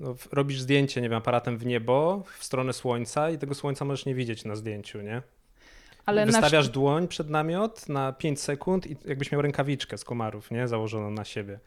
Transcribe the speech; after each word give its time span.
no, 0.00 0.14
robisz 0.32 0.60
zdjęcie, 0.60 1.00
nie 1.00 1.08
wiem, 1.08 1.18
aparatem 1.18 1.58
w 1.58 1.66
niebo, 1.66 2.22
w 2.38 2.44
stronę 2.44 2.72
słońca 2.72 3.30
i 3.30 3.38
tego 3.38 3.54
słońca 3.54 3.84
możesz 3.84 4.06
nie 4.06 4.14
widzieć 4.14 4.44
na 4.44 4.56
zdjęciu, 4.56 5.02
nie? 5.02 5.22
Ale 6.06 6.26
Wystawiasz 6.26 6.52
nasz... 6.52 6.68
dłoń 6.68 7.08
przed 7.08 7.30
namiot 7.30 7.88
na 7.88 8.12
5 8.12 8.40
sekund 8.40 8.86
i 8.86 8.96
jakbyś 9.04 9.32
miał 9.32 9.42
rękawiczkę 9.42 9.98
z 9.98 10.04
komarów, 10.04 10.50
nie? 10.50 10.68
Założoną 10.68 11.10
na 11.10 11.24
siebie. 11.24 11.58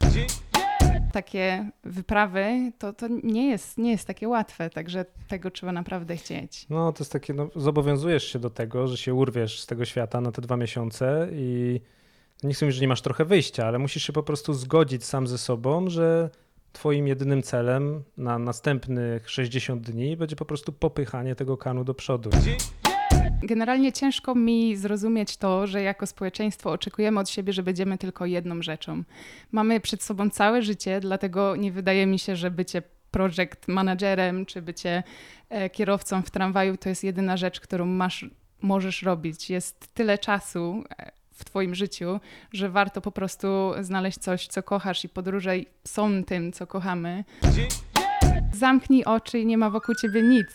Takie 1.14 1.70
wyprawy 1.84 2.72
to, 2.80 2.94
to 2.94 3.08
nie, 3.24 3.50
jest, 3.50 3.78
nie 3.78 3.92
jest 3.92 4.08
takie 4.08 4.28
łatwe, 4.28 4.70
także 4.70 5.06
tego 5.28 5.52
trzeba 5.52 5.72
naprawdę 5.72 6.18
chcieć. 6.18 6.66
No 6.70 6.94
to 6.94 7.04
jest 7.04 7.12
takie, 7.12 7.34
no, 7.34 7.50
zobowiązujesz 7.56 8.24
się 8.24 8.40
do 8.40 8.50
tego, 8.50 8.88
że 8.88 8.98
się 8.98 9.14
urwiesz 9.14 9.62
z 9.62 9.66
tego 9.66 9.86
świata 9.86 10.22
na 10.22 10.32
te 10.32 10.42
dwa 10.42 10.58
miesiące 10.58 11.28
i 11.32 11.82
nie 12.44 12.54
chcę 12.54 12.66
mówić, 12.66 12.76
że 12.76 12.82
nie 12.82 12.88
masz 12.88 13.02
trochę 13.02 13.26
wyjścia, 13.26 13.68
ale 13.68 13.80
musisz 13.80 14.04
się 14.04 14.14
po 14.14 14.24
prostu 14.24 14.54
zgodzić 14.54 15.06
sam 15.06 15.28
ze 15.28 15.38
sobą, 15.38 15.90
że 15.90 16.30
Twoim 16.74 17.08
jedynym 17.08 17.44
celem 17.44 18.04
na 18.18 18.40
następnych 18.40 19.30
60 19.30 19.82
dni 19.82 20.18
będzie 20.18 20.36
po 20.36 20.46
prostu 20.46 20.74
popychanie 20.74 21.36
tego 21.36 21.58
kanu 21.58 21.84
do 21.84 21.94
przodu. 21.94 22.30
Generalnie 23.44 23.94
ciężko 23.94 24.36
mi 24.36 24.76
zrozumieć 24.76 25.38
to, 25.38 25.68
że 25.68 25.82
jako 25.82 26.08
społeczeństwo 26.08 26.72
oczekujemy 26.72 27.20
od 27.20 27.30
siebie, 27.30 27.54
że 27.54 27.64
będziemy 27.64 27.98
tylko 27.98 28.26
jedną 28.26 28.62
rzeczą. 28.62 29.04
Mamy 29.52 29.80
przed 29.80 30.04
sobą 30.04 30.30
całe 30.30 30.62
życie, 30.62 31.00
dlatego 31.00 31.56
nie 31.56 31.72
wydaje 31.72 32.06
mi 32.06 32.20
się, 32.20 32.36
że 32.36 32.52
bycie 32.52 32.82
project 33.12 33.68
managerem 33.68 34.46
czy 34.46 34.62
bycie 34.62 35.04
e, 35.50 35.70
kierowcą 35.70 36.22
w 36.22 36.32
tramwaju 36.32 36.78
to 36.78 36.90
jest 36.90 37.04
jedyna 37.04 37.38
rzecz, 37.38 37.60
którą 37.60 37.86
masz, 37.86 38.26
możesz 38.62 39.04
robić. 39.04 39.50
Jest 39.50 39.94
tyle 39.94 40.18
czasu 40.18 40.84
e, 41.00 41.12
w 41.42 41.46
Twoim 41.46 41.76
życiu, 41.76 42.20
że 42.54 42.70
warto 42.70 43.02
po 43.02 43.12
prostu 43.12 43.48
znaleźć 43.82 44.20
coś, 44.20 44.48
co 44.48 44.64
kochasz 44.64 45.04
i 45.04 45.10
podróże 45.10 45.56
są 45.88 46.24
tym, 46.24 46.52
co 46.52 46.68
kochamy. 46.68 47.24
Zamknij 48.54 49.04
oczy 49.04 49.40
i 49.40 49.46
nie 49.46 49.58
ma 49.58 49.70
wokół 49.70 49.96
Ciebie 49.96 50.24
nic. 50.24 50.48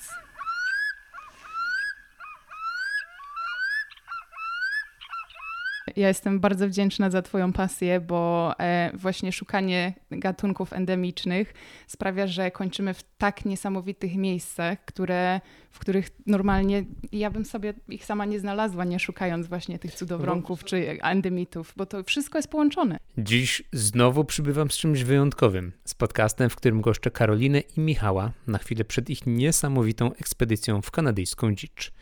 Ja 5.96 6.08
jestem 6.08 6.40
bardzo 6.40 6.68
wdzięczna 6.68 7.10
za 7.10 7.22
Twoją 7.22 7.52
pasję, 7.52 8.00
bo 8.00 8.52
e, 8.60 8.90
właśnie 8.94 9.32
szukanie 9.32 9.92
gatunków 10.10 10.72
endemicznych 10.72 11.54
sprawia, 11.86 12.26
że 12.26 12.50
kończymy 12.50 12.94
w 12.94 13.02
tak 13.18 13.44
niesamowitych 13.44 14.16
miejscach, 14.16 14.84
które, 14.84 15.40
w 15.70 15.78
których 15.78 16.08
normalnie 16.26 16.84
ja 17.12 17.30
bym 17.30 17.44
sobie 17.44 17.74
ich 17.88 18.04
sama 18.04 18.24
nie 18.24 18.40
znalazła, 18.40 18.84
nie 18.84 18.98
szukając 18.98 19.46
właśnie 19.46 19.78
tych 19.78 19.94
cudowronków 19.94 20.64
czy 20.64 21.02
endemitów, 21.02 21.72
bo 21.76 21.86
to 21.86 22.04
wszystko 22.04 22.38
jest 22.38 22.48
połączone. 22.48 22.98
Dziś 23.18 23.62
znowu 23.72 24.24
przybywam 24.24 24.70
z 24.70 24.76
czymś 24.76 25.02
wyjątkowym, 25.02 25.72
z 25.84 25.94
podcastem, 25.94 26.50
w 26.50 26.56
którym 26.56 26.80
goszczę 26.80 27.10
Karolinę 27.10 27.60
i 27.60 27.80
Michała 27.80 28.32
na 28.46 28.58
chwilę 28.58 28.84
przed 28.84 29.10
ich 29.10 29.26
niesamowitą 29.26 30.12
ekspedycją 30.12 30.82
w 30.82 30.90
kanadyjską 30.90 31.54
dzicz. 31.54 31.92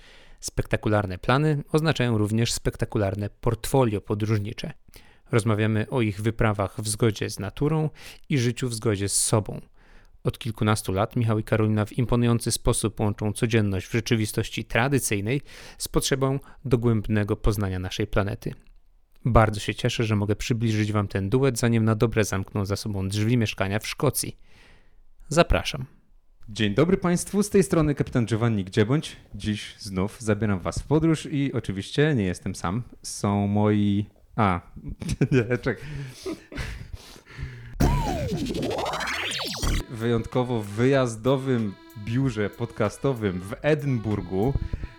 Spektakularne 0.44 1.18
plany 1.18 1.62
oznaczają 1.72 2.18
również 2.18 2.52
spektakularne 2.52 3.30
portfolio 3.30 4.00
podróżnicze. 4.00 4.72
Rozmawiamy 5.32 5.86
o 5.90 6.00
ich 6.00 6.20
wyprawach 6.20 6.80
w 6.80 6.88
zgodzie 6.88 7.30
z 7.30 7.38
naturą 7.38 7.90
i 8.28 8.38
życiu 8.38 8.68
w 8.68 8.74
zgodzie 8.74 9.08
z 9.08 9.16
sobą. 9.16 9.60
Od 10.24 10.38
kilkunastu 10.38 10.92
lat 10.92 11.16
Michał 11.16 11.38
i 11.38 11.44
Karolina 11.44 11.84
w 11.84 11.92
imponujący 11.92 12.52
sposób 12.52 13.00
łączą 13.00 13.32
codzienność 13.32 13.86
w 13.86 13.92
rzeczywistości 13.92 14.64
tradycyjnej 14.64 15.40
z 15.78 15.88
potrzebą 15.88 16.40
dogłębnego 16.64 17.36
poznania 17.36 17.78
naszej 17.78 18.06
planety. 18.06 18.54
Bardzo 19.24 19.60
się 19.60 19.74
cieszę, 19.74 20.04
że 20.04 20.16
mogę 20.16 20.36
przybliżyć 20.36 20.92
Wam 20.92 21.08
ten 21.08 21.30
duet, 21.30 21.58
zanim 21.58 21.84
na 21.84 21.94
dobre 21.94 22.24
zamkną 22.24 22.64
za 22.64 22.76
sobą 22.76 23.08
drzwi 23.08 23.36
mieszkania 23.36 23.78
w 23.78 23.86
Szkocji. 23.86 24.38
Zapraszam. 25.28 26.03
Dzień 26.48 26.74
dobry 26.74 26.96
Państwu, 26.96 27.42
z 27.42 27.50
tej 27.50 27.62
strony 27.62 27.94
kapitan 27.94 28.26
Giovanni 28.26 28.64
Gdziebądź. 28.64 29.16
Dziś 29.34 29.74
znów 29.78 30.20
zabieram 30.20 30.60
Was 30.60 30.78
w 30.78 30.86
podróż 30.86 31.28
i 31.30 31.52
oczywiście 31.52 32.14
nie 32.14 32.24
jestem 32.24 32.54
sam. 32.54 32.82
Są 33.02 33.46
moi... 33.46 34.06
A, 34.36 34.60
nie, 35.32 35.58
czekaj. 35.58 35.84
Wyjątkowo 39.90 40.62
w 40.62 40.66
wyjazdowym 40.66 41.74
biurze 42.04 42.50
podcastowym 42.50 43.40
w 43.40 43.54
Edynburgu 43.62 44.52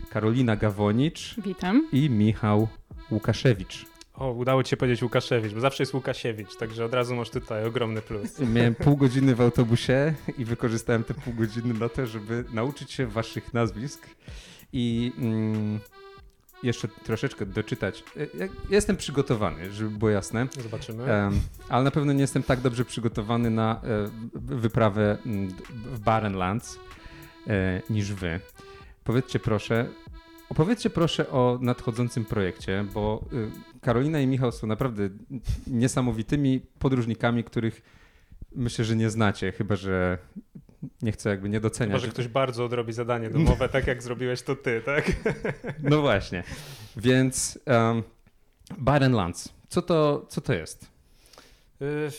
Karolina 0.10 0.56
Gawonicz. 0.56 1.36
Witam. 1.46 1.90
I 1.92 2.10
Michał 2.10 2.68
Łukaszewicz. 3.12 3.95
O, 4.18 4.32
udało 4.32 4.64
ci 4.64 4.70
się 4.70 4.78
powiedzieć 4.78 5.04
Łukaszewicz, 5.04 5.54
bo 5.54 5.60
zawsze 5.60 5.84
jest 5.84 5.94
Łukasiewicz, 5.94 6.56
także 6.56 6.86
od 6.86 6.94
razu 6.94 7.16
masz 7.16 7.30
tutaj 7.30 7.66
ogromny 7.66 8.02
plus. 8.02 8.40
Miałem 8.40 8.76
pół 8.76 8.98
godziny 8.98 9.36
w 9.36 9.42
autobusie 9.42 10.14
i 10.38 10.46
wykorzystałem 10.46 11.04
te 11.04 11.14
pół 11.14 11.34
godziny 11.34 11.74
na 11.74 11.90
to, 11.90 12.08
żeby 12.08 12.46
nauczyć 12.54 12.92
się 12.92 13.08
waszych 13.08 13.54
nazwisk 13.54 14.08
i 14.74 15.14
mm, 15.18 15.80
jeszcze 16.64 16.88
troszeczkę 16.88 17.46
doczytać. 17.46 18.04
Ja, 18.16 18.46
ja 18.46 18.50
jestem 18.70 18.98
przygotowany, 18.98 19.72
żeby 19.72 19.90
było 19.90 20.12
jasne. 20.12 20.48
Zobaczymy. 20.64 21.04
Ale 21.70 21.84
na 21.84 21.92
pewno 21.92 22.14
nie 22.14 22.22
jestem 22.22 22.44
tak 22.44 22.62
dobrze 22.62 22.86
przygotowany 22.86 23.50
na 23.50 23.82
e, 23.84 24.10
wyprawę 24.34 25.18
w 25.94 26.00
Barrenlands 26.00 26.80
e, 27.48 27.82
niż 27.90 28.14
wy. 28.14 28.40
Powiedzcie 29.04 29.40
proszę, 29.40 29.90
Opowiedzcie 30.50 30.90
proszę 30.90 31.30
o 31.30 31.60
nadchodzącym 31.62 32.26
projekcie, 32.26 32.86
bo 32.94 33.26
y, 33.34 33.82
Karolina 33.82 34.20
i 34.20 34.28
Michał 34.28 34.52
są 34.52 34.68
naprawdę 34.68 35.10
niesamowitymi 35.68 36.62
podróżnikami, 36.80 37.44
których 37.44 37.82
myślę, 38.56 38.86
że 38.86 38.96
nie 38.96 39.10
znacie, 39.10 39.52
chyba 39.52 39.76
że 39.76 40.18
nie 41.02 41.12
chcę 41.12 41.30
jakby 41.30 41.50
nie 41.50 41.60
doceniać. 41.60 42.02
Chyba, 42.02 42.08
że 42.08 42.14
ktoś 42.14 42.28
bardzo 42.28 42.66
odrobi 42.66 42.94
zadanie 42.94 43.30
domowe, 43.30 43.70
tak 43.70 43.88
jak 43.88 44.04
zrobiłeś 44.04 44.42
to 44.42 44.56
ty, 44.56 44.82
tak? 44.86 45.12
No 45.90 46.02
właśnie. 46.02 46.44
Więc 46.98 47.60
um, 47.66 48.04
Barenlands, 48.78 49.54
co 49.70 49.82
to, 49.82 50.26
co 50.30 50.42
to 50.42 50.54
jest? 50.54 50.92
Y, 51.82 52.10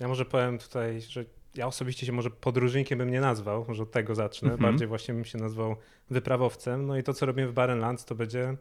ja 0.00 0.08
może 0.08 0.24
powiem 0.24 0.58
tutaj, 0.58 1.00
że 1.00 1.24
ja 1.54 1.66
osobiście 1.66 2.06
się 2.06 2.12
może 2.12 2.30
podróżnikiem 2.30 2.98
bym 2.98 3.10
nie 3.10 3.20
nazwał, 3.20 3.64
może 3.68 3.82
od 3.82 3.90
tego 3.90 4.14
zacznę. 4.14 4.48
Mm 4.48 4.60
-hmm. 4.60 4.62
Bardziej 4.62 4.88
właśnie 4.88 5.14
bym 5.14 5.24
się 5.24 5.38
nazwał 5.38 5.76
wyprawowcem. 6.10 6.86
No 6.86 6.96
i 6.96 7.02
to, 7.02 7.14
co 7.14 7.26
robimy 7.26 7.48
w 7.48 7.52
Barenlands, 7.52 8.04
to 8.04 8.14
będzie 8.14 8.56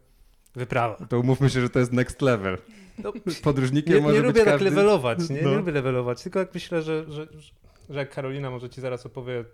wyprawa. 0.56 1.06
To 1.10 1.20
umówmy 1.20 1.50
się, 1.50 1.62
że 1.62 1.70
to 1.70 1.80
jest 1.80 1.94
next 1.94 2.22
level. 2.22 2.58
No, 3.04 3.14
Podróżnikiem 3.44 3.94
nie, 3.94 4.02
może 4.02 4.14
nie 4.14 4.20
być 4.20 4.28
lubię 4.28 4.40
tak 4.40 4.54
każdy... 4.54 4.66
tak 4.66 4.76
levelować, 4.76 5.30
nie? 5.30 5.42
No. 5.42 5.50
nie 5.50 5.58
lubię 5.58 5.72
levelować, 5.72 6.24
tylko 6.24 6.40
jak 6.40 6.54
myślę, 6.54 6.82
że, 6.82 7.12
że, 7.12 7.28
że 7.90 8.00
jak 8.00 8.10
Karolina 8.10 8.52
może 8.52 8.70
ci 8.70 8.82
zaraz 8.82 9.06
opowie, 9.06 9.46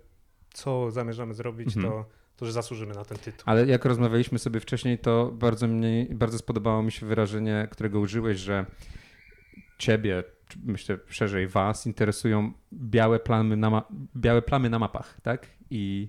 co 0.52 0.90
zamierzamy 0.90 1.34
zrobić, 1.34 1.76
mm 1.76 1.88
-hmm. 1.88 1.92
to, 1.92 2.04
to 2.36 2.46
że 2.46 2.52
zasłużymy 2.52 2.94
na 2.94 3.04
ten 3.04 3.18
tytuł. 3.18 3.42
Ale 3.46 3.66
jak 3.66 3.84
rozmawialiśmy 3.84 4.38
sobie 4.38 4.60
wcześniej, 4.60 4.98
to 4.98 5.30
bardzo, 5.34 5.68
mnie, 5.68 6.06
bardzo 6.10 6.38
spodobało 6.38 6.82
mi 6.82 6.92
się 6.92 7.06
wyrażenie, 7.06 7.68
którego 7.70 8.00
użyłeś, 8.00 8.38
że 8.38 8.66
ciebie, 9.78 10.24
myślę 10.64 10.98
szerzej 11.08 11.48
was, 11.48 11.86
interesują 11.86 12.52
białe 12.72 13.20
plamy 13.20 13.56
na, 13.56 13.82
białe 14.16 14.42
plamy 14.42 14.70
na 14.70 14.78
mapach, 14.78 15.20
tak? 15.22 15.46
I 15.70 16.08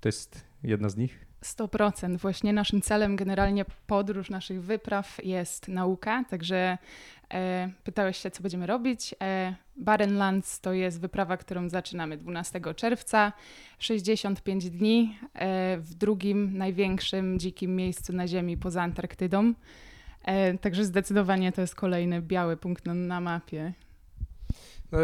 to 0.00 0.08
jest 0.08 0.44
jedna 0.62 0.88
z 0.88 0.96
nich? 0.96 1.28
100%. 1.44 2.18
Właśnie 2.18 2.52
naszym 2.52 2.80
celem 2.80 3.16
generalnie 3.16 3.64
podróż 3.86 4.30
naszych 4.30 4.62
wypraw 4.62 5.18
jest 5.24 5.68
nauka, 5.68 6.24
także 6.30 6.78
e, 7.34 7.70
pytałeś 7.84 8.16
się, 8.16 8.30
co 8.30 8.42
będziemy 8.42 8.66
robić. 8.66 9.14
E, 9.22 9.54
Barrenlands 9.76 10.60
to 10.60 10.72
jest 10.72 11.00
wyprawa, 11.00 11.36
którą 11.36 11.68
zaczynamy 11.68 12.16
12 12.16 12.60
czerwca, 12.76 13.32
65 13.78 14.70
dni 14.70 15.18
e, 15.34 15.76
w 15.78 15.94
drugim 15.94 16.58
największym 16.58 17.38
dzikim 17.38 17.76
miejscu 17.76 18.12
na 18.12 18.28
Ziemi 18.28 18.56
poza 18.56 18.82
Antarktydą. 18.82 19.54
E, 20.28 20.58
także 20.58 20.84
zdecydowanie 20.84 21.52
to 21.52 21.60
jest 21.60 21.74
kolejny 21.74 22.22
biały 22.22 22.56
punkt 22.56 22.86
na, 22.86 22.94
na 22.94 23.20
mapie. 23.20 23.72
No, 24.92 24.98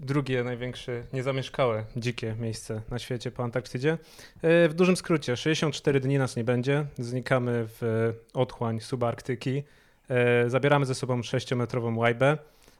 drugie 0.00 0.44
największe 0.44 1.02
niezamieszkałe, 1.12 1.84
dzikie 1.96 2.34
miejsce 2.40 2.82
na 2.90 2.98
świecie 2.98 3.30
po 3.30 3.44
Antarktydzie. 3.44 3.98
E, 4.42 4.68
w 4.68 4.74
dużym 4.74 4.96
skrócie, 4.96 5.36
64 5.36 6.00
dni 6.00 6.18
nas 6.18 6.36
nie 6.36 6.44
będzie. 6.44 6.86
Znikamy 6.98 7.64
w 7.66 8.12
otchłań 8.34 8.80
subarktyki. 8.80 9.62
E, 10.08 10.50
zabieramy 10.50 10.86
ze 10.86 10.94
sobą 10.94 11.20
6-metrową 11.20 11.96
łajbę, 11.96 12.38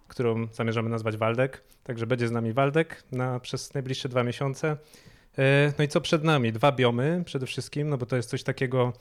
którą 0.08 0.46
zamierzamy 0.46 0.90
nazwać 0.90 1.16
Waldek. 1.16 1.62
Także 1.84 2.06
będzie 2.06 2.28
z 2.28 2.30
nami 2.30 2.52
Waldek 2.52 3.02
na, 3.12 3.40
przez 3.40 3.74
najbliższe 3.74 4.08
dwa 4.08 4.24
miesiące. 4.24 4.76
No 5.78 5.84
i 5.84 5.88
co 5.88 6.00
przed 6.00 6.24
nami? 6.24 6.52
Dwa 6.52 6.72
biomy 6.72 7.22
przede 7.24 7.46
wszystkim, 7.46 7.88
no 7.88 7.98
bo 7.98 8.06
to 8.06 8.16
jest 8.16 8.30
coś 8.30 8.42
takiego 8.42 8.92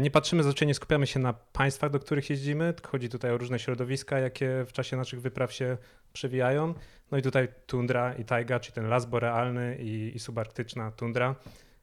nie 0.00 0.10
patrzymy 0.10 0.42
zazwyczaj, 0.42 0.68
nie 0.68 0.74
skupiamy 0.74 1.06
się 1.06 1.20
na 1.20 1.32
państwach, 1.32 1.90
do 1.90 2.00
których 2.00 2.30
jeździmy, 2.30 2.74
chodzi 2.86 3.08
tutaj 3.08 3.30
o 3.30 3.38
różne 3.38 3.58
środowiska, 3.58 4.18
jakie 4.18 4.64
w 4.66 4.72
czasie 4.72 4.96
naszych 4.96 5.20
wypraw 5.20 5.52
się 5.52 5.76
przewijają. 6.12 6.74
No 7.10 7.18
i 7.18 7.22
tutaj 7.22 7.48
tundra 7.66 8.14
i 8.14 8.24
tajga, 8.24 8.60
czyli 8.60 8.74
ten 8.74 8.88
las 8.88 9.06
borealny 9.06 9.76
i, 9.80 10.12
i 10.14 10.18
subarktyczna 10.18 10.90
tundra, 10.90 11.34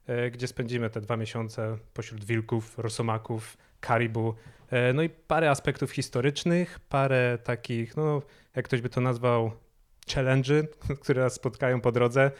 e, 0.06 0.30
gdzie 0.30 0.46
spędzimy 0.46 0.90
te 0.90 1.00
dwa 1.00 1.16
miesiące 1.16 1.78
pośród 1.94 2.24
wilków, 2.24 2.78
rosomaków, 2.78 3.56
karibu. 3.80 4.34
E, 4.70 4.92
no 4.92 5.02
i 5.02 5.08
parę 5.08 5.50
aspektów 5.50 5.92
historycznych, 5.92 6.78
parę 6.78 7.38
takich, 7.44 7.96
no 7.96 8.22
jak 8.56 8.64
ktoś 8.64 8.80
by 8.80 8.88
to 8.88 9.00
nazwał, 9.00 9.52
challenge, 10.14 10.62
które 11.02 11.22
nas 11.22 11.34
spotkają 11.34 11.80
po 11.80 11.92
drodze. 11.92 12.30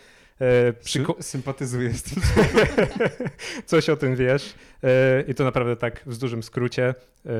E, 0.40 0.72
przyko- 0.72 1.22
Sympatyzuję 1.22 1.94
z 1.94 2.02
tym. 2.02 2.22
Coś 3.66 3.88
o 3.88 3.96
tym 3.96 4.16
wiesz. 4.16 4.54
E, 4.84 5.24
I 5.28 5.34
to 5.34 5.44
naprawdę 5.44 5.76
tak 5.76 6.02
w 6.06 6.18
dużym 6.18 6.42
skrócie. 6.42 6.94
E, 7.26 7.30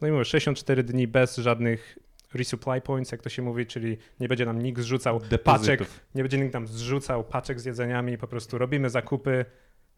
no 0.00 0.08
i 0.08 0.10
mówię, 0.10 0.24
64 0.24 0.82
dni 0.82 1.08
bez 1.08 1.36
żadnych 1.36 1.98
resupply 2.34 2.80
points, 2.80 3.12
jak 3.12 3.22
to 3.22 3.28
się 3.28 3.42
mówi, 3.42 3.66
czyli 3.66 3.98
nie 4.20 4.28
będzie 4.28 4.46
nam 4.46 4.62
nikt 4.62 4.80
zrzucał 4.80 5.20
paczek, 5.44 5.80
nie 6.14 6.22
będzie 6.22 6.38
nikt 6.38 6.54
nam 6.54 6.66
zrzucał 6.66 7.24
paczek 7.24 7.60
z 7.60 7.64
jedzeniami, 7.64 8.18
po 8.18 8.28
prostu 8.28 8.58
robimy 8.58 8.90
zakupy 8.90 9.44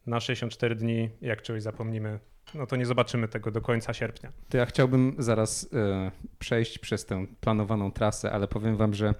na 0.06 0.20
64 0.20 0.74
dni, 0.74 1.10
jak 1.20 1.42
czegoś 1.42 1.62
zapomnimy, 1.62 2.18
no 2.54 2.66
to 2.66 2.76
nie 2.76 2.86
zobaczymy 2.86 3.28
tego 3.28 3.50
do 3.50 3.60
końca 3.60 3.94
sierpnia. 3.94 4.32
To 4.48 4.58
ja 4.58 4.66
chciałbym 4.66 5.14
zaraz 5.18 5.68
e, 5.72 6.10
przejść 6.38 6.78
przez 6.78 7.06
tę 7.06 7.26
planowaną 7.40 7.92
trasę, 7.92 8.32
ale 8.32 8.48
powiem 8.48 8.76
wam, 8.76 8.94
że 8.94 9.14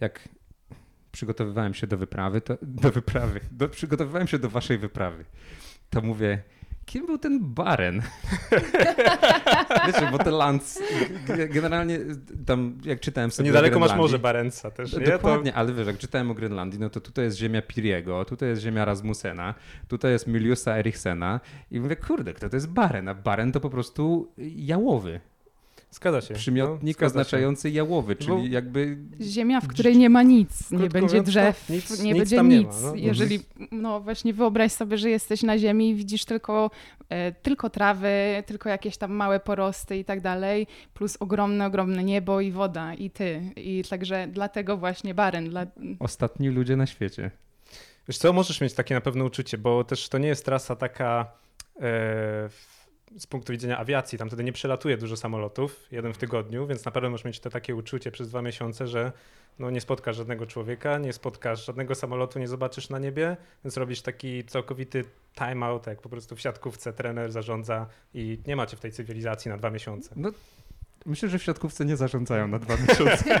jak 0.00 0.28
przygotowywałem 1.16 1.74
się 1.74 1.86
do 1.86 1.96
wyprawy, 1.96 2.40
to, 2.40 2.58
do 2.62 2.90
wyprawy, 2.90 3.40
do, 3.52 3.68
przygotowywałem 3.68 4.28
się 4.28 4.38
do 4.38 4.50
waszej 4.50 4.78
wyprawy, 4.78 5.24
to 5.90 6.02
mówię, 6.02 6.42
kim 6.86 7.06
był 7.06 7.18
ten 7.18 7.40
Baren? 7.54 8.02
Wiecie, 9.86 10.08
bo 10.12 10.18
te 10.18 10.30
Lands, 10.30 10.82
generalnie 11.48 11.98
tam 12.46 12.78
jak 12.84 13.00
czytałem 13.00 13.30
sobie 13.30 13.46
Niedaleko 13.46 13.78
masz 13.78 13.96
Morze 13.96 14.18
Barenca 14.18 14.70
też, 14.70 14.92
nie? 14.92 15.06
Dokładnie, 15.06 15.52
to... 15.52 15.58
ale 15.58 15.72
wiesz, 15.72 15.86
jak 15.86 15.98
czytałem 15.98 16.30
o 16.30 16.34
Grenlandii, 16.34 16.80
no 16.80 16.90
to 16.90 17.00
tutaj 17.00 17.24
jest 17.24 17.36
ziemia 17.36 17.62
Piriego, 17.62 18.24
tutaj 18.24 18.48
jest 18.48 18.62
ziemia 18.62 18.84
Rasmusena, 18.84 19.54
tutaj 19.88 20.12
jest 20.12 20.26
Miliusa 20.26 20.76
Eriksena 20.76 21.40
i 21.70 21.80
mówię, 21.80 21.96
kurde, 21.96 22.34
kto 22.34 22.48
to 22.48 22.56
jest 22.56 22.68
Baren? 22.68 23.08
A 23.08 23.14
Baren 23.14 23.52
to 23.52 23.60
po 23.60 23.70
prostu 23.70 24.32
jałowy. 24.56 25.20
Zgadza 25.90 26.20
się. 26.20 26.34
Przymiotnik 26.34 27.00
no, 27.00 27.06
oznaczający 27.06 27.70
jałowy, 27.70 28.16
czyli 28.16 28.28
Bo 28.30 28.46
jakby... 28.46 28.98
Ziemia, 29.20 29.60
w 29.60 29.68
której 29.68 29.96
nie 29.96 30.10
ma 30.10 30.22
nic, 30.22 30.70
nie 30.70 30.88
będzie 30.88 31.22
drzew, 31.22 31.68
nic, 31.68 32.02
nie 32.02 32.12
nic 32.12 32.18
będzie 32.18 32.42
nic. 32.42 32.80
Nie 32.80 32.82
ma, 32.82 32.90
no. 32.90 32.94
Jeżeli, 32.94 33.40
no 33.72 34.00
właśnie 34.00 34.32
wyobraź 34.32 34.72
sobie, 34.72 34.98
że 34.98 35.10
jesteś 35.10 35.42
na 35.42 35.58
ziemi 35.58 35.90
i 35.90 35.94
widzisz 35.94 36.24
tylko, 36.24 36.70
e, 37.08 37.32
tylko 37.32 37.70
trawy, 37.70 38.42
tylko 38.46 38.68
jakieś 38.68 38.96
tam 38.96 39.12
małe 39.12 39.40
porosty 39.40 39.96
i 39.96 40.04
tak 40.04 40.20
dalej, 40.20 40.66
plus 40.94 41.16
ogromne, 41.20 41.66
ogromne 41.66 42.04
niebo 42.04 42.40
i 42.40 42.50
woda 42.50 42.94
i 42.94 43.10
ty. 43.10 43.52
I 43.56 43.84
także 43.90 44.28
dlatego 44.32 44.76
właśnie 44.76 45.14
Baren. 45.14 45.50
Dla... 45.50 45.66
Ostatni 45.98 46.48
ludzie 46.48 46.76
na 46.76 46.86
świecie. 46.86 47.30
Wiesz 48.08 48.18
co, 48.18 48.32
możesz 48.32 48.60
mieć 48.60 48.74
takie 48.74 48.94
na 48.94 49.00
pewno 49.00 49.24
uczucie, 49.24 49.58
bo 49.58 49.84
też 49.84 50.08
to 50.08 50.18
nie 50.18 50.28
jest 50.28 50.44
trasa 50.44 50.76
taka... 50.76 51.26
E, 51.80 52.48
z 53.18 53.26
punktu 53.26 53.52
widzenia 53.52 53.78
awiacji, 53.78 54.18
tam 54.18 54.28
wtedy 54.28 54.44
nie 54.44 54.52
przelatuje 54.52 54.96
dużo 54.96 55.16
samolotów, 55.16 55.86
jeden 55.90 56.12
w 56.12 56.18
tygodniu, 56.18 56.66
więc 56.66 56.84
na 56.84 56.90
pewno 56.90 57.10
możesz 57.10 57.24
mieć 57.24 57.40
to 57.40 57.50
takie 57.50 57.74
uczucie 57.74 58.10
przez 58.10 58.28
dwa 58.28 58.42
miesiące, 58.42 58.86
że 58.86 59.12
no 59.58 59.70
nie 59.70 59.80
spotkasz 59.80 60.16
żadnego 60.16 60.46
człowieka, 60.46 60.98
nie 60.98 61.12
spotkasz 61.12 61.66
żadnego 61.66 61.94
samolotu, 61.94 62.38
nie 62.38 62.48
zobaczysz 62.48 62.90
na 62.90 62.98
niebie, 62.98 63.36
więc 63.64 63.76
robisz 63.76 64.02
taki 64.02 64.44
całkowity 64.44 65.04
timeout, 65.34 65.86
jak 65.86 66.00
po 66.00 66.08
prostu 66.08 66.36
w 66.36 66.40
siatkówce 66.40 66.92
trener 66.92 67.32
zarządza 67.32 67.86
i 68.14 68.38
nie 68.46 68.56
macie 68.56 68.76
w 68.76 68.80
tej 68.80 68.92
cywilizacji 68.92 69.48
na 69.48 69.56
dwa 69.56 69.70
miesiące. 69.70 70.10
No, 70.16 70.30
myślę, 71.06 71.28
że 71.28 71.38
w 71.38 71.42
siatkówce 71.42 71.84
nie 71.84 71.96
zarządzają 71.96 72.48
na 72.48 72.58
dwa 72.58 72.76
miesiące. 72.76 73.40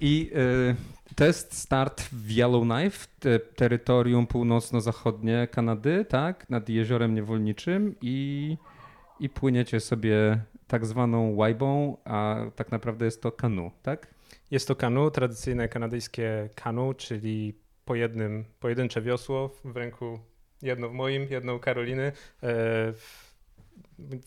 I 0.00 0.30
y, 0.34 0.76
to 1.16 1.24
jest 1.24 1.58
start 1.58 2.02
w 2.02 2.30
Yellowknife, 2.30 3.06
te, 3.20 3.38
terytorium 3.38 4.26
północno-zachodnie 4.26 5.48
Kanady, 5.50 6.04
tak, 6.04 6.50
nad 6.50 6.68
jeziorem 6.68 7.14
niewolniczym 7.14 7.94
i, 8.00 8.56
i 9.20 9.28
płyniecie 9.28 9.80
sobie 9.80 10.40
tak 10.66 10.86
zwaną 10.86 11.34
łajbą, 11.34 11.96
a 12.04 12.36
tak 12.56 12.70
naprawdę 12.70 13.04
jest 13.04 13.22
to 13.22 13.32
kanu, 13.32 13.70
tak? 13.82 14.14
Jest 14.50 14.68
to 14.68 14.76
kanu, 14.76 15.10
tradycyjne 15.10 15.68
kanadyjskie 15.68 16.48
kanu, 16.54 16.94
czyli 16.94 17.54
po 17.84 17.94
jednym, 17.94 18.44
pojedyncze 18.60 19.02
wiosło 19.02 19.48
w 19.64 19.76
ręku, 19.76 20.18
jedno 20.62 20.88
w 20.88 20.92
moim, 20.92 21.26
jedno 21.30 21.54
u 21.54 21.58
Karoliny. 21.58 22.12
E, 22.42 22.92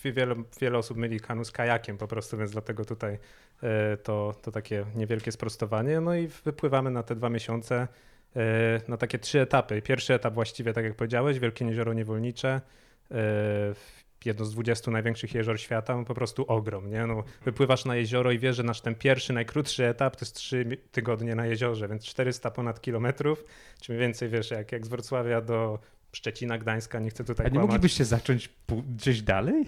wiele, 0.06 0.36
wiele 0.62 0.78
osób 0.78 0.98
myli 0.98 1.20
kanu 1.20 1.46
z 1.46 1.52
kajakiem 1.52 1.98
po 1.98 2.08
prostu, 2.08 2.38
więc 2.38 2.52
dlatego 2.52 2.86
tutaj 2.86 3.20
to, 4.04 4.36
to 4.42 4.52
takie 4.52 4.86
niewielkie 4.96 5.32
sprostowanie. 5.32 6.02
No 6.02 6.16
i 6.16 6.28
wypływamy 6.28 6.92
na 6.92 7.04
te 7.04 7.16
dwa 7.16 7.30
miesiące 7.30 7.88
e, 8.36 8.82
na 8.88 8.98
takie 8.98 9.20
trzy 9.20 9.42
etapy. 9.42 9.82
Pierwszy 9.82 10.14
etap 10.14 10.34
właściwie, 10.34 10.74
tak 10.74 10.86
jak 10.86 10.96
powiedziałeś, 10.96 11.40
Wielkie 11.40 11.66
Jezioro 11.66 11.94
Niewolnicze, 11.94 12.62
e, 13.12 13.18
jedno 14.26 14.46
z 14.46 14.52
20 14.52 14.92
największych 14.92 15.34
jezior 15.34 15.60
świata, 15.60 15.98
no 15.98 16.06
po 16.06 16.14
prostu 16.14 16.46
ogrom, 16.48 16.90
nie? 16.90 17.08
No, 17.08 17.24
wypływasz 17.46 17.86
na 17.86 17.96
jezioro 17.96 18.32
i 18.32 18.40
wiesz, 18.40 18.56
że 18.56 18.64
nasz 18.64 18.82
ten 18.82 18.96
pierwszy, 18.96 19.34
najkrótszy 19.34 19.86
etap 19.86 20.16
to 20.16 20.26
jest 20.26 20.36
3 20.36 20.66
tygodnie 20.92 21.36
na 21.36 21.46
jeziorze, 21.46 21.88
więc 21.88 22.06
400 22.06 22.52
ponad 22.52 22.82
kilometrów, 22.82 23.44
czy 23.82 23.92
mniej 23.92 24.02
więcej, 24.02 24.30
wiesz, 24.30 24.52
jak, 24.52 24.72
jak 24.72 24.86
z 24.86 24.90
Wrocławia 24.90 25.42
do 25.42 25.80
Szczecina, 26.12 26.58
Gdańska, 26.58 27.00
nie 27.00 27.10
chcę 27.10 27.24
tutaj 27.24 27.46
A 27.46 27.50
nie 27.50 27.54
kłamać. 27.54 27.68
moglibyście 27.70 28.06
zacząć 28.06 28.50
gdzieś 28.96 29.22
dalej? 29.22 29.66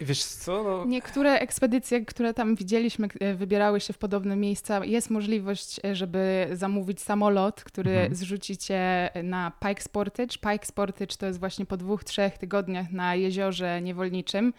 Wiesz 0.00 0.24
co? 0.24 0.62
No... 0.62 0.84
Niektóre 0.84 1.38
ekspedycje, 1.38 2.04
które 2.04 2.34
tam 2.34 2.54
widzieliśmy, 2.56 3.08
e, 3.20 3.34
wybierały 3.34 3.80
się 3.80 3.92
w 3.92 3.98
podobne 3.98 4.36
miejsca. 4.36 4.84
Jest 4.84 5.10
możliwość, 5.10 5.80
e, 5.84 5.94
żeby 5.94 6.48
zamówić 6.52 7.00
samolot, 7.00 7.64
który 7.64 7.90
mhm. 7.90 8.14
zrzuci 8.14 8.56
cię 8.56 9.10
na 9.22 9.52
Pike's 9.60 9.88
Portage. 9.88 10.38
Pike's 10.42 10.72
Portage 10.72 11.16
to 11.18 11.26
jest 11.26 11.40
właśnie 11.40 11.66
po 11.66 11.76
dwóch, 11.76 12.04
trzech 12.04 12.38
tygodniach 12.38 12.90
na 12.90 13.14
jeziorze 13.14 13.82
niewolniczym. 13.82 14.52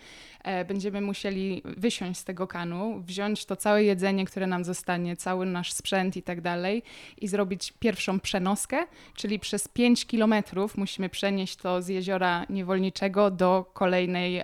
E, 0.43 0.65
będziemy 0.65 1.01
musieli 1.01 1.61
wysiąść 1.65 2.19
z 2.19 2.23
tego 2.23 2.47
kanu, 2.47 3.01
wziąć 3.07 3.45
to 3.45 3.55
całe 3.55 3.83
jedzenie, 3.83 4.25
które 4.25 4.47
nam 4.47 4.63
zostanie, 4.63 5.17
cały 5.17 5.45
nasz 5.45 5.73
sprzęt 5.73 6.17
i 6.17 6.23
tak 6.23 6.41
dalej 6.41 6.83
i 7.17 7.27
zrobić 7.27 7.73
pierwszą 7.79 8.19
przenoskę, 8.19 8.77
czyli 9.15 9.39
przez 9.39 9.67
5 9.67 10.05
kilometrów 10.05 10.77
musimy 10.77 11.09
przenieść 11.09 11.55
to 11.55 11.81
z 11.81 11.87
jeziora 11.87 12.45
niewolniczego 12.49 13.31
do 13.31 13.71
kolejnej, 13.73 14.43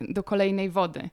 do 0.00 0.22
kolejnej 0.22 0.31
wody. 0.68 1.10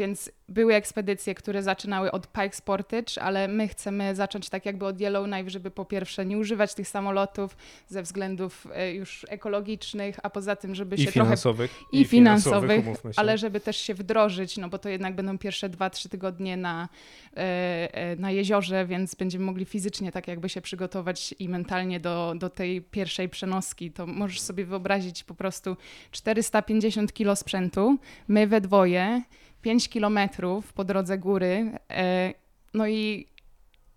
Więc 0.00 0.30
były 0.48 0.74
ekspedycje, 0.74 1.34
które 1.34 1.62
zaczynały 1.62 2.12
od 2.12 2.32
Pike's 2.32 2.62
Portage, 2.62 3.22
ale 3.22 3.48
my 3.48 3.68
chcemy 3.68 4.14
zacząć 4.14 4.48
tak 4.48 4.66
jakby 4.66 4.86
od 4.86 5.00
Yellowknife, 5.00 5.50
żeby 5.50 5.70
po 5.70 5.84
pierwsze 5.84 6.26
nie 6.26 6.38
używać 6.38 6.74
tych 6.74 6.88
samolotów 6.88 7.56
ze 7.88 8.02
względów 8.02 8.66
e, 8.74 8.94
już 8.94 9.26
ekologicznych, 9.28 10.16
a 10.22 10.30
poza 10.30 10.56
tym, 10.56 10.74
żeby 10.74 10.96
I 10.96 11.02
się 11.02 11.10
finansowych, 11.10 11.70
trochę... 11.70 11.86
I, 11.92 12.00
i 12.00 12.04
finansowych, 12.04 12.84
finansowych 12.84 13.18
ale 13.18 13.38
żeby 13.38 13.60
też 13.60 13.76
się 13.76 13.94
wdrożyć, 13.94 14.56
no 14.56 14.68
bo 14.68 14.78
to 14.78 14.88
jednak 14.88 15.14
będą 15.14 15.38
pierwsze 15.38 15.68
dwa, 15.68 15.90
trzy 15.90 16.08
tygodnie 16.08 16.56
na, 16.56 16.88
e, 17.36 17.94
e, 17.94 18.16
na 18.16 18.30
jeziorze, 18.30 18.86
więc 18.86 19.14
będziemy 19.14 19.44
mogli 19.44 19.64
fizycznie 19.64 20.12
tak 20.12 20.28
jakby 20.28 20.48
się 20.48 20.60
przygotować 20.60 21.34
i 21.38 21.48
mentalnie 21.48 22.00
do, 22.00 22.34
do 22.38 22.50
tej 22.50 22.82
pierwszej 22.82 23.28
przenoski. 23.28 23.90
To 23.90 24.06
możesz 24.06 24.40
sobie 24.40 24.64
wyobrazić 24.64 25.24
po 25.24 25.34
prostu 25.34 25.76
450 26.10 27.12
kilo 27.12 27.36
sprzętu, 27.36 27.98
my 28.28 28.46
we 28.46 28.60
dwoje, 28.60 29.22
5 29.62 29.88
kilometrów 29.88 30.72
po 30.72 30.84
drodze 30.84 31.18
góry, 31.18 31.72
e, 31.90 32.34
no 32.74 32.88
i, 32.88 33.26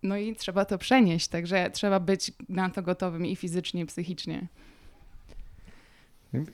no 0.04 0.18
i 0.18 0.36
trzeba 0.36 0.66
to 0.66 0.78
przenieść, 0.78 1.28
także 1.28 1.70
trzeba 1.74 2.00
być 2.00 2.32
na 2.50 2.70
to 2.70 2.82
gotowym 2.82 3.26
i 3.26 3.36
fizycznie, 3.36 3.82
i 3.82 3.86
psychicznie. 3.86 4.48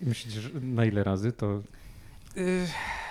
Myślisz, 0.01 0.33
że 0.33 0.49
na 0.61 0.85
ile 0.85 1.03
razy 1.03 1.31
to 1.31 1.61
Yy, 2.35 2.67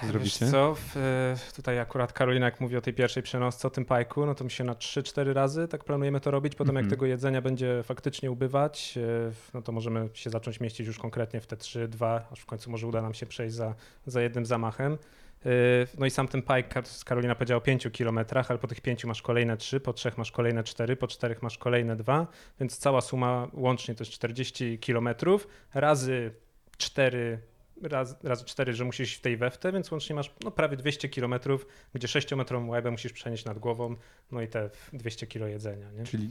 Zrobicie? 0.09 0.45
Wiesz 0.45 0.51
co, 0.51 0.75
w, 0.77 1.53
tutaj 1.57 1.79
akurat 1.79 2.13
Karolina 2.13 2.47
jak 2.47 2.61
mówi 2.61 2.77
o 2.77 2.81
tej 2.81 2.95
pierwszej 2.95 3.23
przenosce, 3.23 3.69
o 3.69 3.71
tym 3.71 3.85
pajku, 3.85 4.27
no 4.27 4.35
to 4.35 4.45
my 4.45 4.51
się 4.51 4.65
na 4.65 4.75
3-4 4.75 5.33
razy 5.33 5.69
tak 5.69 5.85
planujemy 5.85 6.21
to 6.21 6.31
robić. 6.31 6.55
Potem 6.55 6.71
mm 6.71 6.75
-hmm. 6.75 6.77
jak 6.77 6.85
mhm. 6.85 6.91
tego 6.91 7.07
jedzenia 7.07 7.43
będzie 7.43 7.83
faktycznie 7.83 8.31
ubywać, 8.31 8.97
yy, 8.97 9.33
no 9.55 9.63
to 9.63 9.73
możemy 9.73 10.09
się 10.15 10.31
zacząć 10.31 10.61
mieścić 10.61 10.87
już 10.87 10.99
konkretnie 10.99 11.41
w 11.41 11.47
te 11.47 11.57
3-2, 11.57 12.21
aż 12.33 12.41
w 12.41 12.47
końcu 12.47 12.71
może 12.71 12.87
uda 12.87 13.03
nam 13.03 13.15
się 13.15 13.27
przejść 13.27 13.55
za, 13.55 13.75
za 14.07 14.23
jednym 14.23 14.47
zamachem. 14.47 14.99
Yy, 15.45 15.51
no 15.99 16.07
i 16.07 16.11
sam 16.11 16.29
ten 16.29 16.43
pike, 16.43 16.83
Karolina 17.05 17.35
powiedziała 17.35 17.59
o 17.59 17.61
5 17.61 17.89
kilometrach, 17.93 18.51
ale 18.51 18.59
po 18.59 18.69
tych 18.69 18.81
5 18.81 19.05
masz 19.05 19.23
kolejne 19.23 19.57
3, 19.57 19.81
po 19.81 19.93
3 19.93 20.13
masz 20.17 20.33
kolejne 20.33 20.65
4, 20.65 20.97
po 20.97 21.07
4 21.07 21.37
masz 21.43 21.59
kolejne 21.59 21.97
2, 21.97 22.27
więc 22.61 22.79
cała 22.79 23.01
suma 23.01 23.49
łącznie 23.53 23.95
to 23.95 24.05
jest 24.05 24.13
40 24.13 24.79
kilometrów 24.79 25.49
razy 25.75 26.31
4 26.77 27.39
razy, 27.83 28.15
razy 28.23 28.45
4, 28.45 28.75
że 28.75 28.85
musisz 28.85 29.17
w 29.17 29.21
tej 29.21 29.37
weftę, 29.37 29.73
więc 29.73 29.91
łącznie 29.91 30.17
masz 30.17 30.35
no, 30.45 30.51
prawie 30.51 30.77
200 30.77 31.09
kilometrów, 31.09 31.67
gdzie 31.95 32.09
6-metrową 32.09 32.69
łebę 32.69 32.91
musisz 32.91 33.13
przenieść 33.13 33.45
nad 33.45 33.59
głową, 33.59 33.97
no 34.33 34.43
i 34.43 34.49
te 34.49 34.71
200 34.93 35.27
kilo 35.27 35.47
jedzenia. 35.47 35.91
Nie? 35.91 36.05
Czyli 36.05 36.31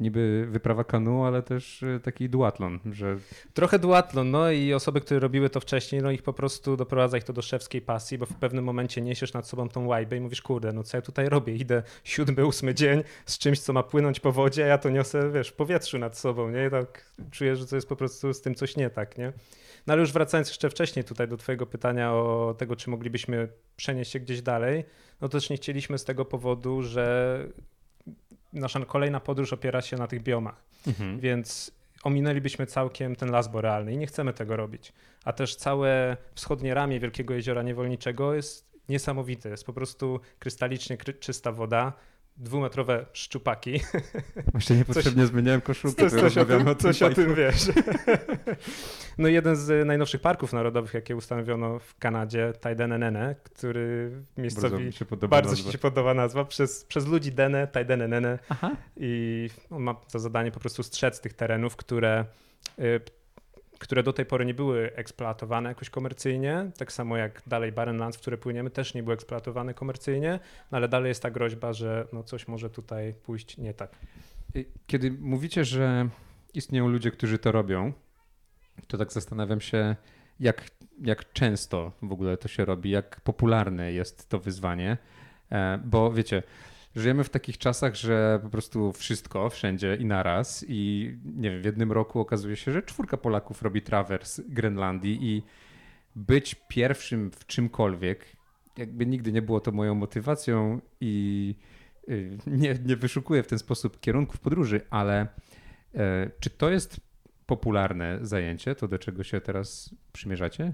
niby 0.00 0.46
wyprawa 0.50 0.84
kanu, 0.84 1.24
ale 1.24 1.42
też 1.42 1.82
e, 1.82 2.00
taki 2.00 2.28
duatlon, 2.28 2.80
że... 2.92 3.18
Trochę 3.54 3.78
duatlon, 3.78 4.30
no 4.30 4.50
i 4.50 4.74
osoby, 4.74 5.00
które 5.00 5.20
robiły 5.20 5.50
to 5.50 5.60
wcześniej, 5.60 6.02
no 6.02 6.10
ich 6.10 6.22
po 6.22 6.32
prostu 6.32 6.76
doprowadza 6.76 7.16
ich 7.18 7.24
to 7.24 7.32
do 7.32 7.42
szewskiej 7.42 7.82
pasji, 7.82 8.18
bo 8.18 8.26
w 8.26 8.34
pewnym 8.34 8.64
momencie 8.64 9.00
niesiesz 9.00 9.32
nad 9.32 9.48
sobą 9.48 9.68
tą 9.68 9.86
łajbę 9.86 10.16
i 10.16 10.20
mówisz, 10.20 10.42
kurde, 10.42 10.72
no 10.72 10.82
co 10.82 10.96
ja 10.96 11.02
tutaj 11.02 11.28
robię? 11.28 11.56
Idę 11.56 11.82
siódmy, 12.04 12.46
ósmy 12.46 12.74
dzień 12.74 13.02
z 13.26 13.38
czymś, 13.38 13.60
co 13.60 13.72
ma 13.72 13.82
płynąć 13.82 14.20
po 14.20 14.32
wodzie, 14.32 14.64
a 14.64 14.66
ja 14.66 14.78
to 14.78 14.90
niosę, 14.90 15.30
wiesz, 15.30 15.48
w 15.48 15.52
powietrzu 15.52 15.98
nad 15.98 16.18
sobą, 16.18 16.50
nie? 16.50 16.66
I 16.66 16.70
tak 16.70 17.12
czuję, 17.30 17.56
że 17.56 17.66
to 17.66 17.76
jest 17.76 17.88
po 17.88 17.96
prostu 17.96 18.34
z 18.34 18.40
tym 18.40 18.54
coś 18.54 18.76
nie 18.76 18.90
tak, 18.90 19.18
nie? 19.18 19.32
No 19.86 19.92
ale 19.92 20.00
już 20.00 20.12
wracając 20.12 20.48
jeszcze 20.48 20.70
wcześniej 20.70 21.04
tutaj 21.04 21.28
do 21.28 21.36
twojego 21.36 21.66
pytania 21.66 22.12
o 22.12 22.54
tego, 22.58 22.76
czy 22.76 22.90
moglibyśmy 22.90 23.48
przenieść 23.76 24.12
się 24.12 24.20
gdzieś 24.20 24.42
dalej, 24.42 24.84
no 25.20 25.28
też 25.28 25.50
nie 25.50 25.56
chcieliśmy 25.56 25.98
z 25.98 26.04
tego 26.04 26.24
powodu, 26.24 26.82
że 26.82 27.46
nasza 28.60 28.80
kolejna 28.84 29.20
podróż 29.20 29.52
opiera 29.52 29.82
się 29.82 29.96
na 29.96 30.06
tych 30.06 30.22
biomach, 30.22 30.62
Mhm. 30.86 31.20
więc 31.20 31.70
ominęlibyśmy 32.02 32.66
całkiem 32.66 33.16
ten 33.16 33.30
las 33.30 33.48
borealny 33.48 33.92
i 33.92 33.96
nie 33.98 34.06
chcemy 34.06 34.32
tego 34.32 34.56
robić. 34.56 34.92
A 35.24 35.32
też 35.32 35.56
całe 35.56 36.16
wschodnie 36.34 36.74
ramię 36.74 37.00
Wielkiego 37.00 37.34
Jeziora 37.34 37.62
Niewolniczego 37.62 38.34
jest 38.34 38.66
niesamowite. 38.88 39.48
Jest 39.48 39.64
po 39.66 39.72
prostu 39.72 40.20
krystalicznie 40.38 40.96
kry- 40.96 41.18
czysta 41.18 41.52
woda, 41.52 41.92
dwumetrowe 42.36 43.06
szczupaki. 43.12 43.80
Właśnie 44.52 44.76
niepotrzebnie 44.76 45.26
zmieniałem 45.26 45.60
koszulkę. 45.60 46.10
Coś, 46.10 46.20
coś, 46.20 46.36
o, 46.36 46.40
rozmawiamy 46.40 46.64
tym, 46.64 46.92
coś 46.92 47.02
o 47.02 47.10
tym 47.10 47.34
wiesz. 47.34 47.62
No 49.18 49.28
jeden 49.28 49.56
z 49.56 49.86
najnowszych 49.86 50.20
parków 50.20 50.52
narodowych, 50.52 50.94
jakie 50.94 51.16
ustanowiono 51.16 51.78
w 51.78 51.98
Kanadzie, 51.98 52.52
Taidenenene, 52.60 53.34
który 53.42 54.10
Bardzo 54.10 54.40
miejscowi 54.42 54.84
mi 54.84 54.92
się 54.92 55.04
podoba 55.04 55.36
bardzo 55.36 55.50
nazwa. 55.50 55.72
się 55.72 55.78
podoba 55.78 56.14
nazwa, 56.14 56.44
przez, 56.44 56.84
przez 56.84 57.06
ludzi 57.06 57.32
Dene, 57.32 57.66
Taidenenene 57.66 58.38
Aha. 58.48 58.76
i 58.96 59.50
on 59.70 59.82
ma 59.82 59.96
za 60.08 60.18
zadanie 60.18 60.52
po 60.52 60.60
prostu 60.60 60.82
strzec 60.82 61.20
tych 61.20 61.32
terenów, 61.34 61.76
które, 61.76 62.24
y, 62.78 63.00
które 63.78 64.02
do 64.02 64.12
tej 64.12 64.26
pory 64.26 64.44
nie 64.44 64.54
były 64.54 64.92
eksploatowane 64.94 65.68
jakoś 65.68 65.90
komercyjnie, 65.90 66.70
tak 66.78 66.92
samo 66.92 67.16
jak 67.16 67.42
dalej 67.46 67.72
Barrenlands, 67.72 68.16
w 68.16 68.20
które 68.20 68.38
płyniemy, 68.38 68.70
też 68.70 68.94
nie 68.94 69.02
były 69.02 69.14
eksploatowane 69.14 69.74
komercyjnie, 69.74 70.38
no 70.72 70.76
ale 70.76 70.88
dalej 70.88 71.08
jest 71.08 71.22
ta 71.22 71.30
groźba, 71.30 71.72
że 71.72 72.06
no 72.12 72.22
coś 72.22 72.48
może 72.48 72.70
tutaj 72.70 73.14
pójść 73.14 73.58
nie 73.58 73.74
tak. 73.74 73.90
Kiedy 74.86 75.10
mówicie, 75.10 75.64
że 75.64 76.08
istnieją 76.54 76.88
ludzie, 76.88 77.10
którzy 77.10 77.38
to 77.38 77.52
robią, 77.52 77.92
to 78.86 78.98
tak 78.98 79.12
zastanawiam 79.12 79.60
się, 79.60 79.96
jak, 80.40 80.70
jak 81.00 81.32
często 81.32 81.92
w 82.02 82.12
ogóle 82.12 82.36
to 82.36 82.48
się 82.48 82.64
robi, 82.64 82.90
jak 82.90 83.20
popularne 83.20 83.92
jest 83.92 84.28
to 84.28 84.38
wyzwanie, 84.38 84.96
E, 85.52 85.78
bo 85.84 86.12
wiecie, 86.12 86.42
żyjemy 86.96 87.24
w 87.24 87.30
takich 87.30 87.58
czasach, 87.58 87.94
że 87.94 88.40
po 88.42 88.48
prostu 88.48 88.92
wszystko, 88.92 89.50
wszędzie 89.50 89.96
i 89.96 90.04
naraz 90.04 90.64
i 90.68 91.10
nie 91.24 91.50
wiem, 91.50 91.62
w 91.62 91.64
jednym 91.64 91.92
roku 91.92 92.20
okazuje 92.20 92.56
się, 92.56 92.72
że 92.72 92.82
czwórka 92.82 93.16
Polaków 93.16 93.62
robi 93.62 93.82
trawers 93.82 94.40
Grenlandii 94.48 95.18
i 95.22 95.42
być 96.16 96.56
pierwszym 96.68 97.30
w 97.30 97.46
czymkolwiek, 97.46 98.36
jakby 98.76 99.06
nigdy 99.06 99.32
nie 99.32 99.42
było 99.42 99.60
to 99.60 99.72
moją 99.72 99.94
motywacją 99.94 100.80
i 101.00 101.54
y, 102.08 102.38
nie, 102.46 102.78
nie 102.84 102.96
wyszukuję 102.96 103.42
w 103.42 103.46
ten 103.46 103.58
sposób 103.58 104.00
kierunków 104.00 104.40
podróży, 104.40 104.80
ale 104.90 105.26
e, 105.94 106.30
czy 106.40 106.50
to 106.50 106.70
jest 106.70 107.00
popularne 107.46 108.18
zajęcie, 108.22 108.74
to 108.74 108.88
do 108.88 108.98
czego 108.98 109.24
się 109.24 109.40
teraz 109.40 109.94
przymierzacie? 110.12 110.72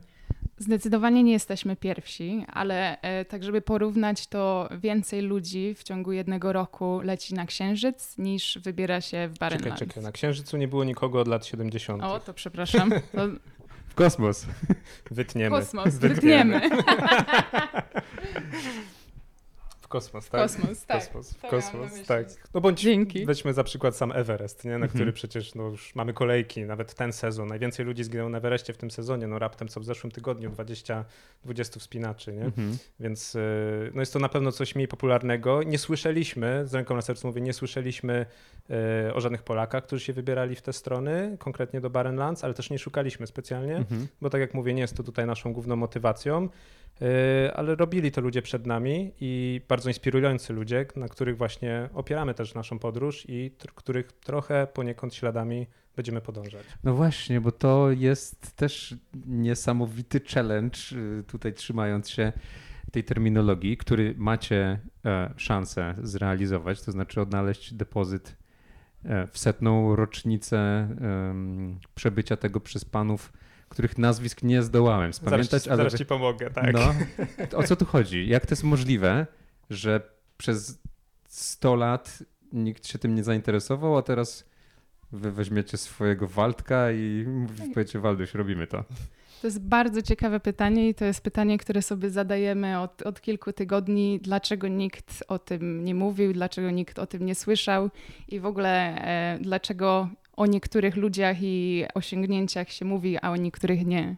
Zdecydowanie 0.59 1.23
nie 1.23 1.33
jesteśmy 1.33 1.77
pierwsi, 1.77 2.45
ale 2.53 3.01
e, 3.01 3.25
tak, 3.25 3.45
żeby 3.45 3.61
porównać, 3.63 4.27
to 4.27 4.69
więcej 4.81 5.21
ludzi 5.23 5.75
w 5.75 5.83
ciągu 5.83 6.13
jednego 6.13 6.53
roku 6.53 7.01
leci 7.05 7.35
na 7.35 7.47
Księżyc 7.47 8.19
niż 8.19 8.59
wybiera 8.63 9.01
się 9.01 9.29
w 9.29 9.33
Czekaj, 9.33 9.39
Barrenlands. 9.51 9.79
czekaj, 9.79 10.03
na 10.03 10.13
Księżycu 10.13 10.57
nie 10.57 10.69
było 10.69 10.85
nikogo 10.85 11.21
od 11.21 11.29
lat 11.29 11.47
70. 11.47 12.03
O, 12.03 12.21
to 12.21 12.35
przepraszam. 12.35 12.91
To 12.91 12.99
W 13.89 13.95
kosmos. 13.95 14.47
Wytniemy. 15.11 15.59
kosmos, 15.59 15.95
wytniemy. 15.95 16.61
W 16.71 16.73
kosmos, 19.93 20.29
tak? 20.29 20.41
kosmos, 20.41 20.87
tak. 20.87 20.99
Kosmos, 21.03 21.35
To 21.41 21.49
kosmos, 21.49 21.91
tak. 22.07 22.27
No 22.55 22.61
bądź 22.61 22.81
Dzięki. 22.81 23.27
weźmy 23.27 23.53
za 23.53 23.65
przykład 23.65 23.97
sam 23.97 24.13
Everest, 24.13 24.65
nie? 24.65 24.71
na 24.71 24.75
Mhm. 24.77 24.91
który 24.91 25.13
przecież 25.13 25.55
no, 25.55 25.63
już 25.69 25.95
mamy 25.95 26.13
kolejki, 26.13 26.65
nawet 26.65 26.95
ten 26.95 27.13
sezon. 27.13 27.49
Najwięcej 27.49 27.87
ludzi 27.87 28.05
zginęło 28.05 28.29
na 28.31 28.39
Everestie 28.39 28.73
w 28.73 28.77
tym 28.77 28.91
sezonie, 28.91 29.27
no 29.27 29.39
raptem 29.39 29.69
co 29.69 29.81
w 29.81 29.85
zeszłym 29.85 30.11
tygodniu, 30.11 30.51
20, 30.51 31.05
20 31.45 31.81
wspinaczy, 31.81 32.33
nie? 32.33 32.45
Mhm. 32.45 32.79
Więc 33.01 33.35
y, 33.35 33.91
no 33.95 34.01
jest 34.03 34.13
to 34.13 34.19
na 34.19 34.29
pewno 34.29 34.53
coś 34.53 34.75
mniej 34.75 34.89
popularnego. 34.89 35.63
Nie 35.63 35.79
słyszeliśmy, 35.79 36.63
z 36.67 36.75
ręką 36.75 36.95
na 36.95 37.03
sercu 37.03 37.27
mówię, 37.27 37.41
nie 37.41 37.53
słyszeliśmy 37.53 38.27
y, 39.09 39.15
o 39.15 39.21
żadnych 39.21 39.43
Polakach, 39.43 39.85
którzy 39.85 40.05
się 40.05 40.13
wybierali 40.13 40.55
w 40.57 40.63
te 40.63 40.73
strony, 40.73 41.37
konkretnie 41.39 41.81
do 41.81 41.91
Barrenlands, 41.91 42.45
ale 42.45 42.55
też 42.55 42.71
nie 42.71 42.79
szukaliśmy 42.79 43.27
specjalnie 43.27 43.77
Mhm. 43.77 44.09
bo 44.21 44.31
tak 44.31 44.41
jak 44.41 44.55
mówię, 44.55 44.75
nie 44.75 44.81
jest 44.83 44.97
to 44.97 45.03
tutaj 45.03 45.27
naszą 45.27 45.53
główną 45.53 45.77
motywacją, 45.77 46.49
ale 47.55 47.75
robili 47.75 48.13
to 48.13 48.21
ludzie 48.21 48.43
przed 48.43 48.67
nami 48.67 49.13
i 49.21 49.61
bardzo 49.69 49.91
inspirujący 49.91 50.53
ludzie, 50.53 50.87
na 50.97 51.09
których 51.09 51.37
właśnie 51.37 51.89
opieramy 51.95 52.35
też 52.35 52.55
naszą 52.55 52.79
podróż 52.79 53.25
i 53.29 53.51
których 53.75 54.13
trochę 54.13 54.67
poniekąd 54.67 55.15
śladami 55.15 55.67
będziemy 55.97 56.21
podążać. 56.21 56.67
No 56.85 56.95
właśnie, 56.95 57.41
bo 57.41 57.53
to 57.53 57.91
jest 57.91 58.57
też 58.57 58.95
niesamowity 59.27 60.21
challenge, 60.35 60.79
y, 61.21 61.25
tutaj 61.25 61.53
trzymając 61.53 62.11
się 62.11 62.33
tej 62.93 63.05
terminologii, 63.05 63.77
który 63.77 64.15
macie 64.19 64.79
e, 65.05 65.35
szansę 65.37 65.95
zrealizować, 66.03 66.83
to 66.83 66.93
znaczy 66.93 67.21
odnaleźć 67.21 67.75
depozyt 67.75 68.37
e, 69.05 69.27
w 69.27 69.39
setną 69.39 69.97
rocznicę 69.97 70.89
przebycia 71.95 72.37
tego 72.37 72.61
przez 72.61 72.85
panów, 72.85 73.33
których 73.73 73.99
nazwisk 73.99 74.43
nie 74.43 74.63
zdołałem 74.63 75.13
spamiętać, 75.13 75.51
zaraz, 75.51 75.65
ci- 75.65 75.71
ale 75.71 75.77
zaraz 75.77 75.95
ci 75.95 76.07
pomogę, 76.07 76.51
tak. 76.51 76.73
No, 76.73 76.95
o 77.59 77.63
co 77.63 77.77
tu 77.77 77.85
chodzi? 77.85 78.29
Jak 78.29 78.47
to 78.47 78.53
jest 78.53 78.65
możliwe, 78.65 79.27
że 79.71 80.01
przez 80.39 80.79
100 81.29 81.75
lat 81.77 82.19
nikt 82.53 82.87
się 82.87 82.99
tym 82.99 83.15
nie 83.15 83.25
zainteresował, 83.25 83.97
a 83.99 84.03
teraz 84.03 84.45
wy 85.13 85.33
weźmiecie 85.33 85.77
swojego 85.77 86.29
Waldka 86.29 86.93
i 86.93 87.25
mówi- 87.29 87.75
powiecie, 87.75 87.99
Walduś, 87.99 88.35
robimy 88.35 88.67
to. 88.67 88.85
To 89.41 89.47
jest 89.47 89.61
bardzo 89.61 90.03
ciekawe 90.03 90.41
pytanie 90.41 90.89
i 90.89 90.95
to 90.95 91.05
jest 91.05 91.21
pytanie, 91.21 91.59
które 91.59 91.83
sobie 91.83 92.11
zadajemy 92.11 92.81
od, 92.81 93.03
od 93.03 93.21
kilku 93.21 93.53
tygodni. 93.53 94.21
Dlaczego 94.23 94.69
nikt 94.69 95.25
o 95.29 95.39
tym 95.39 95.85
nie 95.85 95.95
mówił, 95.95 96.33
dlaczego 96.33 96.71
nikt 96.71 96.99
o 96.99 97.07
tym 97.07 97.27
nie 97.27 97.35
słyszał 97.35 97.91
i 98.29 98.41
w 98.41 98.47
ogóle 98.47 98.71
e, 99.05 99.39
dlaczego 99.41 100.09
o 100.43 100.47
niektórych 100.47 100.97
ludziach 100.97 101.37
i 101.43 101.85
osiągnięciach 101.95 102.71
się 102.71 102.85
mówi, 102.85 103.19
a 103.23 103.31
o 103.31 103.37
niektórych 103.37 103.87
nie. 103.87 104.17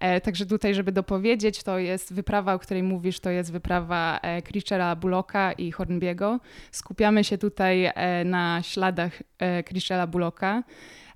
E, 0.00 0.20
także 0.20 0.46
tutaj, 0.46 0.74
żeby 0.74 0.92
dopowiedzieć, 0.92 1.62
to 1.62 1.78
jest 1.78 2.14
wyprawa, 2.14 2.54
o 2.54 2.58
której 2.58 2.82
mówisz, 2.82 3.20
to 3.20 3.30
jest 3.30 3.52
wyprawa 3.52 4.18
e, 4.22 4.42
Chrishela 4.42 4.96
Bullocka 4.96 5.52
i 5.52 5.72
Hornbiego. 5.72 6.40
Skupiamy 6.70 7.24
się 7.24 7.38
tutaj 7.38 7.84
e, 7.84 8.24
na 8.24 8.62
śladach 8.62 9.22
e, 9.38 9.62
Chrishela 9.62 10.06
Bullocka. 10.06 10.62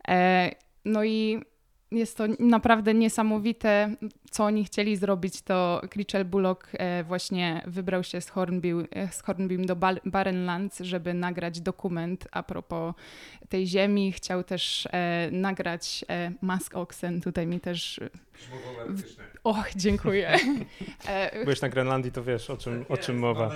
E, 0.08 0.50
no 0.84 1.04
i 1.04 1.40
jest 1.92 2.16
to 2.16 2.24
naprawdę 2.38 2.94
niesamowite, 2.94 3.94
co 4.30 4.44
oni 4.44 4.64
chcieli 4.64 4.96
zrobić. 4.96 5.42
To 5.42 5.82
Chrishell 5.92 6.24
Bullock 6.24 6.68
e, 6.72 7.04
właśnie 7.04 7.62
wybrał 7.66 8.04
się 8.04 8.20
z 8.20 8.28
Hornbill, 8.28 8.88
e, 8.90 9.12
z 9.12 9.22
Hornbill 9.22 9.66
do 9.66 9.76
Barrenlands, 10.04 10.78
żeby 10.80 11.14
nagrać 11.14 11.60
dokument 11.60 12.28
a 12.32 12.42
propos 12.42 12.94
tej 13.48 13.66
ziemi. 13.66 14.12
Chciał 14.12 14.44
też 14.44 14.88
e, 14.92 15.28
nagrać 15.32 16.04
e, 16.08 16.32
Mask 16.42 16.74
Oxen. 16.74 17.20
Tutaj 17.20 17.46
mi 17.46 17.60
też... 17.60 18.00
Och, 19.44 19.70
dziękuję. 19.76 20.38
Byłeś 21.44 21.60
na 21.60 21.68
Grenlandii, 21.68 22.12
to 22.12 22.24
wiesz 22.24 22.50
o 22.50 22.56
czym, 22.56 22.84
o 22.88 22.96
czym 22.96 23.18
mowa. 23.18 23.50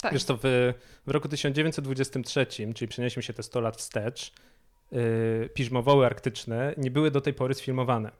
tak. 0.00 0.12
Wiesz 0.12 0.24
to 0.24 0.36
w, 0.36 0.72
w 1.06 1.10
roku 1.10 1.28
1923, 1.28 2.46
czyli 2.74 2.88
przenieśmy 2.88 3.22
się 3.22 3.32
te 3.32 3.42
100 3.42 3.60
lat 3.60 3.76
wstecz, 3.76 4.32
piżmowoły 5.54 6.06
arktyczne 6.06 6.74
nie 6.76 6.90
były 6.90 7.10
do 7.10 7.20
tej 7.20 7.34
pory 7.34 7.54
sfilmowane. 7.54 8.10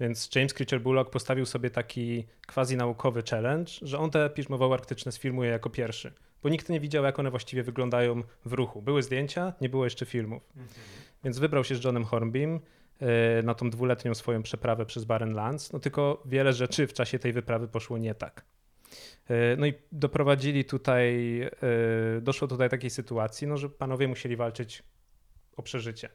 Więc 0.00 0.30
James 0.34 0.54
Critcher 0.54 0.80
Bullock 0.80 1.10
postawił 1.10 1.46
sobie 1.46 1.70
taki 1.70 2.24
quasi-naukowy 2.46 3.22
challenge, 3.30 3.72
że 3.82 3.98
on 3.98 4.10
te 4.10 4.30
piżmowoły 4.30 4.74
arktyczne 4.74 5.12
sfilmuje 5.12 5.50
jako 5.50 5.70
pierwszy. 5.70 6.12
Bo 6.42 6.48
nikt 6.48 6.68
nie 6.68 6.80
widział, 6.80 7.04
jak 7.04 7.18
one 7.18 7.30
właściwie 7.30 7.62
wyglądają 7.62 8.22
w 8.44 8.52
ruchu. 8.52 8.82
Były 8.82 9.02
zdjęcia, 9.02 9.52
nie 9.60 9.68
było 9.68 9.84
jeszcze 9.84 10.06
filmów. 10.06 10.42
Więc 11.24 11.38
wybrał 11.38 11.64
się 11.64 11.74
z 11.74 11.84
Johnem 11.84 12.04
Hornbym 12.04 12.60
yy, 13.00 13.08
na 13.42 13.54
tą 13.54 13.70
dwuletnią 13.70 14.14
swoją 14.14 14.42
przeprawę 14.42 14.86
przez 14.86 15.04
Barrenlands. 15.04 15.72
No 15.72 15.78
tylko 15.78 16.22
wiele 16.26 16.52
rzeczy 16.52 16.86
w 16.86 16.92
czasie 16.92 17.18
tej 17.18 17.32
wyprawy 17.32 17.68
poszło 17.68 17.98
nie 17.98 18.14
tak. 18.14 18.44
Yy, 19.28 19.36
No 19.58 19.66
i 19.66 19.74
doprowadzili 19.92 20.64
tutaj, 20.64 21.40
doszło 22.22 22.48
tutaj 22.48 22.66
do 22.68 22.70
takiej 22.70 22.90
sytuacji, 22.90 23.46
no, 23.46 23.56
że 23.56 23.68
panowie 23.68 24.08
musieli 24.08 24.36
walczyć 24.36 24.82
o 25.56 25.62
przeżycie. 25.62 26.08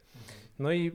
No 0.60 0.72
i 0.72 0.92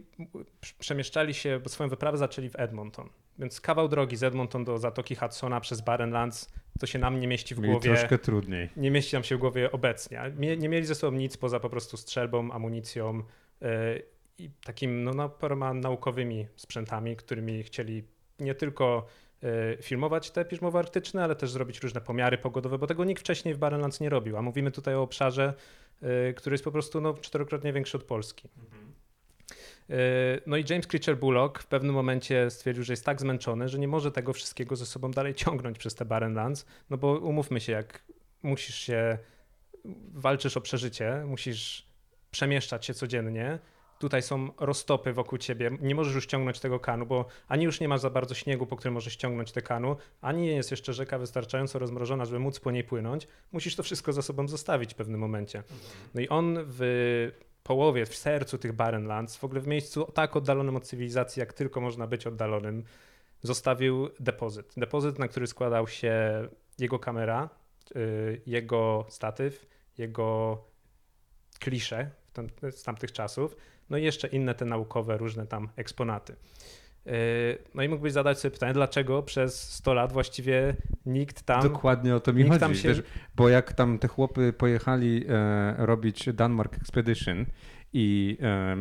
przemieszczali 0.79 1.35
się, 1.35 1.61
bo 1.63 1.69
swoją 1.69 1.91
wyprawę 1.91 2.19
zaczęli 2.19 2.49
w 2.49 2.57
Edmonton. 2.59 3.09
Więc 3.39 3.61
kawał 3.61 3.89
drogi 3.89 4.17
z 4.17 4.23
Edmonton 4.23 4.65
do 4.65 4.79
Zatoki 4.79 5.15
Hudsona 5.15 5.61
przez 5.61 5.81
Barrenlands, 5.81 6.53
to 6.81 6.87
się 6.87 6.99
nam 6.99 7.21
nie 7.21 7.29
mieści 7.29 7.55
w 7.55 7.59
Mieli 7.59 7.71
głowie. 7.73 7.91
troszkę 7.95 8.19
trudniej. 8.19 8.69
Nie 8.77 8.91
mieści 8.91 9.17
nam 9.17 9.25
się 9.25 9.37
w 9.37 9.39
głowie 9.39 9.73
obecnie. 9.73 10.21
Mie- 10.39 10.57
Nie 10.57 10.69
mieli 10.69 10.87
ze 10.87 10.95
sobą 10.95 11.17
nic 11.17 11.37
poza 11.37 11.61
po 11.61 11.71
prostu 11.71 11.97
strzelbą, 11.97 12.53
amunicją 12.53 13.23
yy, 13.61 13.69
i 14.39 14.51
takim 14.65 15.05
no, 15.05 15.15
no, 15.15 15.29
paroma 15.29 15.75
naukowymi 15.75 16.47
sprzętami, 16.57 17.17
którymi 17.17 17.63
chcieli 17.63 18.05
nie 18.39 18.55
tylko 18.55 19.07
filmować 19.83 20.31
te 20.31 20.45
piżmowy 20.45 20.79
arktyczne, 20.79 21.25
ale 21.25 21.37
też 21.37 21.51
zrobić 21.51 21.81
różne 21.81 22.01
pomiary 22.01 22.39
pogodowe, 22.39 22.79
bo 22.79 22.87
tego 22.87 23.05
nikt 23.05 23.21
wcześniej 23.21 23.55
w 23.55 23.59
Barrenlands 23.59 24.01
nie 24.01 24.09
robił. 24.09 24.37
A 24.37 24.43
mówimy 24.43 24.71
tutaj 24.71 24.95
o 24.95 25.03
obszarze, 25.03 25.55
yy, 26.03 26.35
który 26.37 26.55
jest 26.55 26.65
po 26.65 26.73
prostu 26.73 27.01
no, 27.01 27.15
czterokrotnie 27.15 27.73
większy 27.73 27.97
od 27.97 28.05
Polski. 28.05 28.49
Yy, 29.89 29.97
No 30.47 30.57
i 30.57 30.65
James 30.71 30.87
Critcher 30.87 31.19
Bullock 31.19 31.59
w 31.59 31.67
pewnym 31.67 31.95
momencie 31.95 32.51
stwierdził, 32.51 32.85
że 32.85 32.93
jest 32.93 33.05
tak 33.05 33.21
zmęczony, 33.21 33.69
że 33.69 33.79
nie 33.79 33.89
może 33.89 34.13
tego 34.13 34.33
wszystkiego 34.33 34.77
ze 34.77 34.87
sobą 34.87 35.11
dalej 35.11 35.35
ciągnąć 35.35 35.79
przez 35.79 35.95
te 35.95 36.05
Barrenlands, 36.05 36.67
no 36.91 36.97
bo 36.97 37.19
umówmy 37.19 37.61
się, 37.61 37.73
jak 37.73 38.03
musisz 38.43 38.75
się 38.77 39.19
walczysz 40.15 40.57
o 40.57 40.61
przeżycie, 40.61 41.25
musisz 41.27 41.87
przemieszczać 42.31 42.87
się 42.87 42.95
codziennie. 42.95 43.59
Tutaj 44.03 44.23
są 44.23 44.49
roztopy 44.61 45.13
wokół 45.13 45.39
ciebie, 45.39 45.71
nie 45.81 45.95
możesz 45.95 46.15
już 46.15 46.25
ściągnąć 46.25 46.61
tego 46.61 46.81
kanu, 46.81 47.07
bo 47.07 47.27
ani 47.49 47.65
już 47.65 47.81
nie 47.81 47.89
masz 47.89 48.01
za 48.01 48.11
bardzo 48.11 48.35
śniegu, 48.35 48.67
po 48.67 48.77
którym 48.77 48.95
możesz 48.95 49.13
ściągnąć 49.13 49.53
te 49.53 49.63
kanu, 49.63 49.97
ani 50.21 50.43
nie 50.43 50.53
jest 50.53 50.71
jeszcze 50.71 50.93
rzeka 50.93 51.19
wystarczająco 51.19 51.79
rozmrożona, 51.79 52.25
żeby 52.25 52.39
móc 52.39 52.61
po 52.61 52.71
niej 52.71 52.85
płynąć. 52.85 53.29
Musisz 53.53 53.77
to 53.77 53.83
wszystko 53.83 54.13
za 54.13 54.23
sobą 54.23 54.49
zostawić 54.49 54.93
w 54.93 54.97
pewnym 54.97 55.21
momencie. 55.21 55.63
No 56.15 56.21
i 56.21 56.29
on 56.29 56.59
w 56.59 56.83
połowie, 57.63 58.07
w 58.07 58.17
sercu 58.17 58.59
tych 58.59 58.73
Barrenlands, 58.73 59.37
w 59.37 59.45
ogóle 59.45 59.61
w 59.61 59.67
miejscu 59.67 60.05
tak 60.15 60.37
oddalonym 60.37 60.77
od 60.77 60.85
cywilizacji, 60.85 61.41
jak 61.41 61.53
tylko 61.53 61.81
można 61.81 62.07
być 62.07 62.27
oddalonym, 62.27 62.85
zostawił 63.43 64.09
depozyt. 64.21 64.73
Depozyt, 64.77 65.19
na 65.19 65.29
który 65.29 65.47
składał 65.47 65.89
się 65.89 66.15
jego 66.79 66.99
kamera, 66.99 67.49
y, 67.97 68.41
jego 68.47 69.07
statyw, 69.09 69.67
jego 69.99 70.59
klisze 71.61 72.11
z 72.71 72.83
tamtych 72.83 73.13
czasów, 73.13 73.57
no 73.91 73.99
i 73.99 74.05
jeszcze 74.05 74.29
inne 74.29 74.55
te 74.55 74.65
naukowe, 74.65 75.17
różne 75.17 75.47
tam 75.47 75.69
eksponaty. 75.77 76.37
Y, 77.07 77.59
no 77.75 77.83
i 77.83 77.89
mógłbyś 77.89 78.13
zadać 78.13 78.39
sobie 78.39 78.53
pytanie, 78.53 78.73
dlaczego 78.73 79.23
przez 79.23 79.73
100 79.73 79.95
lat 79.95 80.13
właściwie 80.13 80.77
nikt 81.07 81.43
tam. 81.43 81.63
Dokładnie 81.63 82.17
o 82.17 82.21
to 82.21 82.33
mi 82.33 82.45
chodzi. 82.45 82.77
Się... 82.77 82.89
Wiesz, 82.89 83.03
bo 83.37 83.49
jak 83.49 83.73
tam 83.73 83.99
te 83.99 84.09
chłopy 84.09 84.53
pojechali 84.53 85.25
e, 85.29 85.87
robić 85.87 86.29
Denmark 86.33 86.77
Expedition 86.77 87.47
i 87.93 88.39
e, 88.43 88.77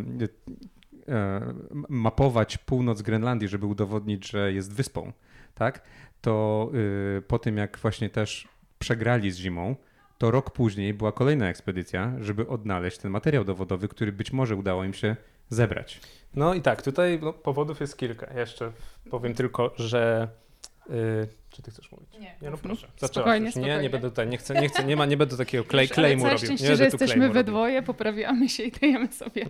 e, 1.13 1.53
mapować 1.89 2.57
północ 2.57 3.01
Grenlandii, 3.01 3.47
żeby 3.47 3.65
udowodnić, 3.65 4.31
że 4.31 4.53
jest 4.53 4.73
wyspą, 4.73 5.13
tak? 5.55 5.83
To 6.21 6.69
y, 7.17 7.21
po 7.21 7.39
tym, 7.39 7.57
jak 7.57 7.77
właśnie 7.77 8.09
też 8.09 8.47
przegrali 8.79 9.31
z 9.31 9.37
zimą, 9.37 9.75
to 10.21 10.31
rok 10.31 10.51
później 10.51 10.93
była 10.93 11.11
kolejna 11.11 11.49
ekspedycja, 11.49 12.13
żeby 12.19 12.47
odnaleźć 12.47 12.97
ten 12.97 13.11
materiał 13.11 13.43
dowodowy, 13.43 13.87
który 13.87 14.11
być 14.11 14.31
może 14.31 14.55
udało 14.55 14.83
im 14.83 14.93
się 14.93 15.15
zebrać. 15.49 15.99
No 16.35 16.53
i 16.53 16.61
tak, 16.61 16.81
tutaj 16.81 17.19
no, 17.21 17.33
powodów 17.33 17.79
jest 17.79 17.97
kilka. 17.97 18.39
Jeszcze 18.39 18.71
powiem 19.09 19.33
tylko, 19.33 19.73
że. 19.75 20.27
Yy, 20.89 21.27
czy 21.49 21.61
ty 21.61 21.71
chcesz 21.71 21.91
mówić? 21.91 22.09
Nie, 22.19 22.35
nie 22.41 22.49
no 22.49 22.57
proszę. 22.57 22.87
Spokojnie, 22.95 23.51
spokojnie. 23.51 23.75
Nie, 23.75 23.81
nie 23.81 23.89
będę 23.89 24.09
tutaj, 24.09 24.27
nie 24.27 24.37
chcę, 24.37 24.61
nie 24.61 24.69
chcę, 24.69 24.83
nie 24.83 24.95
ma, 24.95 25.05
nie 25.05 25.17
będę 25.17 25.37
takiego 25.37 25.63
klej, 25.63 25.89
klejmu 25.89 26.23
robił. 26.23 26.37
szczęście, 26.37 26.69
nie 26.69 26.75
że 26.75 26.83
jesteśmy 26.83 27.29
we 27.29 27.43
dwoje, 27.43 27.81
poprawiamy 27.81 28.49
się 28.49 28.63
i 28.63 28.71
dajemy 28.71 29.07
sobie 29.07 29.45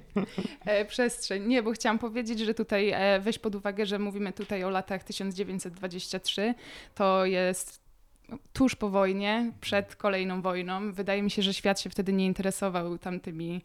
e, 0.65 0.85
przestrzeń. 0.85 1.47
Nie, 1.47 1.63
bo 1.63 1.71
chciałam 1.71 1.99
powiedzieć, 1.99 2.39
że 2.39 2.53
tutaj 2.53 2.89
e, 2.89 3.19
weź 3.19 3.39
pod 3.39 3.55
uwagę, 3.55 3.85
że 3.85 3.99
mówimy 3.99 4.33
tutaj 4.33 4.63
o 4.63 4.69
latach 4.69 5.03
1923. 5.03 6.53
To 6.95 7.25
jest 7.25 7.80
tuż 8.53 8.75
po 8.75 8.89
wojnie, 8.89 9.51
przed 9.61 9.95
kolejną 9.95 10.41
wojną. 10.41 10.93
Wydaje 10.93 11.21
mi 11.21 11.31
się, 11.31 11.41
że 11.41 11.53
świat 11.53 11.81
się 11.81 11.89
wtedy 11.89 12.13
nie 12.13 12.25
interesował 12.25 12.97
tamtymi 12.97 13.61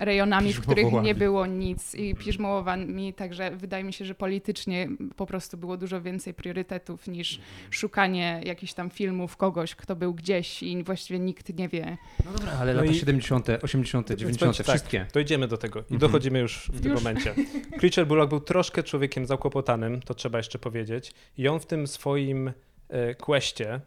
rejonami, 0.00 0.52
w 0.52 0.60
których 0.60 0.92
nie 1.02 1.14
było 1.14 1.46
nic 1.46 1.94
i 1.94 2.14
piżmołowami, 2.14 3.14
także 3.14 3.50
wydaje 3.56 3.84
mi 3.84 3.92
się, 3.92 4.04
że 4.04 4.14
politycznie 4.14 4.88
po 5.16 5.26
prostu 5.26 5.56
było 5.56 5.76
dużo 5.76 6.00
więcej 6.00 6.34
priorytetów 6.34 7.08
niż 7.08 7.40
szukanie 7.70 8.40
jakichś 8.44 8.72
tam 8.72 8.90
filmów 8.90 9.36
kogoś, 9.36 9.74
kto 9.74 9.96
był 9.96 10.14
gdzieś 10.14 10.62
i 10.62 10.82
właściwie 10.84 11.18
nikt 11.18 11.58
nie 11.58 11.68
wie. 11.68 11.96
No 12.24 12.32
dobra, 12.32 12.52
ale 12.52 12.74
no 12.74 12.80
lata 12.80 12.92
i... 12.92 12.98
70., 12.98 13.48
80., 13.62 14.10
90., 14.10 14.56
tak, 14.56 14.66
wszystkie. 14.66 15.06
Dojdziemy 15.14 15.48
do 15.48 15.56
tego 15.56 15.78
i 15.78 15.82
mhm. 15.82 16.00
dochodzimy 16.00 16.38
już 16.38 16.70
w 16.74 16.80
tym 16.80 16.92
już. 16.92 17.02
momencie. 17.02 17.34
Creature 17.78 18.06
Bullock 18.06 18.30
był 18.30 18.40
troszkę 18.40 18.82
człowiekiem 18.82 19.26
zakłopotanym, 19.26 20.02
to 20.02 20.14
trzeba 20.14 20.38
jeszcze 20.38 20.58
powiedzieć 20.58 21.12
i 21.38 21.48
on 21.48 21.60
w 21.60 21.66
tym 21.66 21.86
swoim 21.86 22.52
e, 22.88 23.14
questie 23.14 23.80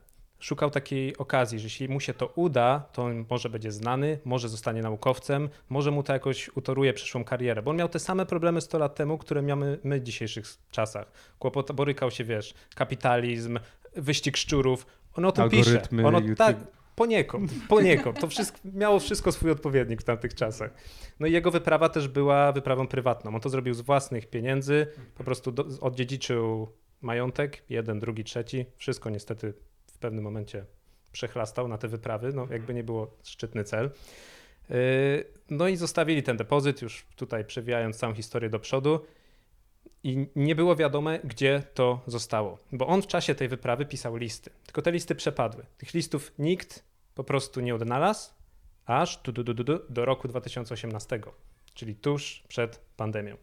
szukał 0.43 0.69
takiej 0.69 1.17
okazji, 1.17 1.59
że 1.59 1.63
jeśli 1.63 1.89
mu 1.89 1.99
się 1.99 2.13
to 2.13 2.27
uda, 2.35 2.85
to 2.93 3.03
on 3.03 3.25
może 3.29 3.49
będzie 3.49 3.71
znany, 3.71 4.19
może 4.25 4.49
zostanie 4.49 4.81
naukowcem, 4.81 5.49
może 5.69 5.91
mu 5.91 6.03
to 6.03 6.13
jakoś 6.13 6.49
utoruje 6.55 6.93
przyszłą 6.93 7.23
karierę, 7.23 7.61
bo 7.61 7.71
on 7.71 7.77
miał 7.77 7.89
te 7.89 7.99
same 7.99 8.25
problemy 8.25 8.61
100 8.61 8.77
lat 8.79 8.95
temu, 8.95 9.17
które 9.17 9.41
mamy 9.41 9.79
my 9.83 9.99
w 9.99 10.03
dzisiejszych 10.03 10.45
czasach. 10.71 11.11
Kłopot, 11.39 11.71
borykał 11.71 12.11
się, 12.11 12.23
wiesz, 12.23 12.53
kapitalizm, 12.75 13.59
wyścig 13.95 14.37
szczurów, 14.37 14.85
on 15.13 15.25
o 15.25 15.31
tym 15.31 15.43
Algorytmy, 15.43 16.03
pisze. 16.03 16.07
Ono, 16.07 16.35
tak, 16.35 16.57
poniekąd, 16.95 17.51
poniekąd. 17.69 18.19
To 18.19 18.27
wszystko, 18.27 18.59
miało 18.73 18.99
wszystko 18.99 19.31
swój 19.31 19.51
odpowiednik 19.51 20.01
w 20.01 20.05
tamtych 20.05 20.35
czasach. 20.35 20.73
No 21.19 21.27
i 21.27 21.31
jego 21.31 21.51
wyprawa 21.51 21.89
też 21.89 22.07
była 22.07 22.51
wyprawą 22.51 22.87
prywatną. 22.87 23.35
On 23.35 23.41
to 23.41 23.49
zrobił 23.49 23.73
z 23.73 23.81
własnych 23.81 24.29
pieniędzy, 24.29 24.87
po 25.15 25.23
prostu 25.23 25.51
do, 25.51 25.65
odziedziczył 25.81 26.67
majątek, 27.01 27.63
jeden, 27.69 27.99
drugi, 27.99 28.23
trzeci, 28.23 28.65
wszystko 28.77 29.09
niestety 29.09 29.53
pewnym 30.03 30.23
momencie 30.23 30.65
przechlastał 31.11 31.67
na 31.67 31.77
te 31.77 31.87
wyprawy, 31.87 32.33
no 32.33 32.47
jakby 32.49 32.73
nie 32.73 32.83
było 32.83 33.17
szczytny 33.23 33.63
cel. 33.63 33.89
Yy, 34.69 34.75
no 35.49 35.67
i 35.67 35.75
zostawili 35.77 36.23
ten 36.23 36.37
depozyt, 36.37 36.81
już 36.81 37.05
tutaj 37.15 37.45
przewijając 37.45 37.97
całą 37.97 38.13
historię 38.13 38.49
do 38.49 38.59
przodu. 38.59 38.99
I 40.03 40.27
nie 40.35 40.55
było 40.55 40.75
wiadome, 40.75 41.19
gdzie 41.23 41.63
to 41.73 42.01
zostało, 42.07 42.59
bo 42.71 42.87
on 42.87 43.01
w 43.01 43.07
czasie 43.07 43.35
tej 43.35 43.47
wyprawy 43.47 43.85
pisał 43.85 44.15
listy. 44.15 44.49
Tylko 44.65 44.81
te 44.81 44.91
listy 44.91 45.15
przepadły. 45.15 45.65
Tych 45.77 45.93
listów 45.93 46.31
nikt 46.39 46.83
po 47.15 47.23
prostu 47.23 47.61
nie 47.61 47.75
odnalazł, 47.75 48.33
aż 48.85 49.21
do 49.89 50.05
roku 50.05 50.27
2018, 50.27 51.19
czyli 51.73 51.95
tuż 51.95 52.43
przed 52.47 52.79
pandemią. 52.97 53.37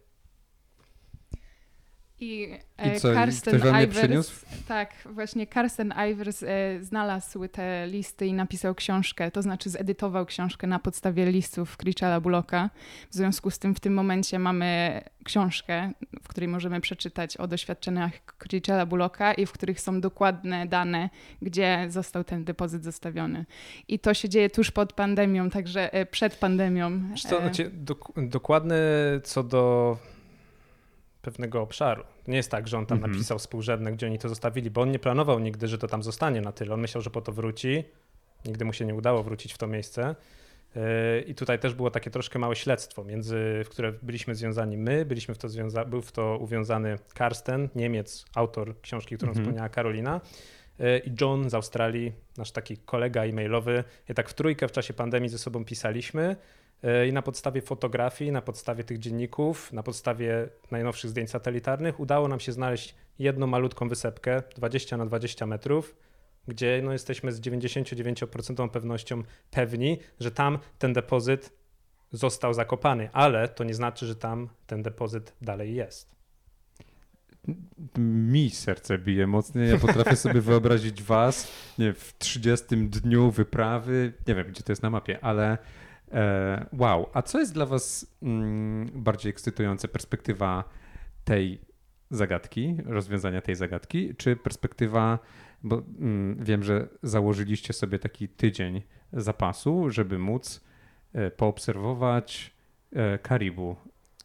I, 2.21 2.41
I 2.43 2.59
e, 2.77 2.99
co, 2.99 3.13
Karsten 3.13 3.61
Ivers, 3.83 4.45
tak, 4.67 4.93
właśnie 5.05 5.47
Karsten 5.47 5.93
Ivers 6.11 6.43
e, 6.43 6.47
znalazł 6.81 7.47
te 7.47 7.87
listy 7.87 8.25
i 8.25 8.33
napisał 8.33 8.75
książkę, 8.75 9.31
to 9.31 9.41
znaczy 9.41 9.69
zedytował 9.69 10.25
książkę 10.25 10.67
na 10.67 10.79
podstawie 10.79 11.25
listów 11.25 11.77
Critchella 11.77 12.19
Bullocka. 12.19 12.69
W 13.09 13.13
związku 13.13 13.51
z 13.51 13.59
tym 13.59 13.75
w 13.75 13.79
tym 13.79 13.93
momencie 13.93 14.39
mamy 14.39 15.01
książkę, 15.23 15.91
w 16.23 16.27
której 16.27 16.47
możemy 16.47 16.81
przeczytać 16.81 17.37
o 17.37 17.47
doświadczeniach 17.47 18.11
Critchella 18.37 18.85
Bullocka 18.85 19.33
i 19.33 19.45
w 19.45 19.51
których 19.51 19.81
są 19.81 20.01
dokładne 20.01 20.67
dane, 20.67 21.09
gdzie 21.41 21.85
został 21.89 22.23
ten 22.23 22.43
depozyt 22.43 22.83
zostawiony. 22.83 23.45
I 23.87 23.99
to 23.99 24.13
się 24.13 24.29
dzieje 24.29 24.49
tuż 24.49 24.71
pod 24.71 24.93
pandemią, 24.93 25.49
także 25.49 25.93
e, 25.93 26.05
przed 26.05 26.35
pandemią. 26.35 27.09
Wiesz 27.11 27.23
co, 27.23 27.41
znaczy, 27.41 27.71
dok 27.73 28.11
dokładne 28.17 28.77
co 29.23 29.43
do 29.43 29.97
pewnego 31.21 31.61
obszaru. 31.61 32.03
Nie 32.27 32.37
jest 32.37 32.51
tak, 32.51 32.67
że 32.67 32.77
on 32.77 32.85
tam 32.85 32.99
-hmm. 32.99 33.07
napisał 33.07 33.39
współrzędne, 33.39 33.91
gdzie 33.91 34.07
oni 34.07 34.19
to 34.19 34.29
zostawili, 34.29 34.71
bo 34.71 34.81
on 34.81 34.91
nie 34.91 34.99
planował 34.99 35.39
nigdy, 35.39 35.67
że 35.67 35.77
to 35.77 35.87
tam 35.87 36.03
zostanie 36.03 36.41
na 36.41 36.51
tyle. 36.51 36.73
On 36.73 36.81
myślał, 36.81 37.01
że 37.01 37.09
po 37.09 37.21
to 37.21 37.31
wróci. 37.31 37.83
Nigdy 38.45 38.65
mu 38.65 38.73
się 38.73 38.85
nie 38.85 38.95
udało 38.95 39.23
wrócić 39.23 39.53
w 39.53 39.57
to 39.57 39.67
miejsce. 39.67 40.15
Yy, 40.75 40.81
I 41.21 41.35
tutaj 41.35 41.59
też 41.59 41.73
było 41.73 41.91
takie 41.91 42.11
troszkę 42.11 42.39
małe 42.39 42.55
śledztwo, 42.55 43.03
między, 43.03 43.61
w 43.65 43.69
które 43.69 43.91
byliśmy 43.91 44.35
związani 44.35 44.77
my, 44.77 45.05
byliśmy 45.05 45.35
w 45.35 45.37
to 45.37 45.47
związa- 45.47 45.85
był 45.85 46.01
w 46.01 46.11
to 46.11 46.37
uwiązany 46.37 46.99
Karsten, 47.13 47.69
Niemiec, 47.75 48.25
autor 48.35 48.81
książki, 48.81 49.17
którą 49.17 49.31
mm-hmm. 49.31 49.35
wspomniała 49.35 49.69
Karolina, 49.69 50.21
yy, 50.79 50.99
i 50.99 51.11
John 51.21 51.49
z 51.49 51.53
Australii, 51.53 52.11
nasz 52.37 52.51
taki 52.51 52.77
kolega 52.77 53.23
e-mailowy. 53.23 53.83
I 54.09 54.13
tak 54.13 54.29
w 54.29 54.33
trójkę 54.33 54.67
w 54.67 54.71
czasie 54.71 54.93
pandemii 54.93 55.29
ze 55.29 55.37
sobą 55.37 55.65
pisaliśmy. 55.65 56.35
E, 56.83 57.07
I 57.07 57.13
na 57.13 57.21
podstawie 57.21 57.61
fotografii, 57.61 58.31
na 58.31 58.41
podstawie 58.41 58.83
tych 58.83 58.99
dzienników, 58.99 59.73
na 59.73 59.83
podstawie 59.83 60.49
najnowszych 60.71 61.09
zdjęć 61.09 61.29
satelitarnych 61.29 61.99
udało 61.99 62.27
nam 62.27 62.39
się 62.39 62.51
znaleźć 62.51 62.95
jedną 63.19 63.47
malutką 63.47 63.89
wysepkę 63.89 64.43
20 64.55 64.97
na 64.97 65.05
20 65.05 65.45
metrów, 65.45 65.95
gdzie 66.47 66.81
no, 66.83 66.91
jesteśmy 66.91 67.31
z 67.31 67.41
99% 67.41 68.69
pewnością 68.69 69.23
pewni, 69.51 69.99
że 70.19 70.31
tam 70.31 70.59
ten 70.79 70.93
depozyt 70.93 71.53
został 72.11 72.53
zakopany, 72.53 73.09
ale 73.13 73.49
to 73.49 73.63
nie 73.63 73.73
znaczy, 73.73 74.05
że 74.05 74.15
tam 74.15 74.49
ten 74.67 74.83
depozyt 74.83 75.33
dalej 75.41 75.75
jest. 75.75 76.11
Mi 77.97 78.49
serce 78.49 78.97
bije 78.97 79.27
mocniej. 79.27 79.69
Ja 79.69 79.77
potrafię 79.77 80.15
sobie 80.15 80.41
wyobrazić 80.51 81.03
was 81.03 81.51
nie, 81.77 81.93
w 81.93 82.13
30 82.17 82.77
dniu 82.77 83.31
wyprawy. 83.31 84.13
Nie 84.27 84.35
wiem, 84.35 84.47
gdzie 84.47 84.63
to 84.63 84.71
jest 84.71 84.83
na 84.83 84.89
mapie, 84.89 85.19
ale 85.21 85.57
wow, 86.73 87.09
a 87.13 87.21
co 87.21 87.39
jest 87.39 87.53
dla 87.53 87.65
Was 87.65 88.15
mm, 88.21 88.89
bardziej 88.93 89.29
ekscytujące? 89.29 89.87
Perspektywa 89.87 90.63
tej 91.23 91.61
zagadki, 92.11 92.77
rozwiązania 92.85 93.41
tej 93.41 93.55
zagadki, 93.55 94.15
czy 94.15 94.35
perspektywa, 94.35 95.19
bo 95.63 95.81
mm, 95.99 96.43
wiem, 96.43 96.63
że 96.63 96.87
założyliście 97.03 97.73
sobie 97.73 97.99
taki 97.99 98.29
tydzień 98.29 98.81
zapasu, 99.13 99.89
żeby 99.89 100.19
móc 100.19 100.61
e, 101.13 101.31
poobserwować 101.31 102.53
e, 102.93 103.19
Karibu. 103.19 103.75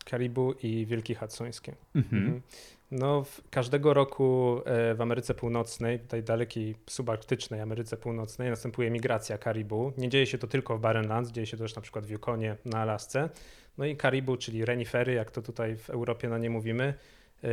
Karibu 0.05 0.53
i 0.53 0.87
Wielki 0.87 1.15
Hudsońskie. 1.15 1.75
Mhm. 1.95 2.43
No, 2.91 3.25
każdego 3.51 3.95
roku 3.95 4.61
e, 4.65 4.95
w 4.95 5.01
Ameryce 5.01 5.35
Północnej, 5.35 6.01
tej 6.01 6.23
dalekiej 6.23 6.77
subarktycznej 6.87 7.61
Ameryce 7.61 7.97
Północnej, 7.97 8.51
następuje 8.51 8.91
migracja 8.91 9.39
karibu. 9.39 9.93
Nie 9.99 10.09
dzieje 10.09 10.27
się 10.27 10.39
to 10.39 10.47
tylko 10.47 10.79
w 10.79 10.81
Barrenlands, 10.81 11.31
dzieje 11.31 11.47
się 11.47 11.57
to 11.57 11.65
też 11.65 11.77
na 11.77 11.83
przykład 11.83 12.07
w 12.07 12.11
Yukonie, 12.11 12.57
na 12.65 12.79
Alasce. 12.79 13.29
No 13.79 13.85
i 13.85 13.97
karibu, 13.97 14.37
czyli 14.37 14.65
renifery, 14.65 15.13
jak 15.13 15.31
to 15.31 15.43
tutaj 15.43 15.77
w 15.77 15.91
Europie 15.91 16.29
na 16.29 16.39
nie 16.39 16.51
mówimy, 16.51 16.95
e, 17.45 17.49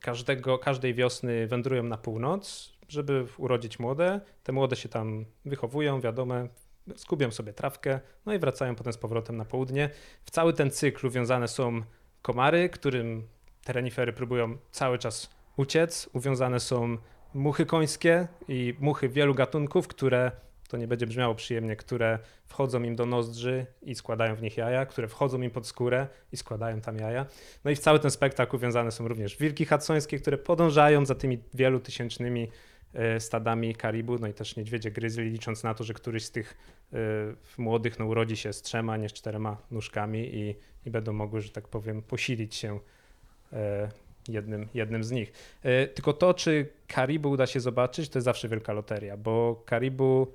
każdego, 0.00 0.58
każdej 0.58 0.94
wiosny 0.94 1.46
wędrują 1.46 1.82
na 1.82 1.96
północ, 1.96 2.72
żeby 2.88 3.26
urodzić 3.36 3.78
młode. 3.78 4.20
Te 4.42 4.52
młode 4.52 4.76
się 4.76 4.88
tam 4.88 5.24
wychowują, 5.44 6.00
wiadomo, 6.00 6.34
skubią 6.96 7.30
sobie 7.30 7.52
trawkę, 7.52 8.00
no 8.26 8.34
i 8.34 8.38
wracają 8.38 8.74
potem 8.74 8.92
z 8.92 8.98
powrotem 8.98 9.36
na 9.36 9.44
południe. 9.44 9.90
W 10.24 10.30
cały 10.30 10.52
ten 10.52 10.70
cykl 10.70 11.06
uwiązane 11.06 11.48
są 11.48 11.82
komary, 12.22 12.68
którym 12.68 13.28
te 13.68 13.72
renifery 13.72 14.12
próbują 14.12 14.58
cały 14.70 14.98
czas 14.98 15.30
uciec. 15.56 16.08
Uwiązane 16.12 16.60
są 16.60 16.98
muchy 17.34 17.66
końskie 17.66 18.28
i 18.48 18.74
muchy 18.80 19.08
wielu 19.08 19.34
gatunków, 19.34 19.88
które 19.88 20.32
to 20.68 20.76
nie 20.76 20.88
będzie 20.88 21.06
brzmiało 21.06 21.34
przyjemnie, 21.34 21.76
które 21.76 22.18
wchodzą 22.46 22.82
im 22.82 22.96
do 22.96 23.06
nozdrzy 23.06 23.66
i 23.82 23.94
składają 23.94 24.34
w 24.34 24.42
nich 24.42 24.56
jaja, 24.56 24.86
które 24.86 25.08
wchodzą 25.08 25.42
im 25.42 25.50
pod 25.50 25.66
skórę 25.66 26.06
i 26.32 26.36
składają 26.36 26.80
tam 26.80 26.96
jaja. 26.96 27.26
No 27.64 27.70
i 27.70 27.76
w 27.76 27.78
cały 27.78 28.00
ten 28.00 28.10
spektakl 28.10 28.56
uwiązane 28.56 28.90
są 28.90 29.08
również 29.08 29.36
wilki 29.36 29.66
hudsońskie, 29.66 30.18
które 30.18 30.38
podążają 30.38 31.06
za 31.06 31.14
tymi 31.14 31.38
wielu 31.54 31.80
tysięcznymi 31.80 32.48
e, 32.94 33.20
stadami 33.20 33.74
karibu, 33.74 34.18
no 34.18 34.26
i 34.28 34.34
też 34.34 34.56
niedźwiedzie 34.56 34.90
gryzli, 34.90 35.30
licząc 35.30 35.64
na 35.64 35.74
to, 35.74 35.84
że 35.84 35.94
któryś 35.94 36.24
z 36.24 36.30
tych 36.30 36.56
y, 36.92 36.96
młodych 37.58 37.98
no, 37.98 38.06
urodzi 38.06 38.36
się 38.36 38.52
z 38.52 38.62
trzema, 38.62 38.96
nie 38.96 39.08
z 39.08 39.12
czterema 39.12 39.56
nóżkami 39.70 40.34
i, 40.34 40.54
i 40.86 40.90
będą 40.90 41.12
mogły, 41.12 41.40
że 41.40 41.50
tak 41.50 41.68
powiem, 41.68 42.02
posilić 42.02 42.54
się 42.54 42.80
jednym, 44.28 44.68
jednym 44.74 45.04
z 45.04 45.10
nich. 45.10 45.32
Y, 45.64 45.88
tylko 45.88 46.12
to, 46.12 46.34
czy 46.34 46.68
karibu 46.86 47.30
uda 47.30 47.46
się 47.46 47.60
zobaczyć, 47.60 48.08
to 48.08 48.18
jest 48.18 48.24
zawsze 48.24 48.48
wielka 48.48 48.72
loteria, 48.72 49.16
bo 49.16 49.62
karibu 49.66 50.32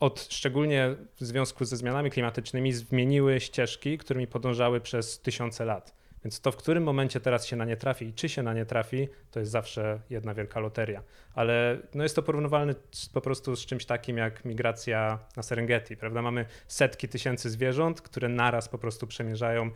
od 0.00 0.20
szczególnie 0.30 0.94
w 1.20 1.24
związku 1.24 1.64
ze 1.64 1.76
zmianami 1.76 2.10
klimatycznymi 2.10 2.72
zmieniły 2.72 3.40
ścieżki, 3.40 3.98
którymi 3.98 4.26
podążały 4.26 4.80
przez 4.80 5.20
tysiące 5.20 5.64
lat. 5.64 5.96
Więc 6.24 6.40
to, 6.40 6.52
w 6.52 6.56
którym 6.56 6.82
momencie 6.82 7.20
teraz 7.20 7.46
się 7.46 7.56
na 7.56 7.64
nie 7.64 7.76
trafi 7.76 8.04
i 8.04 8.12
czy 8.12 8.28
się 8.28 8.42
na 8.42 8.54
nie 8.54 8.66
trafi, 8.66 9.08
to 9.30 9.40
jest 9.40 9.52
zawsze 9.52 10.00
jedna 10.10 10.34
wielka 10.34 10.60
loteria. 10.60 11.02
Ale 11.34 11.78
no 11.94 12.02
jest 12.02 12.16
to 12.16 12.22
porównywalne 12.22 12.74
po 13.12 13.20
prostu 13.20 13.56
z 13.56 13.66
czymś 13.66 13.86
takim 13.86 14.16
jak 14.16 14.44
migracja 14.44 15.18
na 15.36 15.42
Serengeti, 15.42 15.96
prawda? 15.96 16.22
Mamy 16.22 16.46
setki 16.68 17.08
tysięcy 17.08 17.50
zwierząt, 17.50 18.00
które 18.00 18.28
naraz 18.28 18.68
po 18.68 18.78
prostu 18.78 19.06
przemierzają 19.06 19.70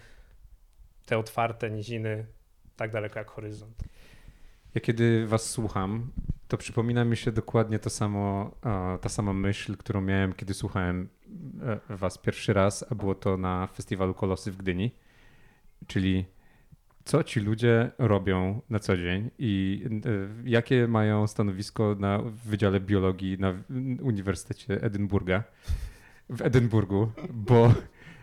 te 1.11 1.19
otwarte 1.19 1.71
niziny 1.71 2.27
tak 2.77 2.93
daleko 2.93 3.19
jak 3.19 3.31
horyzont. 3.31 3.85
Ja 4.75 4.81
kiedy 4.81 5.27
was 5.27 5.51
słucham, 5.51 6.11
to 6.49 6.57
przypomina 6.57 7.05
mi 7.05 7.17
się 7.17 7.33
dokładnie 7.33 7.79
to 7.79 7.91
samo, 7.91 8.51
ta 9.01 9.09
sama 9.09 9.33
myśl, 9.33 9.77
którą 9.77 10.01
miałem, 10.01 10.33
kiedy 10.33 10.55
słuchałem 10.55 11.09
e, 11.91 11.97
was 11.97 12.19
pierwszy 12.19 12.53
raz, 12.53 12.85
a 12.91 12.95
było 12.95 13.15
to 13.15 13.37
na 13.37 13.67
festiwalu 13.67 14.15
Kolosy 14.15 14.53
w 14.53 14.57
Gdyni. 14.57 14.91
Czyli 15.87 16.25
co 17.05 17.25
ci 17.25 17.41
ludzie 17.41 17.91
robią 17.99 18.63
na 18.71 18.79
co 18.79 18.97
dzień 18.97 19.31
i 19.39 19.85
e, 20.45 20.51
jakie 20.51 20.89
mają 20.89 21.27
stanowisko 21.27 21.97
na 21.99 22.19
Wydziale 22.23 22.81
Biologii 22.81 23.39
na 23.39 23.55
Uniwersytecie 24.03 24.83
Edynburga, 24.83 25.45
w 26.29 26.43
Edynburgu, 26.43 27.13
bo 27.33 27.75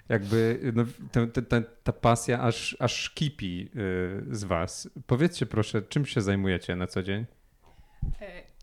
jakby 0.09 0.59
no, 0.75 0.85
ta, 1.11 1.41
ta, 1.41 1.61
ta, 1.83 1.93
pasja 1.93 2.39
aż, 2.39 2.77
aż 2.79 3.09
kipi 3.09 3.69
e, 4.31 4.35
z 4.35 4.43
was. 4.43 4.89
Powiedzcie 5.07 5.45
proszę, 5.45 5.81
czym 5.81 6.05
się 6.05 6.21
zajmujecie 6.21 6.75
na 6.75 6.87
co 6.87 7.03
dzień? 7.03 7.25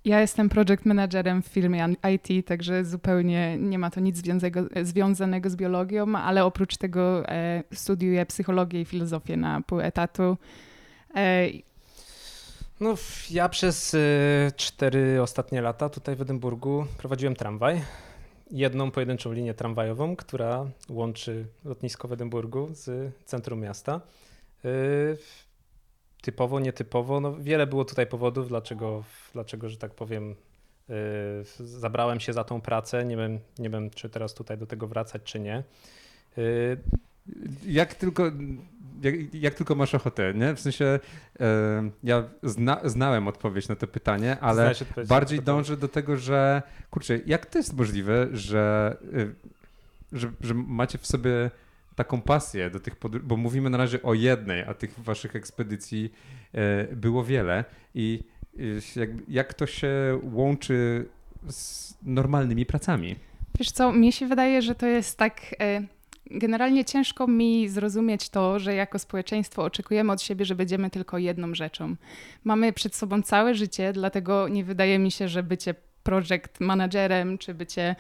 Ja 0.05 0.21
jestem 0.21 0.49
project 0.49 0.85
managerem 0.85 1.43
w 1.43 1.47
firmie 1.47 1.89
IT, 2.15 2.47
także 2.47 2.85
zupełnie 2.85 3.59
nie 3.59 3.79
ma 3.79 3.91
to 3.91 4.01
nic 4.01 4.17
związanego, 4.17 4.61
związanego 4.83 5.51
z 5.51 5.57
biologią, 5.57 6.17
ale 6.17 6.45
oprócz 6.45 6.77
tego 6.77 7.29
e, 7.29 7.63
studiuję 7.73 8.27
psychologię 8.27 8.81
i 8.81 8.85
filozofię 8.85 9.37
na 9.37 9.61
pół 9.61 9.81
etatu. 9.81 10.37
E, 11.17 11.49
no, 12.81 12.95
ja 13.31 13.49
przez 13.49 13.95
e, 13.95 13.99
cztery 14.57 15.23
ostatnie 15.23 15.61
lata 15.61 15.89
tutaj 15.89 16.17
w 16.17 16.21
Edynburgu 16.21 16.87
prowadziłem 16.99 17.37
tramwaj. 17.37 17.83
Jedną 18.55 18.91
pojedynczą 18.91 19.33
linię 19.33 19.55
tramwajową, 19.55 20.17
która 20.17 20.67
łączy 20.89 21.47
lotnisko 21.65 22.09
w 22.09 22.13
Edynburgu 22.13 22.69
z 22.73 23.15
centrum 23.25 23.61
miasta. 23.61 24.01
E, 24.65 24.71
typowo, 26.23 26.61
nietypowo. 26.61 27.21
No, 27.21 27.37
wiele 27.37 27.67
było 27.67 27.85
tutaj 27.85 28.07
powodów, 28.07 28.49
dlaczego, 28.49 29.05
dlaczego 29.33 29.69
że 29.69 29.77
tak 29.77 29.95
powiem, 29.95 30.35
yy, 30.89 30.97
zabrałem 31.59 32.21
się 32.21 32.33
za 32.33 32.45
tą 32.45 32.61
pracę. 32.61 33.05
Nie 33.05 33.17
wiem, 33.17 33.39
nie 33.59 33.71
wiem, 33.71 33.91
czy 33.91 34.09
teraz 34.09 34.35
tutaj 34.35 34.59
do 34.59 34.67
tego 34.67 34.87
wracać, 34.87 35.23
czy 35.23 35.41
nie. 35.41 35.63
Yy, 36.37 36.79
jak 37.67 37.95
tylko, 37.95 38.23
jak, 39.03 39.35
jak, 39.35 39.55
tylko 39.55 39.75
masz 39.75 39.95
ochotę, 39.95 40.35
nie? 40.35 40.55
W 40.55 40.61
sensie 40.61 41.01
yy, 41.41 41.47
ja 42.03 42.25
zna, 42.43 42.81
znałem 42.85 43.29
odpowiedź 43.29 43.69
na 43.69 43.77
to 43.77 43.87
pytanie, 43.87 44.37
ale 44.41 44.75
bardziej 45.09 45.41
dążę 45.41 45.77
do 45.77 45.89
tego, 45.89 46.17
że 46.17 46.63
kurczę, 46.91 47.19
jak 47.27 47.47
to 47.47 47.59
jest 47.59 47.77
możliwe, 47.77 48.29
że, 48.33 48.97
yy, 49.13 49.35
że, 50.13 50.31
że 50.41 50.55
macie 50.55 50.99
w 50.99 51.07
sobie 51.07 51.51
taką 51.95 52.23
pasję 52.23 52.71
do 52.71 52.81
tych 52.81 52.97
podróży, 52.97 53.27
bo 53.27 53.37
mówimy 53.37 53.71
na 53.71 53.79
razie 53.79 54.03
o 54.03 54.15
jednej, 54.15 54.63
a 54.63 54.75
tych 54.75 55.01
waszych 55.01 55.37
ekspedycji 55.37 56.13
e, 56.53 56.85
było 56.97 57.25
wiele 57.25 57.65
i 57.95 58.21
e, 58.97 59.01
jak, 59.01 59.11
jak 59.29 59.55
to 59.55 59.67
się 59.67 60.21
łączy 60.23 61.09
z 61.49 61.95
normalnymi 62.03 62.67
pracami? 62.67 63.17
Wiesz 63.59 63.71
co, 63.71 63.93
mi 63.93 64.13
się 64.13 64.27
wydaje, 64.27 64.63
że 64.63 64.75
to 64.75 64.87
jest 64.87 65.19
tak... 65.19 65.55
E, 66.31 66.39
generalnie 66.39 66.85
ciężko 66.85 67.27
mi 67.27 67.69
zrozumieć 67.69 68.29
to, 68.29 68.59
że 68.59 68.75
jako 68.75 68.99
społeczeństwo 68.99 69.65
oczekujemy 69.65 70.13
od 70.13 70.23
siebie, 70.23 70.45
że 70.45 70.55
będziemy 70.55 70.91
tylko 70.91 71.19
jedną 71.19 71.55
rzeczą. 71.55 71.97
Mamy 72.45 72.73
przed 72.73 72.95
sobą 72.95 73.23
całe 73.23 73.55
życie, 73.55 73.93
dlatego 73.93 74.49
nie 74.49 74.65
wydaje 74.65 74.99
mi 74.99 75.11
się, 75.11 75.29
że 75.29 75.43
bycie 75.43 75.75
project 76.03 76.61
managerem 76.61 77.39
czy 77.39 77.55
bycie 77.55 77.97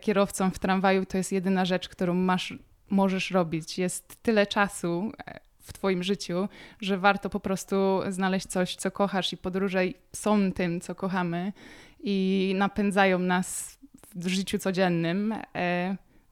kierowcą 0.00 0.50
w 0.50 0.58
tramwaju 0.58 1.06
to 1.06 1.18
jest 1.18 1.32
jedyna 1.32 1.64
rzecz, 1.64 1.88
którą 1.88 2.14
masz 2.14 2.54
możesz 2.90 3.30
robić. 3.30 3.78
Jest 3.78 4.22
tyle 4.22 4.46
czasu 4.46 5.12
e, 5.26 5.40
w 5.60 5.72
Twoim 5.72 6.02
życiu, 6.02 6.48
że 6.80 6.98
warto 6.98 7.30
po 7.30 7.40
prostu 7.40 8.00
znaleźć 8.08 8.46
coś, 8.46 8.76
co 8.76 8.90
kochasz, 8.90 9.32
i 9.32 9.36
podróże 9.36 9.82
są 10.12 10.52
tym, 10.52 10.80
co 10.80 10.94
kochamy 10.94 11.52
i 12.00 12.54
napędzają 12.58 13.18
nas 13.18 13.78
w 14.14 14.28
życiu 14.28 14.58
codziennym. 14.58 15.34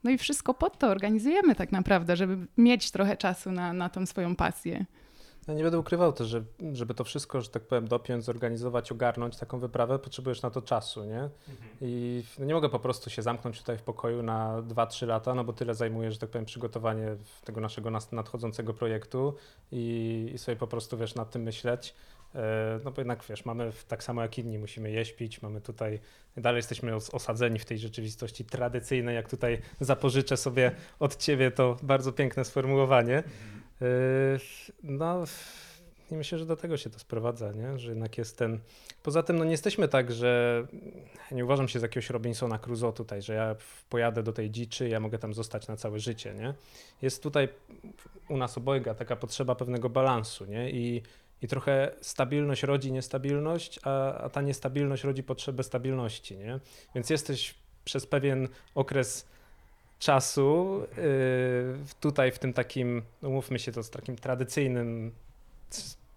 No 0.03 0.11
i 0.11 0.17
wszystko 0.17 0.53
pod 0.53 0.77
to 0.77 0.87
organizujemy 0.87 1.55
tak 1.55 1.71
naprawdę, 1.71 2.15
żeby 2.15 2.47
mieć 2.57 2.91
trochę 2.91 3.17
czasu 3.17 3.51
na, 3.51 3.73
na 3.73 3.89
tą 3.89 4.05
swoją 4.05 4.35
pasję. 4.35 4.85
Ja 5.47 5.55
nie 5.55 5.63
będę 5.63 5.79
ukrywał 5.79 6.13
też, 6.13 6.27
że 6.27 6.43
żeby 6.73 6.93
to 6.93 7.03
wszystko, 7.03 7.41
że 7.41 7.49
tak 7.49 7.63
powiem, 7.63 7.87
dopiąć, 7.87 8.23
zorganizować, 8.23 8.91
ogarnąć 8.91 9.37
taką 9.37 9.59
wyprawę, 9.59 9.99
potrzebujesz 9.99 10.41
na 10.41 10.49
to 10.49 10.61
czasu, 10.61 11.05
nie? 11.05 11.19
Mhm. 11.19 11.69
I 11.81 12.23
no 12.39 12.45
nie 12.45 12.53
mogę 12.53 12.69
po 12.69 12.79
prostu 12.79 13.09
się 13.09 13.21
zamknąć 13.21 13.59
tutaj 13.59 13.77
w 13.77 13.81
pokoju 13.81 14.23
na 14.23 14.61
2-3 14.61 15.07
lata, 15.07 15.35
no 15.35 15.43
bo 15.43 15.53
tyle 15.53 15.75
zajmuje, 15.75 16.11
że 16.11 16.17
tak 16.17 16.29
powiem, 16.29 16.45
przygotowanie 16.45 17.15
tego 17.43 17.61
naszego 17.61 17.91
nadchodzącego 18.11 18.73
projektu 18.73 19.35
i, 19.71 20.31
i 20.33 20.37
sobie 20.37 20.55
po 20.55 20.67
prostu, 20.67 20.97
wiesz, 20.97 21.15
nad 21.15 21.31
tym 21.31 21.41
myśleć. 21.41 21.95
E, 22.35 22.79
no 22.83 22.91
bo 22.91 23.01
jednak, 23.01 23.23
wiesz, 23.29 23.45
mamy 23.45 23.71
tak 23.87 24.03
samo 24.03 24.21
jak 24.21 24.37
inni, 24.37 24.59
musimy 24.59 24.91
jeść, 24.91 25.13
pić, 25.13 25.41
mamy 25.41 25.61
tutaj, 25.61 25.99
dalej 26.37 26.57
jesteśmy 26.57 26.95
osadzeni 26.95 27.59
w 27.59 27.65
tej 27.65 27.79
rzeczywistości 27.79 28.45
tradycyjnej, 28.45 29.15
jak 29.15 29.29
tutaj 29.29 29.61
zapożyczę 29.79 30.37
sobie 30.37 30.71
od 30.99 31.15
ciebie 31.15 31.51
to 31.51 31.77
bardzo 31.83 32.13
piękne 32.13 32.45
sformułowanie. 32.45 33.23
Yy, 33.81 33.87
no, 34.83 35.25
i 36.11 36.15
myślę, 36.15 36.37
że 36.37 36.45
do 36.45 36.55
tego 36.55 36.77
się 36.77 36.89
to 36.89 36.99
sprowadza, 36.99 37.51
nie? 37.51 37.79
że 37.79 37.89
jednak 37.89 38.17
jest 38.17 38.37
ten. 38.37 38.59
Poza 39.03 39.23
tym, 39.23 39.37
no 39.37 39.45
nie 39.45 39.51
jesteśmy 39.51 39.87
tak, 39.87 40.11
że 40.11 40.63
nie 41.31 41.45
uważam 41.45 41.67
się 41.67 41.79
za 41.79 41.85
jakiegoś 41.85 42.09
Robinsona 42.09 42.59
Crusoe 42.59 42.93
tutaj, 42.93 43.21
że 43.21 43.33
ja 43.33 43.55
pojadę 43.89 44.23
do 44.23 44.33
tej 44.33 44.51
dziczy, 44.51 44.89
ja 44.89 44.99
mogę 44.99 45.19
tam 45.19 45.33
zostać 45.33 45.67
na 45.67 45.77
całe 45.77 45.99
życie. 45.99 46.33
Nie? 46.33 46.53
Jest 47.01 47.23
tutaj 47.23 47.49
u 48.29 48.37
nas 48.37 48.57
obojga 48.57 48.93
taka 48.93 49.15
potrzeba 49.15 49.55
pewnego 49.55 49.89
balansu, 49.89 50.45
nie? 50.45 50.71
I, 50.71 51.01
i 51.41 51.47
trochę 51.47 51.91
stabilność 52.01 52.63
rodzi 52.63 52.91
niestabilność, 52.91 53.79
a, 53.83 54.13
a 54.13 54.29
ta 54.29 54.41
niestabilność 54.41 55.03
rodzi 55.03 55.23
potrzebę 55.23 55.63
stabilności. 55.63 56.37
Nie? 56.37 56.59
Więc 56.95 57.09
jesteś 57.09 57.55
przez 57.85 58.05
pewien 58.05 58.47
okres 58.75 59.25
czasu 59.99 60.81
y, 60.97 61.95
tutaj 61.99 62.31
w 62.31 62.39
tym 62.39 62.53
takim, 62.53 63.01
umówmy 63.21 63.59
się 63.59 63.71
to, 63.71 63.83
z 63.83 63.89
takim 63.89 64.15
tradycyjnym 64.15 65.11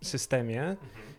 systemie 0.03 0.63
mhm. 0.63 1.15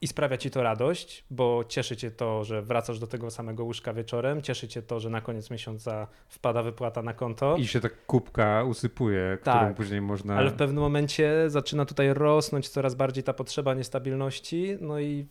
I 0.00 0.06
sprawia 0.06 0.36
ci 0.36 0.50
to 0.50 0.62
radość, 0.62 1.24
bo 1.30 1.64
cieszy 1.68 1.96
cię 1.96 2.10
to, 2.10 2.44
że 2.44 2.62
wracasz 2.62 2.98
do 2.98 3.06
tego 3.06 3.30
samego 3.30 3.64
łóżka 3.64 3.92
wieczorem, 3.92 4.42
cieszy 4.42 4.68
cię 4.68 4.82
to, 4.82 5.00
że 5.00 5.10
na 5.10 5.20
koniec 5.20 5.50
miesiąca 5.50 6.06
wpada 6.28 6.62
wypłata 6.62 7.02
na 7.02 7.14
konto. 7.14 7.56
I 7.56 7.66
się 7.66 7.80
ta 7.80 7.88
kubka 8.06 8.64
usypuje, 8.64 9.38
którą 9.40 9.56
tak, 9.56 9.76
później 9.76 10.00
można... 10.00 10.36
ale 10.36 10.50
w 10.50 10.54
pewnym 10.54 10.82
momencie 10.82 11.50
zaczyna 11.50 11.84
tutaj 11.84 12.14
rosnąć 12.14 12.68
coraz 12.68 12.94
bardziej 12.94 13.24
ta 13.24 13.32
potrzeba 13.32 13.74
niestabilności, 13.74 14.76
no 14.80 15.00
i 15.00 15.26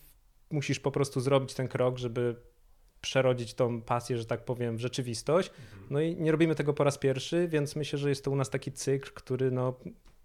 musisz 0.51 0.79
po 0.79 0.91
prostu 0.91 1.19
zrobić 1.19 1.53
ten 1.53 1.67
krok, 1.67 1.97
żeby 1.97 2.36
przerodzić 3.01 3.53
tą 3.53 3.82
pasję, 3.82 4.17
że 4.17 4.25
tak 4.25 4.45
powiem, 4.45 4.77
w 4.77 4.79
rzeczywistość. 4.79 5.49
Mhm. 5.49 5.88
No 5.89 6.01
i 6.01 6.15
nie 6.15 6.32
robimy 6.32 6.55
tego 6.55 6.73
po 6.73 6.84
raz 6.84 6.97
pierwszy, 6.97 7.47
więc 7.47 7.75
myślę, 7.75 7.99
że 7.99 8.10
jest 8.10 8.23
to 8.25 8.32
u 8.32 8.36
nas 8.36 8.49
taki 8.49 8.71
cykl, 8.71 9.12
który 9.13 9.51
no, 9.51 9.73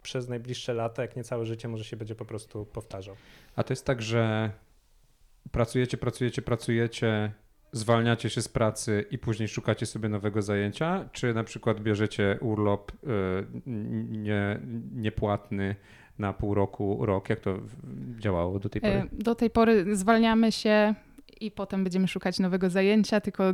przez 0.04 0.28
najbliższe 0.28 0.74
lata, 0.74 1.02
jak 1.02 1.16
nie 1.16 1.24
całe 1.24 1.46
życie, 1.46 1.68
może 1.68 1.84
się 1.84 1.96
będzie 1.96 2.14
po 2.14 2.24
prostu 2.24 2.66
powtarzał. 2.66 3.16
A 3.56 3.62
to 3.62 3.72
jest 3.72 3.86
tak, 3.86 4.02
że 4.02 4.50
pracujecie, 5.52 5.96
pracujecie, 5.96 6.42
pracujecie, 6.42 7.32
zwalniacie 7.72 8.30
się 8.30 8.42
z 8.42 8.48
pracy 8.48 9.04
i 9.10 9.18
później 9.18 9.48
szukacie 9.48 9.86
sobie 9.86 10.08
nowego 10.08 10.42
zajęcia, 10.42 11.08
czy 11.12 11.34
na 11.34 11.44
przykład 11.44 11.80
bierzecie 11.80 12.38
urlop 12.40 12.92
y, 12.92 12.96
nie, 14.10 14.60
niepłatny 14.92 15.76
na 16.18 16.32
pół 16.32 16.54
roku, 16.54 17.06
rok? 17.06 17.30
Jak 17.30 17.40
to 17.40 17.58
działało 18.18 18.58
do 18.58 18.68
tej 18.68 18.80
pory? 18.80 18.94
E, 18.94 19.06
do 19.12 19.34
tej 19.34 19.50
pory 19.50 19.96
zwalniamy 19.96 20.52
się 20.52 20.94
i 21.40 21.50
potem 21.50 21.84
będziemy 21.84 22.08
szukać 22.08 22.38
nowego 22.38 22.70
zajęcia, 22.70 23.20
tylko 23.20 23.44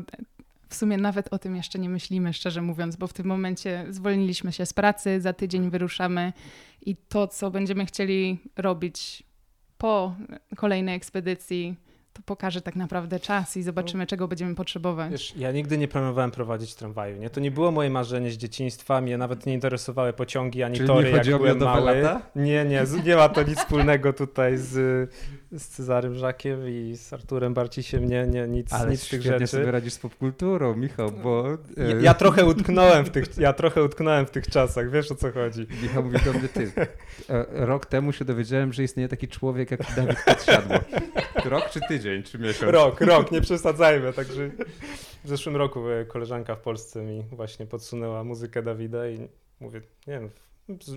w 0.70 0.74
sumie 0.74 0.96
nawet 0.96 1.32
o 1.32 1.38
tym 1.38 1.56
jeszcze 1.56 1.78
nie 1.78 1.88
myślimy, 1.88 2.32
szczerze 2.32 2.62
mówiąc, 2.62 2.96
bo 2.96 3.06
w 3.06 3.12
tym 3.12 3.26
momencie 3.26 3.86
zwolniliśmy 3.88 4.52
się 4.52 4.66
z 4.66 4.72
pracy, 4.72 5.20
za 5.20 5.32
tydzień 5.32 5.70
wyruszamy 5.70 6.32
i 6.82 6.96
to, 6.96 7.28
co 7.28 7.50
będziemy 7.50 7.86
chcieli 7.86 8.38
robić 8.56 9.22
po 9.78 10.14
kolejnej 10.56 10.94
ekspedycji, 10.94 11.76
to 12.12 12.22
pokaże 12.22 12.60
tak 12.60 12.76
naprawdę 12.76 13.20
czas 13.20 13.56
i 13.56 13.62
zobaczymy, 13.62 14.06
czego 14.06 14.28
będziemy 14.28 14.54
potrzebować. 14.54 15.10
Wiesz, 15.10 15.36
ja 15.36 15.52
nigdy 15.52 15.78
nie 15.78 15.88
planowałem 15.88 16.30
prowadzić 16.30 16.74
tramwaju, 16.74 17.16
nie? 17.16 17.30
To 17.30 17.40
nie 17.40 17.50
było 17.50 17.70
moje 17.70 17.90
marzenie 17.90 18.30
z 18.30 18.36
dzieciństwa, 18.36 19.00
mnie 19.00 19.18
nawet 19.18 19.46
nie 19.46 19.54
interesowały 19.54 20.12
pociągi 20.12 20.62
ani 20.62 20.76
Czyli 20.76 20.88
tory, 20.88 21.12
nie 21.12 21.16
jak 21.16 21.26
o 21.34 21.38
byłem 21.38 21.58
mały. 21.58 22.00
lata? 22.00 22.22
Nie, 22.36 22.64
nie, 22.64 22.84
nie 23.04 23.16
ma 23.16 23.28
to 23.28 23.42
nic 23.42 23.58
wspólnego 23.58 24.12
tutaj 24.12 24.58
z, 24.58 25.10
z 25.52 25.68
Cezarym 25.68 26.14
Żakiem 26.14 26.68
i 26.68 26.96
z 26.96 27.12
Arturem 27.12 27.54
Barcisiem, 27.54 28.08
nie, 28.08 28.26
nie, 28.26 28.48
nic, 28.48 28.72
Ale 28.72 28.90
nic 28.90 29.02
z 29.02 29.08
tych 29.08 29.22
rzeczy. 29.22 29.46
sobie 29.46 29.70
radzisz 29.70 29.92
z 29.92 29.98
popkulturą, 29.98 30.76
Michał, 30.76 31.10
bo... 31.12 31.44
Ja, 31.76 31.84
e, 31.84 32.02
ja 32.02 32.14
trochę 32.14 32.44
utknąłem 32.44 33.04
w 33.04 33.10
tych, 33.10 33.38
ja 33.38 33.52
trochę 33.52 33.84
utknąłem 33.84 34.26
w 34.26 34.30
tych 34.30 34.46
czasach, 34.46 34.90
wiesz 34.90 35.12
o 35.12 35.14
co 35.14 35.32
chodzi. 35.32 35.66
Michał 35.82 36.02
mówi 36.02 36.18
do 36.24 36.32
mnie, 36.32 36.48
ty, 36.48 36.72
e, 37.28 37.46
rok 37.66 37.86
temu 37.86 38.12
się 38.12 38.24
dowiedziałem, 38.24 38.72
że 38.72 38.82
istnieje 38.82 39.08
taki 39.08 39.28
człowiek 39.28 39.70
jak 39.70 39.80
Dawid 39.96 40.18
Podsiadło. 40.26 40.76
Rok 41.44 41.70
czy 41.70 41.80
tydzień, 41.88 42.00
czy 42.24 42.38
miesiąc? 42.38 42.72
Rok, 42.72 43.00
rok, 43.12 43.32
nie 43.32 43.40
przesadzajmy, 43.40 44.12
także 44.12 44.50
w 45.24 45.28
zeszłym 45.28 45.56
roku 45.56 45.82
koleżanka 46.08 46.54
w 46.54 46.60
Polsce 46.60 47.02
mi 47.02 47.22
właśnie 47.32 47.66
podsunęła 47.66 48.24
muzykę 48.24 48.62
Dawida 48.62 49.08
i 49.08 49.28
mówię, 49.60 49.80
nie 50.06 50.12
wiem, 50.20 50.30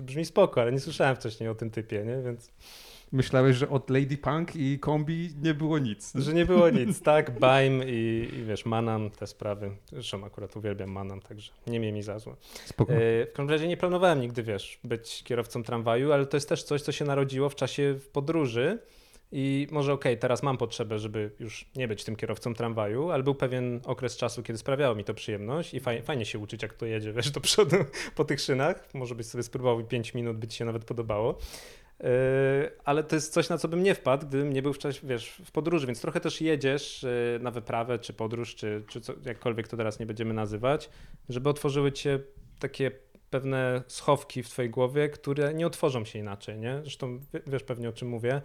brzmi 0.02 0.24
spoko, 0.24 0.60
ale 0.60 0.72
nie 0.72 0.80
słyszałem 0.80 1.16
wcześniej 1.16 1.48
o 1.48 1.54
tym 1.54 1.70
typie, 1.70 2.04
nie, 2.04 2.22
więc... 2.22 2.50
Myślałeś, 3.12 3.56
że 3.56 3.68
od 3.68 3.90
Lady 3.90 4.16
Punk 4.16 4.56
i 4.56 4.78
kombi 4.78 5.30
nie 5.42 5.54
było 5.54 5.78
nic. 5.78 6.12
Że 6.14 6.34
nie 6.34 6.46
było 6.46 6.70
nic, 6.70 7.02
tak? 7.02 7.38
Baim 7.38 7.82
i, 7.86 8.28
i 8.32 8.44
wiesz, 8.44 8.66
Manam, 8.66 9.10
te 9.10 9.26
sprawy. 9.26 9.70
Zresztą 9.92 10.24
akurat 10.24 10.56
uwielbiam 10.56 10.90
Manam, 10.90 11.20
także 11.20 11.52
nie 11.66 11.80
miej 11.80 11.92
mi 11.92 12.02
za 12.02 12.18
złe. 12.18 12.34
Spoko. 12.64 12.92
E, 12.92 12.96
W 13.26 13.32
każdym 13.32 13.50
razie 13.50 13.68
nie 13.68 13.76
planowałem 13.76 14.20
nigdy, 14.20 14.42
wiesz, 14.42 14.78
być 14.84 15.22
kierowcą 15.24 15.62
tramwaju, 15.62 16.12
ale 16.12 16.26
to 16.26 16.36
jest 16.36 16.48
też 16.48 16.62
coś, 16.62 16.82
co 16.82 16.92
się 16.92 17.04
narodziło 17.04 17.48
w 17.48 17.54
czasie 17.54 17.98
podróży. 18.12 18.78
I 19.36 19.68
może 19.70 19.92
okej, 19.92 20.18
teraz 20.18 20.42
mam 20.42 20.56
potrzebę, 20.56 20.98
żeby 20.98 21.30
już 21.40 21.66
nie 21.76 21.88
być 21.88 22.04
tym 22.04 22.16
kierowcą 22.16 22.54
tramwaju, 22.54 23.10
ale 23.10 23.22
był 23.22 23.34
pewien 23.34 23.80
okres 23.84 24.16
czasu, 24.16 24.42
kiedy 24.42 24.58
sprawiało 24.58 24.94
mi 24.94 25.04
to 25.04 25.14
przyjemność 25.14 25.74
i 25.74 25.80
fajnie, 25.80 26.02
fajnie 26.02 26.24
się 26.24 26.38
uczyć, 26.38 26.62
jak 26.62 26.74
to 26.74 26.86
jedzie, 26.86 27.12
wiesz, 27.16 27.30
do 27.30 27.40
przodu 27.40 27.76
po 28.14 28.24
tych 28.24 28.40
szynach. 28.40 28.88
Może 28.94 29.14
byś 29.14 29.26
sobie 29.26 29.42
spróbował 29.42 29.80
i 29.80 29.84
5 29.84 30.14
minut, 30.14 30.36
by 30.36 30.46
ci 30.46 30.58
się 30.58 30.64
nawet 30.64 30.84
podobało. 30.84 31.38
Yy, 32.00 32.08
ale 32.84 33.04
to 33.04 33.14
jest 33.14 33.32
coś, 33.32 33.48
na 33.48 33.58
co 33.58 33.68
bym 33.68 33.82
nie 33.82 33.94
wpadł, 33.94 34.26
gdybym 34.26 34.52
nie 34.52 34.62
był 34.62 34.72
w 34.72 34.78
czasie, 34.78 35.00
wiesz, 35.06 35.42
w 35.44 35.50
podróży, 35.52 35.86
więc 35.86 36.00
trochę 36.00 36.20
też 36.20 36.40
jedziesz 36.40 37.02
yy, 37.02 37.38
na 37.42 37.50
wyprawę, 37.50 37.98
czy 37.98 38.12
podróż, 38.12 38.54
czy, 38.54 38.84
czy 38.88 39.00
co, 39.00 39.12
jakkolwiek 39.24 39.68
to 39.68 39.76
teraz 39.76 39.98
nie 39.98 40.06
będziemy 40.06 40.34
nazywać, 40.34 40.90
żeby 41.28 41.48
otworzyły 41.48 41.92
cię 41.92 42.20
takie 42.58 42.90
pewne 43.30 43.82
schowki 43.88 44.42
w 44.42 44.48
twojej 44.48 44.70
głowie, 44.70 45.08
które 45.08 45.54
nie 45.54 45.66
otworzą 45.66 46.04
się 46.04 46.18
inaczej, 46.18 46.58
nie? 46.58 46.80
Zresztą 46.82 47.18
wie- 47.18 47.42
wiesz 47.46 47.62
pewnie 47.62 47.88
o 47.88 47.92
czym 47.92 48.08
mówię. 48.08 48.42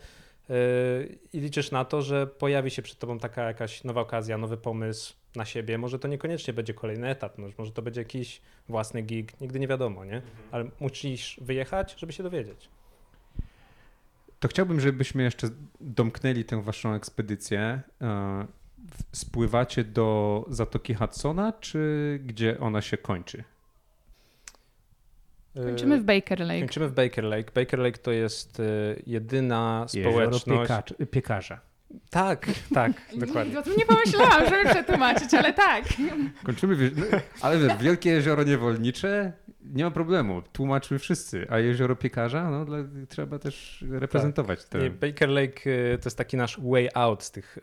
Yy, 0.49 0.55
I 1.33 1.39
liczysz 1.39 1.71
na 1.71 1.85
to, 1.85 2.01
że 2.01 2.27
pojawi 2.27 2.69
się 2.71 2.81
przed 2.81 2.99
tobą 2.99 3.19
taka 3.19 3.43
jakaś 3.43 3.83
nowa 3.83 4.01
okazja, 4.01 4.37
nowy 4.37 4.57
pomysł 4.57 5.13
na 5.35 5.45
siebie. 5.45 5.77
Może 5.77 5.99
to 5.99 6.07
niekoniecznie 6.07 6.53
będzie 6.53 6.73
kolejny 6.73 7.07
etap, 7.09 7.37
no, 7.37 7.47
może 7.57 7.71
to 7.71 7.81
będzie 7.81 8.01
jakiś 8.01 8.41
własny 8.69 9.01
gig, 9.01 9.41
nigdy 9.41 9.59
nie 9.59 9.67
wiadomo, 9.67 10.05
nie? 10.05 10.21
Ale 10.51 10.69
musisz 10.79 11.39
wyjechać, 11.41 11.95
żeby 11.99 12.13
się 12.13 12.23
dowiedzieć. 12.23 12.69
To 14.39 14.47
chciałbym, 14.47 14.79
żebyśmy 14.79 15.23
jeszcze 15.23 15.49
domknęli 15.81 16.45
tę 16.45 16.61
waszą 16.63 16.93
ekspedycję. 16.93 17.81
W- 17.99 19.17
Spływacie 19.17 19.83
do 19.83 20.45
Zatoki 20.49 20.93
Hudsona, 20.93 21.53
czy 21.59 22.19
gdzie 22.25 22.59
ona 22.59 22.81
się 22.81 22.97
kończy? 22.97 23.43
Kończymy 25.55 25.99
w 25.99 26.03
Baker 26.03 26.39
Lake. 26.39 26.59
Kończymy 26.59 26.87
w 26.87 26.93
Baker 26.93 27.23
Lake. 27.23 27.51
Baker 27.55 27.79
Lake 27.79 27.97
to 27.97 28.11
jest 28.11 28.59
yy, 28.59 29.03
jedyna 29.07 29.85
społeczność. 29.87 30.45
piekacz- 30.69 31.05
piekarza. 31.11 31.59
Tak, 32.09 32.45
tak, 32.73 32.91
dokładnie. 33.15 33.53
Nie, 33.53 33.59
o 33.59 33.61
tym 33.61 33.73
nie 33.77 33.85
pomyślałam, 33.85 34.49
żeby 34.49 34.69
przetłumaczyć, 34.69 35.33
ale 35.33 35.53
tak. 35.53 35.83
Kończymy, 36.43 36.91
no, 36.95 37.05
ale 37.41 37.57
wiesz, 37.57 37.77
wielkie 37.77 38.09
jezioro 38.09 38.43
niewolnicze, 38.43 39.33
nie 39.73 39.83
ma 39.83 39.91
problemu, 39.91 40.41
tłumaczmy 40.41 40.99
wszyscy, 40.99 41.47
a 41.49 41.59
jezioro 41.59 41.95
piekarza, 41.95 42.49
no 42.49 42.65
dla, 42.65 42.77
trzeba 43.09 43.39
też 43.39 43.85
reprezentować 43.89 44.65
te... 44.65 44.79
Nie, 44.79 44.89
Baker 44.89 45.29
Lake 45.29 45.69
y, 45.69 45.97
to 45.97 46.07
jest 46.07 46.17
taki 46.17 46.37
nasz 46.37 46.59
way 46.61 46.89
out 46.93 47.23
z 47.23 47.31
tych 47.31 47.57
y, 47.57 47.61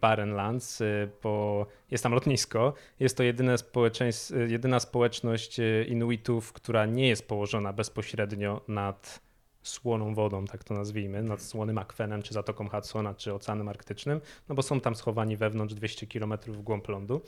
Barren 0.00 0.34
Lands, 0.34 0.80
y, 0.80 1.08
bo 1.22 1.66
jest 1.90 2.02
tam 2.02 2.12
lotnisko. 2.12 2.74
Jest 3.00 3.16
to 3.16 3.22
jedyne 3.22 3.58
społeczeństw, 3.58 4.30
y, 4.30 4.48
jedyna 4.48 4.80
społeczność 4.80 5.60
Inuitów, 5.86 6.52
która 6.52 6.86
nie 6.86 7.08
jest 7.08 7.28
położona 7.28 7.72
bezpośrednio 7.72 8.60
nad 8.68 9.20
słoną 9.68 10.14
wodą, 10.14 10.44
tak 10.44 10.64
to 10.64 10.74
nazwijmy, 10.74 11.22
nad 11.22 11.42
słonym 11.42 11.78
akwenem, 11.78 12.22
czy 12.22 12.34
Zatoką 12.34 12.68
Hudsona, 12.68 13.14
czy 13.14 13.34
Oceanem 13.34 13.68
Arktycznym, 13.68 14.20
no 14.48 14.54
bo 14.54 14.62
są 14.62 14.80
tam 14.80 14.94
schowani 14.94 15.36
wewnątrz 15.36 15.74
200 15.74 16.06
km 16.06 16.34
w 16.46 16.62
głąb 16.62 16.88
lądu. 16.88 17.22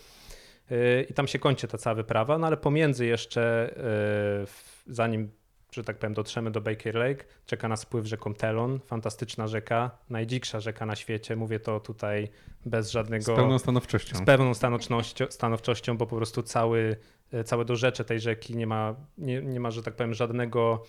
Y, 0.73 1.07
I 1.11 1.15
tam 1.15 1.27
się 1.27 1.39
kończy 1.39 1.69
ta 1.69 1.79
cała 1.79 1.95
wyprawa, 1.95 2.39
no 2.39 2.47
ale 2.47 2.57
pomiędzy 2.57 3.07
jeszcze, 3.07 3.75
y, 4.87 4.93
zanim, 4.93 5.31
że 5.73 5.85
tak 5.85 5.99
powiem, 5.99 6.15
dotrzemy 6.15 6.51
do 6.51 6.61
Baker 6.61 6.95
Lake, 6.95 7.25
czeka 7.47 7.69
nas 7.69 7.81
spływ 7.81 8.07
rzeką 8.07 8.35
Telon, 8.35 8.81
fantastyczna 8.87 9.47
rzeka, 9.47 9.91
najdziksza 10.11 10.61
rzeka 10.61 10.87
na 10.87 10.97
świecie, 10.97 11.37
mówię 11.37 11.61
to 11.61 11.81
tutaj 11.81 12.29
bez 12.67 12.91
żadnego... 12.91 13.33
Z 13.33 13.37
pełną 13.37 13.59
stanowczością. 13.59 14.17
Z 14.17 14.23
pewną 14.23 14.55
stanowczością, 14.55 15.27
stanowczością, 15.31 15.97
bo 15.97 16.07
po 16.07 16.17
prostu 16.17 16.43
cały, 16.43 16.97
e, 17.33 17.45
całe 17.45 17.65
dorzecze 17.65 18.05
tej 18.05 18.21
rzeki 18.21 18.57
nie 18.57 18.67
ma, 18.67 18.95
nie, 19.19 19.43
nie 19.43 19.61
ma 19.61 19.71
że 19.71 19.83
tak 19.83 19.95
powiem, 19.95 20.15
żadnego 20.15 20.85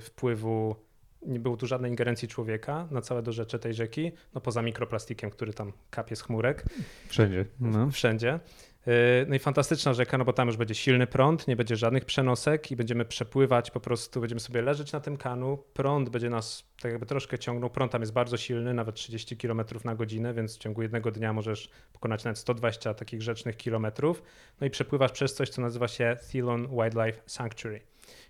wpływu, 0.00 0.76
nie 1.22 1.40
było 1.40 1.56
tu 1.56 1.66
żadnej 1.66 1.90
ingerencji 1.90 2.28
człowieka 2.28 2.88
na 2.90 3.00
całe 3.00 3.22
dorzecze 3.22 3.58
tej 3.58 3.74
rzeki, 3.74 4.12
no 4.34 4.40
poza 4.40 4.62
mikroplastikiem, 4.62 5.30
który 5.30 5.52
tam 5.52 5.72
kapie 5.90 6.16
z 6.16 6.22
chmurek 6.22 6.64
Wszędzie. 7.08 7.44
No. 7.60 7.90
wszędzie. 7.90 8.40
Yy, 8.86 8.92
No 9.28 9.34
i 9.34 9.38
fantastyczna 9.38 9.94
rzeka, 9.94 10.18
no 10.18 10.24
bo 10.24 10.32
tam 10.32 10.48
już 10.48 10.56
będzie 10.56 10.74
silny 10.74 11.06
prąd, 11.06 11.48
nie 11.48 11.56
będzie 11.56 11.76
żadnych 11.76 12.04
przenosek 12.04 12.70
i 12.70 12.76
będziemy 12.76 13.04
przepływać, 13.04 13.70
po 13.70 13.80
prostu 13.80 14.20
będziemy 14.20 14.40
sobie 14.40 14.62
leżeć 14.62 14.92
na 14.92 15.00
tym 15.00 15.16
kanu. 15.16 15.58
Prąd 15.74 16.08
będzie 16.08 16.30
nas 16.30 16.64
tak 16.82 16.92
jakby 16.92 17.06
troszkę 17.06 17.38
ciągnął. 17.38 17.70
Prąd 17.70 17.92
tam 17.92 18.02
jest 18.02 18.12
bardzo 18.12 18.36
silny, 18.36 18.74
nawet 18.74 18.94
30 18.94 19.36
km 19.36 19.62
na 19.84 19.94
godzinę, 19.94 20.34
więc 20.34 20.56
w 20.56 20.58
ciągu 20.58 20.82
jednego 20.82 21.10
dnia 21.10 21.32
możesz 21.32 21.70
pokonać 21.92 22.24
nawet 22.24 22.38
120 22.38 22.94
takich 22.94 23.22
rzecznych 23.22 23.56
kilometrów. 23.56 24.22
No 24.60 24.66
i 24.66 24.70
przepływasz 24.70 25.12
przez 25.12 25.34
coś, 25.34 25.48
co 25.48 25.62
nazywa 25.62 25.88
się 25.88 26.16
Thelon 26.32 26.68
Wildlife 26.68 27.20
Sanctuary. 27.26 27.80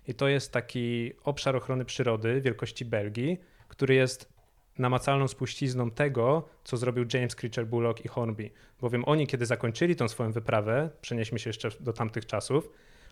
I 0.09 0.13
to 0.13 0.27
jest 0.27 0.53
taki 0.53 1.13
obszar 1.23 1.55
ochrony 1.55 1.85
przyrody 1.85 2.41
wielkości 2.41 2.85
Belgii, 2.85 3.37
który 3.67 3.95
jest 3.95 4.33
namacalną 4.77 5.27
spuścizną 5.27 5.91
tego, 5.91 6.49
co 6.63 6.77
zrobił 6.77 7.05
James 7.13 7.35
Creature 7.35 7.67
Bullock 7.67 8.05
i 8.05 8.07
Hornby. 8.07 8.49
Bowiem 8.81 9.03
oni, 9.05 9.27
kiedy 9.27 9.45
zakończyli 9.45 9.95
tą 9.95 10.07
swoją 10.07 10.31
wyprawę, 10.31 10.89
przenieśmy 11.01 11.39
się 11.39 11.49
jeszcze 11.49 11.69
do 11.79 11.93
tamtych 11.93 12.25
czasów, 12.25 12.69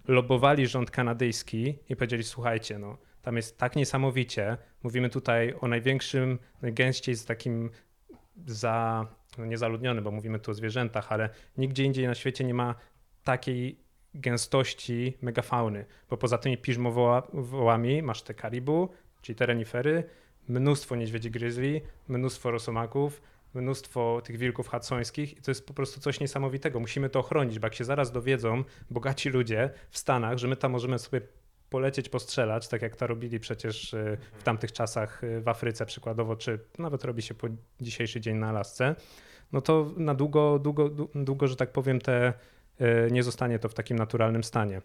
lobowali 0.08 0.68
rząd 0.68 0.92
kanadyjski 0.92 1.78
i 1.90 1.96
powiedzieli, 1.96 2.24
słuchajcie, 2.24 2.80
no, 2.80 2.98
tam 3.22 3.36
jest 3.36 3.58
tak 3.58 3.76
niesamowicie, 3.76 4.58
mówimy 4.84 5.10
tutaj 5.10 5.54
o 5.62 5.68
największym, 5.68 6.40
najgęściej 6.62 7.16
z 7.16 7.26
takim 7.26 7.70
za, 8.46 9.08
no 9.38 9.46
niezaludniony, 9.46 10.02
bo 10.02 10.12
mówimy 10.12 10.40
tu 10.40 10.52
o 10.52 10.54
zwierzętach, 10.54 11.12
ale 11.12 11.30
nigdzie 11.58 11.84
indziej 11.84 12.08
na 12.08 12.16
świecie 12.16 12.44
nie 12.44 12.54
ma 12.54 12.76
takiej 13.24 13.87
gęstości 14.18 15.18
megafauny, 15.22 15.86
bo 16.10 16.18
poza 16.18 16.38
tymi 16.38 16.58
piżmowołami 16.58 18.02
masz 18.02 18.22
te 18.22 18.34
karibu, 18.34 18.90
czyli 19.22 19.36
te 19.36 19.46
renifery, 19.46 20.04
mnóstwo 20.50 20.96
niedźwiedzi 20.96 21.32
gryzli, 21.32 21.82
mnóstwo 22.08 22.52
rosomaków, 22.52 23.22
mnóstwo 23.54 24.22
tych 24.24 24.38
wilków 24.38 24.68
hudsońskich 24.68 25.38
i 25.38 25.42
to 25.42 25.52
jest 25.52 25.68
po 25.68 25.74
prostu 25.74 26.00
coś 26.00 26.20
niesamowitego. 26.20 26.80
Musimy 26.80 27.10
to 27.10 27.20
ochronić, 27.20 27.60
bo 27.60 27.66
jak 27.66 27.76
się 27.76 27.84
zaraz 27.84 28.12
dowiedzą 28.12 28.64
bogaci 28.90 29.30
ludzie 29.30 29.70
w 29.90 29.98
Stanach, 29.98 30.38
że 30.38 30.48
my 30.48 30.56
tam 30.56 30.72
możemy 30.72 31.00
sobie 31.00 31.22
polecieć, 31.70 32.10
postrzelać, 32.10 32.68
tak 32.68 32.82
jak 32.82 32.96
to 32.96 33.08
robili 33.08 33.40
przecież 33.40 33.94
y, 33.94 34.18
w 34.38 34.44
tamtych 34.44 34.72
czasach 34.72 35.24
y, 35.24 35.42
w 35.42 35.48
Afryce 35.48 35.86
przykładowo, 35.86 36.36
czy 36.36 36.60
nawet 36.80 37.04
robi 37.04 37.22
się 37.22 37.34
po 37.34 37.48
dzisiejszy 37.82 38.22
dzień 38.22 38.38
na 38.38 38.50
Alasce, 38.50 38.96
no 39.52 39.62
to 39.62 39.92
na 39.98 40.14
długo, 40.16 40.60
długo, 40.60 40.90
dłu- 40.90 41.24
długo, 41.24 41.48
że 41.48 41.56
tak 41.56 41.72
powiem, 41.72 42.02
te, 42.02 42.34
nie 43.12 43.24
zostanie 43.24 43.60
to 43.60 43.70
w 43.70 43.74
takim 43.74 43.98
naturalnym 43.98 44.44
stanie. 44.44 44.82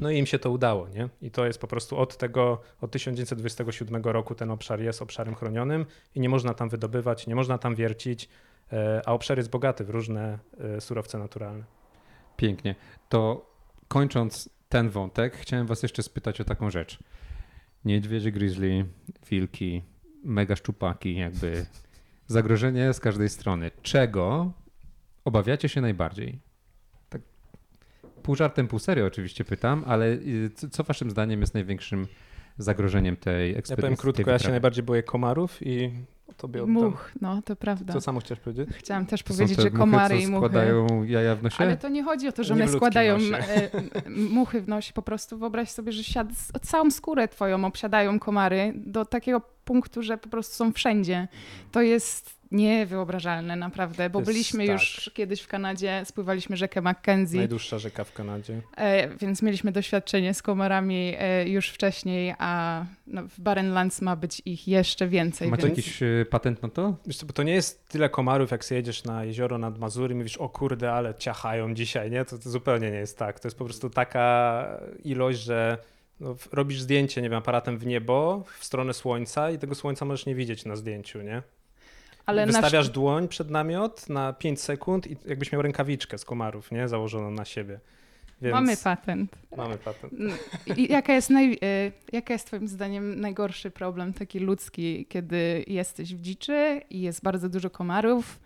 No 0.00 0.10
i 0.10 0.18
im 0.18 0.26
się 0.26 0.38
to 0.38 0.50
udało, 0.50 0.88
nie? 0.88 1.08
I 1.22 1.30
to 1.30 1.46
jest 1.46 1.58
po 1.60 1.66
prostu 1.66 1.98
od 1.98 2.16
tego, 2.16 2.60
od 2.80 2.90
1927 2.90 4.02
roku 4.04 4.34
ten 4.34 4.50
obszar 4.50 4.80
jest 4.80 5.02
obszarem 5.02 5.34
chronionym 5.34 5.86
i 6.14 6.20
nie 6.20 6.28
można 6.28 6.54
tam 6.54 6.68
wydobywać, 6.68 7.26
nie 7.26 7.34
można 7.34 7.58
tam 7.58 7.74
wiercić. 7.74 8.28
e, 8.72 9.02
a 9.06 9.12
obszar 9.12 9.38
jest 9.38 9.50
bogaty 9.50 9.84
w 9.84 9.90
różne 9.90 10.38
e, 10.60 10.80
surowce 10.80 11.18
naturalne. 11.18 11.64
Pięknie. 12.36 12.74
To 13.08 13.50
kończąc 13.88 14.48
ten 14.68 14.90
wątek, 14.90 15.36
chciałem 15.36 15.66
was 15.66 15.82
jeszcze 15.82 16.02
spytać 16.02 16.40
o 16.40 16.44
taką 16.44 16.70
rzecz. 16.70 16.98
Niedźwiedzie, 17.84 18.32
grizzly, 18.32 18.86
wilki, 19.30 19.82
mega 20.24 20.56
szczupaki, 20.56 21.16
jakby 21.16 21.66
zagrożenie 22.26 22.92
z 22.92 23.00
każdej 23.00 23.28
strony. 23.28 23.70
Czego 23.82 24.52
obawiacie 25.24 25.68
się 25.68 25.80
najbardziej? 25.80 26.45
Pół 28.26 28.36
żartem, 28.36 28.68
pół 28.68 28.78
serio 28.78 29.06
oczywiście 29.06 29.44
pytam, 29.44 29.84
ale 29.86 30.06
y, 30.06 30.50
co, 30.70 30.84
waszym 30.84 31.10
zdaniem 31.10 31.40
jest 31.40 31.54
największym 31.54 32.06
zagrożeniem 32.58 33.16
tej 33.16 33.52
Ja 33.52 33.58
ekspedycji? 33.58 33.82
powiem 33.82 33.96
krótko, 33.96 34.30
ja 34.30 34.38
się 34.38 34.50
najbardziej 34.50 34.84
boję 34.84 35.02
komarów 35.02 35.66
i 35.66 35.90
tobie 36.36 36.62
oddam. 36.62 36.74
Much, 36.74 37.12
no 37.20 37.42
to 37.42 37.56
prawda. 37.56 37.92
Co 37.92 38.00
samo 38.00 38.20
chciałeś 38.20 38.40
powiedzieć? 38.40 38.68
Chciałam 38.72 39.06
też 39.06 39.22
powiedzieć, 39.22 39.58
że 39.58 39.64
muchy, 39.64 39.78
komary 39.78 40.14
co 40.14 40.22
i 40.22 40.26
muchy. 40.26 40.36
składają 40.46 41.04
jaja 41.04 41.36
w 41.36 41.42
nosie? 41.42 41.56
Ale 41.58 41.76
to 41.76 41.88
nie 41.88 42.04
chodzi 42.04 42.28
o 42.28 42.32
to, 42.32 42.44
że 42.44 42.54
one 42.54 42.68
składają 42.68 43.18
nosie. 43.18 43.36
e, 43.36 43.70
muchy 44.30 44.60
w 44.60 44.68
nosie. 44.68 44.92
Po 44.92 45.02
prostu 45.02 45.38
wyobraź 45.38 45.70
sobie, 45.70 45.92
że 45.92 46.04
siad, 46.04 46.28
całą 46.62 46.90
skórę 46.90 47.28
twoją 47.28 47.64
obsiadają 47.64 48.18
komary 48.18 48.72
do 48.76 49.04
takiego 49.04 49.40
punktu, 49.64 50.02
że 50.02 50.18
po 50.18 50.28
prostu 50.28 50.54
są 50.54 50.72
wszędzie. 50.72 51.28
To 51.72 51.82
jest 51.82 52.35
niewyobrażalne 52.50 53.56
naprawdę, 53.56 54.10
bo 54.10 54.18
jest 54.18 54.30
byliśmy 54.30 54.66
tak. 54.66 54.72
już 54.72 55.10
kiedyś 55.14 55.40
w 55.40 55.48
Kanadzie, 55.48 56.02
spływaliśmy 56.04 56.56
rzekę 56.56 56.80
Mackenzie, 56.80 57.38
Najdłuższa 57.38 57.78
rzeka 57.78 58.04
w 58.04 58.12
Kanadzie. 58.12 58.60
e, 58.76 59.16
więc 59.16 59.42
mieliśmy 59.42 59.72
doświadczenie 59.72 60.34
z 60.34 60.42
komarami 60.42 61.14
e, 61.18 61.48
już 61.48 61.68
wcześniej, 61.68 62.34
a 62.38 62.84
no, 63.06 63.22
w 63.22 63.40
Barrenlands 63.40 64.02
ma 64.02 64.16
być 64.16 64.42
ich 64.44 64.68
jeszcze 64.68 65.08
więcej. 65.08 65.48
Macie 65.48 65.66
więc... 65.66 65.76
jakiś 65.76 66.02
y, 66.02 66.26
patent 66.30 66.62
na 66.62 66.68
to? 66.68 66.96
Wiesz 67.06 67.16
co, 67.16 67.26
bo 67.26 67.32
to 67.32 67.42
nie 67.42 67.54
jest 67.54 67.88
tyle 67.88 68.08
komarów, 68.08 68.50
jak 68.50 68.70
jedziesz 68.70 69.04
na 69.04 69.24
jezioro 69.24 69.58
nad 69.58 69.78
Mazury 69.78 70.14
i 70.14 70.16
mówisz, 70.16 70.36
o 70.36 70.48
kurde, 70.48 70.92
ale 70.92 71.14
ciachają 71.14 71.74
dzisiaj, 71.74 72.10
nie? 72.10 72.24
To, 72.24 72.38
to 72.38 72.50
zupełnie 72.50 72.90
nie 72.90 72.98
jest 72.98 73.18
tak. 73.18 73.40
To 73.40 73.48
jest 73.48 73.58
po 73.58 73.64
prostu 73.64 73.90
taka 73.90 74.66
ilość, 75.04 75.40
że 75.40 75.78
no, 76.20 76.36
robisz 76.52 76.80
zdjęcie, 76.80 77.22
nie 77.22 77.30
wiem, 77.30 77.38
aparatem 77.38 77.78
w 77.78 77.86
niebo, 77.86 78.44
w 78.58 78.64
stronę 78.64 78.94
słońca 78.94 79.50
i 79.50 79.58
tego 79.58 79.74
słońca 79.74 80.04
możesz 80.04 80.26
nie 80.26 80.34
widzieć 80.34 80.64
na 80.64 80.76
zdjęciu, 80.76 81.22
nie? 81.22 81.42
Ale 82.26 82.46
Wystawiasz 82.46 82.88
dłoń 82.88 83.28
przed 83.28 83.50
namiot 83.50 84.08
na 84.08 84.32
5 84.32 84.60
sekund 84.60 85.06
i 85.06 85.16
jakbyś 85.26 85.52
miał 85.52 85.62
rękawiczkę 85.62 86.18
z 86.18 86.24
komarów, 86.24 86.72
nie? 86.72 86.88
Założoną 86.88 87.30
na 87.30 87.44
siebie. 87.44 87.80
Więc 88.42 88.54
Mamy 88.54 88.76
patent. 88.76 89.38
Mamy 89.56 89.78
patent. 89.78 90.12
Jaka 90.76 91.12
jest, 91.12 91.30
naj, 91.30 91.52
y, 91.52 91.92
jaka 92.12 92.32
jest 92.32 92.46
twoim 92.46 92.68
zdaniem 92.68 93.20
najgorszy 93.20 93.70
problem 93.70 94.12
taki 94.12 94.38
ludzki, 94.38 95.06
kiedy 95.06 95.64
jesteś 95.66 96.14
w 96.14 96.20
dziczy 96.20 96.80
i 96.90 97.00
jest 97.00 97.22
bardzo 97.22 97.48
dużo 97.48 97.70
komarów 97.70 98.40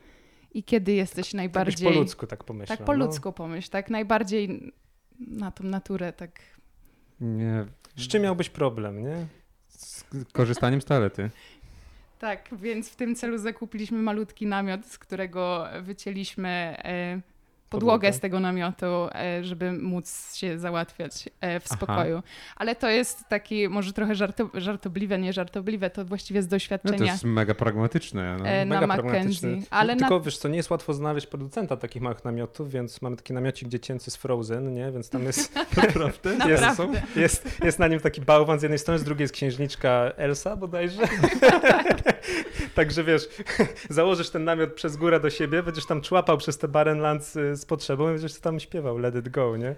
i 0.54 0.64
kiedy 0.64 0.92
jesteś 0.92 1.26
Tak 1.26 1.34
najbardziej... 1.34 1.92
po 1.92 1.98
ludzku 1.98 2.26
tak 2.26 2.44
pomyślałem. 2.44 2.78
Tak 2.78 2.86
po 2.86 2.96
no. 2.96 3.06
ludzku 3.06 3.32
pomyśl, 3.32 3.70
tak 3.70 3.90
najbardziej 3.90 4.72
na 5.18 5.50
tą 5.50 5.64
naturę, 5.64 6.12
tak... 6.12 6.40
Nie. 7.20 7.66
Z 7.96 8.08
czym 8.08 8.22
miałbyś 8.22 8.50
problem, 8.50 9.02
nie? 9.02 9.26
Z 9.68 10.04
korzystaniem 10.32 10.80
z 10.80 10.84
toalety. 10.84 11.30
Tak, 12.20 12.48
więc 12.52 12.90
w 12.90 12.96
tym 12.96 13.14
celu 13.14 13.38
zakupiliśmy 13.38 13.98
malutki 13.98 14.46
namiot, 14.46 14.86
z 14.86 14.98
którego 14.98 15.68
wycięliśmy 15.82 16.48
e, 16.84 17.20
podłogę 17.70 18.12
z 18.12 18.20
tego 18.20 18.40
namiotu, 18.40 18.86
e, 18.86 19.44
żeby 19.44 19.72
móc 19.72 20.34
się 20.34 20.58
załatwiać 20.58 21.28
e, 21.40 21.60
w 21.60 21.64
Aha. 21.66 21.76
spokoju. 21.76 22.22
Ale 22.56 22.76
to 22.76 22.88
jest 22.88 23.28
taki, 23.28 23.68
może 23.68 23.92
trochę 23.92 24.14
żarto, 24.14 24.50
żartobliwe, 24.54 25.18
nie 25.18 25.32
żartobliwe, 25.32 25.90
to 25.90 26.04
właściwie 26.04 26.42
z 26.42 26.44
No 26.44 26.48
to 26.48 26.56
doświadczenia 26.56 27.12
jest 27.12 27.24
mega 27.24 27.54
pragmatyczne. 27.54 28.36
No. 28.38 28.46
e, 28.46 28.64
na 28.64 28.74
Mega 28.74 28.86
Mackenzie. 28.86 29.10
pragmatyczny. 29.40 29.62
Ale 29.70 29.94
na, 29.94 29.98
Tylko 29.98 30.20
wiesz 30.20 30.38
co, 30.38 30.48
nie 30.48 30.56
jest 30.56 30.70
łatwo 30.70 30.94
znaleźć 30.94 31.26
producenta 31.26 31.76
takich 31.76 32.02
małych 32.02 32.24
namiotów, 32.24 32.70
więc 32.70 33.02
mamy 33.02 33.16
taki 33.16 33.32
namiocik 33.32 33.68
dziecięcy 33.68 34.10
z 34.10 34.16
Frozen, 34.16 34.74
nie? 34.74 34.92
Więc 34.92 35.10
tam 35.10 35.22
jest 35.22 35.54
naprawdę, 35.76 36.30
jest, 36.48 36.62
Naprawdę. 36.62 37.02
jest, 37.16 37.60
jest 37.64 37.78
na 37.78 37.88
nim 37.88 38.00
taki 38.00 38.20
bałwan 38.20 38.58
z 38.58 38.62
jednej 38.62 38.78
strony, 38.78 38.98
z 38.98 39.04
drugiej 39.04 39.24
jest 39.24 39.34
księżniczka 39.34 40.12
Elsa 40.16 40.56
bodajże. 40.56 41.02
Także 42.74 43.04
wiesz, 43.04 43.28
założysz 43.90 44.30
ten 44.30 44.44
namiot 44.44 44.72
przez 44.72 44.96
górę 44.96 45.20
do 45.20 45.30
siebie, 45.30 45.62
będziesz 45.62 45.86
tam 45.86 46.00
człapał 46.00 46.38
przez 46.38 46.58
te 46.58 46.68
Barrenlands 46.68 47.36
y, 47.36 47.56
z 47.56 47.66
potrzebą 47.66 48.08
i 48.08 48.12
będziesz 48.12 48.40
tam 48.40 48.60
śpiewał 48.60 48.98
Let 48.98 49.14
It 49.14 49.28
Go, 49.28 49.56
nie? 49.56 49.74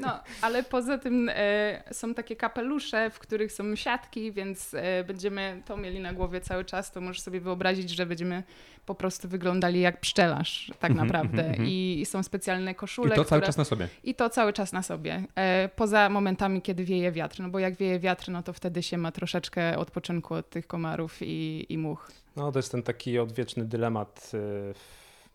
No, 0.00 0.22
ale 0.42 0.62
poza 0.62 0.98
tym 0.98 1.30
e, 1.34 1.82
są 1.92 2.14
takie 2.14 2.36
kapelusze, 2.36 3.10
w 3.10 3.18
których 3.18 3.52
są 3.52 3.76
siatki, 3.76 4.32
więc 4.32 4.74
e, 4.74 5.04
będziemy 5.04 5.62
to 5.66 5.76
mieli 5.76 6.00
na 6.00 6.12
głowie 6.12 6.40
cały 6.40 6.64
czas. 6.64 6.92
To 6.92 7.00
możesz 7.00 7.22
sobie 7.22 7.40
wyobrazić, 7.40 7.90
że 7.90 8.06
będziemy 8.06 8.42
po 8.86 8.94
prostu 8.94 9.28
wyglądali 9.28 9.80
jak 9.80 10.00
pszczelarz, 10.00 10.72
tak 10.80 10.90
Mhm, 10.90 11.06
naprawdę. 11.08 11.38
mhm, 11.38 11.50
mhm. 11.50 11.68
I 11.68 12.02
są 12.06 12.22
specjalne 12.22 12.70
I 12.70 12.74
koszule, 12.74 13.16
to 13.16 13.24
cały 13.24 13.24
które... 13.40 13.46
czas 13.46 13.56
na 13.56 13.64
sobie. 13.64 13.88
I 14.04 14.14
to 14.14 14.30
cały 14.30 14.52
czas 14.52 14.72
na 14.72 14.82
sobie. 14.82 15.24
E, 15.34 15.68
poza 15.76 16.08
momentami, 16.08 16.62
kiedy 16.62 16.84
wieje 16.84 17.12
wiatr. 17.12 17.40
No 17.40 17.48
bo 17.48 17.58
jak 17.58 17.76
wieje 17.76 17.98
wiatr, 17.98 18.28
no 18.30 18.42
to 18.42 18.52
wtedy 18.52 18.82
się 18.82 18.98
ma 18.98 19.12
troszeczkę 19.12 19.78
odpoczynku 19.78 20.34
od 20.34 20.50
tych 20.50 20.66
komarów 20.66 21.18
i, 21.22 21.66
i 21.68 21.78
much. 21.78 22.10
No 22.36 22.52
to 22.52 22.58
jest 22.58 22.72
ten 22.72 22.82
taki 22.82 23.18
odwieczny 23.18 23.64
dylemat, 23.64 24.30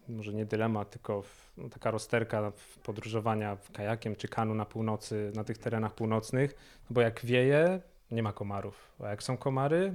y, 0.10 0.13
może 0.13 0.34
nie 0.34 0.45
dylemat, 0.45 0.89
tylko 0.89 1.23
no, 1.58 1.69
taka 1.69 1.91
rozterka 1.91 2.51
podróżowania 2.84 3.55
w 3.55 3.71
kajakiem 3.71 4.15
czy 4.15 4.27
kanu 4.27 4.53
na 4.55 4.65
północy, 4.65 5.31
na 5.36 5.43
tych 5.43 5.58
terenach 5.58 5.93
północnych, 5.95 6.55
no 6.89 6.93
bo 6.93 7.01
jak 7.01 7.25
wieje, 7.25 7.79
nie 8.12 8.23
ma 8.23 8.34
komarów, 8.34 8.91
a 9.03 9.10
jak 9.10 9.23
są 9.23 9.38
komary, 9.38 9.93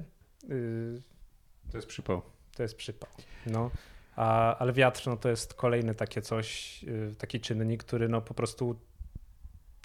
y, 0.51 1.03
To 1.71 1.79
jest 1.79 1.89
przypał. 1.89 2.23
To 2.61 2.65
jest 2.65 2.77
przypał. 2.77 3.11
No. 3.47 3.71
A, 4.17 4.59
ale 4.59 4.73
wiatr 4.73 5.03
no, 5.07 5.17
to 5.17 5.29
jest 5.29 5.55
kolejny 5.55 5.95
takie 5.95 6.23
coś, 6.23 6.81
y, 6.85 7.15
taki 7.19 7.41
czynnik, 7.41 7.85
który 7.85 8.09
no, 8.09 8.21
po 8.21 8.35
prostu 8.35 8.77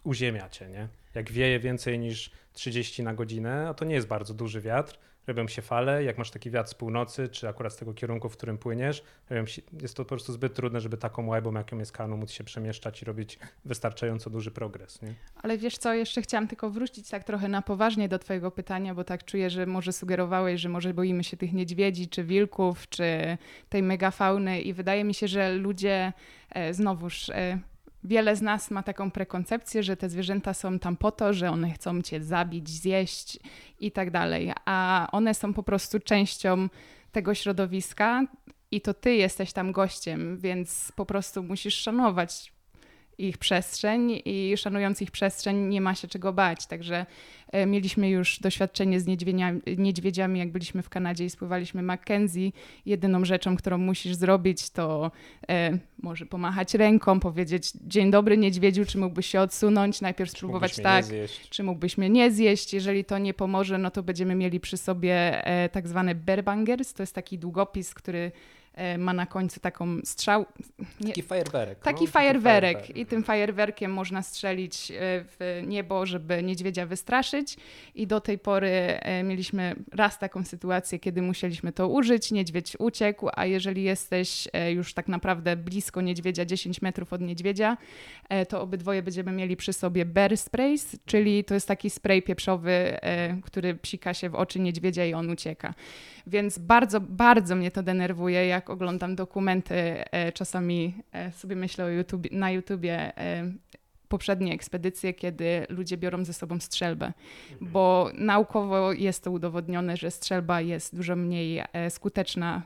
uziemia 0.03 0.49
cię, 0.49 0.67
nie? 0.67 0.87
Jak 1.13 1.31
wieje 1.31 1.59
więcej 1.59 1.99
niż 1.99 2.31
30 2.53 3.03
na 3.03 3.13
godzinę, 3.13 3.67
a 3.69 3.73
to 3.73 3.85
nie 3.85 3.95
jest 3.95 4.07
bardzo 4.07 4.33
duży 4.33 4.61
wiatr, 4.61 4.99
robią 5.27 5.47
się 5.47 5.61
fale, 5.61 6.03
jak 6.03 6.17
masz 6.17 6.31
taki 6.31 6.51
wiatr 6.51 6.69
z 6.69 6.73
północy, 6.73 7.29
czy 7.29 7.49
akurat 7.49 7.73
z 7.73 7.75
tego 7.75 7.93
kierunku, 7.93 8.29
w 8.29 8.37
którym 8.37 8.57
płyniesz, 8.57 9.03
się, 9.45 9.61
jest 9.81 9.95
to 9.95 10.03
po 10.03 10.09
prostu 10.09 10.33
zbyt 10.33 10.53
trudne, 10.53 10.81
żeby 10.81 10.97
taką 10.97 11.27
łajbą, 11.27 11.53
jaką 11.53 11.77
jest 11.77 11.91
kanu, 11.91 12.17
móc 12.17 12.31
się 12.31 12.43
przemieszczać 12.43 13.01
i 13.01 13.05
robić 13.05 13.39
wystarczająco 13.65 14.29
duży 14.29 14.51
progres, 14.51 15.01
nie? 15.01 15.13
Ale 15.35 15.57
wiesz 15.57 15.77
co, 15.77 15.93
jeszcze 15.93 16.21
chciałam 16.21 16.47
tylko 16.47 16.69
wrócić 16.69 17.09
tak 17.09 17.23
trochę 17.23 17.47
na 17.47 17.61
poważnie 17.61 18.09
do 18.09 18.19
twojego 18.19 18.51
pytania, 18.51 18.95
bo 18.95 19.03
tak 19.03 19.25
czuję, 19.25 19.49
że 19.49 19.65
może 19.65 19.93
sugerowałeś, 19.93 20.61
że 20.61 20.69
może 20.69 20.93
boimy 20.93 21.23
się 21.23 21.37
tych 21.37 21.53
niedźwiedzi, 21.53 22.07
czy 22.07 22.23
wilków, 22.23 22.89
czy 22.89 23.37
tej 23.69 23.83
megafauny 23.83 24.61
i 24.61 24.73
wydaje 24.73 25.03
mi 25.03 25.13
się, 25.13 25.27
że 25.27 25.53
ludzie, 25.53 26.13
e, 26.49 26.73
znowuż, 26.73 27.29
e, 27.29 27.59
wiele 28.05 28.35
z 28.35 28.41
nas 28.41 28.71
ma 28.71 28.83
taką 28.83 29.11
prekoncepcję, 29.11 29.83
że 29.83 29.97
te 29.97 30.09
zwierzęta 30.09 30.53
są 30.53 30.79
tam 30.79 30.97
po 30.97 31.11
to, 31.11 31.33
że 31.33 31.49
one 31.49 31.71
chcą 31.71 32.01
cię 32.01 32.23
zabić, 32.23 32.69
zjeść 32.69 33.39
i 33.79 33.91
tak 33.91 34.11
dalej, 34.11 34.53
a 34.65 35.07
one 35.11 35.33
są 35.33 35.53
po 35.53 35.63
prostu 35.63 35.99
częścią 35.99 36.69
tego 37.11 37.35
środowiska 37.35 38.23
i 38.71 38.81
to 38.81 38.93
ty 38.93 39.15
jesteś 39.15 39.53
tam 39.53 39.71
gościem, 39.71 40.37
więc 40.37 40.91
po 40.95 41.05
prostu 41.05 41.43
musisz 41.43 41.75
szanować 41.75 42.54
ich 43.17 43.37
przestrzeń 43.37 44.21
i 44.25 44.53
szanując 44.57 45.01
ich 45.01 45.11
przestrzeń 45.11 45.67
nie 45.67 45.81
ma 45.81 45.95
się 45.95 46.07
czego 46.07 46.33
bać. 46.33 46.65
Także 46.65 47.05
e, 47.51 47.65
mieliśmy 47.65 48.09
już 48.09 48.39
doświadczenie 48.39 48.99
z 48.99 49.07
niedźwiedziami, 49.07 49.61
niedźwiedziami, 49.77 50.39
jak 50.39 50.51
byliśmy 50.51 50.81
w 50.81 50.89
Kanadzie 50.89 51.25
i 51.25 51.29
spływaliśmy 51.29 51.81
Mackenzie. 51.81 52.51
Jedyną 52.85 53.25
rzeczą, 53.25 53.55
którą 53.55 53.77
musisz 53.77 54.15
zrobić, 54.15 54.69
to 54.69 55.11
e, 55.49 55.77
może 55.97 56.25
pomachać 56.25 56.73
ręką, 56.73 57.19
powiedzieć 57.19 57.71
dzień 57.87 58.11
dobry 58.11 58.37
niedźwiedziu, 58.37 58.85
czy 58.85 58.97
mógłbyś 58.97 59.25
się 59.25 59.41
odsunąć, 59.41 60.01
najpierw 60.01 60.31
Czy 60.31 60.37
spróbować 60.37 60.75
tak, 60.75 61.05
czy 61.49 61.63
mógłbyś 61.63 61.97
mnie 61.97 62.09
nie 62.09 62.31
zjeść. 62.31 62.73
Jeżeli 62.73 63.05
to 63.05 63.17
nie 63.17 63.33
pomoże, 63.33 63.77
no 63.77 63.91
to 63.91 64.03
będziemy 64.03 64.35
mieli 64.35 64.59
przy 64.59 64.77
sobie 64.77 65.45
e, 65.45 65.69
tak 65.69 65.87
zwany 65.87 66.15
bear 66.15 66.43
bangers, 66.43 66.93
to 66.93 67.03
jest 67.03 67.15
taki 67.15 67.39
długopis, 67.39 67.93
który 67.93 68.31
ma 68.97 69.13
na 69.13 69.25
końcu 69.25 69.59
taką 69.59 69.97
strzał, 70.03 70.45
nie, 71.01 71.07
Taki 71.07 71.21
fajerwerek. 71.21 71.79
Taki 71.79 72.05
no, 72.05 72.11
fajerwerek 72.11 72.97
i 72.97 73.05
tym 73.05 73.23
fajerwerkiem 73.23 73.93
można 73.93 74.23
strzelić 74.23 74.91
e, 74.91 74.95
w 74.99 75.63
niebo, 75.67 76.05
żeby 76.05 76.43
niedźwiedzia 76.43 76.85
wystraszyć 76.85 77.57
i 77.95 78.07
do 78.07 78.21
tej 78.21 78.39
pory 78.39 78.69
e, 78.69 79.23
mieliśmy 79.23 79.75
raz 79.91 80.19
taką 80.19 80.43
sytuację, 80.43 80.99
kiedy 80.99 81.21
musieliśmy 81.21 81.71
to 81.71 81.87
użyć, 81.87 82.31
niedźwiedź 82.31 82.75
uciekł, 82.79 83.29
a 83.33 83.45
jeżeli 83.45 83.83
jesteś 83.83 84.47
e, 84.53 84.71
już 84.71 84.93
tak 84.93 85.07
naprawdę 85.07 85.55
blisko 85.55 86.01
niedźwiedzia, 86.01 86.45
10 86.45 86.81
metrów 86.81 87.13
od 87.13 87.21
niedźwiedzia, 87.21 87.77
e, 88.29 88.45
to 88.45 88.61
obydwoje 88.61 89.03
będziemy 89.03 89.31
mieli 89.31 89.57
przy 89.57 89.73
sobie 89.73 90.05
bear 90.05 90.37
sprays, 90.37 90.95
czyli 91.05 91.43
to 91.43 91.53
jest 91.53 91.67
taki 91.67 91.89
spray 91.89 92.21
pieprzowy, 92.21 92.71
e, 92.71 93.37
który 93.41 93.75
psika 93.75 94.13
się 94.13 94.29
w 94.29 94.35
oczy 94.35 94.59
niedźwiedzia 94.59 95.05
i 95.05 95.13
on 95.13 95.29
ucieka. 95.29 95.73
Więc 96.27 96.57
bardzo, 96.57 97.01
bardzo 97.01 97.55
mnie 97.55 97.71
to 97.71 97.83
denerwuje, 97.83 98.47
jak 98.47 98.64
oglądam 98.69 99.15
dokumenty, 99.15 99.75
e, 99.75 100.31
czasami 100.31 100.95
e, 101.11 101.31
sobie 101.31 101.55
myślę 101.55 101.85
o 101.85 101.89
YouTube, 101.89 102.31
na 102.31 102.51
YouTubie, 102.51 103.17
e, 103.17 103.51
poprzednie 104.07 104.53
ekspedycje, 104.53 105.13
kiedy 105.13 105.65
ludzie 105.69 105.97
biorą 105.97 106.25
ze 106.25 106.33
sobą 106.33 106.59
strzelbę, 106.59 107.13
bo 107.61 108.09
naukowo 108.13 108.93
jest 108.93 109.23
to 109.23 109.31
udowodnione, 109.31 109.97
że 109.97 110.11
strzelba 110.11 110.61
jest 110.61 110.95
dużo 110.95 111.15
mniej 111.15 111.61
skuteczna 111.89 112.61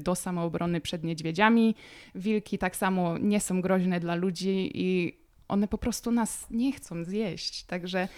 do 0.00 0.14
samoobrony 0.14 0.80
przed 0.80 1.04
niedźwiedziami. 1.04 1.74
Wilki 2.14 2.58
tak 2.58 2.76
samo 2.76 3.18
nie 3.18 3.40
są 3.40 3.60
groźne 3.60 4.00
dla 4.00 4.14
ludzi 4.14 4.70
i 4.74 5.18
one 5.48 5.68
po 5.68 5.78
prostu 5.78 6.10
nas 6.10 6.46
nie 6.50 6.72
chcą 6.72 7.04
zjeść. 7.04 7.64
Także 7.64 8.08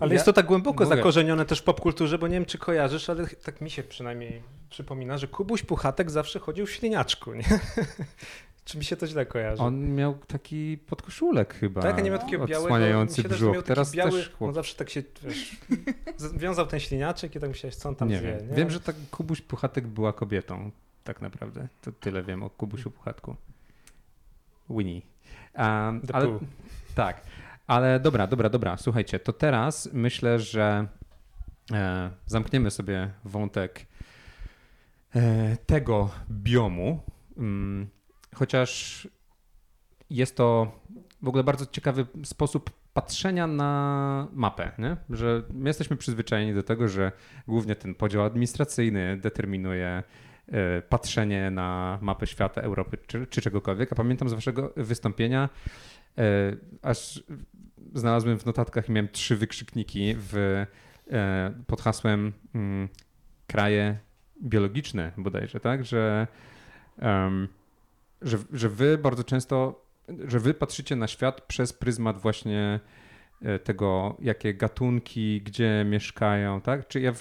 ale 0.00 0.14
jest 0.14 0.24
to 0.24 0.32
tak 0.32 0.46
głęboko 0.46 0.84
mówię. 0.84 0.96
zakorzenione 0.96 1.44
też 1.44 1.58
w 1.58 1.62
popkulturze, 1.62 2.18
bo 2.18 2.28
nie 2.28 2.34
wiem, 2.34 2.44
czy 2.44 2.58
kojarzysz, 2.58 3.10
ale 3.10 3.26
tak 3.26 3.60
mi 3.60 3.70
się 3.70 3.82
przynajmniej 3.82 4.42
przypomina, 4.70 5.18
że 5.18 5.28
Kubuś 5.28 5.62
Puchatek 5.62 6.10
zawsze 6.10 6.38
chodził 6.38 6.66
w 6.66 6.70
śliniaczku, 6.70 7.34
nie? 7.34 7.44
czy 8.64 8.78
mi 8.78 8.84
się 8.84 8.96
to 8.96 9.06
źle 9.06 9.26
kojarzy? 9.26 9.62
On 9.62 9.94
miał 9.94 10.14
taki 10.14 10.78
podkoszulek 10.86 11.54
chyba. 11.54 11.82
tak, 11.82 12.04
nie 12.04 12.10
miał 12.10 12.18
takiego 12.18 12.46
białego, 12.46 12.64
odsłaniający 12.64 13.22
się 13.22 13.28
też, 13.28 13.38
brzuch. 13.38 13.54
miał 13.54 13.62
Teraz 13.62 13.94
biały, 13.94 14.10
też 14.10 14.30
chłop... 14.30 14.48
on 14.48 14.54
zawsze 14.54 14.76
tak 14.76 14.90
się, 14.90 15.02
wiesz, 15.22 15.56
wiązał 16.34 16.66
ten 16.66 16.80
śliniaczek 16.80 17.36
i 17.36 17.40
tak 17.40 17.50
myślałeś, 17.50 17.76
co 17.76 17.88
on 17.88 17.94
tam 17.94 18.08
nie 18.08 18.18
zje, 18.18 18.36
wiem. 18.36 18.48
nie? 18.48 18.54
Wiem, 18.54 18.70
że 18.70 18.80
tak 18.80 18.96
Kubuś 19.10 19.40
Puchatek 19.40 19.86
była 19.86 20.12
kobietą, 20.12 20.70
tak 21.04 21.22
naprawdę. 21.22 21.68
To 21.82 21.92
tyle 21.92 22.22
wiem 22.22 22.42
o 22.42 22.50
Kubusiu 22.50 22.90
Puchatku. 22.90 23.36
Winnie. 24.70 25.02
Um, 25.54 26.02
ale, 26.12 26.38
tak, 26.94 27.22
ale 27.66 28.00
dobra, 28.00 28.26
dobra, 28.26 28.48
dobra. 28.48 28.76
Słuchajcie, 28.76 29.18
to 29.18 29.32
teraz 29.32 29.88
myślę, 29.92 30.38
że 30.38 30.86
e, 31.72 32.10
zamkniemy 32.26 32.70
sobie 32.70 33.10
wątek 33.24 33.86
e, 35.14 35.56
tego 35.56 36.10
biomu, 36.30 37.00
mm, 37.36 37.88
chociaż 38.34 39.08
jest 40.10 40.36
to 40.36 40.72
w 41.22 41.28
ogóle 41.28 41.44
bardzo 41.44 41.66
ciekawy 41.66 42.06
sposób 42.24 42.70
patrzenia 42.92 43.46
na 43.46 44.28
mapę, 44.32 44.72
nie? 44.78 44.96
że 45.10 45.42
my 45.52 45.70
jesteśmy 45.70 45.96
przyzwyczajeni 45.96 46.54
do 46.54 46.62
tego, 46.62 46.88
że 46.88 47.12
głównie 47.48 47.76
ten 47.76 47.94
podział 47.94 48.24
administracyjny 48.24 49.16
determinuje 49.16 50.02
e, 50.48 50.82
patrzenie 50.82 51.50
na 51.50 51.98
mapę 52.02 52.26
świata, 52.26 52.60
Europy 52.60 52.98
czy, 53.06 53.26
czy 53.26 53.40
czegokolwiek. 53.40 53.92
A 53.92 53.94
pamiętam 53.94 54.28
z 54.28 54.32
waszego 54.32 54.72
wystąpienia, 54.76 55.48
e, 56.18 56.22
aż 56.82 57.22
znalazłem 57.94 58.38
w 58.38 58.46
notatkach 58.46 58.88
i 58.88 58.92
miałem 58.92 59.08
trzy 59.08 59.36
wykrzykniki 59.36 60.14
w, 60.18 60.64
e, 61.10 61.52
pod 61.66 61.80
hasłem 61.80 62.32
mm, 62.54 62.88
kraje 63.46 63.98
biologiczne 64.42 65.12
bodajże, 65.16 65.60
tak? 65.60 65.84
Że, 65.84 66.26
em, 66.98 67.48
że, 68.22 68.38
że 68.52 68.68
wy 68.68 68.98
bardzo 68.98 69.24
często, 69.24 69.84
że 70.26 70.40
wy 70.40 70.54
patrzycie 70.54 70.96
na 70.96 71.06
świat 71.06 71.40
przez 71.40 71.72
pryzmat 71.72 72.18
właśnie 72.18 72.80
e, 73.42 73.58
tego, 73.58 74.16
jakie 74.20 74.54
gatunki, 74.54 75.40
gdzie 75.40 75.84
mieszkają, 75.88 76.60
tak? 76.60 76.88
Czy 76.88 77.00
ja, 77.00 77.12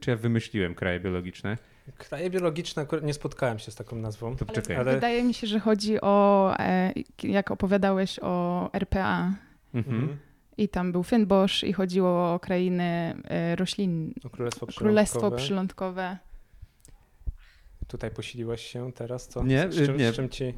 czy 0.00 0.10
ja 0.10 0.16
wymyśliłem 0.16 0.74
kraje 0.74 1.00
biologiczne? 1.00 1.56
Kraje 1.98 2.30
biologiczne, 2.30 2.82
akurat 2.82 3.04
nie 3.04 3.14
spotkałem 3.14 3.58
się 3.58 3.70
z 3.70 3.74
taką 3.74 3.96
nazwą. 3.96 4.36
To 4.36 4.46
ale. 4.68 4.78
Ale- 4.78 4.94
wydaje 4.94 5.24
mi 5.24 5.34
się, 5.34 5.46
że 5.46 5.60
chodzi 5.60 6.00
o, 6.00 6.54
e, 6.58 6.92
jak 7.22 7.50
opowiadałeś 7.50 8.18
o 8.22 8.70
RPA. 8.72 9.32
Mhm. 9.74 9.96
Mhm. 10.00 10.18
I 10.56 10.68
tam 10.68 10.92
był 10.92 11.02
Fynbosz 11.02 11.64
i 11.64 11.72
chodziło 11.72 12.34
o 12.34 12.40
krainy 12.40 13.14
e, 13.24 13.56
roślin, 13.56 14.14
O 14.24 14.30
Królestwo 14.30 14.66
Królestwo 14.66 15.18
Przylądkowe. 15.30 15.36
Przylądkowe. 15.36 16.18
Tutaj 17.88 18.10
posiliłeś 18.10 18.66
się 18.66 18.92
teraz, 18.92 19.28
co? 19.28 19.44
Nie, 19.44 19.72
z, 19.72 19.86
czym, 19.86 19.96
nie. 19.96 20.12
Z 20.12 20.16
czym 20.16 20.28
ci... 20.28 20.54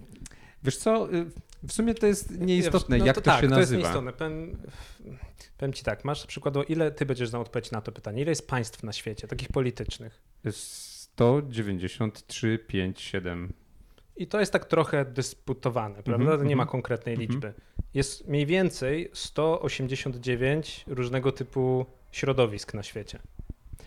Wiesz 0.64 0.76
co, 0.76 1.14
y, 1.14 1.26
w 1.62 1.72
sumie 1.72 1.94
to 1.94 2.06
jest 2.06 2.38
nieistotne, 2.38 2.98
No 2.98 3.06
jak 3.06 3.16
to, 3.16 3.22
tak, 3.22 3.40
się 3.40 3.48
to 3.48 3.58
jest 3.58 3.72
nazywa. 3.72 3.82
nieistotne. 3.82 4.12
Powiem, 4.12 4.58
powiem 5.58 5.72
ci 5.72 5.84
tak, 5.84 6.04
masz 6.04 6.26
przykładowo, 6.26 6.64
ile 6.64 6.90
ty 6.90 7.06
będziesz 7.06 7.28
znał 7.28 7.42
odpowiedź 7.42 7.70
na 7.70 7.80
to 7.80 7.92
pytanie? 7.92 8.22
Ile 8.22 8.30
jest 8.30 8.48
państw 8.48 8.82
na 8.82 8.92
świecie, 8.92 9.28
takich 9.28 9.48
politycznych? 9.48 10.22
193, 10.50 12.58
5, 12.58 13.00
7. 13.00 13.52
I 14.16 14.26
to 14.26 14.40
jest 14.40 14.52
tak 14.52 14.64
trochę 14.64 15.04
dysputowane, 15.04 16.02
prawda? 16.02 16.32
Mhm, 16.32 16.48
nie 16.48 16.56
ma 16.56 16.62
mhm. 16.62 16.72
konkretnej 16.72 17.14
Mhm. 17.14 17.30
liczby. 17.30 17.52
Jest 17.94 18.28
mniej 18.28 18.46
więcej 18.46 19.10
189 19.12 20.84
różnego 20.86 21.32
typu 21.32 21.86
środowisk 22.12 22.74
na 22.74 22.82
świecie. 22.82 23.18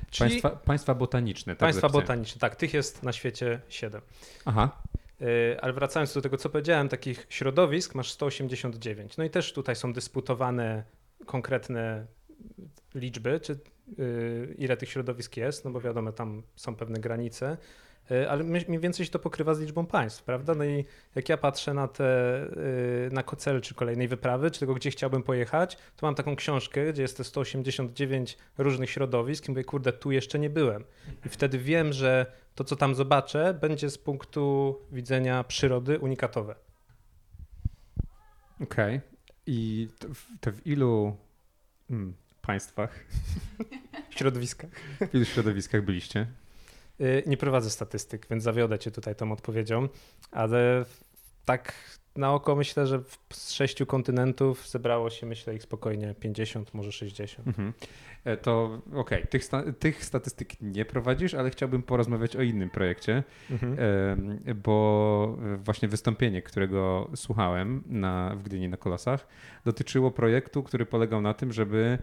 Czyli 0.10 0.30
Państwa, 0.30 0.50
państwa 0.50 0.96
botaniczne. 0.96 1.54
Tak 1.54 1.60
państwa 1.60 1.82
zapisałem. 1.82 2.04
botaniczne, 2.04 2.40
tak, 2.40 2.56
tych 2.56 2.74
jest 2.74 3.04
na 3.04 3.14
świecie 3.14 3.62
7. 3.70 4.02
Aha. 4.46 4.82
Yy, 5.20 5.28
Ale 5.62 5.74
wracając 5.74 6.14
do 6.14 6.22
tego, 6.22 6.38
co 6.38 6.50
powiedziałem, 6.50 6.90
takich 6.90 7.28
środowisk 7.30 7.96
masz 7.96 8.12
189. 8.12 9.18
No 9.18 9.24
i 9.24 9.30
też 9.30 9.54
tutaj 9.54 9.76
są 9.76 9.94
dysputowane 9.94 10.84
konkretne 11.26 12.06
liczby, 12.96 13.40
czy 13.40 13.60
yy, 13.98 14.56
ile 14.58 14.78
tych 14.78 14.90
środowisk 14.90 15.38
jest, 15.38 15.66
no 15.66 15.72
bo 15.72 15.82
wiadomo, 15.82 16.12
tam 16.12 16.44
są 16.56 16.76
pewne 16.76 17.00
granice, 17.00 17.58
ale 18.30 18.44
my- 18.44 18.66
mniej 18.68 18.80
więcej 18.80 19.06
się 19.06 19.12
to 19.12 19.20
pokrywa 19.20 19.54
z 19.54 19.60
liczbą 19.60 19.86
państw, 19.86 20.24
prawda? 20.24 20.56
No 20.56 20.64
i 20.66 20.86
jak 21.16 21.30
ja 21.30 21.38
patrzę 21.38 21.74
na 21.74 21.88
te, 21.88 22.40
yy, 23.04 23.10
na 23.12 23.24
cel 23.24 23.62
czy 23.62 23.76
kolejnej 23.76 24.08
wyprawy, 24.08 24.52
czy 24.52 24.60
tego, 24.60 24.74
gdzie 24.74 24.92
chciałbym 24.92 25.24
pojechać, 25.24 25.78
to 25.96 26.06
mam 26.08 26.16
taką 26.16 26.36
książkę, 26.36 26.94
gdzie 26.94 27.02
jest 27.02 27.18
te 27.18 27.24
189 27.24 28.38
różnych 28.58 28.90
środowisk 28.90 29.48
i 29.48 29.52
mówię, 29.52 29.64
kurde, 29.64 29.94
tu 29.94 30.12
jeszcze 30.12 30.40
nie 30.40 30.50
byłem. 30.50 30.84
I 31.26 31.30
wtedy 31.30 31.58
wiem, 31.60 31.94
że 31.94 32.26
to, 32.56 32.64
co 32.64 32.76
tam 32.76 32.96
zobaczę, 32.96 33.54
będzie 33.62 33.90
z 33.90 33.98
punktu 33.98 34.76
widzenia 34.92 35.44
przyrody 35.44 36.00
unikatowe. 36.00 36.56
Okej. 38.64 39.02
I 39.46 39.88
to 40.00 40.08
w, 40.14 40.26
to 40.40 40.52
w 40.52 40.68
ilu 40.68 41.18
mm, 41.90 42.14
państwach, 42.42 43.06
Środowiska. 44.16 44.68
w 45.12 45.16
ilu 45.16 45.26
środowiskach 45.26 45.86
byliście? 45.86 46.28
Y, 47.02 47.24
Nie 47.28 47.38
prowadzę 47.38 47.70
statystyk, 47.70 48.28
więc 48.30 48.44
zawiodę 48.44 48.80
cię 48.80 48.92
tutaj 48.92 49.16
tą 49.16 49.32
odpowiedzią, 49.32 49.90
ale 50.32 50.86
tak 51.46 51.74
na 52.16 52.34
oko 52.34 52.56
myślę, 52.56 52.88
że 52.88 53.02
z 53.34 53.52
sześciu 53.52 53.86
kontynentów 53.86 54.68
zebrało 54.70 55.10
się, 55.10 55.26
myślę, 55.26 55.56
ich 55.56 55.64
spokojnie 55.64 56.16
50, 56.20 56.74
może 56.74 56.92
60. 56.92 57.48
Mhm. 57.48 57.74
E, 58.24 58.38
To 58.38 58.82
okej, 58.94 59.28
tych, 59.28 59.44
sta- 59.44 59.64
tych 59.80 60.06
statystyk 60.06 60.62
nie 60.62 60.86
prowadzisz, 60.86 61.34
ale 61.34 61.50
chciałbym 61.50 61.84
porozmawiać 61.84 62.36
o 62.36 62.42
innym 62.42 62.70
projekcie, 62.70 63.24
Mhm. 63.52 63.78
bo 64.64 65.38
właśnie 65.58 65.88
wystąpienie, 65.88 66.42
którego 66.42 67.10
słuchałem 67.16 67.84
na, 67.86 68.36
w 68.36 68.44
Gdyni 68.44 68.70
na 68.70 68.78
Kolosach, 68.78 69.28
dotyczyło 69.66 70.12
projektu, 70.12 70.64
który 70.64 70.86
polegał 70.86 71.22
na 71.22 71.34
tym, 71.34 71.54
żeby 71.54 71.98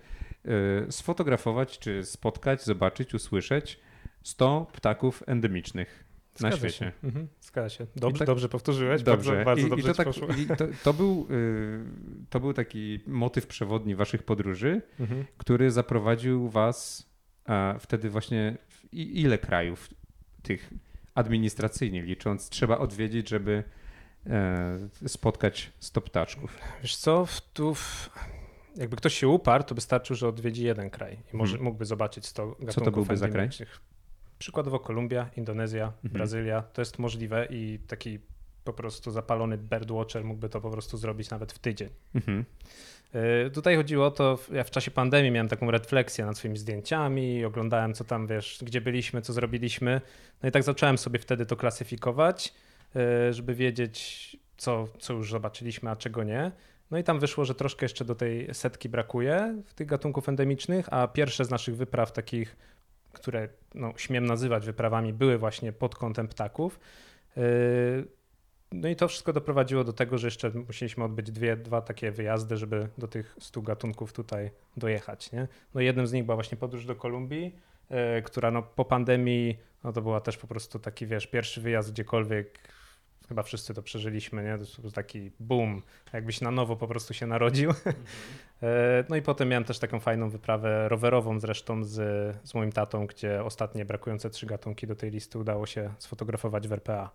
e, 0.86 0.92
sfotografować, 0.92 1.78
czy 1.78 2.04
spotkać, 2.04 2.64
zobaczyć, 2.64 3.14
usłyszeć 3.14 3.80
100 4.22 4.66
ptaków 4.72 5.22
endemicznych 5.26 6.04
na 6.32 6.48
Zgadza 6.48 6.56
świecie. 6.56 6.78
Się. 6.78 6.92
Mhm. 7.04 7.28
Zgadza 7.40 7.68
się. 7.68 7.86
Dobrze, 7.96 8.18
tak- 8.18 8.26
dobrze 8.26 8.48
powtórzyłeś, 8.48 9.02
Dobrze. 9.02 9.30
bardzo, 9.32 9.44
bardzo 9.44 9.66
I, 9.66 9.70
dobrze 9.70 9.84
i 9.88 9.90
to, 9.90 9.96
tak, 9.96 10.06
poszło. 10.06 10.28
i 10.28 10.46
to, 10.46 10.64
to, 10.84 10.92
był, 10.92 11.26
y, 11.30 11.84
to 12.30 12.40
był 12.40 12.52
taki 12.52 13.00
motyw 13.06 13.46
przewodni 13.46 13.94
waszych 13.94 14.22
podróży, 14.22 14.82
Mhm. 15.00 15.24
który 15.36 15.70
zaprowadził 15.70 16.48
was 16.48 17.08
a, 17.44 17.74
wtedy 17.80 18.10
właśnie 18.10 18.56
w 18.68 18.94
ile 18.94 19.38
krajów 19.38 19.88
tych 20.42 20.70
administracyjnie 21.14 22.02
licząc 22.02 22.48
trzeba 22.48 22.78
odwiedzić, 22.78 23.28
żeby 23.28 23.64
e, 24.26 24.78
spotkać 25.08 25.72
100 25.80 26.00
ptaczków. 26.00 26.58
Wiesz 26.82 26.96
co, 26.96 27.26
w, 27.26 27.40
tu 27.52 27.74
w, 27.74 28.10
jakby 28.76 28.96
ktoś 28.96 29.14
się 29.14 29.28
uparł, 29.28 29.64
to 29.64 29.74
wystarczył, 29.74 30.16
że 30.16 30.28
odwiedzi 30.28 30.64
jeden 30.64 30.90
kraj 30.90 31.18
i 31.34 31.36
może, 31.36 31.52
Mhm. 31.52 31.64
mógłby 31.64 31.84
zobaczyć 31.84 32.26
100 32.26 32.46
gatunków 32.46 32.74
Co 32.74 32.80
to 32.80 32.90
byłby 32.90 33.16
za 33.16 33.28
kraj? 33.28 33.48
Przykładowo 34.42 34.78
Kolumbia, 34.78 35.30
Indonezja, 35.36 35.84
Mhm. 35.84 36.12
Brazylia. 36.12 36.62
To 36.62 36.80
jest 36.80 36.98
możliwe 36.98 37.46
i 37.50 37.78
taki 37.86 38.18
po 38.64 38.72
prostu 38.72 39.10
zapalony 39.10 39.58
birdwatcher 39.58 40.24
mógłby 40.24 40.48
to 40.48 40.60
po 40.60 40.70
prostu 40.70 40.96
zrobić 40.96 41.30
nawet 41.30 41.52
w 41.52 41.58
tydzień. 41.58 41.88
Mhm. 42.14 42.44
Yy, 43.14 43.50
Tutaj 43.50 43.76
chodziło 43.76 44.06
o 44.06 44.10
to, 44.10 44.38
ja 44.52 44.64
w 44.64 44.70
czasie 44.70 44.90
pandemii 44.90 45.30
miałem 45.30 45.48
taką 45.48 45.70
refleksję 45.70 46.26
nad 46.26 46.38
swoimi 46.38 46.58
zdjęciami, 46.58 47.44
oglądałem 47.44 47.94
co 47.94 48.04
tam, 48.04 48.26
wiesz, 48.26 48.58
gdzie 48.62 48.80
byliśmy, 48.80 49.22
co 49.22 49.32
zrobiliśmy. 49.32 50.00
No 50.42 50.48
i 50.48 50.52
tak 50.52 50.62
zacząłem 50.62 50.98
sobie 50.98 51.18
wtedy 51.18 51.46
to 51.46 51.56
klasyfikować, 51.56 52.54
yy, 52.94 53.32
żeby 53.32 53.54
wiedzieć, 53.54 54.36
co, 54.56 54.88
co 54.98 55.12
już 55.12 55.30
zobaczyliśmy, 55.30 55.90
a 55.90 55.96
czego 55.96 56.24
nie. 56.24 56.52
No 56.90 56.98
i 56.98 57.04
tam 57.04 57.20
wyszło, 57.20 57.44
że 57.44 57.54
troszkę 57.54 57.84
jeszcze 57.84 58.04
do 58.04 58.14
tej 58.14 58.54
setki 58.54 58.88
brakuje 58.88 59.62
w 59.66 59.74
tych 59.74 59.86
gatunków 59.86 60.28
endemicznych, 60.28 60.92
a 60.92 61.08
pierwsze 61.08 61.44
z 61.44 61.50
naszych 61.50 61.76
wypraw 61.76 62.12
takich, 62.12 62.56
które 63.12 63.48
no, 63.74 63.92
śmiem 63.96 64.26
nazywać 64.26 64.66
wyprawami, 64.66 65.12
były 65.12 65.38
właśnie 65.38 65.72
pod 65.72 65.94
kątem 65.94 66.28
ptaków. 66.28 66.80
Yy, 67.36 67.42
no 68.72 68.88
i 68.88 68.96
to 68.96 69.08
wszystko 69.08 69.32
doprowadziło 69.32 69.84
do 69.84 69.92
tego, 69.92 70.18
że 70.18 70.26
jeszcze 70.26 70.50
musieliśmy 70.50 71.04
odbyć 71.04 71.30
dwie, 71.30 71.56
dwa 71.56 71.80
takie 71.80 72.10
wyjazdy, 72.10 72.56
żeby 72.56 72.88
do 72.98 73.08
tych 73.08 73.36
100 73.40 73.62
gatunków 73.62 74.12
tutaj 74.12 74.50
dojechać. 74.76 75.32
Nie? 75.32 75.48
No 75.74 75.80
jednym 75.80 76.06
z 76.06 76.12
nich 76.12 76.24
była 76.24 76.36
właśnie 76.36 76.58
podróż 76.58 76.86
do 76.86 76.96
Kolumbii, 76.96 77.56
e, 77.88 78.22
która 78.22 78.50
no 78.50 78.62
po 78.62 78.84
pandemii, 78.84 79.58
no 79.84 79.92
to 79.92 80.02
była 80.02 80.20
też 80.20 80.36
po 80.36 80.46
prostu 80.46 80.78
taki, 80.78 81.06
wiesz, 81.06 81.26
pierwszy 81.26 81.60
wyjazd 81.60 81.92
gdziekolwiek 81.92 82.58
chyba 83.32 83.42
wszyscy 83.42 83.74
to 83.74 83.82
przeżyliśmy, 83.82 84.44
nie? 84.44 84.58
To 84.58 84.82
był 84.82 84.90
taki 84.90 85.30
boom, 85.40 85.82
jakbyś 86.12 86.40
na 86.40 86.50
nowo 86.50 86.76
po 86.76 86.88
prostu 86.88 87.14
się 87.14 87.26
narodził. 87.26 87.70
E, 88.62 89.04
no 89.08 89.16
i 89.16 89.22
potem 89.22 89.48
miałem 89.48 89.64
też 89.64 89.78
taką 89.78 90.00
fajną 90.00 90.30
wyprawę 90.30 90.88
rowerową 90.88 91.40
zresztą 91.40 91.84
z, 91.84 91.94
z 92.48 92.54
moim 92.54 92.72
tatą, 92.72 93.06
gdzie 93.06 93.44
ostatnie 93.44 93.84
brakujące 93.84 94.30
trzy 94.30 94.46
gatunki 94.46 94.86
do 94.86 94.96
tej 94.96 95.10
listy 95.10 95.38
udało 95.38 95.66
się 95.66 95.94
sfotografować 95.98 96.68
w 96.68 96.72
RPA. 96.72 97.10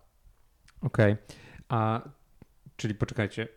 Okej, 0.82 1.12
okay. 1.12 1.36
a 1.68 2.00
czyli 2.76 2.94
poczekajcie, 2.94 3.48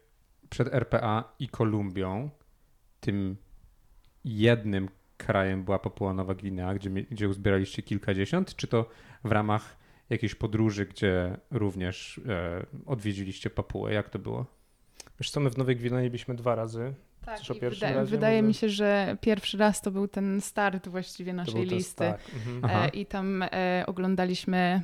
przed 0.49 0.73
RPA 0.73 1.33
i 1.39 1.49
Kolumbią 1.49 2.29
tym 2.99 3.37
jednym 4.25 4.89
krajem 5.17 5.63
była 5.63 5.79
Papua 5.79 6.13
Nowa 6.13 6.35
Gwinea, 6.35 6.73
gdzie, 6.73 6.89
gdzie 6.89 7.29
uzbieraliście 7.29 7.83
kilkadziesiąt, 7.83 8.55
czy 8.55 8.67
to 8.67 8.89
w 9.23 9.31
ramach 9.31 9.77
jakiejś 10.11 10.35
podróży, 10.35 10.85
gdzie 10.85 11.37
również 11.51 12.21
e, 12.29 12.65
odwiedziliście 12.85 13.49
Papułę? 13.49 13.93
Jak 13.93 14.09
to 14.09 14.19
było? 14.19 14.45
Wiesz 15.19 15.31
co, 15.31 15.39
my 15.39 15.49
w 15.49 15.57
Nowej 15.57 15.75
Gwinei 15.75 16.09
byliśmy 16.09 16.35
dwa 16.35 16.55
razy. 16.55 16.93
Tak, 17.25 17.39
wyda 17.59 18.05
wydaje 18.05 18.41
może? 18.41 18.47
mi 18.47 18.53
się, 18.53 18.69
że 18.69 19.17
pierwszy 19.21 19.57
raz 19.57 19.81
to 19.81 19.91
był 19.91 20.07
ten 20.07 20.41
start 20.41 20.87
właściwie 20.87 21.33
naszej 21.33 21.65
listy. 21.65 22.05
Mhm. 22.05 22.65
E, 22.65 22.89
I 22.89 23.05
tam 23.05 23.43
e, 23.43 23.83
oglądaliśmy 23.87 24.81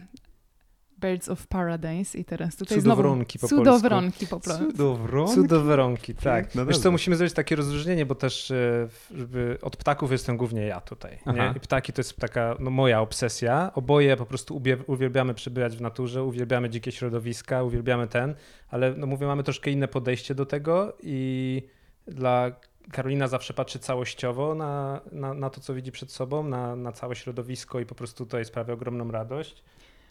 Birds 0.99 1.29
of 1.29 1.47
Paradise 1.47 2.17
i 2.17 2.25
teraz 2.25 2.55
tutaj 2.55 2.77
Cudowronki 2.77 3.39
znowu... 3.39 3.55
po 3.55 3.57
Cudowronki 3.57 4.27
po 4.27 4.39
prostu. 4.39 4.71
Cudowronki? 4.71 5.33
Cudowronki, 5.33 6.15
tak. 6.15 6.55
No 6.55 6.65
Wiesz 6.65 6.77
co, 6.77 6.91
musimy 6.91 7.15
zrobić 7.15 7.33
takie 7.33 7.55
rozróżnienie, 7.55 8.05
bo 8.05 8.15
też 8.15 8.51
e, 8.51 8.87
żeby 9.15 9.57
od 9.61 9.77
ptaków 9.77 10.11
jestem 10.11 10.37
głównie 10.37 10.61
ja 10.61 10.81
tutaj. 10.81 11.19
Nie? 11.25 11.53
I 11.57 11.59
ptaki 11.59 11.93
to 11.93 11.99
jest 11.99 12.15
taka 12.15 12.55
no, 12.59 12.71
moja 12.71 13.01
obsesja. 13.01 13.71
Oboje 13.75 14.17
po 14.17 14.25
prostu 14.25 14.61
uwielbiamy 14.87 15.33
przebywać 15.33 15.77
w 15.77 15.81
naturze, 15.81 16.23
uwielbiamy 16.23 16.69
dzikie 16.69 16.91
środowiska, 16.91 17.63
uwielbiamy 17.63 18.07
ten, 18.07 18.35
ale 18.69 18.93
no 18.97 19.07
mówię, 19.07 19.27
mamy 19.27 19.43
troszkę 19.43 19.71
inne 19.71 19.87
podejście 19.87 20.35
do 20.35 20.45
tego 20.45 20.97
i 21.03 21.63
dla 22.07 22.51
Karolina 22.91 23.27
zawsze 23.27 23.53
patrzy 23.53 23.79
całościowo 23.79 24.55
na, 24.55 25.01
na, 25.11 25.33
na 25.33 25.49
to, 25.49 25.61
co 25.61 25.73
widzi 25.73 25.91
przed 25.91 26.11
sobą, 26.11 26.43
na, 26.43 26.75
na 26.75 26.91
całe 26.91 27.15
środowisko 27.15 27.79
i 27.79 27.85
po 27.85 27.95
prostu 27.95 28.25
tutaj 28.25 28.45
sprawia 28.45 28.73
ogromną 28.73 29.11
radość. 29.11 29.63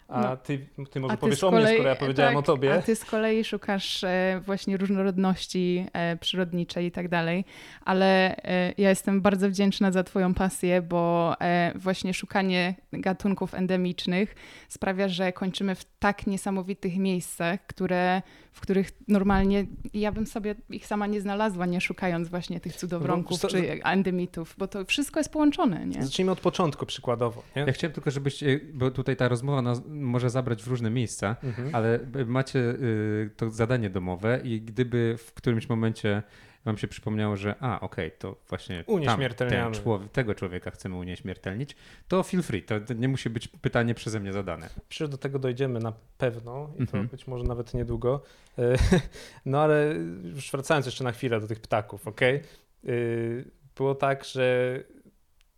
A 0.07 0.21
no. 0.21 0.37
ty, 0.37 0.67
ty 0.91 0.99
może 0.99 1.15
ty 1.15 1.21
powiesz 1.21 1.39
kolei, 1.39 1.63
o 1.63 1.67
mnie, 1.67 1.73
skoro 1.73 1.89
ja 1.89 1.95
powiedziałem 1.95 2.33
tak, 2.33 2.39
o 2.39 2.41
tobie. 2.41 2.73
A 2.73 2.81
ty 2.81 2.95
z 2.95 3.05
kolei 3.05 3.43
szukasz 3.43 4.03
e, 4.03 4.41
właśnie 4.45 4.77
różnorodności 4.77 5.85
e, 5.93 6.17
przyrodniczej 6.17 6.85
i 6.85 6.91
tak 6.91 7.07
dalej, 7.07 7.45
ale 7.85 8.37
e, 8.37 8.73
ja 8.77 8.89
jestem 8.89 9.21
bardzo 9.21 9.49
wdzięczna 9.49 9.91
za 9.91 10.03
twoją 10.03 10.33
pasję, 10.33 10.81
bo 10.81 11.35
właśnie 11.75 12.13
szukanie 12.13 12.75
gatunków 12.93 13.53
endemicznych 13.53 14.35
sprawia, 14.69 15.07
że 15.07 15.33
kończymy 15.33 15.75
w 15.75 15.85
tak 15.99 16.27
niesamowitych 16.27 16.97
miejscach, 16.97 17.67
które, 17.67 18.21
w 18.57 18.61
których 18.61 18.91
normalnie 19.07 19.65
ja 19.93 20.11
bym 20.11 20.27
sobie 20.27 20.55
ich 20.69 20.87
sama 20.87 21.07
nie 21.07 21.21
znalazła, 21.21 21.65
nie 21.65 21.81
szukając 21.81 22.29
właśnie 22.29 22.59
tych 22.59 22.75
cudowronków 22.75 23.43
no, 23.43 23.49
czy 23.49 23.83
endemitów, 23.83 24.55
bo 24.57 24.67
to 24.67 24.85
wszystko 24.85 25.19
jest 25.19 25.31
połączone. 25.31 25.85
Nie? 25.85 26.03
Zacznijmy 26.03 26.31
od 26.31 26.39
początku 26.39 26.85
przykładowo. 26.85 27.43
Nie? 27.55 27.61
Ja 27.61 27.71
chciałem 27.71 27.93
tylko, 27.93 28.11
żebyście, 28.11 28.59
bo 28.73 28.91
tutaj 28.91 29.15
ta 29.15 29.27
rozmowa 29.27 29.61
nas 29.61 29.81
może 29.87 30.29
zabrać 30.29 30.63
w 30.63 30.67
różne 30.67 30.89
miejsca, 30.89 31.35
mhm. 31.43 31.75
ale 31.75 31.99
macie 32.25 32.59
y, 32.59 33.29
to 33.37 33.49
zadanie 33.49 33.89
domowe 33.89 34.41
i 34.43 34.61
gdyby 34.61 35.15
w 35.17 35.33
którymś 35.33 35.69
momencie 35.69 36.23
wam 36.67 36.77
się 36.77 36.87
przypomniało, 36.87 37.35
że 37.35 37.55
a, 37.59 37.79
okej, 37.79 38.07
okay, 38.07 38.19
to 38.19 38.35
właśnie 38.49 38.83
tam, 39.05 39.19
ten 39.35 39.73
człowiek, 39.73 40.11
tego 40.11 40.35
człowieka 40.35 40.71
chcemy 40.71 40.95
unieśmiertelnić, 40.95 41.75
to 42.07 42.23
feel 42.23 42.43
free, 42.43 42.63
to 42.63 42.75
nie 42.95 43.07
musi 43.07 43.29
być 43.29 43.47
pytanie 43.47 43.93
przeze 43.93 44.19
mnie 44.19 44.33
zadane. 44.33 44.69
Przecież 44.89 45.09
do 45.09 45.17
tego 45.17 45.39
dojdziemy 45.39 45.79
na 45.79 45.93
pewno 46.17 46.69
i 46.75 46.77
to 46.77 46.81
mhm. 46.81 47.07
być 47.07 47.27
może 47.27 47.43
nawet 47.43 47.73
niedługo. 47.73 48.23
E, 48.59 48.75
no 49.45 49.61
ale 49.61 49.95
już 50.23 50.51
wracając 50.51 50.85
jeszcze 50.85 51.03
na 51.03 51.11
chwilę 51.11 51.39
do 51.39 51.47
tych 51.47 51.59
ptaków, 51.59 52.07
okej? 52.07 52.41
Okay? 52.83 53.51
Było 53.75 53.95
tak, 53.95 54.23
że 54.23 54.79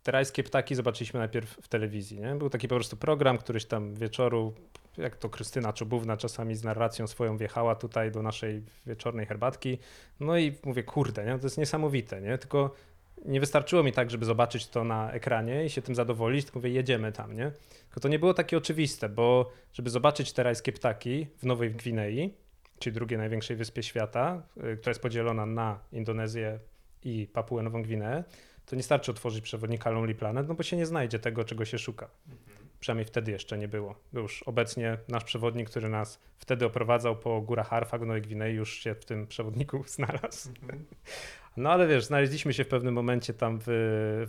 te 0.02 0.12
rajskie 0.12 0.42
ptaki 0.42 0.74
zobaczyliśmy 0.74 1.20
najpierw 1.20 1.50
w 1.62 1.68
telewizji. 1.68 2.20
Nie? 2.20 2.34
Był 2.34 2.50
taki 2.50 2.68
po 2.68 2.74
prostu 2.74 2.96
program, 2.96 3.38
któryś 3.38 3.64
tam 3.64 3.94
wieczoru, 3.94 4.54
jak 5.02 5.16
to 5.16 5.28
Krystyna 5.28 5.72
Czubówna 5.72 6.16
czasami 6.16 6.54
z 6.54 6.64
narracją 6.64 7.06
swoją 7.06 7.36
wjechała 7.36 7.74
tutaj 7.74 8.10
do 8.10 8.22
naszej 8.22 8.62
wieczornej 8.86 9.26
herbatki. 9.26 9.78
No 10.20 10.38
i 10.38 10.52
mówię, 10.64 10.82
kurde, 10.82 11.24
nie? 11.24 11.38
to 11.38 11.46
jest 11.46 11.58
niesamowite, 11.58 12.20
nie? 12.20 12.38
Tylko 12.38 12.74
nie 13.24 13.40
wystarczyło 13.40 13.82
mi 13.82 13.92
tak, 13.92 14.10
żeby 14.10 14.24
zobaczyć 14.24 14.68
to 14.68 14.84
na 14.84 15.12
ekranie 15.12 15.64
i 15.64 15.70
się 15.70 15.82
tym 15.82 15.94
zadowolić, 15.94 16.44
tylko 16.44 16.58
mówię, 16.58 16.70
jedziemy 16.70 17.12
tam, 17.12 17.32
nie? 17.32 17.52
Tylko 17.84 18.00
to 18.00 18.08
nie 18.08 18.18
było 18.18 18.34
takie 18.34 18.56
oczywiste, 18.56 19.08
bo 19.08 19.50
żeby 19.72 19.90
zobaczyć 19.90 20.32
te 20.32 20.42
rajskie 20.42 20.72
ptaki 20.72 21.26
w 21.38 21.46
Nowej 21.46 21.70
Gwinei, 21.70 22.34
czyli 22.78 22.94
drugiej 22.94 23.18
największej 23.18 23.56
wyspie 23.56 23.82
świata, 23.82 24.42
y, 24.56 24.76
która 24.76 24.90
jest 24.90 25.02
podzielona 25.02 25.46
na 25.46 25.78
Indonezję 25.92 26.58
i 27.04 27.26
Papuę 27.32 27.62
Nową 27.62 27.82
Gwineę, 27.82 28.24
to 28.66 28.76
nie 28.76 28.82
starczy 28.82 29.10
otworzyć 29.10 29.44
przewodnika 29.44 29.90
Lonely 29.90 30.14
Planet, 30.14 30.48
no 30.48 30.54
bo 30.54 30.62
się 30.62 30.76
nie 30.76 30.86
znajdzie 30.86 31.18
tego, 31.18 31.44
czego 31.44 31.64
się 31.64 31.78
szuka. 31.78 32.08
Przynajmniej 32.80 33.04
wtedy 33.04 33.30
jeszcze 33.30 33.58
nie 33.58 33.68
było. 33.68 33.94
Już 34.12 34.42
obecnie 34.42 34.98
nasz 35.08 35.24
przewodnik, 35.24 35.70
który 35.70 35.88
nas 35.88 36.20
wtedy 36.38 36.66
oprowadzał 36.66 37.16
po 37.16 37.40
górach 37.40 37.68
Harfa 37.68 37.98
w 37.98 38.00
Nowej 38.00 38.22
Gwinei, 38.22 38.54
już 38.54 38.74
się 38.74 38.94
w 38.94 39.04
tym 39.04 39.26
przewodniku 39.26 39.84
znalazł. 39.96 40.50
No 41.56 41.70
ale 41.70 41.86
wiesz, 41.86 42.04
znaleźliśmy 42.04 42.52
się 42.52 42.64
w 42.64 42.68
pewnym 42.68 42.94
momencie 42.94 43.34
tam 43.34 43.58
w, 43.60 43.64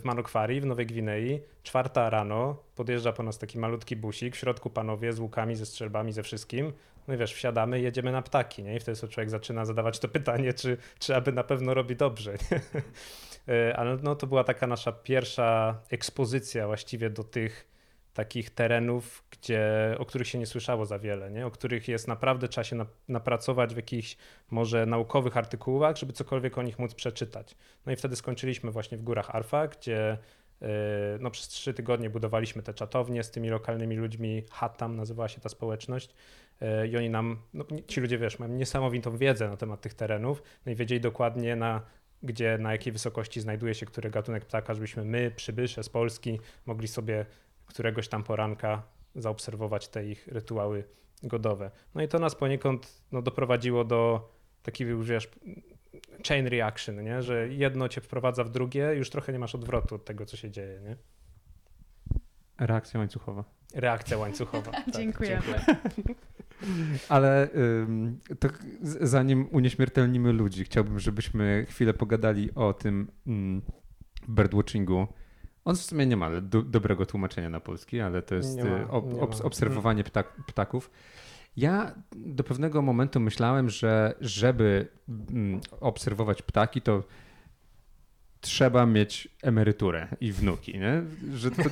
w 0.02 0.60
w 0.60 0.66
Nowej 0.66 0.86
Gwinei. 0.86 1.40
Czwarta 1.62 2.10
rano, 2.10 2.56
podjeżdża 2.76 3.12
po 3.12 3.22
nas 3.22 3.38
taki 3.38 3.58
malutki 3.58 3.96
busik, 3.96 4.34
w 4.34 4.38
środku 4.38 4.70
panowie 4.70 5.12
z 5.12 5.18
łukami, 5.18 5.56
ze 5.56 5.66
strzelbami, 5.66 6.12
ze 6.12 6.22
wszystkim. 6.22 6.72
No 7.08 7.14
i 7.14 7.16
wiesz, 7.16 7.34
wsiadamy 7.34 7.80
jedziemy 7.80 8.12
na 8.12 8.22
ptaki, 8.22 8.62
nie? 8.62 8.76
I 8.76 8.80
wtedy 8.80 8.96
sobie 8.96 9.12
człowiek 9.12 9.30
zaczyna 9.30 9.64
zadawać 9.64 9.98
to 9.98 10.08
pytanie, 10.08 10.52
czy, 10.52 10.76
czy 10.98 11.16
aby 11.16 11.32
na 11.32 11.44
pewno 11.44 11.74
robi 11.74 11.96
dobrze? 11.96 12.32
E, 13.48 13.76
ale 13.76 13.96
no, 14.02 14.16
to 14.16 14.26
była 14.26 14.44
taka 14.44 14.66
nasza 14.66 14.92
pierwsza 14.92 15.78
ekspozycja 15.90 16.66
właściwie 16.66 17.10
do 17.10 17.24
tych 17.24 17.71
takich 18.14 18.50
terenów, 18.50 19.24
gdzie, 19.30 19.70
o 19.98 20.04
których 20.04 20.28
się 20.28 20.38
nie 20.38 20.46
słyszało 20.46 20.86
za 20.86 20.98
wiele, 20.98 21.30
nie? 21.30 21.46
o 21.46 21.50
których 21.50 21.88
jest 21.88 22.08
naprawdę 22.08 22.48
trzeba 22.48 22.64
się 22.64 22.76
na, 22.76 22.86
napracować 23.08 23.74
w 23.74 23.76
jakichś 23.76 24.16
może 24.50 24.86
naukowych 24.86 25.36
artykułach, 25.36 25.96
żeby 25.96 26.12
cokolwiek 26.12 26.58
o 26.58 26.62
nich 26.62 26.78
móc 26.78 26.94
przeczytać. 26.94 27.56
No 27.86 27.92
i 27.92 27.96
wtedy 27.96 28.16
skończyliśmy 28.16 28.70
właśnie 28.70 28.98
w 28.98 29.02
Górach 29.02 29.34
Arfa, 29.34 29.66
gdzie 29.66 30.18
e, 30.62 30.68
no, 31.20 31.30
przez 31.30 31.48
trzy 31.48 31.74
tygodnie 31.74 32.10
budowaliśmy 32.10 32.62
te 32.62 32.74
czatownie 32.74 33.22
z 33.22 33.30
tymi 33.30 33.48
lokalnymi 33.48 33.96
ludźmi. 33.96 34.42
Hatam 34.50 34.96
nazywała 34.96 35.28
się 35.28 35.40
ta 35.40 35.48
społeczność. 35.48 36.14
E, 36.60 36.86
I 36.86 36.96
oni 36.96 37.10
nam, 37.10 37.38
no, 37.54 37.64
ci 37.86 38.00
ludzie 38.00 38.18
wiesz, 38.18 38.38
mają 38.38 38.52
niesamowitą 38.52 39.16
wiedzę 39.16 39.48
na 39.48 39.56
temat 39.56 39.80
tych 39.80 39.94
terenów, 39.94 40.42
no 40.66 40.72
i 40.72 40.74
wiedzieli 40.74 41.00
dokładnie 41.00 41.56
na 41.56 41.82
gdzie, 42.22 42.58
na 42.58 42.72
jakiej 42.72 42.92
wysokości 42.92 43.40
znajduje 43.40 43.74
się 43.74 43.86
który 43.86 44.10
gatunek 44.10 44.44
ptaka, 44.44 44.74
żebyśmy 44.74 45.04
my, 45.04 45.30
przybysze 45.36 45.82
z 45.82 45.88
Polski, 45.88 46.40
mogli 46.66 46.88
sobie 46.88 47.26
któregoś 47.72 48.08
tam 48.08 48.22
poranka 48.22 48.82
zaobserwować 49.14 49.88
te 49.88 50.06
ich 50.06 50.26
rytuały 50.26 50.84
godowe. 51.22 51.70
No 51.94 52.02
i 52.02 52.08
to 52.08 52.18
nas 52.18 52.34
poniekąd 52.34 53.02
no, 53.12 53.22
doprowadziło 53.22 53.84
do 53.84 54.30
takiego, 54.62 55.02
wiesz, 55.02 55.30
chain 56.28 56.46
reaction, 56.46 57.04
nie? 57.04 57.22
że 57.22 57.48
jedno 57.48 57.88
cię 57.88 58.00
wprowadza 58.00 58.44
w 58.44 58.50
drugie, 58.50 58.94
już 58.94 59.10
trochę 59.10 59.32
nie 59.32 59.38
masz 59.38 59.54
odwrotu 59.54 59.94
od 59.94 60.04
tego, 60.04 60.26
co 60.26 60.36
się 60.36 60.50
dzieje. 60.50 60.80
Nie? 60.80 60.96
Reakcja 62.66 63.00
łańcuchowa. 63.00 63.44
Reakcja 63.74 64.18
łańcuchowa. 64.18 64.70
tak, 64.72 64.90
dziękujemy. 64.90 65.42
Dziękuję. 65.42 66.14
Ale 67.08 67.48
to 68.38 68.48
zanim 69.00 69.48
unieśmiertelnimy 69.52 70.32
ludzi, 70.32 70.64
chciałbym, 70.64 70.98
żebyśmy 70.98 71.66
chwilę 71.68 71.94
pogadali 71.94 72.54
o 72.54 72.72
tym 72.72 73.10
mm, 73.26 73.62
birdwatchingu. 74.28 75.06
On 75.64 75.76
w 75.76 75.82
sumie 75.82 76.06
nie 76.06 76.16
ma 76.16 76.40
do, 76.40 76.62
dobrego 76.62 77.06
tłumaczenia 77.06 77.50
na 77.50 77.60
polski, 77.60 78.00
ale 78.00 78.22
to 78.22 78.34
jest 78.34 78.58
ma, 78.58 78.90
ob, 78.90 79.22
ob, 79.22 79.44
obserwowanie 79.44 80.04
ptak, 80.04 80.36
ptaków. 80.46 80.90
Ja 81.56 81.94
do 82.16 82.44
pewnego 82.44 82.82
momentu 82.82 83.20
myślałem, 83.20 83.70
że 83.70 84.14
żeby 84.20 84.88
mm, 85.08 85.60
obserwować 85.80 86.42
ptaki, 86.42 86.82
to 86.82 87.04
trzeba 88.40 88.86
mieć 88.86 89.28
emeryturę 89.42 90.08
i 90.20 90.32
wnuki, 90.32 90.78
nie? 90.78 91.02
Że 91.34 91.50
to, 91.50 91.62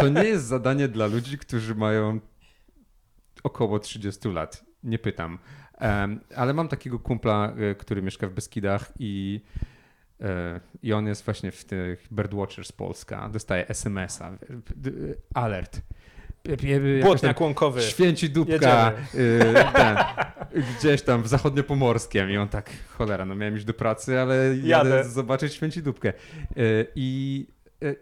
to 0.00 0.08
nie 0.08 0.24
jest 0.24 0.44
zadanie 0.44 0.88
dla 0.88 1.06
ludzi, 1.06 1.38
którzy 1.38 1.74
mają 1.74 2.20
około 3.42 3.78
30 3.78 4.28
lat. 4.28 4.64
Nie 4.82 4.98
pytam. 4.98 5.38
ale 6.36 6.54
mam 6.54 6.68
takiego 6.68 6.98
kumpla, 6.98 7.52
e, 7.56 7.74
który 7.74 8.02
mieszka 8.02 8.28
w 8.28 8.32
Beskidach 8.32 8.92
i, 8.98 9.40
i 10.82 10.92
on 10.92 11.06
jest 11.06 11.24
właśnie 11.24 11.50
w 11.50 11.64
tych 11.64 12.06
Birdwatchers 12.12 12.72
Polska. 12.72 13.28
Dostaje 13.28 13.68
SMS-a, 13.68 14.30
alert. 15.34 15.80
Błotniak 17.02 17.40
łąkowy. 17.40 17.82
Święci 17.82 18.30
dupka 18.30 18.92
y, 19.14 19.38
ten, 19.72 19.96
gdzieś 20.78 21.02
tam 21.02 21.22
w 21.22 21.28
zachodniopomorskiem 21.28 22.30
i 22.30 22.36
on 22.36 22.48
tak, 22.48 22.70
cholera, 22.88 23.24
no 23.24 23.34
miałem 23.34 23.56
iść 23.56 23.64
do 23.64 23.74
pracy, 23.74 24.20
ale 24.20 24.36
jadę, 24.56 24.90
jadę 24.90 25.04
zobaczyć 25.04 25.54
święci 25.54 25.82
dupkę. 25.82 26.12
I, 26.94 27.46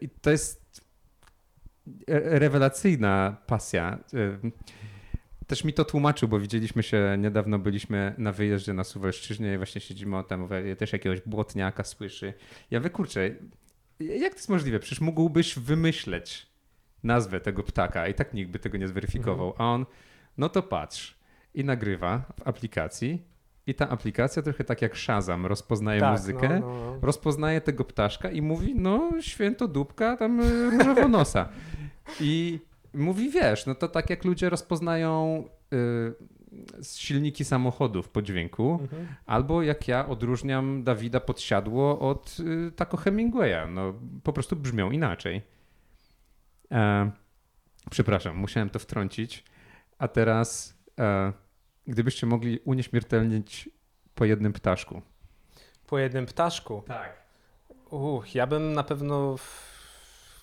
I 0.01 0.09
to 0.09 0.31
jest 0.31 0.83
rewelacyjna 2.07 3.37
pasja 3.47 3.99
też 5.51 5.65
mi 5.65 5.73
to 5.73 5.85
tłumaczył, 5.85 6.29
bo 6.29 6.41
widzieliśmy 6.41 6.83
się 6.83 7.17
niedawno, 7.19 7.59
byliśmy 7.59 8.15
na 8.19 8.33
wyjeździe 8.33 8.73
na 8.73 8.85
Suwalszczyźnie 8.85 9.55
i 9.55 9.57
właśnie 9.57 9.81
siedzimy 9.81 10.19
o 10.19 10.23
tam, 10.23 10.41
mówię, 10.41 10.77
też 10.77 10.93
jakiegoś 10.93 11.21
błotniaka 11.21 11.85
słyszy. 11.85 12.35
Ja 12.71 12.81
wykurczę, 12.81 13.31
jak 14.01 14.33
to 14.33 14.39
jest 14.39 14.49
możliwe? 14.49 14.79
Przecież 14.79 15.01
mógłbyś 15.01 15.59
wymyśleć 15.59 16.47
nazwę 17.03 17.41
tego 17.41 17.63
ptaka 17.63 18.09
i 18.09 18.15
tak 18.15 18.35
nikt 18.35 18.51
by 18.51 18.59
tego 18.59 18.79
nie 18.79 18.89
zweryfikował. 18.89 19.55
A 19.59 19.65
on, 19.65 19.87
no 20.39 20.49
to 20.49 20.63
patrz 20.63 21.19
i 21.55 21.65
nagrywa 21.65 22.23
w 22.39 22.49
aplikacji 22.49 23.23
i 23.67 23.75
ta 23.75 23.89
aplikacja 23.89 24.43
trochę 24.43 24.65
tak 24.65 24.83
jak 24.83 24.97
Shazam 24.97 25.47
rozpoznaje 25.47 26.01
Tak, 26.01 26.13
muzykę, 26.13 26.49
no, 26.49 26.61
no, 26.61 26.85
no. 26.85 26.99
rozpoznaje 27.03 27.61
tego 27.61 27.85
ptaszka 27.85 28.31
i 28.31 28.43
mówi, 28.43 28.75
no 28.75 29.11
święto 29.21 29.69
dupka, 29.69 30.17
tam 30.17 30.41
y, 30.41 30.71
różowonosa. 30.71 31.49
I 32.21 32.61
mówi, 32.95 33.31
wiesz, 33.31 33.67
no 33.67 33.75
to 33.75 33.89
tak 33.89 34.11
jak 34.11 34.25
ludzie 34.25 34.51
rozpoznają 34.51 35.45
y, 35.73 36.85
silniki 36.85 37.45
samochodów 37.45 38.09
po 38.09 38.23
dźwięku, 38.23 38.79
Mhm. 38.83 39.07
albo 39.27 39.63
jak 39.63 39.89
ja 39.89 40.07
odróżniam 40.09 40.85
Dawida 40.85 41.21
Podsiadło 41.21 41.99
od 42.01 42.37
y, 42.41 42.73
Taco 42.73 42.97
Hemingwaya. 42.97 43.67
No 43.69 43.95
po 44.23 44.33
prostu 44.33 44.57
brzmią 44.57 44.91
inaczej. 44.91 45.43
E, 46.73 47.11
przepraszam, 47.91 48.37
musiałem 48.37 48.71
to 48.71 48.79
wtrącić. 48.79 49.45
A 49.99 50.09
teraz, 50.09 50.79
e, 51.01 51.33
gdybyście 51.87 52.27
mogli 52.27 52.59
unieśmiertelnić 52.65 53.71
po 54.15 54.25
jednym 54.25 54.53
ptaszku. 54.53 55.03
Po 55.87 55.99
jednym 55.99 56.27
ptaszku. 56.27 56.83
Tak. 56.87 57.23
Uch, 57.91 58.35
ja 58.35 58.47
bym 58.47 58.73
na 58.73 58.83
pewno... 58.83 59.37
w- 59.37 59.80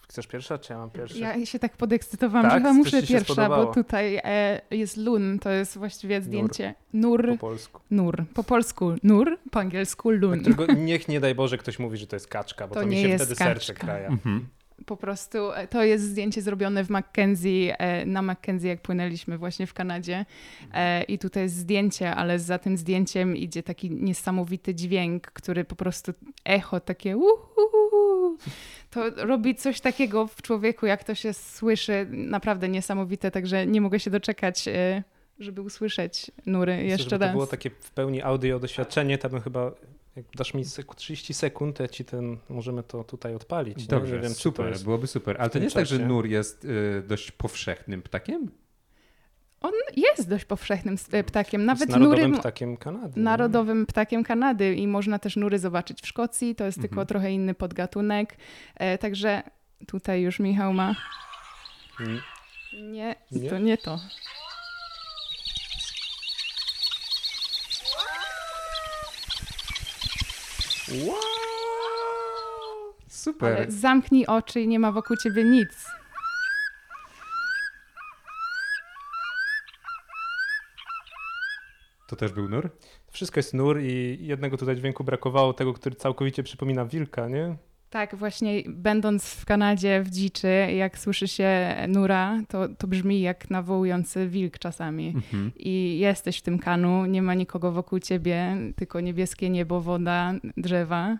Chcesz 0.10 0.28
pierwsza, 0.28 0.58
czy 0.58 0.74
ja 0.74 0.80
mam 0.80 0.89
pierwsza? 0.89 1.18
Ja 1.20 1.45
się 1.45 1.60
tak 1.60 1.78
podekscytowałam, 1.78 2.43
Tak? 2.45 2.51
że 2.53 2.58
chyba 2.58 2.74
muszę 2.74 3.03
pierwsza, 3.03 3.49
bo 3.49 3.66
tutaj 3.74 4.20
e, 4.24 4.62
jest 4.72 4.97
lun, 4.97 5.39
to 5.39 5.49
jest 5.49 5.78
właściwie 5.78 6.22
zdjęcie. 6.22 6.74
Nur, 6.93 7.28
Po 7.32 7.38
polsku. 7.38 7.82
nur. 7.91 8.26
Po 8.34 8.43
polsku 8.43 8.93
nur, 9.03 9.38
po 9.51 9.60
angielsku 9.60 10.10
lun. 10.12 10.39
Którego 10.41 10.74
niech 10.74 11.08
nie 11.08 11.20
daj 11.20 11.36
Boże 11.36 11.58
ktoś 11.58 11.80
mówi, 11.80 11.97
że 11.97 12.08
to 12.08 12.16
jest 12.16 12.28
kaczka, 12.28 12.68
bo 12.68 12.74
To 12.76 12.82
to, 12.82 12.88
mi 12.88 13.01
się 13.01 13.16
wtedy 13.16 13.36
serce 13.36 13.74
kaczka. 13.74 13.86
kraja. 13.86 14.08
Mhm. 14.08 14.47
Po 14.86 14.97
prostu 14.97 15.51
e, 15.51 15.67
to 15.67 15.84
jest 15.84 16.03
zdjęcie 16.03 16.41
zrobione 16.41 16.84
w 16.84 16.89
Mackenzie, 16.89 17.80
e, 17.80 18.05
na 18.05 18.21
Mackenzie, 18.21 18.67
jak 18.69 18.82
płynęliśmy 18.82 19.38
właśnie 19.38 19.67
w 19.67 19.73
Kanadzie. 19.73 20.25
E, 20.73 21.03
I 21.03 21.19
tutaj 21.19 21.43
jest 21.43 21.55
zdjęcie, 21.55 22.15
ale 22.15 22.39
za 22.39 22.59
tym 22.59 22.78
zdjęciem 22.78 23.38
idzie 23.38 23.63
taki 23.63 23.91
niesamowity 23.91 24.75
dźwięk, 24.75 25.32
który 25.32 25.65
po 25.65 25.75
prostu 25.75 26.13
echo 26.45 26.80
takie 26.80 27.17
uhuhu. 27.17 28.38
To 28.89 29.09
robi 29.09 29.55
coś 29.55 29.82
takiego 29.82 30.28
w 30.28 30.41
człowieku, 30.41 30.86
jak 30.86 31.03
to 31.03 31.15
się 31.15 31.34
słyszy, 31.34 32.07
naprawdę 32.09 32.69
niesamowite, 32.69 33.32
także 33.32 33.67
nie 33.67 33.82
mogę 33.82 33.99
się 33.99 34.11
doczekać, 34.11 34.65
żeby 35.39 35.61
usłyszeć 35.61 36.32
nury 36.45 36.73
Myślę, 36.73 36.88
jeszcze 36.88 37.03
żeby 37.09 37.19
to 37.19 37.25
raz. 37.25 37.32
było 37.32 37.47
takie 37.47 37.69
w 37.69 37.91
pełni 37.91 38.21
audio 38.21 38.59
doświadczenie, 38.59 39.17
to 39.17 39.30
bym 39.30 39.41
chyba, 39.41 39.71
jak 40.18 40.26
dasz 40.36 40.53
mi 40.53 40.65
sek- 40.65 40.95
30 40.95 41.34
sekund, 41.34 41.78
to 41.78 41.84
ja 41.84 41.89
ci 41.89 42.05
ten, 42.05 42.38
możemy 42.49 42.84
to 42.84 43.03
tutaj 43.03 43.36
odpalić. 43.36 43.78
nie? 43.78 43.86
Dobrze, 43.86 44.15
nie 44.15 44.22
wiem, 44.22 44.34
czy 44.34 44.39
super, 44.39 44.68
jest... 44.70 44.84
byłoby 44.84 45.07
super. 45.07 45.36
Ale 45.39 45.49
to 45.49 45.59
nie 45.59 45.63
jest 45.63 45.76
tak, 45.76 45.86
że 45.86 45.99
nur 45.99 46.26
jest 46.28 46.65
y, 46.65 47.03
dość 47.07 47.32
powszechnym 47.32 48.01
ptakiem? 48.01 48.51
On 49.61 49.72
jest 49.95 50.30
dość 50.30 50.45
powszechnym 50.45 50.97
e, 51.11 51.24
ptakiem, 51.24 51.61
jest 51.61 51.68
nawet 51.68 51.89
narodowym 51.89 52.30
nury... 52.30 52.39
ptakiem 52.41 52.78
Kanady. 52.78 53.13
nie? 53.20 53.24
narodowym 53.24 53.86
ptakiem 53.86 54.24
Kanady 54.24 54.76
i 54.76 54.88
można 54.88 55.20
też 55.20 55.36
nury 55.36 55.59
zobaczyć 55.59 56.01
w 56.01 56.07
Szkocji. 56.07 56.55
To 56.55 56.65
jest 56.65 56.78
tylko 56.82 56.93
Mhm. 56.93 57.07
trochę 57.07 57.32
inny 57.32 57.53
podgatunek. 57.53 58.38
E, 58.76 58.97
także 58.97 59.43
tutaj 59.88 60.22
już 60.22 60.39
Michał 60.39 60.74
ma. 60.74 60.95
Mm. 61.99 62.20
Nie, 62.91 63.15
Nie? 63.32 63.49
to 63.49 63.57
nie 63.59 63.78
to. 63.78 63.99
Wow! 70.89 71.15
Super. 73.07 73.57
Ale 73.57 73.71
zamknij 73.71 74.25
oczy 74.25 74.61
i 74.61 74.67
nie 74.67 74.79
ma 74.79 74.91
wokół 74.91 75.17
ciebie 75.17 75.43
nic. 75.43 75.69
To 82.07 82.15
też 82.15 82.31
był 82.31 82.49
nur? 82.49 82.69
Wszystko 83.11 83.39
jest 83.39 83.53
nur 83.53 83.79
i 83.81 84.17
jednego 84.21 84.57
tutaj 84.57 84.75
dźwięku 84.75 85.03
brakowało, 85.03 85.53
tego, 85.53 85.73
który 85.73 85.95
całkowicie 85.95 86.43
przypomina 86.43 86.85
wilka, 86.85 87.27
nie? 87.27 87.57
Tak, 87.89 88.15
właśnie 88.15 88.63
będąc 88.67 89.33
w 89.33 89.45
Kanadzie 89.45 90.01
w 90.03 90.09
dziczy, 90.09 90.47
jak 90.75 90.97
słyszy 90.97 91.27
się 91.27 91.75
nura, 91.88 92.41
to, 92.47 92.69
to 92.69 92.88
brzmi 92.88 93.21
jak 93.21 93.49
nawołujący 93.49 94.27
wilk 94.27 94.59
czasami. 94.59 95.07
Mhm. 95.15 95.51
I 95.55 95.99
jesteś 95.99 96.38
w 96.38 96.41
tym 96.41 96.59
kanu, 96.59 97.05
nie 97.05 97.21
ma 97.21 97.33
nikogo 97.33 97.71
wokół 97.71 97.99
ciebie, 97.99 98.57
tylko 98.75 98.99
niebieskie 98.99 99.49
niebo, 99.49 99.81
woda, 99.81 100.33
drzewa. 100.57 101.17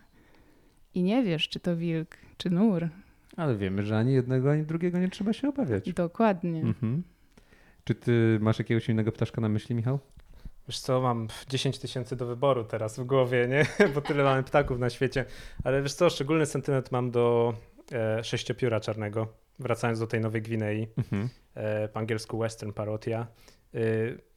I 0.94 1.04
nie 1.04 1.24
wiesz, 1.24 1.50
czy 1.50 1.60
to 1.60 1.78
wilk, 1.78 2.18
czy 2.38 2.50
nur. 2.50 2.90
Ale 3.38 3.58
wiemy, 3.58 3.84
że 3.84 3.98
ani 3.98 4.14
jednego, 4.14 4.52
ani 4.52 4.64
drugiego 4.64 5.00
nie 5.00 5.10
trzeba 5.10 5.34
się 5.34 5.50
obawiać. 5.50 5.94
Dokładnie. 5.94 6.62
Mhm. 6.62 7.04
Czy 7.84 7.96
ty 7.96 8.38
masz 8.42 8.60
jakiegoś 8.60 8.90
innego 8.90 9.12
ptaszka 9.12 9.42
na 9.42 9.50
myśli, 9.50 9.76
Michał? 9.76 10.00
Wiesz 10.68 10.80
co, 10.80 11.02
mam 11.02 11.28
10 11.50 11.80
tysięcy 11.80 12.16
do 12.16 12.26
wyboru 12.26 12.64
teraz 12.64 13.00
w 13.00 13.04
głowie, 13.04 13.48
nie? 13.48 13.66
Bo 13.96 14.02
tyle 14.02 14.24
mamy 14.24 14.44
ptaków 14.44 14.80
na 14.80 14.90
świecie. 14.90 15.26
Ale 15.64 15.82
wiesz 15.82 15.94
co, 15.94 16.10
szczególny 16.10 16.46
sentyment 16.46 16.92
mam 16.92 17.12
do 17.12 17.54
e, 17.92 18.24
sześciopióra 18.24 18.80
czarnego, 18.80 19.28
wracając 19.60 20.00
do 20.00 20.08
tej 20.08 20.22
Nowej 20.22 20.42
Gwinei, 20.42 20.88
Mhm. 20.98 21.30
e, 21.56 21.88
po 21.88 22.00
angielsku 22.00 22.38
Western 22.40 22.72
Parotia. 22.74 23.28
E, 23.76 23.80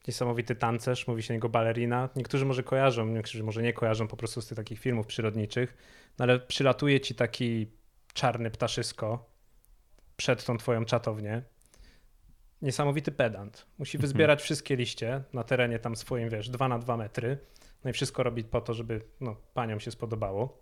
niesamowity 0.08 0.54
tancerz, 0.54 1.06
mówi 1.08 1.22
się 1.22 1.34
niego 1.34 1.48
balerina. 1.48 2.08
Niektórzy 2.16 2.46
może 2.46 2.62
kojarzą, 2.62 3.06
niektórzy 3.06 3.42
może 3.44 3.62
nie 3.62 3.72
kojarzą 3.72 4.08
po 4.08 4.16
prostu 4.16 4.40
z 4.42 4.46
tych 4.46 4.56
takich 4.56 4.80
filmów 4.80 5.06
przyrodniczych, 5.06 5.76
no 6.18 6.22
ale 6.22 6.40
przylatuje 6.40 7.00
ci 7.00 7.14
taki 7.14 7.66
czarny 8.14 8.50
ptaszysko 8.50 9.30
przed 10.16 10.44
tą 10.44 10.56
twoją 10.58 10.84
czatownię. 10.84 11.42
Niesamowity 12.62 13.12
pedant. 13.12 13.66
Musi 13.78 13.96
Mhm. 13.96 14.02
wyzbierać 14.02 14.42
wszystkie 14.42 14.76
liście 14.76 15.22
na 15.32 15.44
terenie 15.44 15.78
tam 15.78 15.96
swoim, 15.96 16.28
wiesz, 16.28 16.50
2 16.50 16.68
na 16.68 16.78
2 16.78 16.96
metry. 16.96 17.38
No 17.84 17.90
i 17.90 17.92
wszystko 17.92 18.22
robi 18.22 18.44
po 18.44 18.60
to, 18.60 18.74
żeby 18.74 19.00
no, 19.20 19.36
paniom 19.54 19.80
się 19.80 19.90
spodobało. 19.90 20.58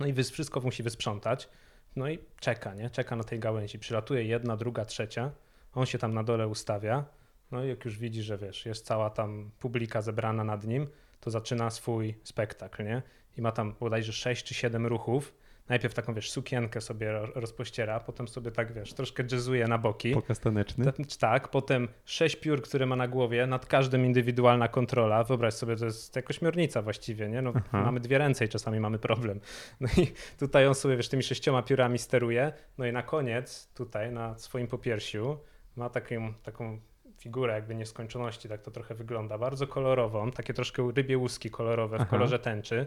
No 0.00 0.06
i 0.06 0.14
wszystko 0.24 0.60
musi 0.60 0.82
wysprzątać. 0.82 1.48
No 1.96 2.08
i 2.08 2.18
czeka, 2.40 2.74
nie? 2.74 2.90
Czeka 2.90 3.16
na 3.16 3.24
tej 3.24 3.40
gałęzi. 3.40 3.78
Przylatuje 3.78 4.24
jedna, 4.24 4.56
druga, 4.56 4.84
trzecia. 4.84 5.30
On 5.74 5.86
się 5.86 5.98
tam 5.98 6.14
na 6.14 6.22
dole 6.22 6.48
ustawia. 6.48 7.04
No 7.50 7.64
i 7.64 7.68
jak 7.68 7.84
już 7.84 7.98
widzi, 7.98 8.22
że 8.22 8.38
wiesz, 8.38 8.66
jest 8.66 8.86
cała 8.86 9.10
tam 9.10 9.50
publika 9.58 10.02
zebrana 10.02 10.44
nad 10.44 10.64
nim, 10.64 10.86
to 11.20 11.30
zaczyna 11.30 11.70
swój 11.70 12.14
spektakl, 12.24 12.84
nie? 12.84 13.02
I 13.38 13.42
ma 13.42 13.52
tam 13.52 13.74
bodajże 13.80 14.12
6 14.12 14.44
czy 14.44 14.54
7 14.54 14.86
ruchów. 14.86 15.34
Najpierw 15.68 15.94
taką, 15.94 16.14
wiesz, 16.14 16.30
sukienkę 16.30 16.80
sobie 16.80 17.12
ro- 17.12 17.28
rozpościera, 17.34 18.00
potem 18.00 18.28
sobie 18.28 18.50
tak, 18.50 18.72
wiesz, 18.72 18.92
troszkę 18.94 19.24
jazzuje 19.32 19.66
na 19.68 19.78
boki. 19.78 20.10
Pokaz 20.14 20.40
taneczny. 20.40 20.84
Ta- 20.84 20.92
Tak, 21.20 21.48
potem 21.48 21.88
sześć 22.04 22.36
piór, 22.36 22.62
które 22.62 22.86
ma 22.86 22.96
na 22.96 23.08
głowie, 23.08 23.46
nad 23.46 23.66
każdym 23.66 24.06
indywidualna 24.06 24.68
kontrola. 24.68 25.24
Wyobraź 25.24 25.54
sobie, 25.54 25.76
to 25.76 25.84
jest 25.84 26.16
jak 26.16 26.30
ośmiornica 26.30 26.82
właściwie, 26.82 27.28
nie? 27.28 27.42
No, 27.42 27.52
Aha. 27.56 27.82
mamy 27.84 28.00
dwie 28.00 28.18
ręce 28.18 28.44
i 28.44 28.48
czasami 28.48 28.80
mamy 28.80 28.98
problem. 28.98 29.40
No 29.80 29.88
i 29.98 30.06
tutaj 30.38 30.66
on 30.66 30.74
sobie, 30.74 30.96
wiesz, 30.96 31.08
tymi 31.08 31.22
sześcioma 31.22 31.62
piórami 31.62 31.98
steruje. 31.98 32.52
No 32.78 32.86
i 32.86 32.92
na 32.92 33.02
koniec, 33.02 33.68
tutaj 33.74 34.12
na 34.12 34.38
swoim 34.38 34.66
popiersiu 34.66 35.38
ma 35.76 35.90
taką, 35.90 36.34
taką 36.42 36.80
figurę 37.18 37.54
jakby 37.54 37.74
nieskończoności, 37.74 38.48
tak 38.48 38.62
to 38.62 38.70
trochę 38.70 38.94
wygląda. 38.94 39.38
Bardzo 39.38 39.66
kolorową, 39.66 40.30
takie 40.30 40.54
troszkę 40.54 40.90
rybie 40.96 41.18
łuski 41.18 41.50
kolorowe 41.50 41.98
w 41.98 42.00
Aha. 42.00 42.10
kolorze 42.10 42.38
tęczy. 42.38 42.86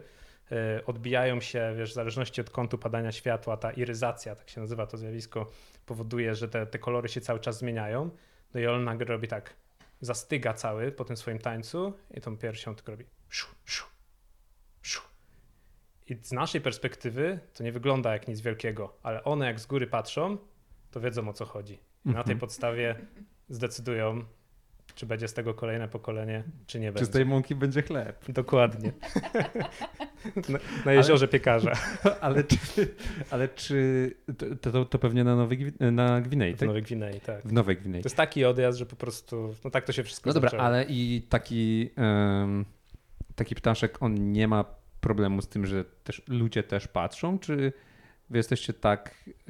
Y, 0.52 0.86
Odbijają 0.86 1.42
się, 1.42 1.74
wiesz, 1.78 1.92
w 1.92 1.94
zależności 1.94 2.42
od 2.42 2.50
kątu 2.50 2.78
padania 2.78 3.12
światła, 3.12 3.58
ta 3.58 3.72
iryzacja, 3.72 4.36
tak 4.36 4.50
się 4.50 4.62
nazywa 4.62 4.88
to 4.88 4.98
zjawisko, 4.98 5.52
powoduje, 5.86 6.36
że 6.36 6.48
te, 6.48 6.66
te 6.66 6.80
kolory 6.80 7.10
się 7.10 7.22
cały 7.22 7.40
czas 7.40 7.58
zmieniają. 7.58 8.10
No 8.54 8.60
i 8.60 8.68
on 8.68 8.84
nagle 8.84 9.06
robi 9.06 9.28
tak, 9.28 9.54
zastyga 10.02 10.54
cały 10.54 10.92
po 10.92 11.06
tym 11.06 11.18
swoim 11.18 11.40
tańcu 11.40 11.94
i 12.14 12.22
tą 12.22 12.38
piersią 12.38 12.76
tylko 12.76 12.92
robi 12.92 13.06
szu, 13.30 13.48
szu, 13.66 13.86
szu. 14.82 15.02
I 16.08 16.18
z 16.22 16.32
naszej 16.32 16.62
perspektywy 16.62 17.40
to 17.54 17.64
nie 17.64 17.72
wygląda 17.72 18.14
jak 18.14 18.28
nic 18.28 18.42
wielkiego, 18.42 18.98
ale 19.04 19.24
one 19.24 19.46
jak 19.46 19.60
z 19.60 19.66
góry 19.66 19.88
patrzą, 19.88 20.38
to 20.92 21.00
wiedzą 21.00 21.30
o 21.30 21.34
co 21.34 21.46
chodzi. 21.46 21.80
Na 22.06 22.14
tej 22.14 22.20
Mhm. 22.34 22.40
podstawie 22.40 22.96
zdecydują, 23.50 24.26
czy 24.98 25.06
będzie 25.06 25.28
z 25.28 25.34
tego 25.34 25.54
kolejne 25.54 25.88
pokolenie, 25.88 26.44
czy 26.68 26.80
nie 26.80 26.88
Czy 26.88 26.98
z 26.98 27.00
będzie. 27.00 27.14
tej 27.14 27.26
mąki 27.26 27.56
będzie 27.56 27.82
chleb? 27.82 28.26
Dokładnie. 28.30 28.92
na, 30.50 30.60
na 30.86 30.94
jeziorze 30.94 31.28
piekarza 31.28 31.74
ale 32.22 32.44
czy, 32.44 32.58
ale 33.32 33.50
czy 33.50 34.12
to, 34.62 34.72
to, 34.72 34.86
to 34.86 35.00
pewnie 35.00 35.24
na, 35.24 35.36
Nowej, 35.36 35.74
na 35.80 36.22
Gwinei, 36.22 36.54
w 36.54 36.60
tak? 36.60 36.68
Nowej 36.68 36.84
Gwinei, 36.84 37.20
tak. 37.20 37.42
W 37.48 37.54
Nowej 37.54 37.78
Gwinei. 37.78 38.02
To 38.02 38.06
jest 38.06 38.16
taki 38.16 38.46
odjazd, 38.46 38.80
że 38.80 38.86
po 38.86 38.96
prostu, 38.96 39.56
no 39.64 39.70
tak 39.70 39.86
to 39.86 39.92
się 39.92 40.04
wszystko 40.04 40.30
No 40.30 40.34
dobra, 40.34 40.50
zaczęło. 40.50 40.64
ale 40.68 40.86
i 40.90 41.22
taki, 41.30 41.90
em, 41.96 42.66
taki 43.36 43.56
ptaszek, 43.56 43.98
on 44.04 44.32
nie 44.32 44.48
ma 44.48 44.66
problemu 45.02 45.42
z 45.42 45.48
tym, 45.48 45.66
że 45.66 45.86
też 46.04 46.22
ludzie 46.28 46.64
też 46.64 46.88
patrzą, 46.88 47.40
czy 47.40 47.74
Wy 48.30 48.38
jesteście 48.38 48.74
tak 48.74 49.16
y, 49.28 49.44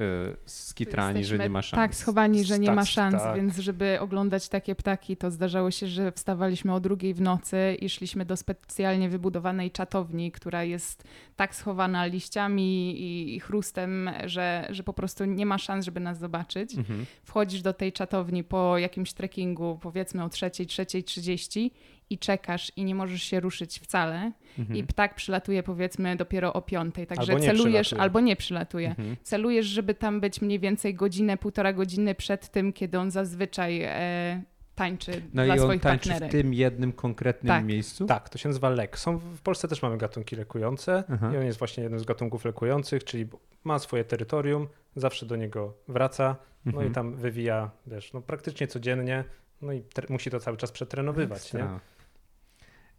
skitrani, 0.46 1.26
że 1.26 1.38
nie 1.38 1.50
ma 1.50 1.62
szans. 1.62 1.82
Tak, 1.82 1.96
schowani, 1.96 2.44
że 2.44 2.60
nie 2.60 2.72
ma 2.72 2.86
szans, 2.86 3.16
tak. 3.16 3.36
więc 3.36 3.58
żeby 3.58 3.98
oglądać 4.00 4.50
takie 4.50 4.76
ptaki, 4.76 5.18
to 5.18 5.32
zdarzało 5.32 5.72
się, 5.72 5.88
że 5.88 6.12
wstawaliśmy 6.12 6.74
o 6.74 6.80
drugiej 6.80 7.14
w 7.14 7.22
nocy 7.22 7.78
i 7.80 7.90
szliśmy 7.90 8.26
do 8.26 8.38
specjalnie 8.38 9.10
wybudowanej 9.10 9.72
czatowni, 9.72 10.32
która 10.32 10.64
jest 10.64 11.04
tak 11.36 11.56
schowana 11.56 12.06
liściami 12.06 13.02
i, 13.02 13.36
i 13.36 13.40
chrustem, 13.40 14.10
że, 14.26 14.68
że 14.70 14.84
po 14.84 14.94
prostu 14.94 15.26
nie 15.26 15.46
ma 15.46 15.58
szans, 15.58 15.86
żeby 15.86 16.00
nas 16.00 16.20
zobaczyć. 16.20 16.76
Mhm. 16.76 17.06
Wchodzisz 17.24 17.62
do 17.62 17.74
tej 17.74 17.94
czatowni 17.94 18.44
po 18.44 18.78
jakimś 18.78 19.14
trekkingu, 19.14 19.80
powiedzmy 19.82 20.24
o 20.24 20.30
trzeciej, 20.30 20.68
trzeciej 20.68 21.04
trzydzieści 21.04 21.72
i 22.10 22.18
czekasz 22.18 22.72
i 22.76 22.84
nie 22.86 22.96
możesz 22.96 23.24
się 23.24 23.40
ruszyć 23.40 23.80
wcale 23.80 24.32
Mhm. 24.60 24.80
i 24.80 24.84
ptak 24.84 25.16
przylatuje 25.16 25.64
powiedzmy 25.64 26.16
dopiero 26.16 26.54
o 26.54 26.62
piątej, 26.62 27.08
także 27.08 27.34
Albo 27.34 27.46
celujesz 27.46 27.88
przylatuje. 27.88 28.02
albo 28.04 28.20
nie 28.20 28.36
przylatuje. 28.36 28.90
Mhm. 28.90 29.16
Celujesz, 29.24 29.66
żeby 29.66 29.94
tam 29.94 30.20
być 30.22 30.42
mniej 30.42 30.60
więcej 30.60 30.94
godzinę, 30.96 31.38
półtora 31.38 31.74
godziny 31.74 32.16
przed 32.16 32.50
tym, 32.50 32.74
kiedy 32.74 33.00
on 33.00 33.12
zazwyczaj 33.12 33.82
e, 33.86 34.42
tańczy 34.76 35.12
No 35.34 35.46
dla 35.46 35.56
i 35.56 35.60
on 35.60 35.80
tańczy 35.80 36.10
partnerek. 36.10 36.30
w 36.30 36.32
tym 36.32 36.54
jednym 36.54 36.94
konkretnym 36.94 37.48
Tak. 37.48 37.66
miejscu? 37.66 38.06
Tak, 38.06 38.30
to 38.30 38.38
się 38.38 38.50
nazywa 38.50 38.70
lek. 38.70 39.00
Są, 39.00 39.18
w 39.18 39.42
Polsce 39.42 39.68
też 39.68 39.82
mamy 39.82 39.98
gatunki 39.98 40.36
lekujące 40.36 41.04
Aha. 41.14 41.32
i 41.34 41.38
on 41.38 41.46
jest 41.46 41.60
właśnie 41.60 41.84
jednym 41.84 42.00
z 42.00 42.06
gatunków 42.06 42.46
lekujących, 42.46 43.04
czyli 43.04 43.28
ma 43.64 43.80
swoje 43.80 44.04
terytorium, 44.04 44.68
zawsze 44.96 45.26
do 45.26 45.36
niego 45.36 45.74
wraca, 45.88 46.36
no 46.66 46.72
Mhm. 46.72 46.92
i 46.92 46.96
tam 46.96 47.16
wywija, 47.16 47.72
wiesz, 47.88 48.14
no 48.14 48.22
praktycznie 48.22 48.68
codziennie, 48.68 49.24
no 49.62 49.74
i 49.74 49.84
musi 50.10 50.30
to 50.30 50.40
cały 50.40 50.58
czas 50.58 50.72
przetrenowywać, 50.72 51.54
nie? 51.54 51.68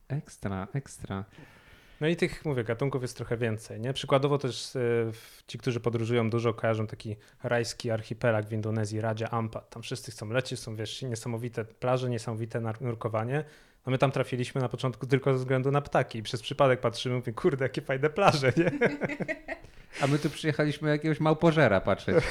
Ekstra. 0.09 0.69
Ekstra. 0.75 1.25
No 2.01 2.07
i 2.09 2.17
tych, 2.17 2.45
mówię, 2.45 2.65
gatunków 2.65 3.03
jest 3.03 3.17
trochę 3.17 3.37
więcej, 3.37 3.81
nie? 3.81 3.93
Przykładowo 3.93 4.39
też 4.39 4.71
w- 5.13 5.43
ci, 5.47 5.59
którzy 5.59 5.81
podróżują 5.81 6.31
dużo, 6.31 6.55
kojarzą 6.55 6.87
taki 6.87 7.17
rajski 7.43 7.91
archipelag 7.91 8.47
w 8.47 8.53
Indonezji, 8.53 9.01
Raja 9.01 9.31
Ampat. 9.31 9.71
Tam 9.71 9.83
wszyscy 9.83 10.11
chcą 10.11 10.29
lecieć, 10.31 10.61
są, 10.61 10.77
wiesz, 10.77 11.03
niesamowite 11.03 11.65
plaże, 11.65 12.11
niesamowite 12.11 12.61
nurkowanie. 12.81 13.45
A 13.85 13.91
my 13.91 13.99
tam 13.99 14.11
trafiliśmy 14.13 14.61
na 14.61 14.69
początku 14.69 15.07
tylko 15.07 15.33
ze 15.33 15.39
względu 15.39 15.71
na 15.71 15.81
ptaki 15.81 16.19
i 16.19 16.23
przez 16.23 16.43
przypadek 16.43 16.81
patrzymy, 16.81 17.15
mówię, 17.17 17.33
kurde, 17.33 17.65
jakie 17.65 17.83
fajne 17.83 18.11
plaże, 18.11 18.53
nie? 18.57 18.71
A 20.03 20.07
my 20.07 20.19
tu 20.19 20.31
przyjechaliśmy 20.31 20.91
jakiegoś 20.91 21.21
małpożera 21.21 21.81
patrzeć. 21.81 22.17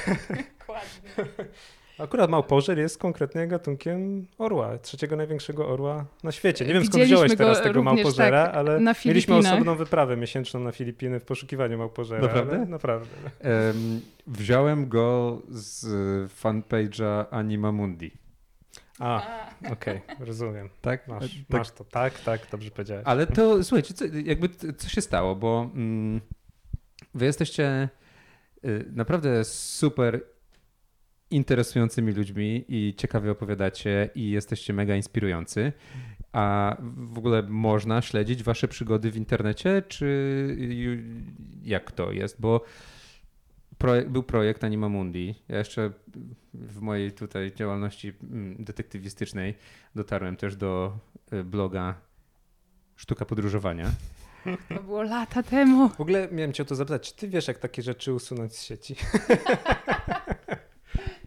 Akurat 1.98 2.30
małpożer 2.30 2.78
jest 2.78 2.98
konkretnie 2.98 3.46
gatunkiem 3.46 4.26
orła, 4.38 4.78
trzeciego 4.78 5.16
największego 5.16 5.68
orła 5.68 6.06
na 6.22 6.32
świecie. 6.32 6.66
Nie 6.66 6.74
wiem 6.74 6.84
skąd 6.84 7.04
wziąłeś 7.04 7.36
teraz 7.36 7.62
tego 7.62 7.72
również, 7.72 7.94
małpożera, 7.94 8.46
tak, 8.46 8.54
ale 8.54 8.80
na 8.80 8.94
mieliśmy 9.04 9.36
osobną 9.36 9.74
wyprawę 9.74 10.16
miesięczną 10.16 10.60
na 10.60 10.72
Filipiny 10.72 11.20
w 11.20 11.24
poszukiwaniu 11.24 11.78
małpożera. 11.78 12.22
Naprawdę? 12.22 12.56
Ale 12.56 12.66
naprawdę. 12.66 13.16
Em, 13.40 14.00
wziąłem 14.26 14.88
go 14.88 15.38
z 15.48 15.86
fanpage'a 16.42 17.24
Anima 17.30 17.72
Mundi. 17.72 18.12
A, 18.98 19.22
okej, 19.72 20.00
rozumiem. 20.20 20.68
Tak? 20.80 21.08
Masz, 21.08 21.30
tak. 21.30 21.58
masz 21.58 21.70
to. 21.70 21.84
Tak, 21.84 22.20
tak, 22.20 22.40
dobrze 22.50 22.70
powiedziałeś. 22.70 23.02
Ale 23.06 23.26
to 23.26 23.64
słuchajcie, 23.64 23.94
co, 23.94 24.04
jakby 24.24 24.48
co 24.76 24.88
się 24.88 25.00
stało, 25.00 25.36
bo 25.36 25.70
mm, 25.74 26.20
wy 27.14 27.24
jesteście 27.24 27.88
y, 28.64 28.84
naprawdę 28.92 29.44
super 29.44 30.20
interesującymi 31.30 32.12
ludźmi 32.12 32.64
i 32.68 32.94
ciekawie 32.96 33.30
opowiadacie 33.30 34.10
i 34.14 34.30
jesteście 34.30 34.72
mega 34.72 34.96
inspirujący. 34.96 35.72
A 36.32 36.76
w 36.96 37.18
ogóle 37.18 37.42
można 37.42 38.02
śledzić 38.02 38.42
wasze 38.42 38.68
przygody 38.68 39.10
w 39.10 39.16
internecie, 39.16 39.82
czy 39.88 40.56
jak 41.62 41.92
to 41.92 42.12
jest? 42.12 42.40
Bo 42.40 42.64
projek- 43.78 44.08
był 44.08 44.22
projekt 44.22 44.64
Anima 44.64 44.88
Mundi. 44.88 45.34
Ja 45.48 45.58
jeszcze 45.58 45.92
w 46.54 46.80
mojej 46.80 47.12
tutaj 47.12 47.52
działalności 47.52 48.12
mm, 48.22 48.64
detektywistycznej 48.64 49.54
dotarłem 49.94 50.36
też 50.36 50.56
do 50.56 50.98
y, 51.32 51.44
bloga 51.44 51.94
Sztuka 52.96 53.24
Podróżowania. 53.24 53.90
To 54.68 54.82
było 54.82 55.02
lata 55.02 55.42
temu. 55.42 55.88
W 55.88 56.00
ogóle 56.00 56.28
miałem 56.32 56.52
cię 56.52 56.62
o 56.62 56.66
to 56.66 56.74
zapytać, 56.74 57.08
czy 57.12 57.16
ty 57.16 57.28
wiesz, 57.28 57.48
jak 57.48 57.58
takie 57.58 57.82
rzeczy 57.82 58.12
usunąć 58.12 58.56
z 58.56 58.62
sieci? 58.62 58.96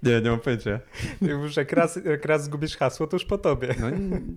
Nie, 0.04 0.22
nie 0.22 0.30
mam 0.30 0.40
pojęcia. 0.40 0.80
Już 1.22 1.58
jak 1.58 1.72
raz, 1.74 2.00
jak 2.06 2.26
raz 2.26 2.44
zgubisz 2.44 2.78
hasło, 2.78 3.08
to 3.08 3.16
już 3.16 3.26
po 3.26 3.38
tobie. 3.38 3.76
No 3.80 3.90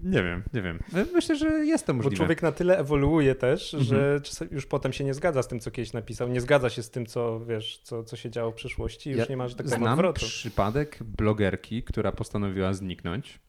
nie, 0.03 0.23
wiem, 0.23 0.43
nie 0.55 0.63
wiem. 0.63 0.79
No, 0.93 0.99
Myślę, 1.13 1.37
że 1.37 1.47
jest 1.67 1.87
to 1.87 1.93
Bo 1.93 1.97
możliwe. 1.97 2.17
człowiek 2.17 2.43
na 2.43 2.53
tyle 2.53 2.79
ewoluuje 2.79 3.35
też, 3.35 3.75
Mhm. 3.75 3.91
że 3.91 4.21
już 4.51 4.67
potem 4.67 4.93
się 4.93 5.05
nie 5.05 5.15
zgadza 5.15 5.43
z 5.43 5.49
tym, 5.49 5.61
co 5.61 5.71
kiedyś 5.71 5.93
napisał. 5.93 6.29
Nie 6.29 6.41
zgadza 6.41 6.71
się 6.71 6.83
z 6.83 6.91
tym, 6.91 7.07
co 7.07 7.41
wiesz, 7.41 7.79
co, 7.83 8.05
co 8.05 8.17
się 8.17 8.31
działo 8.31 8.51
w 8.51 8.55
przyszłości. 8.55 9.11
Już 9.11 9.19
Ja 9.19 9.27
nie 9.31 9.37
ma, 9.37 9.49
że 9.49 9.57
tak 9.57 9.67
powiem, 9.67 9.79
Znam 9.81 9.93
odwrotu. 9.93 10.21
przypadek 10.27 10.99
blogerki, 11.03 11.83
która 11.83 12.13
postanowiła 12.13 12.73
zniknąć 12.73 13.41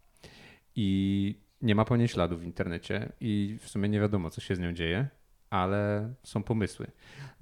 i 0.75 1.39
nie 1.61 1.75
ma 1.75 1.85
po 1.85 1.97
niej 1.97 2.07
śladu 2.07 2.37
w 2.37 2.43
internecie 2.43 3.11
i 3.21 3.57
w 3.61 3.69
sumie 3.69 3.89
nie 3.89 3.99
wiadomo, 3.99 4.29
co 4.29 4.41
się 4.41 4.55
z 4.55 4.59
nią 4.59 4.73
dzieje, 4.73 5.07
ale 5.55 6.09
są 6.23 6.43
pomysły. 6.43 6.87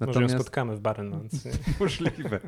Może 0.00 0.22
ją 0.22 0.28
spotkamy 0.28 0.76
w 0.76 0.80
Barenlands. 0.80 1.44
nie? 1.44 1.50
możliwe, 1.80 2.40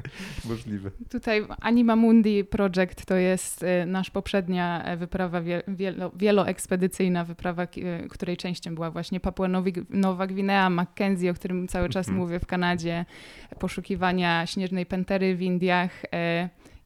możliwe. 0.44 0.90
Tutaj 1.10 1.46
Anima 1.60 1.96
Mundi 1.96 2.44
Project 2.44 3.06
to 3.06 3.14
jest 3.14 3.62
y, 3.62 3.86
nasz 3.86 4.10
poprzednia 4.10 4.84
e, 4.84 4.96
wyprawa 4.96 5.40
wie, 5.40 5.62
wielo, 5.68 6.10
wieloekspedycyjna 6.10 7.24
wyprawa, 7.24 7.62
y, 7.62 8.08
której 8.08 8.36
częścią 8.36 8.74
była 8.74 8.90
właśnie 8.90 9.20
Papua 9.20 9.48
Nowi, 9.48 9.72
Nowa 9.90 10.26
Gwinea, 10.26 10.70
Mackenzie, 10.70 11.30
o 11.30 11.34
którym 11.34 11.68
cały 11.68 11.88
czas 11.88 12.08
Mhm. 12.08 12.24
mówię 12.24 12.40
w 12.40 12.46
Kanadzie, 12.46 13.04
poszukiwania 13.58 14.46
śnieżnej 14.46 14.86
pantery 14.86 15.36
w 15.36 15.42
Indiach. 15.42 16.02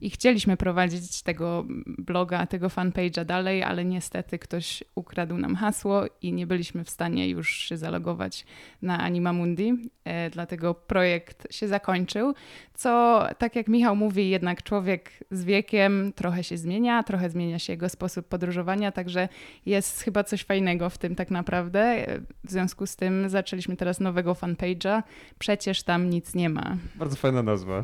E, 0.01 0.05
I 0.05 0.09
chcieliśmy 0.09 0.57
prowadzić 0.57 1.21
tego 1.21 1.65
bloga, 1.85 2.47
tego 2.47 2.67
fanpage'a 2.67 3.25
dalej, 3.25 3.63
ale 3.63 3.85
niestety 3.85 4.39
ktoś 4.39 4.83
ukradł 4.95 5.37
nam 5.37 5.55
hasło 5.55 6.03
i 6.21 6.33
nie 6.33 6.47
byliśmy 6.47 6.83
w 6.83 6.89
stanie 6.89 7.29
już 7.29 7.49
się 7.49 7.77
zalogować 7.77 8.45
na 8.81 8.99
Anima 8.99 9.33
Mundi, 9.33 9.73
e, 10.03 10.29
dlatego 10.29 10.73
projekt 10.73 11.53
się 11.53 11.67
zakończył 11.67 12.33
co 12.81 13.23
tak 13.37 13.55
jak 13.55 13.67
Michał 13.67 13.95
mówi, 13.95 14.29
jednak 14.29 14.63
człowiek 14.63 15.11
z 15.31 15.43
wiekiem 15.43 16.13
trochę 16.15 16.43
się 16.43 16.57
zmienia, 16.57 17.03
trochę 17.03 17.29
zmienia 17.29 17.59
się 17.59 17.73
jego 17.73 17.89
sposób 17.89 18.27
podróżowania, 18.27 18.91
także 18.91 19.29
jest 19.65 20.01
chyba 20.01 20.23
coś 20.23 20.43
fajnego 20.43 20.89
w 20.89 20.97
tym 20.97 21.15
tak 21.15 21.31
naprawdę. 21.31 22.05
W 22.43 22.51
związku 22.51 22.85
z 22.85 22.95
tym 22.95 23.29
zaczęliśmy 23.29 23.75
teraz 23.75 23.99
nowego 23.99 24.33
fanpage'a. 24.33 25.03
Przecież 25.39 25.83
tam 25.83 26.09
nic 26.09 26.35
nie 26.35 26.49
ma. 26.49 26.77
Bardzo 26.95 27.15
fajna 27.15 27.43
nazwa. 27.43 27.83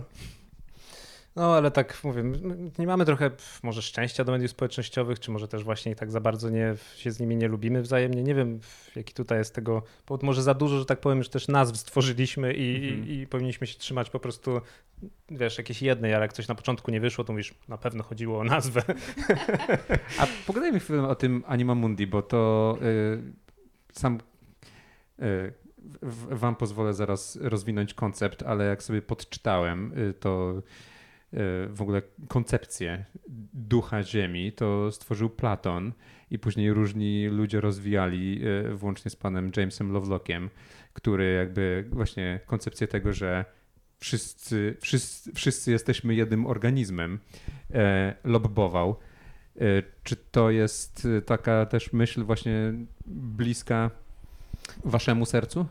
No, 1.37 1.55
ale 1.55 1.71
tak 1.71 2.03
mówię, 2.03 2.23
nie 2.79 2.87
mamy 2.87 3.05
trochę 3.05 3.31
może 3.63 3.81
szczęścia 3.81 4.23
do 4.23 4.31
mediów 4.31 4.51
społecznościowych, 4.51 5.19
czy 5.19 5.31
może 5.31 5.47
też 5.47 5.63
właśnie 5.63 5.95
tak 5.95 6.11
za 6.11 6.21
bardzo 6.21 6.49
nie, 6.49 6.75
się 6.95 7.11
z 7.11 7.19
nimi 7.19 7.35
nie 7.35 7.47
lubimy 7.47 7.81
wzajemnie. 7.81 8.23
Nie 8.23 8.35
wiem, 8.35 8.59
jaki 8.95 9.13
tutaj 9.13 9.37
jest 9.37 9.55
tego 9.55 9.83
powód. 10.05 10.23
Może 10.23 10.43
za 10.43 10.53
dużo, 10.53 10.79
że 10.79 10.85
tak 10.85 10.99
powiem, 10.99 11.17
już 11.17 11.29
też 11.29 11.47
nazw 11.47 11.77
stworzyliśmy 11.77 12.53
i, 12.53 12.75
Mhm. 12.75 13.07
i, 13.07 13.13
i 13.13 13.27
powinniśmy 13.27 13.67
się 13.67 13.77
trzymać 13.77 14.09
po 14.09 14.19
prostu, 14.19 14.61
wiesz, 15.29 15.57
jakiejś 15.57 15.81
jednej, 15.81 16.13
ale 16.13 16.21
jak 16.25 16.33
coś 16.33 16.47
na 16.47 16.55
początku 16.55 16.91
nie 16.91 16.99
wyszło, 16.99 17.23
to 17.23 17.33
mówisz, 17.33 17.53
na 17.67 17.77
pewno 17.77 18.03
chodziło 18.03 18.39
o 18.39 18.43
nazwę. 18.43 18.81
A 20.19 20.27
pogadajmy 20.47 20.79
chwilę 20.79 21.07
o 21.07 21.15
tym 21.15 21.43
Anima 21.47 21.75
Mundi, 21.75 22.07
bo 22.07 22.21
to 22.21 22.77
y, 22.81 23.21
sam 23.91 24.15
y, 25.19 25.53
w, 26.01 26.39
wam 26.39 26.55
pozwolę 26.55 26.93
zaraz 26.93 27.39
rozwinąć 27.41 27.93
koncept, 27.93 28.43
ale 28.43 28.65
jak 28.65 28.83
sobie 28.83 29.01
podczytałem, 29.01 29.93
y, 29.97 30.13
to 30.13 30.61
w 31.69 31.77
ogóle 31.79 32.01
koncepcję 32.27 33.05
ducha 33.53 34.03
Ziemi 34.03 34.51
to 34.51 34.91
stworzył 34.91 35.29
Platon 35.29 35.93
i 36.31 36.39
później 36.39 36.73
różni 36.73 37.27
ludzie 37.27 37.61
rozwijali, 37.61 38.41
y, 38.71 38.75
włącznie 38.75 39.11
z 39.11 39.15
panem 39.15 39.51
Jamesem 39.57 39.91
Lovelockiem, 39.91 40.49
który 40.93 41.33
jakby 41.33 41.85
właśnie 41.89 42.39
koncepcję 42.45 42.87
tego, 42.87 43.13
że 43.13 43.45
wszyscy, 43.99 44.77
wszyscy, 44.81 45.33
wszyscy 45.33 45.71
jesteśmy 45.71 46.15
jednym 46.15 46.45
organizmem, 46.45 47.19
e, 47.73 48.15
lobbował. 48.23 48.95
E, 49.55 49.61
Czy 50.03 50.15
to 50.15 50.51
jest 50.51 51.07
e, 51.17 51.21
taka 51.21 51.65
też 51.65 51.93
myśl 51.93 52.23
właśnie 52.23 52.73
bliska 53.05 53.91
waszemu 54.85 55.25
sercu? 55.25 55.65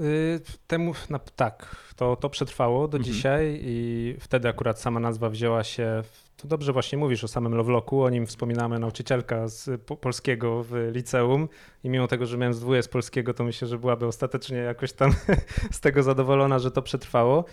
Y, 0.00 0.40
Temu, 0.66 0.92
tak, 1.36 1.76
to, 1.96 2.16
to 2.16 2.30
przetrwało 2.30 2.88
do 2.88 2.98
Mhm. 2.98 3.14
dzisiaj 3.14 3.58
i 3.62 4.16
wtedy 4.20 4.48
akurat 4.48 4.80
sama 4.80 5.00
nazwa 5.00 5.30
wzięła 5.30 5.64
się, 5.64 6.02
to 6.36 6.48
dobrze 6.48 6.72
właśnie 6.72 6.98
mówisz 6.98 7.24
o 7.24 7.28
samym 7.28 7.54
Loveloku, 7.54 8.02
o 8.02 8.10
nim 8.10 8.26
wspominamy 8.26 8.78
nauczycielka 8.78 9.48
z 9.48 9.82
po, 9.82 9.96
polskiego 9.96 10.62
w 10.62 10.90
liceum 10.92 11.48
i 11.84 11.88
mimo 11.90 12.08
tego, 12.08 12.26
że 12.26 12.36
miałem 12.38 12.54
z 12.54 12.60
dwóje 12.60 12.82
z 12.82 12.88
polskiego, 12.88 13.34
to 13.34 13.44
myślę, 13.44 13.68
że 13.68 13.78
byłaby 13.78 14.06
ostatecznie 14.06 14.56
jakoś 14.58 14.92
tam 14.92 15.10
z 15.72 15.80
tego 15.80 16.02
zadowolona, 16.02 16.58
że 16.58 16.70
to 16.70 16.82
przetrwało, 16.82 17.44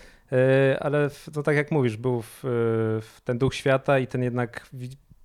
Y, 0.73 0.79
ale 0.79 1.09
w- 1.09 1.29
no 1.35 1.43
tak 1.43 1.55
jak 1.55 1.71
mówisz, 1.71 1.97
był 1.97 2.21
w, 2.21 2.39
w 3.01 3.21
ten 3.23 3.37
duch 3.37 3.55
świata 3.55 3.99
i 3.99 4.07
ten 4.07 4.23
jednak 4.23 4.69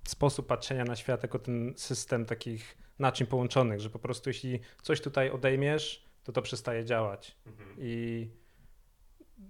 sposób 0.07 0.47
patrzenia 0.47 0.83
na 0.85 0.95
świat 0.95 1.23
jako 1.23 1.39
ten 1.39 1.73
system 1.77 2.25
takich 2.25 2.77
naczyń 2.99 3.27
połączonych, 3.27 3.79
że 3.79 3.89
po 3.89 3.99
prostu 3.99 4.29
jeśli 4.29 4.59
coś 4.81 5.01
tutaj 5.01 5.29
odejmiesz, 5.31 6.08
to 6.29 6.33
to 6.33 6.41
przestaje 6.41 6.85
działać. 6.85 7.37
I 7.77 8.27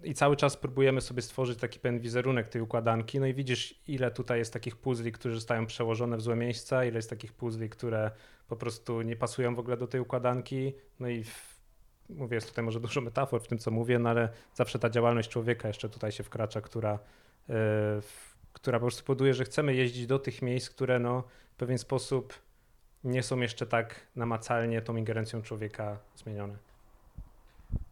i 0.03 0.13
cały 0.13 0.35
czas 0.35 0.57
próbujemy 0.57 1.01
sobie 1.01 1.21
stworzyć 1.21 1.59
taki 1.59 1.79
pewien 1.79 1.99
wizerunek 1.99 2.47
tej 2.47 2.61
układanki. 2.61 3.19
No 3.19 3.25
i 3.25 3.33
widzisz, 3.33 3.81
ile 3.87 4.11
tutaj 4.11 4.39
jest 4.39 4.53
takich 4.53 4.75
puzli, 4.75 5.11
które 5.11 5.33
zostają 5.33 5.65
przełożone 5.65 6.17
w 6.17 6.21
złe 6.21 6.35
miejsca, 6.35 6.85
ile 6.85 6.95
jest 6.95 7.09
takich 7.09 7.33
puzli, 7.33 7.69
które 7.69 8.11
po 8.47 8.55
prostu 8.55 9.01
nie 9.01 9.15
pasują 9.15 9.55
w 9.55 9.59
ogóle 9.59 9.77
do 9.77 9.87
tej 9.87 10.01
układanki. 10.01 10.73
No 10.99 11.07
i 11.07 11.23
w, 11.23 11.59
mówię, 12.09 12.35
jest 12.35 12.47
tutaj 12.47 12.65
może 12.65 12.79
dużo 12.79 13.01
metafor 13.01 13.41
w 13.41 13.47
tym, 13.47 13.57
co 13.57 13.71
mówię, 13.71 13.99
no 13.99 14.09
ale 14.09 14.29
zawsze 14.53 14.79
ta 14.79 14.89
działalność 14.89 15.29
człowieka 15.29 15.67
jeszcze 15.67 15.89
tutaj 15.89 16.11
się 16.11 16.23
wkracza, 16.23 16.61
która, 16.61 16.99
yy, 17.47 17.55
która 18.53 18.79
po 18.79 18.83
prostu 18.83 19.03
powoduje, 19.03 19.33
że 19.33 19.43
chcemy 19.43 19.75
jeździć 19.75 20.07
do 20.07 20.19
tych 20.19 20.41
miejsc, 20.41 20.69
które 20.69 20.99
no, 20.99 21.23
w 21.51 21.55
pewien 21.55 21.77
sposób 21.77 22.33
nie 23.03 23.23
są 23.23 23.39
jeszcze 23.39 23.65
tak 23.65 24.07
namacalnie 24.15 24.81
tą 24.81 24.95
ingerencją 24.95 25.41
człowieka 25.41 25.99
zmienione. 26.15 26.68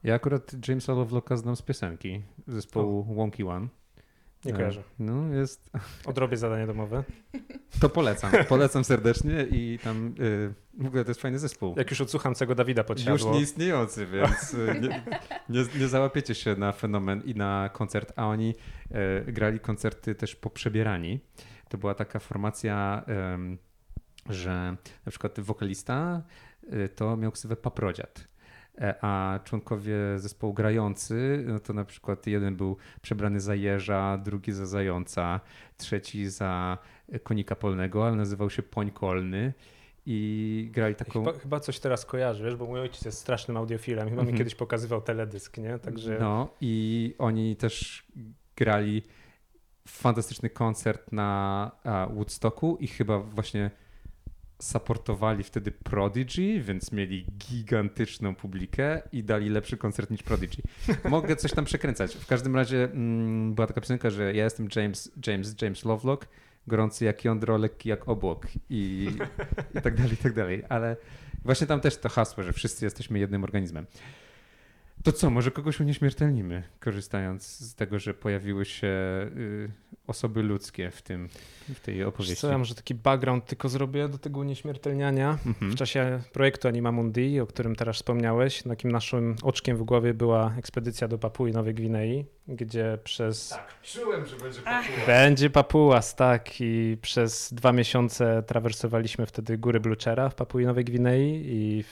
Ja 0.04 0.16
akurat 0.16 0.68
Jamesa 0.68 0.94
Lovelocka 0.94 1.38
znam 1.38 1.56
z 1.56 1.62
piosenki 1.62 2.22
zespołu 2.48 3.00
o. 3.12 3.14
Wonky 3.14 3.48
One. 3.48 3.68
Nie 4.46 4.54
kojarzę. 4.54 4.84
No, 5.00 5.34
jest... 5.34 5.72
Odrobię 6.06 6.38
zadanie 6.38 6.68
domowe. 6.68 7.04
To 7.80 7.90
polecam. 7.90 8.32
Polecam 8.50 8.84
serdecznie 8.84 9.44
i 9.52 9.80
tam 9.84 10.16
yy, 10.20 10.54
w 10.84 10.88
ogóle 10.88 11.04
to 11.04 11.10
jest 11.10 11.22
fajny 11.22 11.40
zespół. 11.40 11.76
Jak 11.78 11.90
już 11.90 12.02
odsłucham 12.02 12.36
cego 12.36 12.56
Dawida 12.56 12.84
podsiadło. 12.84 13.30
Już 13.30 13.38
nieistniejący, 13.38 14.06
więc 14.06 14.54
y, 14.54 14.82
nie, 14.82 15.04
nie, 15.50 15.66
nie, 15.80 15.88
załapiecie 15.88 16.36
się 16.36 16.56
na 16.56 16.72
fenomen 16.72 17.22
i 17.26 17.36
na 17.36 17.70
koncert, 17.74 18.14
a 18.16 18.28
oni 18.28 18.56
yy, 18.92 19.34
grali 19.34 19.60
koncerty 19.60 20.16
też 20.16 20.36
poprzebierani. 20.36 21.20
To 21.70 21.78
była 21.78 21.94
taka 21.94 22.20
formacja, 22.20 23.06
yy, 24.28 24.36
że 24.36 24.78
na 25.06 25.10
przykład 25.10 25.40
wokalista 25.40 26.22
y, 26.74 26.90
to 26.90 27.18
miał 27.18 27.32
ksywę 27.32 27.56
paprodziad 27.56 28.28
E, 28.37 28.37
a 29.02 29.40
członkowie 29.44 29.96
zespołu 30.16 30.54
grający, 30.54 31.44
no 31.48 31.60
to 31.60 31.74
na 31.74 31.86
przykład 31.86 32.28
jeden 32.28 32.56
był 32.56 32.78
przebrany 33.02 33.40
za 33.40 33.56
jeża, 33.56 34.18
drugi 34.18 34.52
za 34.52 34.66
zająca, 34.66 35.40
trzeci 35.78 36.30
za 36.30 36.78
konika 37.24 37.56
polnego, 37.56 38.08
ale 38.08 38.16
nazywał 38.16 38.50
się 38.50 38.64
Poń 38.64 38.92
Kolny 38.92 39.54
i 40.06 40.70
grali 40.72 40.96
taką... 40.96 41.26
Chyba, 41.26 41.40
chyba, 41.40 41.60
coś 41.60 41.80
teraz 41.80 42.06
kojarzy, 42.06 42.44
wiesz, 42.44 42.56
bo 42.56 42.66
mój 42.66 42.80
ojciec 42.80 43.06
jest 43.06 43.20
strasznym 43.20 43.58
audiofilem, 43.58 44.10
chyba 44.10 44.22
mm 44.22 44.30
-hmm. 44.30 44.32
mi 44.32 44.38
kiedyś 44.38 44.56
pokazywał 44.56 45.02
teledysk, 45.02 45.58
nie? 45.58 45.80
Także... 45.80 46.18
No 46.20 46.50
i 46.62 47.16
oni 47.18 47.56
też 47.56 48.06
grali 48.56 49.04
fantastyczny 49.88 50.50
koncert 50.50 51.12
na 51.12 51.72
Woodstocku 52.14 52.78
i 52.80 52.88
chyba 52.88 53.20
właśnie 53.20 53.72
supportowali 54.60 55.44
wtedy 55.44 55.72
Prodigy, 55.72 56.62
więc 56.62 56.92
mieli 56.92 57.26
gigantyczną 57.38 58.36
publikę 58.36 59.02
i 59.12 59.24
dali 59.24 59.50
lepszy 59.50 59.78
koncert 59.78 60.12
niż 60.12 60.24
Prodigy. 60.24 60.62
Mogę 61.10 61.36
coś 61.36 61.52
tam 61.52 61.66
przekręcać. 61.66 62.16
W 62.16 62.28
każdym 62.28 62.56
razie 62.56 62.84
mm, 62.84 63.54
była 63.54 63.68
taka 63.68 63.82
piosenka, 63.82 64.10
że 64.10 64.34
ja 64.34 64.44
jestem 64.44 64.68
James, 64.76 65.12
James, 65.28 65.56
James 65.62 65.86
Lovelock, 65.86 66.28
gorący 66.68 67.06
jak 67.06 67.26
jądro, 67.26 67.58
lekki 67.58 67.90
jak 67.90 68.10
obłok 68.10 68.48
i, 68.70 69.10
i 69.76 69.82
tak 69.82 69.96
dalej, 69.96 70.14
i 70.14 70.18
tak 70.18 70.34
dalej. 70.34 70.64
Ale 70.70 70.98
właśnie 71.44 71.68
tam 71.68 71.80
też 71.80 71.98
to 71.98 72.10
hasło, 72.10 72.44
że 72.44 72.54
wszyscy 72.54 72.86
jesteśmy 72.86 73.20
jednym 73.20 73.44
organizmem. 73.44 73.86
To 75.04 75.12
co, 75.12 75.30
może 75.30 75.52
kogoś 75.52 75.80
unieśmiertelnimy, 75.80 76.64
korzystając 76.80 77.44
z 77.44 77.76
tego, 77.76 78.00
że 78.00 78.14
pojawiły 78.14 78.66
się 78.66 78.88
y, 78.88 79.72
osoby 80.08 80.44
ludzkie 80.44 80.92
w, 80.92 81.02
tym, 81.02 81.30
w 81.70 81.80
tej 81.80 82.04
opowieści? 82.04 82.36
Co, 82.36 82.52
ja 82.52 82.58
może 82.58 82.76
taki 82.76 82.96
background 82.96 83.46
tylko 83.46 83.70
zrobię 83.70 84.10
do 84.10 84.18
tego 84.18 84.40
unieśmiertelniania. 84.40 85.38
Mhm. 85.46 85.72
W 85.72 85.76
czasie 85.76 86.22
projektu 86.34 86.68
Anima 86.68 86.92
Mundi, 86.92 87.40
o 87.40 87.48
którym 87.48 87.76
teraz 87.76 87.96
wspomniałeś, 87.96 88.64
takim 88.64 88.92
naszym 88.92 89.36
oczkiem 89.44 89.78
w 89.78 89.84
głowie 89.84 90.14
była 90.14 90.54
ekspedycja 90.58 91.08
do 91.08 91.18
Papui 91.18 91.52
Nowej 91.52 91.74
Gwinei, 91.74 92.26
gdzie 92.48 92.98
przez... 93.04 93.50
Tak, 93.50 93.82
czułem, 93.84 94.26
że 94.26 94.36
będzie 94.36 94.62
Papua. 94.62 95.06
Będzie 95.08 95.50
Papuas, 95.50 96.16
tak. 96.16 96.50
I 96.60 96.98
przez 97.02 97.54
dwa 97.54 97.74
miesiące 97.74 98.44
trawersowaliśmy 98.48 99.26
wtedy 99.26 99.58
góry 99.58 99.80
Bluchera 99.80 100.30
w 100.30 100.36
Papui 100.36 100.66
Nowej 100.66 100.86
Gwinei 100.86 101.44
i 101.46 101.84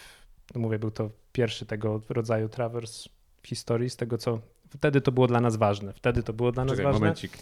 no 0.55 0.61
mówię, 0.61 0.79
był 0.79 0.91
to 0.91 1.09
pierwszy 1.31 1.65
tego 1.65 2.01
rodzaju 2.09 2.49
trawers 2.49 3.09
w 3.41 3.47
historii, 3.47 3.89
z 3.89 3.95
tego 3.95 4.17
co 4.17 4.39
wtedy 4.69 5.01
to 5.01 5.11
było 5.11 5.27
dla 5.27 5.41
nas 5.41 5.55
ważne. 5.55 5.93
Wtedy 5.93 6.23
to 6.23 6.33
było 6.33 6.51
dla 6.51 6.65
nas 6.65 6.71
Czekaj, 6.71 6.85
ważne. 6.85 6.99
Momencik. 6.99 7.37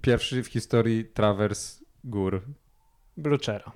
Pierwszy 0.00 0.42
w 0.42 0.46
historii 0.46 1.04
trawers 1.04 1.84
gór. 2.04 2.42
Bluchera. 3.16 3.72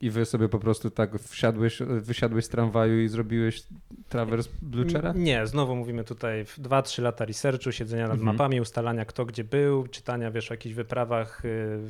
I 0.00 0.10
wy 0.10 0.24
sobie 0.24 0.48
po 0.48 0.58
prostu 0.58 0.90
tak 0.90 1.18
wsiadłeś, 1.18 1.78
wysiadłeś 1.80 2.44
z 2.44 2.48
tramwaju 2.48 3.00
i 3.00 3.08
zrobiłeś 3.08 3.62
trawers 4.08 4.48
Bluchera? 4.62 5.12
Nie, 5.16 5.46
znowu 5.46 5.76
mówimy 5.76 6.04
tutaj 6.04 6.44
2-3 6.44 7.02
lata 7.02 7.24
researchu, 7.24 7.72
siedzenia 7.72 8.08
nad 8.08 8.18
mhm. 8.18 8.36
mapami, 8.36 8.60
ustalania 8.60 9.04
kto 9.04 9.24
gdzie 9.24 9.44
był, 9.44 9.86
czytania 9.86 10.30
wiesz 10.30 10.50
o 10.50 10.54
jakichś 10.54 10.74
wyprawach 10.74 11.44
y, 11.44 11.80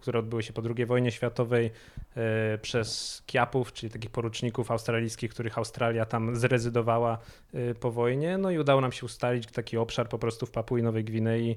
które 0.00 0.18
odbyły 0.18 0.42
się 0.42 0.52
po 0.52 0.62
II 0.76 0.86
wojnie 0.86 1.10
światowej 1.10 1.70
e, 2.16 2.58
przez 2.58 3.22
Kiapów, 3.26 3.72
czyli 3.72 3.92
takich 3.92 4.10
poruczników 4.10 4.70
australijskich, 4.70 5.30
których 5.30 5.58
Australia 5.58 6.04
tam 6.04 6.36
zrezydowała 6.36 7.18
e, 7.54 7.74
po 7.74 7.90
wojnie. 7.90 8.38
No 8.38 8.50
i 8.50 8.58
udało 8.58 8.80
nam 8.80 8.92
się 8.92 9.06
ustalić 9.06 9.46
taki 9.46 9.76
obszar 9.76 10.08
po 10.08 10.18
prostu 10.18 10.46
w 10.46 10.50
Papui 10.50 10.82
Nowej 10.82 11.04
Gwinei, 11.04 11.56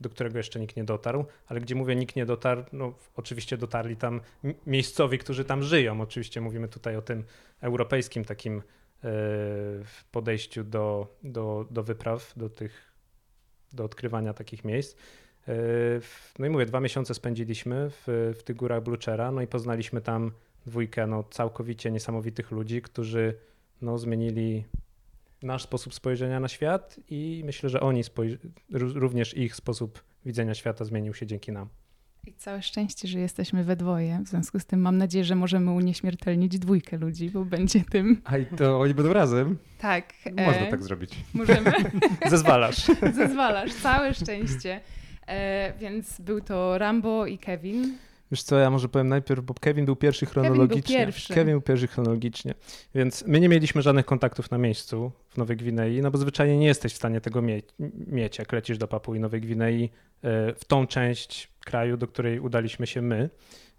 do 0.00 0.10
którego 0.10 0.38
jeszcze 0.38 0.60
nikt 0.60 0.76
nie 0.76 0.84
dotarł, 0.84 1.24
ale 1.46 1.60
gdzie 1.60 1.74
mówię 1.74 1.96
nikt 1.96 2.16
nie 2.16 2.26
dotarł, 2.26 2.64
no 2.72 2.94
oczywiście 3.16 3.56
dotarli 3.56 3.96
tam 3.96 4.20
miejscowi, 4.66 5.18
którzy 5.18 5.44
tam 5.44 5.62
żyją. 5.62 6.00
Oczywiście 6.00 6.40
mówimy 6.40 6.68
tutaj 6.68 6.96
o 6.96 7.02
tym 7.02 7.24
europejskim 7.60 8.24
takim 8.24 8.62
e, 9.04 9.10
podejściu 10.12 10.64
do, 10.64 11.16
do, 11.22 11.66
do 11.70 11.82
wypraw, 11.82 12.32
do 12.36 12.50
tych, 12.50 12.92
do 13.72 13.84
odkrywania 13.84 14.34
takich 14.34 14.64
miejsc. 14.64 14.96
No 16.38 16.46
i 16.46 16.50
mówię, 16.50 16.66
dwa 16.66 16.80
miesiące 16.80 17.14
spędziliśmy 17.14 17.90
w, 17.90 18.32
w 18.38 18.42
tych 18.42 18.56
górach 18.56 18.82
Bluchera, 18.82 19.30
no 19.32 19.42
i 19.42 19.46
poznaliśmy 19.46 20.00
tam 20.00 20.32
dwójkę 20.66 21.06
no, 21.06 21.24
całkowicie 21.30 21.90
niesamowitych 21.90 22.50
ludzi, 22.50 22.82
którzy 22.82 23.34
no, 23.82 23.98
zmienili 23.98 24.64
nasz 25.42 25.62
sposób 25.62 25.94
spojrzenia 25.94 26.40
na 26.40 26.48
świat 26.48 27.00
i 27.10 27.42
myślę, 27.44 27.68
że 27.68 27.80
oni 27.80 28.02
również 28.70 29.36
ich 29.36 29.56
sposób 29.56 30.02
widzenia 30.26 30.54
świata 30.54 30.84
zmienił 30.84 31.14
się 31.14 31.26
dzięki 31.26 31.52
nam. 31.52 31.68
I 32.26 32.32
całe 32.32 32.62
szczęście, 32.62 33.08
że 33.08 33.18
jesteśmy 33.18 33.64
we 33.64 33.76
dwoje. 33.76 34.20
W 34.24 34.28
związku 34.28 34.58
z 34.58 34.66
tym 34.66 34.80
mam 34.80 34.98
nadzieję, 34.98 35.24
że 35.24 35.34
możemy 35.34 35.70
unieśmiertelnić 35.70 36.58
dwójkę 36.58 36.98
ludzi, 36.98 37.30
bo 37.30 37.44
będzie 37.44 37.80
tym. 37.80 38.20
A 38.24 38.38
i 38.38 38.46
to 38.46 38.80
oni 38.80 38.94
będą 38.94 39.12
razem? 39.12 39.58
Tak. 39.78 40.12
Można 40.36 40.66
e... 40.66 40.70
tak 40.70 40.82
zrobić. 40.82 41.10
Możemy. 41.34 41.72
Zezwalasz. 42.30 42.86
Zezwalasz. 43.16 43.74
Całe 43.74 44.14
szczęście. 44.14 44.80
E, 45.26 45.72
więc 45.78 46.20
był 46.20 46.40
to 46.40 46.78
Rambo 46.78 47.26
i 47.26 47.38
Kevin. 47.38 47.98
Wiesz 48.30 48.42
co, 48.42 48.58
ja 48.58 48.70
może 48.70 48.88
powiem 48.88 49.08
najpierw, 49.08 49.44
bo 49.44 49.54
Kevin 49.54 49.84
był 49.84 49.96
pierwszy 49.96 50.26
chronologicznie. 50.26 50.82
Kevin 50.82 50.96
był 50.96 51.06
pierwszy. 51.06 51.34
Kevin 51.34 51.52
był 51.52 51.60
pierwszy 51.60 51.86
chronologicznie. 51.86 52.54
Więc 52.94 53.26
my 53.26 53.40
nie 53.40 53.48
mieliśmy 53.48 53.82
żadnych 53.82 54.06
kontaktów 54.06 54.50
na 54.50 54.58
miejscu 54.58 55.12
w 55.28 55.36
Nowej 55.36 55.56
Gwinei, 55.56 56.02
no 56.02 56.10
bo 56.10 56.18
zwyczajnie 56.18 56.58
nie 56.58 56.66
jesteś 56.66 56.92
w 56.92 56.96
stanie 56.96 57.20
tego 57.20 57.42
mie 57.42 57.62
mieć, 58.06 58.38
jak 58.38 58.52
lecisz 58.52 58.78
do 58.78 58.88
Papui 58.88 59.20
Nowej 59.20 59.40
Gwinei 59.40 59.84
e, 59.84 59.88
w 60.54 60.64
tą 60.64 60.86
część 60.86 61.48
kraju, 61.64 61.96
do 61.96 62.06
której 62.06 62.40
udaliśmy 62.40 62.86
się 62.86 63.02
my. 63.02 63.30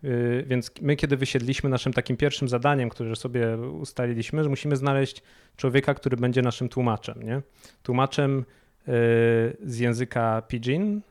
E, 0.03 0.09
więc 0.43 0.71
my, 0.81 0.95
kiedy 0.95 1.17
wysiedliśmy, 1.17 1.69
naszym 1.69 1.93
takim 1.93 2.17
pierwszym 2.17 2.49
zadaniem, 2.49 2.89
które 2.89 3.15
sobie 3.15 3.57
ustaliliśmy, 3.57 4.43
że 4.43 4.49
musimy 4.49 4.75
znaleźć 4.75 5.23
człowieka, 5.57 5.93
który 5.93 6.17
będzie 6.17 6.41
naszym 6.41 6.69
tłumaczem. 6.69 7.23
Nie? 7.23 7.41
Tłumaczem 7.83 8.45
z 9.63 9.79
języka 9.79 10.41
pidgin, 10.47 11.01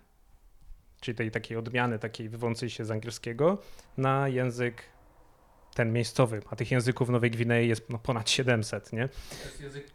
czyli 1.07 1.17
tej 1.17 1.31
takiej 1.31 1.57
odmiany, 1.57 1.99
takiej 1.99 2.29
wywodzącej 2.29 2.71
się 2.71 2.85
z 2.85 2.91
angielskiego, 2.91 3.59
na 3.97 4.29
język 4.29 4.83
ten 5.75 5.93
miejscowy. 5.93 6.43
A 6.51 6.57
tych 6.57 6.71
języków 6.71 7.09
w 7.09 7.11
Nowej 7.11 7.31
Gwinei 7.31 7.69
jest 7.69 7.91
no, 7.91 7.99
ponad 7.99 8.31
700, 8.31 8.93
nie? 8.93 9.09
To 9.09 9.15
jest 9.45 9.61
język, 9.61 9.87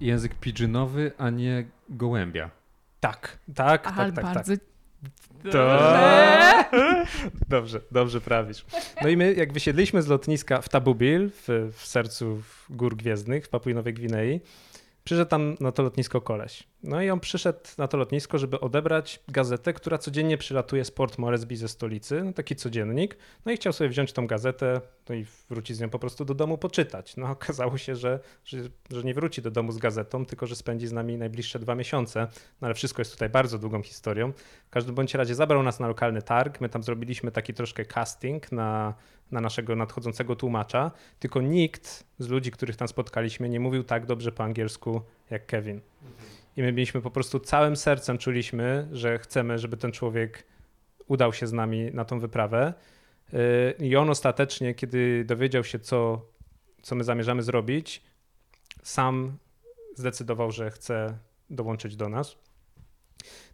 język 0.00 0.34
pidginowy, 0.34 1.12
a 1.18 1.30
nie 1.30 1.64
gołębia. 1.88 2.50
Tak, 3.00 3.38
tak, 3.54 3.86
Aha, 3.86 4.04
tak, 4.04 4.14
tak, 4.14 4.24
bardzo... 4.24 4.52
tak. 4.52 4.64
Dobrze. 5.44 6.64
dobrze, 7.48 7.80
dobrze 7.90 8.20
prawisz. 8.20 8.64
No 9.02 9.08
i 9.08 9.16
my, 9.16 9.34
jak 9.34 9.52
wysiedliśmy 9.52 10.02
z 10.02 10.06
lotniska 10.06 10.60
w 10.60 10.68
Tabubil, 10.68 11.30
w, 11.30 11.72
w 11.72 11.86
sercu 11.86 12.42
gór 12.70 12.96
gwiezdnych 12.96 13.46
w 13.46 13.48
Papui 13.48 13.74
Nowej 13.74 13.94
Gwinei, 13.94 14.40
przyszedł 15.04 15.30
tam 15.30 15.56
na 15.60 15.72
to 15.72 15.82
lotnisko 15.82 16.20
koleś. 16.20 16.71
No 16.82 17.02
i 17.02 17.10
on 17.10 17.20
przyszedł 17.20 17.58
na 17.78 17.88
to 17.88 17.96
lotnisko, 17.96 18.38
żeby 18.38 18.60
odebrać 18.60 19.20
gazetę, 19.28 19.72
która 19.72 19.98
codziennie 19.98 20.38
przylatuje 20.38 20.84
z 20.84 20.90
Port 20.90 21.18
Moresby 21.18 21.56
ze 21.56 21.68
stolicy, 21.68 22.24
no 22.24 22.32
taki 22.32 22.56
codziennik. 22.56 23.16
No 23.46 23.52
i 23.52 23.56
chciał 23.56 23.72
sobie 23.72 23.90
wziąć 23.90 24.12
tą 24.12 24.26
gazetę 24.26 24.80
no 25.08 25.14
i 25.14 25.26
wrócić 25.50 25.76
z 25.76 25.80
nią 25.80 25.90
po 25.90 25.98
prostu 25.98 26.24
do 26.24 26.34
domu 26.34 26.58
poczytać. 26.58 27.16
No 27.16 27.30
okazało 27.38 27.78
się, 27.78 27.96
że, 27.96 28.20
że, 28.44 28.58
że, 28.90 29.02
nie 29.02 29.14
wróci 29.14 29.42
do 29.42 29.50
domu 29.50 29.72
z 29.72 29.78
gazetą, 29.78 30.26
tylko 30.26 30.46
że 30.46 30.56
spędzi 30.56 30.86
z 30.86 30.92
nami 30.92 31.18
najbliższe 31.18 31.58
dwa 31.58 31.74
miesiące. 31.74 32.26
No 32.60 32.66
ale 32.66 32.74
wszystko 32.74 33.00
jest 33.00 33.12
tutaj 33.12 33.28
bardzo 33.28 33.58
długą 33.58 33.82
historią. 33.82 34.32
W 34.66 34.70
każdym 34.70 34.94
bądź 34.94 35.14
razie 35.14 35.34
zabrał 35.34 35.62
nas 35.62 35.80
na 35.80 35.88
lokalny 35.88 36.22
targ. 36.22 36.60
My 36.60 36.68
tam 36.68 36.82
zrobiliśmy 36.82 37.30
taki 37.30 37.54
troszkę 37.54 37.84
casting 37.84 38.52
na, 38.52 38.94
na 39.30 39.40
naszego 39.40 39.76
nadchodzącego 39.76 40.36
tłumacza, 40.36 40.90
tylko 41.18 41.40
nikt 41.40 42.04
z 42.18 42.28
ludzi, 42.28 42.50
których 42.50 42.76
tam 42.76 42.88
spotkaliśmy, 42.88 43.48
nie 43.48 43.60
mówił 43.60 43.84
tak 43.84 44.06
dobrze 44.06 44.32
po 44.32 44.44
angielsku 44.44 45.00
jak 45.30 45.46
Kevin. 45.46 45.80
I 46.56 46.62
my 46.62 46.72
mieliśmy 46.72 47.00
po 47.00 47.10
prostu 47.10 47.40
całym 47.40 47.76
sercem 47.76 48.18
czuliśmy, 48.18 48.88
że 48.92 49.18
chcemy, 49.18 49.58
żeby 49.58 49.76
ten 49.76 49.92
człowiek 49.92 50.44
udał 51.06 51.32
się 51.32 51.46
z 51.46 51.52
nami 51.52 51.90
na 51.92 52.04
tą 52.04 52.20
wyprawę. 52.20 52.74
Y, 53.34 53.74
I 53.78 53.96
on 53.96 54.10
ostatecznie, 54.10 54.74
kiedy 54.74 55.24
dowiedział 55.24 55.64
się, 55.64 55.78
co, 55.78 56.26
co 56.82 56.94
my 56.94 57.04
zamierzamy 57.04 57.42
zrobić, 57.42 58.02
sam 58.82 59.38
zdecydował, 59.96 60.50
że 60.50 60.70
chce 60.70 61.18
dołączyć 61.50 61.96
do 61.96 62.08
nas. 62.08 62.36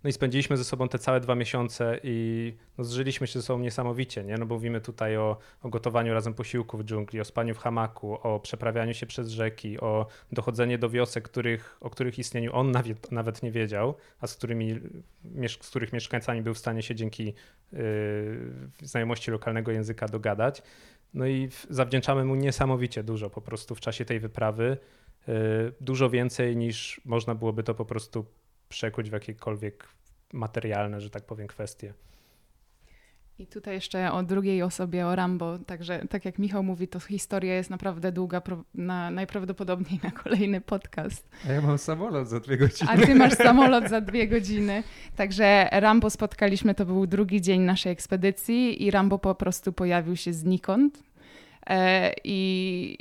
No 0.04 0.10
i 0.10 0.12
spędziliśmy 0.12 0.56
ze 0.56 0.64
sobą 0.64 0.88
te 0.88 0.98
całe 0.98 1.20
dwa 1.20 1.34
miesiące 1.34 2.00
i 2.02 2.54
no, 2.78 2.84
zżyliśmy 2.84 3.26
się 3.26 3.38
ze 3.38 3.42
sobą 3.46 3.60
niesamowicie, 3.60 4.24
nie? 4.24 4.34
No 4.38 4.46
bo 4.46 4.54
mówimy 4.54 4.80
tutaj 4.80 5.16
o, 5.16 5.36
o 5.62 5.68
gotowaniu 5.68 6.14
razem 6.14 6.34
posiłków 6.34 6.80
w 6.80 6.84
dżungli, 6.84 7.20
o 7.20 7.24
spaniu 7.24 7.54
w 7.54 7.58
hamaku, 7.58 8.14
o 8.22 8.40
przeprawianiu 8.40 8.94
się 8.94 9.06
przez 9.06 9.28
rzeki, 9.28 9.80
o 9.80 10.06
dochodzenie 10.32 10.78
do 10.78 10.90
wiosek, 10.90 11.24
których, 11.24 11.76
o 11.80 11.90
których 11.90 12.18
istnieniu 12.18 12.54
on 12.54 12.70
nawet, 12.70 13.12
nawet 13.12 13.42
nie 13.42 13.50
wiedział, 13.50 13.94
a 14.20 14.26
z, 14.26 14.34
którymi, 14.36 14.80
z 15.48 15.68
których 15.68 15.92
mieszkańcami 15.92 16.42
był 16.42 16.54
w 16.54 16.58
stanie 16.58 16.82
się 16.82 16.94
dzięki 16.94 17.34
yy, 17.72 17.80
znajomości 18.82 19.30
lokalnego 19.30 19.72
języka 19.72 20.08
dogadać. 20.08 20.62
No 21.14 21.26
i 21.26 21.48
zawdzięczamy 21.70 22.24
mu 22.24 22.34
niesamowicie 22.34 23.02
dużo 23.02 23.30
po 23.30 23.40
prostu 23.40 23.74
w 23.74 23.80
czasie 23.80 24.04
tej 24.04 24.20
wyprawy. 24.20 24.76
Yy, 25.28 25.34
dużo 25.80 26.10
więcej 26.10 26.56
niż 26.56 27.00
można 27.04 27.34
byłoby 27.34 27.62
to 27.62 27.74
po 27.74 27.84
prostu 27.84 28.26
przekuć 28.68 29.10
w 29.10 29.12
jakiekolwiek 29.12 29.88
materialne, 30.32 31.00
że 31.00 31.10
tak 31.10 31.24
powiem, 31.24 31.46
kwestie. 31.46 31.94
I 33.38 33.46
tutaj 33.46 33.74
jeszcze 33.74 34.12
o 34.12 34.22
drugiej 34.22 34.62
osobie, 34.62 35.06
o 35.06 35.16
Rambo. 35.16 35.58
Także 35.58 36.06
tak 36.10 36.24
jak 36.24 36.38
Michał 36.38 36.62
mówi, 36.62 36.88
to 36.88 37.00
historia 37.00 37.54
jest 37.54 37.70
naprawdę 37.70 38.12
długa, 38.12 38.42
na, 38.74 39.10
najprawdopodobniej 39.10 40.00
na 40.02 40.10
kolejny 40.10 40.60
podcast. 40.60 41.28
A 41.48 41.52
ja 41.52 41.60
mam 41.60 41.78
samolot 41.78 42.28
za 42.28 42.40
dwie 42.40 42.56
godziny. 42.56 42.90
A 42.90 43.06
ty 43.06 43.14
masz 43.14 43.32
samolot 43.32 43.88
za 43.88 44.00
dwie 44.00 44.28
godziny. 44.28 44.82
Także 45.16 45.68
Rambo 45.72 46.10
spotkaliśmy, 46.10 46.74
to 46.74 46.86
był 46.86 47.06
drugi 47.06 47.40
dzień 47.40 47.60
naszej 47.60 47.92
ekspedycji 47.92 48.84
i 48.84 48.90
Rambo 48.90 49.18
po 49.18 49.34
prostu 49.34 49.72
pojawił 49.72 50.16
się 50.16 50.32
znikąd. 50.32 51.02
E, 51.66 52.12
I 52.24 52.98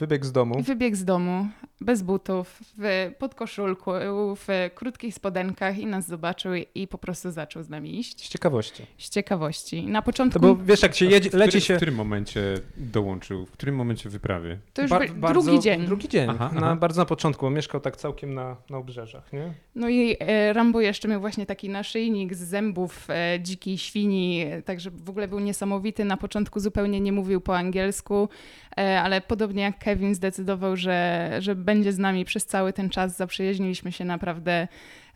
Wybiegł 0.00 0.24
z 0.24 0.32
domu. 0.32 0.62
Wybiegł 0.62 0.96
z 0.96 1.04
domu, 1.04 1.48
bez 1.80 2.02
butów, 2.02 2.62
w 2.78 3.12
podkoszulku, 3.18 3.90
w 4.36 4.70
krótkich 4.74 5.14
spodenkach 5.14 5.78
i 5.78 5.86
nas 5.86 6.06
zobaczył 6.06 6.52
i 6.74 6.88
po 6.88 6.98
prostu 6.98 7.30
zaczął 7.30 7.62
z 7.62 7.68
nami 7.68 7.98
iść. 7.98 8.26
Z 8.26 8.28
ciekawości. 8.28 8.86
Z 8.98 9.10
ciekawości. 9.10 9.86
Na 9.86 10.02
początku... 10.02 10.40
To 10.40 10.54
bo 10.54 10.64
wiesz, 10.64 10.82
jak 10.82 10.94
się 10.94 11.06
jedzie, 11.06 11.30
leci 11.32 11.60
się... 11.60 11.74
W 11.74 11.76
którym 11.76 11.94
momencie 11.94 12.54
dołączył? 12.76 13.46
W 13.46 13.50
którym 13.50 13.74
momencie 13.74 14.10
wyprawy? 14.10 14.58
To 14.72 14.82
już 14.82 14.90
Bar 14.90 15.10
bardzo, 15.10 15.42
drugi 15.42 15.60
dzień. 15.60 15.86
Drugi 15.86 16.08
dzień, 16.08 16.30
aha, 16.30 16.50
na, 16.54 16.60
aha. 16.66 16.76
bardzo 16.76 17.02
na 17.02 17.06
początku, 17.06 17.46
bo 17.46 17.50
mieszkał 17.50 17.80
tak 17.80 17.96
całkiem 17.96 18.34
na, 18.34 18.56
na 18.70 18.78
obrzeżach, 18.78 19.32
nie? 19.32 19.52
No 19.74 19.88
i 19.88 20.16
e, 20.20 20.52
Rambo 20.52 20.80
jeszcze 20.80 21.08
miał 21.08 21.20
właśnie 21.20 21.46
taki 21.46 21.68
naszyjnik 21.68 22.34
z 22.34 22.38
zębów 22.38 23.10
e, 23.10 23.38
dzikiej 23.40 23.78
świni, 23.78 24.46
także 24.64 24.90
w 24.90 25.10
ogóle 25.10 25.28
był 25.28 25.38
niesamowity. 25.38 26.04
Na 26.04 26.16
początku 26.16 26.60
zupełnie 26.60 27.00
nie 27.00 27.12
mówił 27.12 27.40
po 27.40 27.56
angielsku, 27.56 28.28
ale 28.76 29.20
podobnie 29.20 29.62
jak 29.62 29.78
Kevin 29.78 30.14
zdecydował, 30.14 30.76
że, 30.76 31.30
że 31.38 31.54
będzie 31.54 31.92
z 31.92 31.98
nami 31.98 32.24
przez 32.24 32.46
cały 32.46 32.72
ten 32.72 32.90
czas. 32.90 33.16
Zaprzyjaźniliśmy 33.16 33.92
się 33.92 34.04
naprawdę 34.04 34.68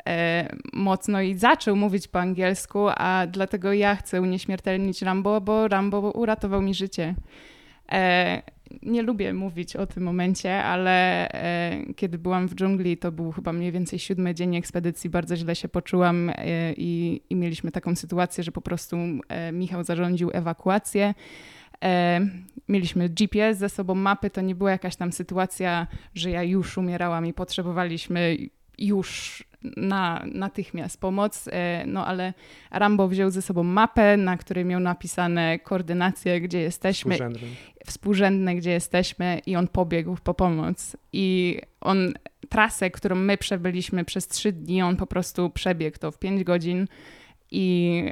e, 0.06 0.48
mocno 0.72 1.20
i 1.20 1.34
zaczął 1.34 1.76
mówić 1.76 2.08
po 2.08 2.20
angielsku, 2.20 2.86
a 2.88 3.26
dlatego 3.26 3.72
ja 3.72 3.96
chcę 3.96 4.22
unieśmiertelnić 4.22 5.02
Rambo, 5.02 5.40
bo 5.40 5.68
Rambo 5.68 6.00
uratował 6.00 6.62
mi 6.62 6.74
życie. 6.74 7.14
E, 7.92 8.42
nie 8.82 9.02
lubię 9.02 9.34
mówić 9.34 9.76
o 9.76 9.86
tym 9.86 10.02
momencie, 10.02 10.64
ale 10.64 11.28
e, 11.28 11.94
kiedy 11.96 12.18
byłam 12.18 12.48
w 12.48 12.54
dżungli, 12.54 12.96
to 12.96 13.12
był 13.12 13.32
chyba 13.32 13.52
mniej 13.52 13.72
więcej 13.72 13.98
siódmy 13.98 14.34
dzień 14.34 14.56
ekspedycji, 14.56 15.10
bardzo 15.10 15.36
źle 15.36 15.56
się 15.56 15.68
poczułam 15.68 16.30
e, 16.30 16.72
i, 16.72 17.22
i 17.30 17.36
mieliśmy 17.36 17.70
taką 17.70 17.96
sytuację, 17.96 18.44
że 18.44 18.52
po 18.52 18.60
prostu 18.60 18.96
e, 19.28 19.52
Michał 19.52 19.84
zarządził 19.84 20.30
ewakuację. 20.32 21.14
E, 21.84 22.20
mieliśmy 22.68 23.08
GPS 23.08 23.58
ze 23.58 23.68
sobą, 23.68 23.94
mapy, 23.94 24.30
to 24.30 24.40
nie 24.40 24.54
była 24.54 24.70
jakaś 24.70 24.96
tam 24.96 25.12
sytuacja, 25.12 25.86
że 26.14 26.30
ja 26.30 26.42
już 26.42 26.78
umierałam 26.78 27.26
i 27.26 27.32
potrzebowaliśmy 27.32 28.36
już 28.78 29.44
na, 29.76 30.24
natychmiast 30.32 31.00
pomoc, 31.00 31.48
e, 31.52 31.84
no 31.86 32.06
ale 32.06 32.32
Rambo 32.70 33.08
wziął 33.08 33.30
ze 33.30 33.42
sobą 33.42 33.62
mapę, 33.62 34.16
na 34.16 34.36
której 34.36 34.64
miał 34.64 34.80
napisane 34.80 35.58
koordynacje, 35.58 36.40
gdzie 36.40 36.60
jesteśmy, 36.60 37.14
współrzędne. 37.14 37.48
współrzędne, 37.86 38.54
gdzie 38.54 38.70
jesteśmy 38.70 39.40
i 39.46 39.56
on 39.56 39.68
pobiegł 39.68 40.16
po 40.24 40.34
pomoc. 40.34 40.96
I 41.12 41.58
on 41.80 42.12
trasę, 42.48 42.90
którą 42.90 43.16
my 43.16 43.38
przebyliśmy 43.38 44.04
przez 44.04 44.28
trzy 44.28 44.52
dni, 44.52 44.82
on 44.82 44.96
po 44.96 45.06
prostu 45.06 45.50
przebiegł 45.50 45.98
to 45.98 46.10
w 46.10 46.18
pięć 46.18 46.44
godzin 46.44 46.88
i 47.50 48.02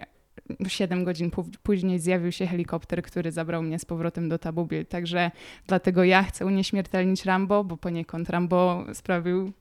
7 0.69 1.05
godzin 1.05 1.31
później 1.63 1.99
zjawił 1.99 2.33
się 2.33 2.47
helikopter, 2.47 3.03
który 3.03 3.33
zabrał 3.33 3.63
mnie 3.63 3.79
z 3.79 3.85
powrotem 3.85 4.29
do 4.29 4.39
Tabubil. 4.39 4.87
Także 4.87 5.31
dlatego 5.67 6.05
ja 6.05 6.23
chcę 6.23 6.47
unieśmiertelnić 6.47 7.25
Rambo, 7.25 7.65
bo 7.65 7.77
poniekąd 7.77 8.31
Rambo 8.31 8.85
sprawił, 8.95 9.53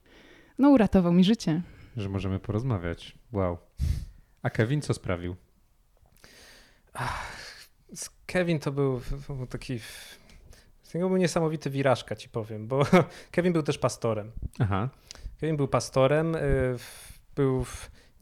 no 0.58 0.70
uratował 0.70 1.12
mi 1.12 1.24
życie. 1.24 1.62
Że 1.96 2.08
możemy 2.08 2.38
porozmawiać. 2.38 3.18
Wow. 3.32 3.58
A 4.42 4.50
Kevin 4.50 4.80
co 4.80 4.94
sprawił? 4.94 5.36
Ach, 6.92 7.66
Kevin 8.26 8.58
to 8.58 8.72
był, 8.72 9.00
taki 9.50 9.80
z 10.82 10.94
niego 10.94 11.08
był 11.08 11.16
niesamowity 11.16 11.70
wirażka, 11.70 12.16
ci 12.16 12.28
powiem, 12.28 12.68
bo 12.68 12.82
Kevin 13.32 13.52
był 13.52 13.62
też 13.62 13.78
pastorem. 13.78 14.32
Aha. 14.58 14.88
Kevin 15.40 15.56
był 15.56 15.68
pastorem, 15.68 16.34
y, 16.34 16.76
był 17.34 17.64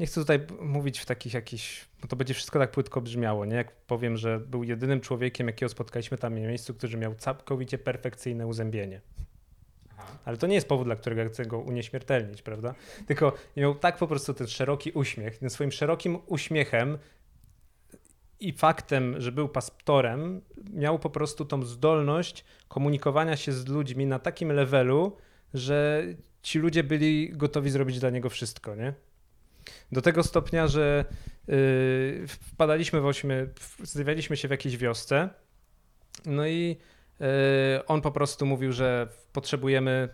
nie 0.00 0.06
chcę 0.06 0.20
tutaj 0.20 0.40
mówić 0.60 0.98
w 0.98 1.06
takich 1.06 1.34
jakichś, 1.34 1.86
bo 2.02 2.08
to 2.08 2.16
będzie 2.16 2.34
wszystko 2.34 2.58
tak 2.58 2.70
płytko 2.70 3.00
brzmiało, 3.00 3.44
nie? 3.44 3.56
Jak 3.56 3.72
powiem, 3.72 4.16
że 4.16 4.40
był 4.40 4.64
jedynym 4.64 5.00
człowiekiem, 5.00 5.46
jakiego 5.46 5.68
spotkaliśmy 5.68 6.18
tam 6.18 6.34
w 6.34 6.38
miejscu, 6.38 6.74
który 6.74 6.96
miał 6.96 7.14
całkowicie 7.14 7.78
perfekcyjne 7.78 8.46
uzębienie. 8.46 9.00
Ale 10.24 10.36
to 10.36 10.46
nie 10.46 10.54
jest 10.54 10.68
powód, 10.68 10.86
dla 10.86 10.96
którego 10.96 11.30
chcę 11.30 11.46
go 11.46 11.58
unieśmiertelnić, 11.58 12.42
prawda? 12.42 12.74
Tylko 13.06 13.32
miał 13.56 13.74
tak 13.74 13.96
po 13.96 14.06
prostu 14.06 14.34
ten 14.34 14.46
szeroki 14.46 14.92
uśmiech. 14.92 15.38
Tym 15.38 15.50
swoim 15.50 15.72
szerokim 15.72 16.18
uśmiechem 16.26 16.98
i 18.40 18.52
faktem, 18.52 19.20
że 19.20 19.32
był 19.32 19.48
pastorem, 19.48 20.40
miał 20.72 20.98
po 20.98 21.10
prostu 21.10 21.44
tą 21.44 21.62
zdolność 21.62 22.44
komunikowania 22.68 23.36
się 23.36 23.52
z 23.52 23.66
ludźmi 23.66 24.06
na 24.06 24.18
takim 24.18 24.52
levelu, 24.52 25.16
że 25.54 26.04
ci 26.42 26.58
ludzie 26.58 26.84
byli 26.84 27.30
gotowi 27.32 27.70
zrobić 27.70 28.00
dla 28.00 28.10
niego 28.10 28.30
wszystko, 28.30 28.74
nie? 28.74 28.94
Do 29.92 30.02
tego 30.02 30.22
stopnia, 30.22 30.66
że 30.66 31.04
yy, 31.48 32.26
wpadaliśmy 32.28 33.00
w 33.00 33.06
ośmiu, 33.06 33.34
zjawialiśmy 33.82 34.36
się 34.36 34.48
w 34.48 34.50
jakiejś 34.50 34.76
wiosce, 34.76 35.28
no 36.26 36.46
i 36.46 36.76
yy, 37.20 37.26
on 37.86 38.00
po 38.00 38.12
prostu 38.12 38.46
mówił, 38.46 38.72
że 38.72 39.08
potrzebujemy 39.32 40.08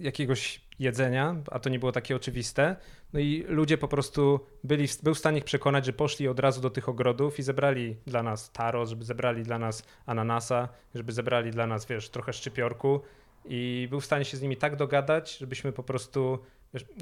jakiegoś 0.00 0.60
jedzenia, 0.78 1.36
a 1.50 1.58
to 1.58 1.70
nie 1.70 1.78
było 1.78 1.92
takie 1.92 2.16
oczywiste. 2.16 2.76
No 3.12 3.20
i 3.20 3.44
ludzie 3.48 3.78
po 3.78 3.88
prostu 3.88 4.40
byli, 4.64 4.88
był 5.02 5.14
w 5.14 5.18
stanie 5.18 5.38
ich 5.38 5.44
przekonać, 5.44 5.86
że 5.86 5.92
poszli 5.92 6.28
od 6.28 6.40
razu 6.40 6.60
do 6.60 6.70
tych 6.70 6.88
ogrodów 6.88 7.38
i 7.38 7.42
zebrali 7.42 7.96
dla 8.06 8.22
nas 8.22 8.52
taro, 8.52 8.86
żeby 8.86 9.04
zebrali 9.04 9.42
dla 9.42 9.58
nas 9.58 9.82
ananasa, 10.06 10.68
żeby 10.94 11.12
zebrali 11.12 11.50
dla 11.50 11.66
nas, 11.66 11.86
wiesz, 11.86 12.08
trochę 12.08 12.32
szczypiorku 12.32 13.00
i 13.44 13.86
był 13.90 14.00
w 14.00 14.04
stanie 14.04 14.24
się 14.24 14.36
z 14.36 14.42
nimi 14.42 14.56
tak 14.56 14.76
dogadać, 14.76 15.38
żebyśmy 15.38 15.72
po 15.72 15.82
prostu 15.82 16.38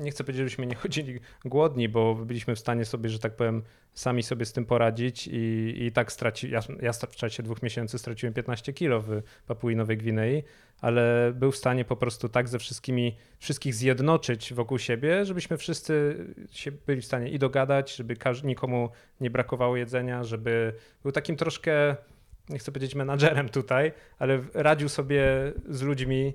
nie 0.00 0.10
chcę 0.10 0.24
powiedzieć, 0.24 0.38
żebyśmy 0.38 0.66
nie 0.66 0.74
chodzili 0.82 1.20
głodni, 1.44 1.88
bo 1.88 2.14
byliśmy 2.14 2.56
w 2.56 2.58
stanie 2.58 2.84
sobie, 2.84 3.10
że 3.10 3.18
tak 3.18 3.36
powiem, 3.36 3.62
sami 3.94 4.22
sobie 4.22 4.46
z 4.46 4.52
tym 4.52 4.66
poradzić 4.66 5.26
i, 5.26 5.74
i 5.78 5.92
tak 5.92 6.12
straci, 6.12 6.50
ja, 6.50 6.60
ja 6.82 6.92
w 6.92 7.16
czasie 7.16 7.42
dwóch 7.42 7.62
miesięcy 7.62 7.98
straciłem 7.98 8.34
15 8.34 8.72
kilo 8.72 9.00
w 9.00 9.22
Papui 9.46 9.76
Nowej 9.76 9.96
Gwinei, 9.96 10.42
ale 10.80 11.32
był 11.34 11.52
w 11.52 11.56
stanie 11.56 11.84
po 11.84 11.96
prostu 11.96 12.28
tak 12.28 12.48
ze 12.48 12.58
wszystkimi, 12.58 13.16
wszystkich 13.38 13.74
zjednoczyć 13.74 14.54
wokół 14.54 14.78
siebie, 14.78 15.24
żebyśmy 15.24 15.56
wszyscy 15.56 16.24
się 16.50 16.72
byli 16.72 17.00
w 17.00 17.04
stanie 17.04 17.30
i 17.30 17.38
dogadać, 17.38 17.96
żeby 17.96 18.16
nikomu 18.44 18.90
nie 19.20 19.30
brakowało 19.30 19.76
jedzenia, 19.76 20.24
żeby 20.24 20.72
był 21.02 21.12
takim 21.12 21.36
troszkę, 21.36 21.96
nie 22.48 22.58
chcę 22.58 22.72
powiedzieć 22.72 22.94
menadżerem 22.94 23.48
tutaj, 23.48 23.92
ale 24.18 24.40
radził 24.54 24.88
sobie 24.88 25.22
z 25.68 25.82
ludźmi, 25.82 26.34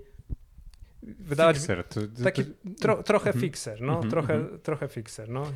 wydawać 1.06 1.58
fixer, 1.58 1.84
to, 1.84 2.02
to, 2.02 2.24
taki 2.24 2.44
tro, 2.82 3.04
trochę 3.04 3.30
mm 3.30 3.42
fixer, 3.42 3.82
no, 3.82 4.02
-hmm, 4.02 4.10
trochę, 4.10 4.40
-hmm. 4.40 4.60
trochę 4.60 4.88
fixer, 4.88 5.30
no. 5.30 5.52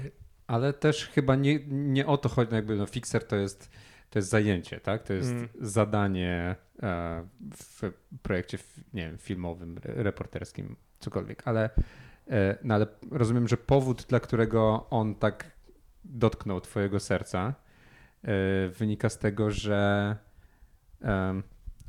Ale 0.48 0.74
też 0.74 1.08
chyba 1.08 1.36
nie, 1.36 1.60
nie 1.68 2.08
o 2.08 2.18
to 2.18 2.30
chodzi, 2.30 2.52
no 2.52 2.56
jakby 2.56 2.76
no 2.76 2.86
fixer 2.86 3.28
to 3.28 3.36
jest, 3.36 3.70
to 4.10 4.20
jest 4.20 4.30
zajęcie, 4.30 4.80
tak? 4.80 5.04
To 5.04 5.14
jest 5.14 5.32
mm. 5.32 5.48
zadanie 5.62 6.56
e, 6.84 7.26
w 7.58 7.92
projekcie, 8.22 8.58
nie 8.94 9.10
wiem, 9.10 9.18
filmowym, 9.18 9.80
reporterskim, 9.84 10.76
cokolwiek, 11.00 11.42
ale, 11.46 11.70
e, 12.28 12.58
no 12.64 12.74
ale 12.76 12.88
rozumiem, 13.12 13.48
że 13.48 13.58
powód, 13.58 14.06
dla 14.10 14.20
którego 14.20 14.88
on 14.90 15.16
tak 15.16 15.52
dotknął 16.04 16.62
twojego 16.62 17.00
serca 17.00 17.54
e, 18.24 18.70
wynika 18.70 19.10
z 19.10 19.18
tego, 19.18 19.52
że 19.52 20.16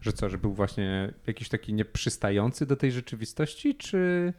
że 0.00 0.12
co, 0.12 0.28
że 0.28 0.38
był 0.38 0.52
właśnie 0.52 1.12
jakiś 1.26 1.48
taki 1.48 1.74
nieprzystający 1.74 2.66
do 2.66 2.76
tej 2.76 2.92
rzeczywistości, 2.92 3.74
czy... 3.74 4.32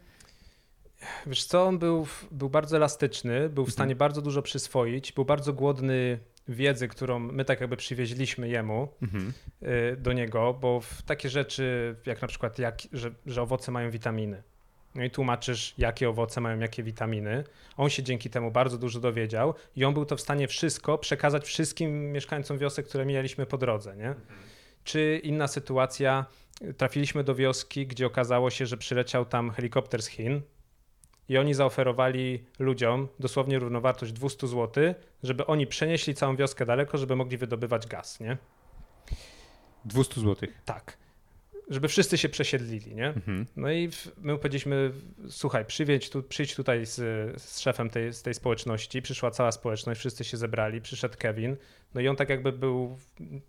Wiesz 1.27 1.43
co, 1.43 1.63
on 1.65 1.79
był, 1.79 2.07
był 2.31 2.49
bardzo 2.49 2.77
elastyczny, 2.77 3.33
był 3.49 3.63
w 3.63 3.67
Mhm. 3.67 3.71
stanie 3.71 3.95
bardzo 3.95 4.21
dużo 4.21 4.41
przyswoić, 4.41 5.11
był 5.11 5.25
bardzo 5.25 5.53
głodny 5.53 6.19
wiedzy, 6.47 6.87
którą 6.87 7.19
my 7.19 7.45
tak 7.45 7.61
jakby 7.61 7.77
przywieźliśmy 7.77 8.49
jemu 8.49 8.87
Mhm. 9.01 9.33
y, 9.63 9.97
do 9.97 10.13
niego, 10.13 10.53
bo 10.61 10.79
w 10.81 11.01
takie 11.01 11.29
rzeczy 11.29 11.95
jak 12.05 12.21
na 12.21 12.27
przykład, 12.27 12.59
jak, 12.59 12.77
że, 12.93 13.11
że 13.25 13.41
owoce 13.41 13.71
mają 13.71 13.91
witaminy. 13.91 14.43
No 14.95 15.03
i 15.03 15.09
tłumaczysz, 15.11 15.73
jakie 15.77 16.09
owoce 16.09 16.41
mają 16.41 16.59
jakie 16.59 16.83
witaminy. 16.83 17.43
On 17.77 17.89
się 17.89 18.03
dzięki 18.03 18.29
temu 18.29 18.51
bardzo 18.51 18.77
dużo 18.77 18.99
dowiedział 18.99 19.53
i 19.75 19.85
on 19.85 19.93
był 19.93 20.05
to 20.05 20.17
w 20.17 20.21
stanie 20.21 20.47
wszystko 20.47 20.97
przekazać 20.97 21.45
wszystkim 21.45 22.11
mieszkańcom 22.11 22.57
wiosek, 22.57 22.87
które 22.87 23.05
mijaliśmy 23.05 23.45
po 23.45 23.57
drodze. 23.57 23.95
Nie? 23.95 24.15
Czy 24.83 25.21
inna 25.23 25.47
sytuacja, 25.47 26.25
trafiliśmy 26.77 27.23
do 27.23 27.35
wioski, 27.35 27.87
gdzie 27.87 28.07
okazało 28.07 28.49
się, 28.49 28.65
że 28.65 28.77
przyleciał 28.77 29.25
tam 29.25 29.51
helikopter 29.51 30.03
z 30.03 30.07
Chin 30.07 30.41
i 31.29 31.37
oni 31.37 31.53
zaoferowali 31.53 32.43
ludziom 32.59 33.07
dosłownie 33.19 33.59
równowartość 33.59 34.11
200 34.11 34.47
zł, 34.47 34.93
żeby 35.23 35.45
oni 35.45 35.67
przenieśli 35.67 36.15
całą 36.15 36.35
wioskę 36.35 36.65
daleko, 36.65 36.97
żeby 36.97 37.15
mogli 37.15 37.37
wydobywać 37.37 37.87
gaz, 37.87 38.19
nie? 38.19 38.37
200 39.85 40.21
zł. 40.21 40.49
Tak. 40.65 40.97
Żeby 41.69 41.87
wszyscy 41.87 42.17
się 42.17 42.29
przesiedlili, 42.29 42.95
nie? 42.95 43.07
Mhm. 43.07 43.45
No 43.55 43.71
i 43.71 43.89
my 44.17 44.37
powiedzieliśmy, 44.37 44.91
słuchaj, 45.29 45.65
przywiedź 45.65 46.09
tu, 46.09 46.23
przyjdź 46.23 46.55
tutaj 46.55 46.85
z, 46.85 46.95
z 47.41 47.59
szefem 47.59 47.89
tej, 47.89 48.13
z 48.13 48.21
tej 48.21 48.33
społeczności. 48.33 49.01
Przyszła 49.01 49.31
cała 49.31 49.51
społeczność, 49.51 49.99
wszyscy 49.99 50.23
się 50.23 50.37
zebrali, 50.37 50.81
przyszedł 50.81 51.15
Kevin. 51.17 51.55
No 51.93 52.01
i 52.01 52.07
on 52.07 52.15
tak 52.15 52.29
jakby 52.29 52.51
był, 52.51 52.97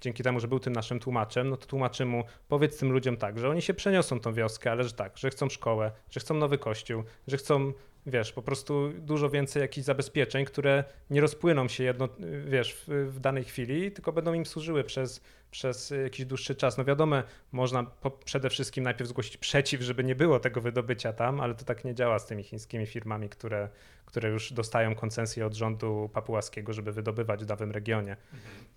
dzięki 0.01 0.23
temu, 0.23 0.41
że 0.41 0.49
był 0.49 0.61
tym 0.61 0.73
naszym 0.73 1.01
tłumaczem, 1.01 1.49
no 1.49 1.57
to 1.57 1.67
tłumaczy 1.67 2.05
mu, 2.05 2.25
powiedz 2.49 2.79
tym 2.79 2.93
ludziom 2.93 3.17
tak, 3.17 3.39
że 3.39 3.49
oni 3.49 3.63
się 3.63 3.75
przeniosą 3.75 4.21
tą 4.21 4.33
wioskę, 4.33 4.71
ale 4.71 4.85
że 4.85 4.93
tak, 4.93 5.19
że 5.19 5.31
chcą 5.31 5.49
szkołę, 5.49 5.93
że 6.11 6.21
chcą 6.21 6.35
nowy 6.35 6.59
kościół, 6.59 7.03
że 7.27 7.37
chcą, 7.37 7.73
wiesz, 8.07 8.33
po 8.33 8.43
prostu 8.43 8.93
dużo 8.99 9.31
więcej 9.31 9.61
jakichś 9.61 9.85
zabezpieczeń, 9.85 10.45
które 10.45 10.85
nie 11.11 11.21
rozpłyną 11.21 11.69
się 11.69 11.85
jedno, 11.85 12.09
wiesz, 12.45 12.75
w, 12.75 12.89
w 12.89 13.21
danej 13.21 13.45
chwili, 13.45 13.93
tylko 13.93 14.13
będą 14.13 14.33
im 14.33 14.47
służyły 14.47 14.85
przez, 14.85 15.21
przez 15.51 15.93
jakiś 16.05 16.27
dłuższy 16.27 16.55
czas. 16.55 16.79
No 16.79 16.85
wiadomo, 16.85 17.23
można 17.53 17.83
po, 17.83 18.11
przede 18.11 18.51
wszystkim 18.51 18.85
najpierw 18.85 19.11
zgłosić 19.11 19.37
przeciw, 19.37 19.83
żeby 19.83 20.05
nie 20.05 20.15
było 20.15 20.41
tego 20.41 20.61
wydobycia 20.61 21.13
tam, 21.13 21.41
ale 21.41 21.55
to 21.55 21.65
tak 21.65 21.85
nie 21.85 21.95
działa 21.95 22.19
z 22.19 22.27
tymi 22.27 22.43
chińskimi 22.43 22.87
firmami, 22.87 23.29
które, 23.29 23.69
które 24.07 24.29
już 24.31 24.53
dostają 24.53 24.95
koncesję 24.95 25.47
od 25.47 25.55
rządu 25.55 26.11
papułaskiego, 26.13 26.73
żeby 26.73 26.93
wydobywać 26.93 27.43
w 27.43 27.47
danym 27.47 27.71
regionie. 27.71 28.17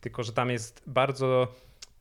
Tylko, 0.02 0.24
że 0.24 0.34
tam 0.34 0.50
jest 0.50 0.84
bardzo, 0.88 1.48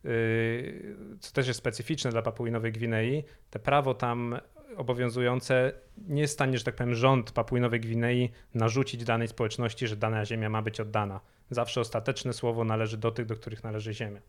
yy, 0.05 0.97
co 1.21 1.33
też 1.33 1.47
jest 1.49 1.59
specyficzne 1.59 2.11
dla 2.11 2.23
Papui 2.23 2.51
Nowej 2.51 2.73
Gwinei, 2.73 3.25
te 3.51 3.59
prawo 3.59 3.95
tam 3.95 4.39
obowiązujące 4.77 5.73
nie 6.09 6.23
jest 6.23 6.35
w 6.35 6.35
stanie, 6.35 6.59
że 6.59 6.65
tak 6.65 6.75
powiem, 6.75 6.95
rząd 6.95 7.33
Papui 7.33 7.61
Nowej 7.61 7.81
Gwinei 7.81 8.31
narzucić 8.55 9.05
danej 9.05 9.29
społeczności, 9.29 9.87
że 9.89 9.97
dana 9.97 10.25
ziemia 10.25 10.51
ma 10.51 10.63
być 10.63 10.81
oddana. 10.81 11.21
Zawsze 11.51 11.81
ostateczne 11.81 12.33
słowo 12.33 12.65
należy 12.65 12.97
do 12.97 13.11
tych, 13.11 13.27
do 13.27 13.37
których 13.37 13.65
należy 13.65 13.95
ziemia. 13.95 14.21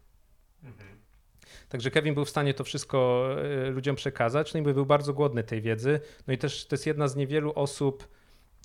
Także 1.69 1.91
Kevin 1.91 2.13
był 2.13 2.25
w 2.25 2.29
stanie 2.29 2.53
to 2.53 2.63
wszystko 2.63 3.29
e, 3.41 3.69
ludziom 3.69 3.95
przekazać, 3.95 4.53
no 4.53 4.59
i 4.59 4.63
był 4.63 4.85
bardzo 4.85 5.13
głodny 5.13 5.43
tej 5.43 5.61
wiedzy. 5.61 5.99
No 6.27 6.33
i 6.33 6.37
też 6.37 6.67
to 6.67 6.75
jest 6.75 6.85
jedna 6.85 7.07
z 7.07 7.15
niewielu 7.15 7.53
osób, 7.55 8.07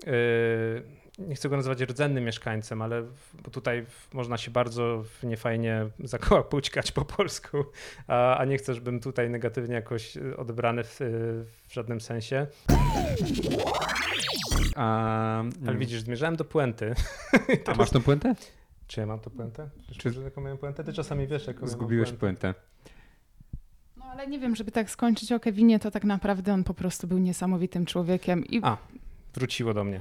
e, 0.06 0.10
nie 1.28 1.34
chcę 1.34 1.48
go 1.48 1.56
nazywać 1.56 1.80
rdzennym 1.82 2.24
mieszkańcem, 2.24 2.82
ale 2.82 3.02
bo 3.44 3.50
tutaj 3.50 3.86
można 4.12 4.36
się 4.38 4.50
bardzo 4.50 5.04
niefajnie 5.22 5.86
zakołapućkać 6.04 6.92
po 6.92 7.04
polsku, 7.04 7.64
a, 8.06 8.36
a 8.36 8.44
nie 8.44 8.56
chcę, 8.58 8.74
żebym 8.74 9.00
tutaj 9.00 9.30
negatywnie 9.30 9.74
jakoś 9.74 10.16
e, 10.16 10.36
odebrany 10.36 10.84
w, 10.84 10.96
w 11.68 11.72
żadnym 11.74 12.00
sensie. 12.00 12.46
A, 14.76 15.42
Ale 15.66 15.76
widzisz, 15.78 16.00
zmierzałem 16.00 16.36
do 16.36 16.44
puenty. 16.44 16.94
a 17.66 17.74
masz 17.74 17.90
tą 17.90 18.02
puentę? 18.02 18.34
Czy 18.86 19.00
ja 19.00 19.06
mam 19.06 19.20
to 19.20 19.30
puentę? 19.30 19.70
Czy- 19.92 19.98
Czy 19.98 20.10
że 20.12 20.22
taką 20.22 20.40
miałem 20.40 20.58
puentę? 20.58 20.84
Ty 20.84 20.92
czasami 20.92 21.26
wiesz, 21.26 21.46
jaką 21.46 21.66
Zgubiłeś 21.68 22.12
puentę. 22.12 22.54
No 23.96 24.04
ale 24.04 24.26
nie 24.26 24.38
wiem, 24.38 24.56
żeby 24.56 24.70
tak 24.72 24.90
skończyć 24.90 25.32
o 25.32 25.40
Kevinie, 25.40 25.78
to 25.78 25.90
tak 25.90 26.04
naprawdę 26.04 26.52
on 26.52 26.64
po 26.64 26.74
prostu 26.74 27.06
był 27.06 27.18
niesamowitym 27.18 27.86
człowiekiem 27.86 28.44
i 28.46 28.60
A. 28.62 28.76
Wróciło 29.34 29.74
do 29.74 29.84
mnie. 29.84 30.00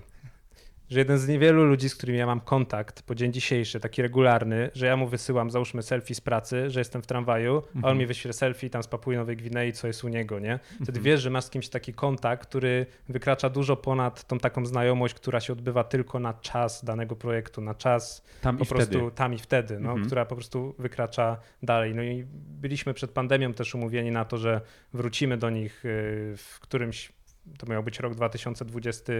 Że 0.89 0.99
jeden 0.99 1.17
z 1.17 1.27
niewielu 1.27 1.63
ludzi, 1.65 1.89
z 1.89 1.95
którymi 1.95 2.19
ja 2.19 2.25
mam 2.25 2.39
kontakt 2.41 3.01
po 3.01 3.15
dzień 3.15 3.33
dzisiejszy, 3.33 3.79
taki 3.79 4.01
regularny, 4.01 4.69
że 4.73 4.85
ja 4.85 4.97
mu 4.97 5.07
wysyłam, 5.07 5.51
załóżmy 5.51 5.83
selfie 5.83 6.15
z 6.15 6.21
pracy, 6.21 6.69
że 6.69 6.79
jestem 6.79 7.01
w 7.01 7.07
tramwaju, 7.07 7.63
a 7.65 7.77
Mhm. 7.77 7.85
on 7.91 7.97
mi 7.97 8.05
wyśle 8.05 8.33
selfie 8.33 8.69
tam 8.69 8.83
z 8.83 8.87
Papui 8.87 9.15
Nowej 9.15 9.37
Gwinei, 9.37 9.73
co 9.73 9.87
jest 9.87 10.03
u 10.03 10.07
niego, 10.07 10.39
nie? 10.39 10.59
Wtedy 10.75 10.89
Mhm. 10.99 11.03
wiesz, 11.03 11.21
że 11.21 11.29
masz 11.29 11.43
z 11.43 11.49
kimś 11.49 11.69
taki 11.69 11.93
kontakt, 11.93 12.47
który 12.49 12.85
wykracza 13.09 13.49
dużo 13.49 13.75
ponad 13.75 14.27
tą 14.27 14.37
taką 14.39 14.65
znajomość, 14.65 15.13
która 15.13 15.39
się 15.39 15.53
odbywa 15.53 15.83
tylko 15.83 16.19
na 16.19 16.33
czas 16.33 16.85
danego 16.85 17.15
projektu, 17.15 17.61
na 17.61 17.75
czas 17.75 18.23
Tam 18.41 18.57
po 18.57 18.63
i 18.63 18.67
prostu 18.67 18.91
wtedy. 18.99 19.11
tam 19.15 19.33
i 19.33 19.37
wtedy, 19.37 19.79
no, 19.79 19.89
Mhm. 19.89 20.05
która 20.05 20.25
po 20.25 20.35
prostu 20.35 20.75
wykracza 20.79 21.37
dalej. 21.63 21.95
No 21.95 22.03
i 22.03 22.25
byliśmy 22.61 22.93
przed 22.93 23.11
pandemią 23.11 23.53
też 23.53 23.75
umówieni 23.75 24.11
na 24.11 24.25
to, 24.25 24.37
że 24.37 24.61
wrócimy 24.93 25.37
do 25.37 25.49
nich 25.49 25.85
y, 25.85 26.33
w 26.37 26.59
którymś, 26.61 27.11
to 27.57 27.65
miał 27.67 27.83
być 27.83 27.99
rok 27.99 28.15
2020, 28.15 29.13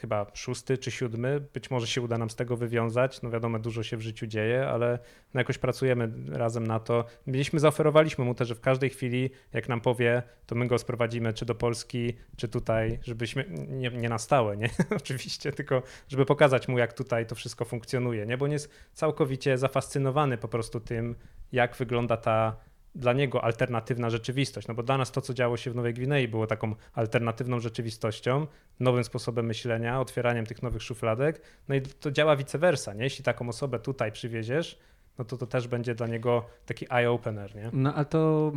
chyba 0.00 0.26
szósty 0.34 0.78
czy 0.78 0.90
siódmy. 0.90 1.40
Być 1.54 1.70
może 1.70 1.86
się 1.86 2.02
uda 2.02 2.18
nam 2.18 2.30
z 2.30 2.36
tego 2.36 2.56
wywiązać. 2.56 3.22
No 3.22 3.30
wiadomo, 3.30 3.58
dużo 3.58 3.82
się 3.82 3.96
w 3.96 4.00
życiu 4.00 4.26
dzieje, 4.26 4.68
ale 4.68 4.98
no 5.34 5.40
jakoś 5.40 5.58
pracujemy 5.58 6.12
razem 6.28 6.66
na 6.66 6.80
to. 6.80 7.04
Mieliśmy, 7.26 7.60
zaoferowaliśmy 7.60 8.24
mu 8.24 8.34
też, 8.34 8.48
że 8.48 8.54
w 8.54 8.60
każdej 8.60 8.90
chwili, 8.90 9.30
jak 9.52 9.68
nam 9.68 9.80
powie, 9.80 10.22
to 10.46 10.54
my 10.54 10.66
go 10.66 10.78
sprowadzimy 10.78 11.32
czy 11.32 11.44
do 11.44 11.54
Polski, 11.54 12.16
czy 12.36 12.48
tutaj, 12.48 12.98
żebyśmy, 13.02 13.44
nie, 13.68 13.90
nie 13.90 14.08
na 14.08 14.18
stałe, 14.18 14.56
nie? 14.56 14.70
Oczywiście, 15.00 15.52
tylko 15.52 15.82
żeby 16.08 16.26
pokazać 16.26 16.68
mu, 16.68 16.78
jak 16.78 16.92
tutaj 16.92 17.26
to 17.26 17.34
wszystko 17.34 17.64
funkcjonuje, 17.64 18.26
nie? 18.26 18.38
Bo 18.38 18.44
on 18.44 18.52
jest 18.52 18.70
całkowicie 18.92 19.58
zafascynowany 19.58 20.38
po 20.38 20.48
prostu 20.48 20.80
tym, 20.80 21.14
jak 21.52 21.76
wygląda 21.76 22.16
ta 22.16 22.56
dla 22.98 23.12
niego 23.12 23.44
alternatywna 23.44 24.10
rzeczywistość. 24.10 24.68
No 24.68 24.74
bo 24.74 24.82
dla 24.82 24.98
nas 24.98 25.12
to, 25.12 25.20
co 25.20 25.34
działo 25.34 25.56
się 25.56 25.70
w 25.70 25.74
Nowej 25.74 25.94
Gwinei, 25.94 26.28
było 26.28 26.46
taką 26.46 26.74
alternatywną 26.92 27.60
rzeczywistością, 27.60 28.46
nowym 28.80 29.04
sposobem 29.04 29.46
myślenia, 29.46 30.00
otwieraniem 30.00 30.46
tych 30.46 30.62
nowych 30.62 30.82
szufladek. 30.82 31.42
No 31.68 31.74
i 31.74 31.82
to 31.82 32.10
działa 32.10 32.36
vice 32.36 32.58
versa, 32.58 32.94
nie? 32.94 33.04
Jeśli 33.04 33.24
taką 33.24 33.48
osobę 33.48 33.78
tutaj 33.78 34.12
przywieziesz, 34.12 34.78
no 35.18 35.24
to 35.24 35.36
to 35.36 35.46
też 35.46 35.68
będzie 35.68 35.94
dla 35.94 36.06
niego 36.06 36.46
taki 36.66 36.86
eye-opener, 36.90 37.54
nie? 37.54 37.70
No 37.72 37.94
ale 37.94 38.04
to 38.04 38.52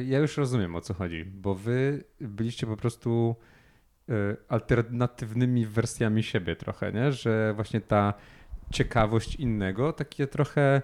y, 0.00 0.04
ja 0.04 0.18
już 0.18 0.36
rozumiem 0.36 0.76
o 0.76 0.80
co 0.80 0.94
chodzi, 0.94 1.24
bo 1.24 1.54
wy 1.54 2.04
byliście 2.20 2.66
po 2.66 2.76
prostu 2.76 3.36
y, 4.08 4.36
alternatywnymi 4.48 5.66
wersjami 5.66 6.22
siebie 6.22 6.56
trochę, 6.56 6.92
nie? 6.92 7.12
Że 7.12 7.52
właśnie 7.54 7.80
ta 7.80 8.14
ciekawość 8.72 9.36
innego, 9.36 9.92
takie 9.92 10.26
trochę 10.26 10.82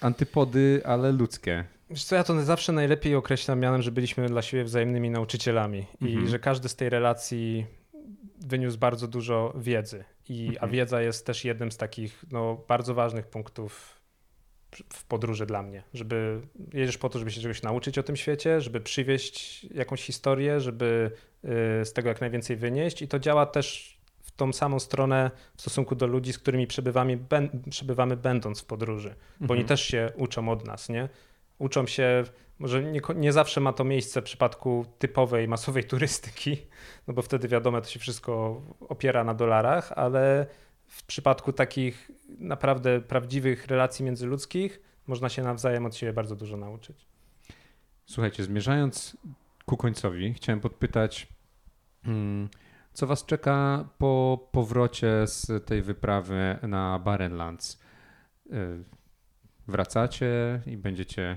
antypody, 0.00 0.82
ale 0.84 1.12
ludzkie. 1.12 1.64
Wiesz 1.90 2.04
co, 2.04 2.16
ja 2.16 2.24
to 2.24 2.42
zawsze 2.44 2.72
najlepiej 2.72 3.14
określam 3.14 3.60
mianem, 3.60 3.82
że 3.82 3.92
byliśmy 3.92 4.26
dla 4.28 4.42
siebie 4.42 4.64
wzajemnymi 4.64 5.10
nauczycielami 5.10 5.86
Mhm. 6.02 6.24
i 6.24 6.28
że 6.28 6.38
każdy 6.38 6.68
z 6.68 6.76
tej 6.76 6.88
relacji 6.90 7.66
wyniósł 8.40 8.78
bardzo 8.78 9.08
dużo 9.08 9.52
wiedzy. 9.56 10.04
I, 10.28 10.46
A 10.48 10.50
Mhm. 10.50 10.72
wiedza 10.72 11.02
jest 11.02 11.26
też 11.26 11.44
jednym 11.44 11.72
z 11.72 11.76
takich 11.76 12.24
no, 12.32 12.64
bardzo 12.68 12.94
ważnych 12.94 13.26
punktów 13.26 13.98
w 14.92 15.04
podróży 15.04 15.46
dla 15.46 15.62
mnie. 15.62 15.82
Żeby 15.94 16.40
jedziesz 16.72 16.98
po 16.98 17.08
to, 17.08 17.18
żeby 17.18 17.30
się 17.30 17.40
czegoś 17.40 17.62
nauczyć 17.62 17.98
o 17.98 18.02
tym 18.02 18.16
świecie, 18.16 18.60
żeby 18.60 18.80
przywieźć 18.80 19.64
jakąś 19.64 20.02
historię, 20.02 20.60
żeby 20.60 21.10
y, 21.44 21.84
z 21.84 21.92
tego 21.92 22.08
jak 22.08 22.20
najwięcej 22.20 22.56
wynieść 22.56 23.02
i 23.02 23.08
to 23.08 23.18
działa 23.18 23.46
też 23.46 23.98
w 24.22 24.30
tą 24.30 24.52
samą 24.52 24.78
stronę 24.78 25.30
w 25.56 25.60
stosunku 25.60 25.94
do 25.94 26.06
ludzi, 26.06 26.32
z 26.32 26.38
którymi 26.38 26.66
przebywamy, 26.66 27.16
ben, 27.16 27.62
przebywamy 27.70 28.16
będąc 28.16 28.60
w 28.60 28.64
podróży 28.64 29.14
bo 29.40 29.52
oni 29.52 29.60
Mhm. 29.62 29.66
też 29.68 29.80
się 29.80 30.12
uczą 30.16 30.48
od 30.48 30.66
nas, 30.66 30.88
nie? 30.88 31.08
Uczą 31.58 31.86
się, 31.86 32.24
może 32.58 32.82
nie, 32.82 33.00
nie 33.16 33.32
zawsze 33.32 33.60
ma 33.60 33.72
to 33.72 33.84
miejsce 33.84 34.20
w 34.20 34.24
przypadku 34.24 34.84
typowej, 34.98 35.48
masowej 35.48 35.84
turystyki, 35.92 36.56
no 37.06 37.14
bo 37.14 37.22
wtedy 37.22 37.48
wiadomo, 37.48 37.80
to 37.80 37.88
się 37.88 37.98
wszystko 38.00 38.62
opiera 38.88 39.24
na 39.24 39.34
dolarach, 39.34 39.92
ale 39.92 40.46
w 40.86 41.04
przypadku 41.04 41.52
takich 41.52 42.10
naprawdę 42.38 43.00
prawdziwych 43.00 43.66
relacji 43.66 44.04
międzyludzkich 44.04 44.80
można 45.06 45.28
się 45.28 45.42
nawzajem 45.42 45.86
od 45.86 45.96
siebie 45.96 46.12
bardzo 46.12 46.36
dużo 46.36 46.56
nauczyć. 46.56 47.06
Słuchajcie, 48.06 48.44
zmierzając 48.44 49.16
ku 49.66 49.76
końcowi, 49.76 50.34
chciałem 50.34 50.60
podpytać, 50.60 51.26
mm, 52.04 52.48
co 52.92 53.06
was 53.06 53.26
czeka 53.26 53.88
po 53.98 54.48
powrocie 54.52 55.26
z 55.26 55.66
tej 55.66 55.82
wyprawy 55.82 56.58
na 56.62 56.98
Barrenlands? 56.98 57.80
Wracacie 59.68 60.60
i 60.66 60.76
będziecie 60.76 61.36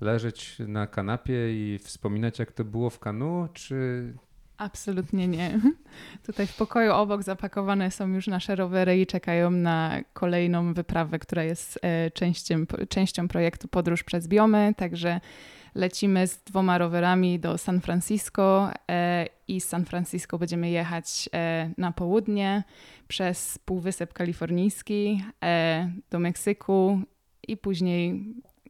leżeć 0.00 0.56
na 0.58 0.86
kanapie 0.86 1.52
i 1.52 1.78
wspominać, 1.78 2.38
jak 2.38 2.52
to 2.52 2.64
było 2.64 2.90
w 2.90 2.98
kanu, 2.98 3.48
czy 3.52 4.12
Absolutnie 4.58 5.28
nie. 5.28 5.60
Tutaj 6.26 6.46
w 6.46 6.56
pokoju 6.56 6.92
obok 6.92 7.22
zapakowane 7.22 7.90
są 7.90 8.08
już 8.08 8.26
nasze 8.26 8.56
rowery 8.56 9.00
i 9.00 9.06
czekają 9.06 9.50
na 9.50 10.00
kolejną 10.12 10.74
wyprawę, 10.74 11.18
która 11.18 11.42
jest 11.42 11.78
e, 11.82 12.10
częścią, 12.10 12.56
częścią 12.88 13.28
projektu 13.28 13.68
Podróż 13.68 14.04
przez 14.04 14.28
Biomy, 14.28 14.74
także 14.76 15.20
lecimy 15.74 16.26
z 16.26 16.42
dwoma 16.42 16.78
rowerami 16.78 17.40
do 17.40 17.58
San 17.58 17.80
Francisco 17.80 18.70
e, 18.90 19.26
i 19.48 19.60
z 19.60 19.68
San 19.68 19.84
Francisco 19.84 20.38
będziemy 20.38 20.70
jechać 20.70 21.28
e, 21.34 21.70
na 21.78 21.92
południe 21.92 22.64
przez 23.08 23.58
Półwysep 23.58 24.12
Kalifornijski 24.12 25.24
do 26.10 26.18
Meksyku 26.18 27.00
i 27.48 27.56
później 27.56 28.24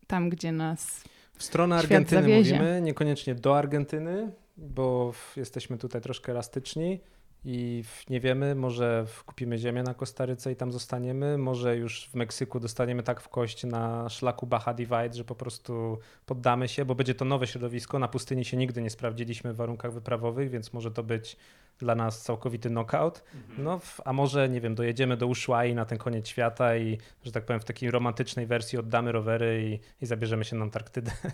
tam, 0.06 0.28
gdzie 0.28 0.52
nas 0.52 1.04
W 1.32 1.42
stronę 1.42 1.76
Argentyny 1.76 2.36
mówimy, 2.36 2.80
niekoniecznie 2.82 3.34
do 3.34 3.58
Argentyny, 3.58 4.32
bo 4.56 5.12
jesteśmy 5.36 5.78
tutaj 5.78 6.00
troszkę 6.00 6.32
elastyczni 6.32 7.00
i 7.44 7.84
nie 8.10 8.20
wiemy, 8.20 8.54
może 8.54 9.06
kupimy 9.26 9.58
ziemię 9.58 9.82
na 9.82 9.94
Kostaryce 9.94 10.52
i 10.52 10.56
tam 10.56 10.72
zostaniemy, 10.72 11.38
może 11.38 11.76
już 11.76 12.08
w 12.08 12.14
Meksyku 12.14 12.60
dostaniemy 12.60 13.02
tak 13.02 13.20
w 13.20 13.28
kość 13.28 13.64
na 13.64 14.08
szlaku 14.08 14.46
Baja 14.46 14.74
Divide, 14.74 15.12
że 15.12 15.24
po 15.24 15.34
prostu 15.34 15.98
poddamy 16.26 16.68
się, 16.68 16.84
bo 16.84 16.94
będzie 16.94 17.14
to 17.14 17.24
nowe 17.24 17.46
środowisko. 17.46 17.98
Na 17.98 18.08
pustyni 18.08 18.44
się 18.44 18.56
nigdy 18.56 18.82
nie 18.82 18.90
sprawdziliśmy 18.90 19.52
w 19.52 19.56
warunkach 19.56 19.92
wyprawowych, 19.92 20.50
więc 20.50 20.72
może 20.72 20.90
to 20.90 21.02
być 21.02 21.36
dla 21.78 21.94
nas 21.94 22.22
całkowity 22.22 22.68
knockout. 22.68 23.24
No, 23.58 23.78
w- 23.78 24.00
a 24.04 24.12
może, 24.12 24.48
nie 24.48 24.60
wiem, 24.60 24.74
dojedziemy 24.74 25.16
do 25.16 25.26
Ushuai 25.26 25.74
na 25.74 25.84
ten 25.84 25.98
koniec 25.98 26.28
świata 26.28 26.76
i, 26.76 26.98
że 27.24 27.32
tak 27.32 27.44
powiem, 27.46 27.60
w 27.60 27.64
takiej 27.64 27.90
romantycznej 27.90 28.46
wersji 28.46 28.78
oddamy 28.78 29.12
rowery 29.12 29.80
i, 30.00 30.04
i 30.04 30.06
zabierzemy 30.06 30.44
się 30.44 30.56
na 30.56 30.62
Antarktydę. 30.62 31.12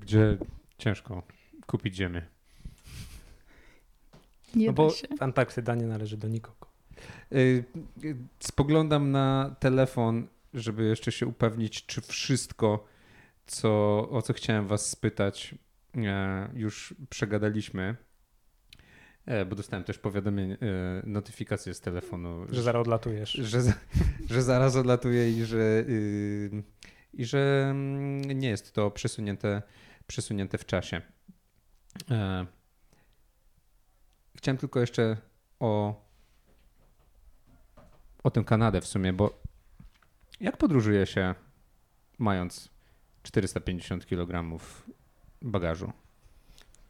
Gdzie 0.00 0.36
ciężko 0.78 1.22
kupić 1.66 1.96
ziemię. 1.96 2.22
nie 4.54 4.66
No 4.66 4.72
bo 4.72 4.90
się. 4.90 5.06
Antarktyda 5.20 5.74
nie 5.74 5.86
należy 5.86 6.16
do 6.16 6.28
nikogo. 6.28 6.66
Y, 7.32 7.64
y, 8.04 8.16
Spoglądam 8.40 9.10
na 9.10 9.56
telefon, 9.60 10.28
żeby 10.54 10.84
jeszcze 10.84 11.12
się 11.12 11.26
upewnić, 11.26 11.86
czy 11.86 12.00
wszystko, 12.00 12.84
co, 13.46 13.68
o 14.10 14.22
co 14.22 14.32
chciałem 14.32 14.66
was 14.66 14.90
spytać, 14.90 15.54
już 16.54 16.94
przegadaliśmy. 17.10 17.96
E, 19.26 19.44
Bo 19.44 19.56
dostałem 19.56 19.84
też 19.84 19.98
powiadomienie, 19.98 20.54
e, 20.54 21.02
notyfikację 21.06 21.74
z 21.74 21.80
telefonu, 21.80 22.46
Że 22.50 22.62
zaraz 22.62 22.80
odlatujesz. 22.80 23.32
że, 23.32 23.60
że 24.30 24.42
zaraz 24.42 24.76
odlatuje 24.76 25.30
i 25.30 25.44
że, 25.44 25.56
y, 25.88 26.62
i 27.12 27.24
że 27.24 27.66
mm, 27.70 28.22
nie 28.22 28.48
jest 28.48 28.72
to 28.72 28.90
przesunięte, 28.90 29.62
przesunięte 30.06 30.58
w 30.58 30.66
czasie. 30.66 31.02
E, 32.10 32.46
Chciałem 34.36 34.58
tylko 34.58 34.80
jeszcze 34.80 35.16
o, 35.60 36.04
o 38.24 38.30
tę 38.30 38.44
Kanadę 38.44 38.80
w 38.80 38.86
sumie, 38.86 39.12
bo 39.12 39.42
jak 40.40 40.56
podróżuje 40.56 41.06
się 41.06 41.34
mając 42.18 42.68
450 43.22 44.06
kg 44.06 44.58
bagażu? 45.44 45.92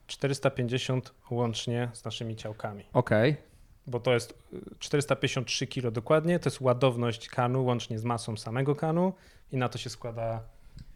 450 0.06 1.14
łącznie 1.31 1.90
z 1.93 2.05
naszymi 2.05 2.36
ciałkami. 2.36 2.85
Okej, 2.93 3.36
Bo 3.86 4.01
to 4.01 4.14
jest 4.14 4.35
y, 4.52 4.78
453 4.78 5.66
kg 5.66 5.90
dokładnie. 5.90 6.39
To 6.39 6.51
jest 6.51 6.60
ładowność 6.60 7.28
kanu 7.28 7.64
łącznie 7.64 7.98
z 7.98 8.05
masą 8.05 8.36
samego 8.36 8.76
kanu. 8.76 9.12
I 9.52 9.56
na 9.56 9.68
to 9.68 9.78
się 9.78 9.90
składa 9.90 10.43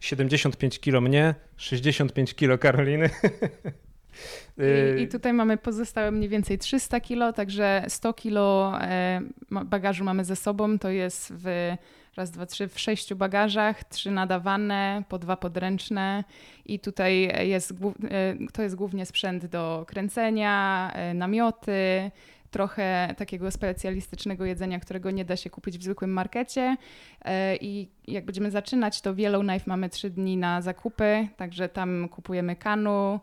75 0.01 0.79
kg 0.79 1.09
mnie, 1.09 1.35
65 1.57 2.35
kg 2.35 2.63
Karoliny. 2.63 3.11
Y, 4.59 4.97
I, 4.99 5.03
I 5.03 5.09
tutaj 5.09 5.33
mamy 5.33 5.57
pozostałe 5.57 6.11
mniej 6.11 6.29
więcej 6.29 6.59
300 6.59 7.01
kilo, 7.01 7.33
także 7.33 7.85
100 7.89 8.13
kilo 8.13 8.73
e, 8.81 9.21
bagażu 9.51 10.05
mamy 10.05 10.25
ze 10.25 10.37
sobą. 10.37 10.79
To 10.79 10.91
jest 10.91 11.33
w 11.37 11.77
raz, 12.17 12.31
dwa, 12.31 12.47
trzy, 12.47 12.69
w 12.69 12.81
sześciu 12.81 13.17
bagażach, 13.17 13.85
trzy 13.85 14.11
nadawane, 14.11 15.03
po 15.09 15.19
dwa 15.19 15.37
podręczne. 15.37 16.25
I 16.67 16.81
tutaj 16.81 17.49
jest, 17.49 17.73
e, 18.11 18.37
to 18.53 18.63
jest 18.63 18.75
głównie 18.75 19.07
sprzęt 19.07 19.47
do 19.47 19.85
kręcenia, 19.89 20.91
e, 20.95 21.15
namioty, 21.15 22.11
trochę 22.51 23.15
takiego 23.17 23.51
specjalistycznego 23.51 24.45
jedzenia, 24.45 24.81
którego 24.81 25.11
nie 25.11 25.25
da 25.25 25.37
się 25.37 25.51
kupić 25.51 25.79
w 25.79 25.83
zwykłym 25.83 26.11
markecie. 26.13 26.77
E, 27.25 27.57
I 27.57 27.89
jak 28.07 28.25
będziemy 28.25 28.51
zaczynać, 28.51 29.01
to 29.01 29.15
w 29.15 29.19
Yellowknife 29.19 29.65
mamy 29.67 29.89
trzy 29.89 30.11
dni 30.11 30.37
na 30.37 30.63
zakupy, 30.63 31.29
także 31.37 31.69
tam 31.69 32.09
kupujemy 32.09 32.57
kanu, 32.57 33.21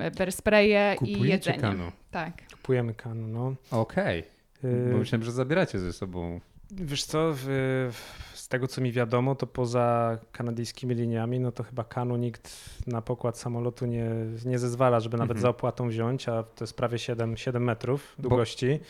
e, 0.00 0.10
bear 0.10 0.32
spraye 0.32 0.94
i 0.94 0.98
kupujecie 0.98 1.32
jedzenie. 1.50 1.58
kanu. 1.58 1.92
Tak. 2.10 2.32
Kupujemy 2.52 2.94
kanu, 2.94 3.28
no. 3.28 3.54
Okej, 3.70 4.24
Y, 4.64 4.92
bo 4.92 4.98
myślałem, 4.98 5.24
że 5.24 5.32
zabieracie 5.32 5.78
ze 5.78 5.92
sobą. 5.92 6.40
Wiesz 6.70 7.04
co, 7.04 7.34
z 8.34 8.48
tego 8.48 8.66
co 8.68 8.80
mi 8.80 8.92
wiadomo, 8.92 9.34
to 9.34 9.46
poza 9.46 10.18
kanadyjskimi 10.32 10.94
liniami, 10.94 11.40
no 11.40 11.52
to 11.52 11.62
chyba 11.64 11.84
kanu 11.84 12.16
nikt 12.16 12.54
na 12.86 13.02
pokład 13.02 13.38
samolotu 13.38 13.86
nie, 13.86 14.10
nie 14.44 14.58
zezwala, 14.58 15.00
żeby 15.00 15.16
nawet 15.16 15.30
Mhm. 15.36 15.42
za 15.42 15.48
opłatą 15.48 15.88
wziąć, 15.88 16.28
a 16.28 16.42
to 16.42 16.64
jest 16.64 16.76
prawie 16.76 16.98
7, 16.98 17.36
7 17.36 17.64
metrów 17.64 18.14
Bo- 18.18 18.22
długości. 18.28 18.80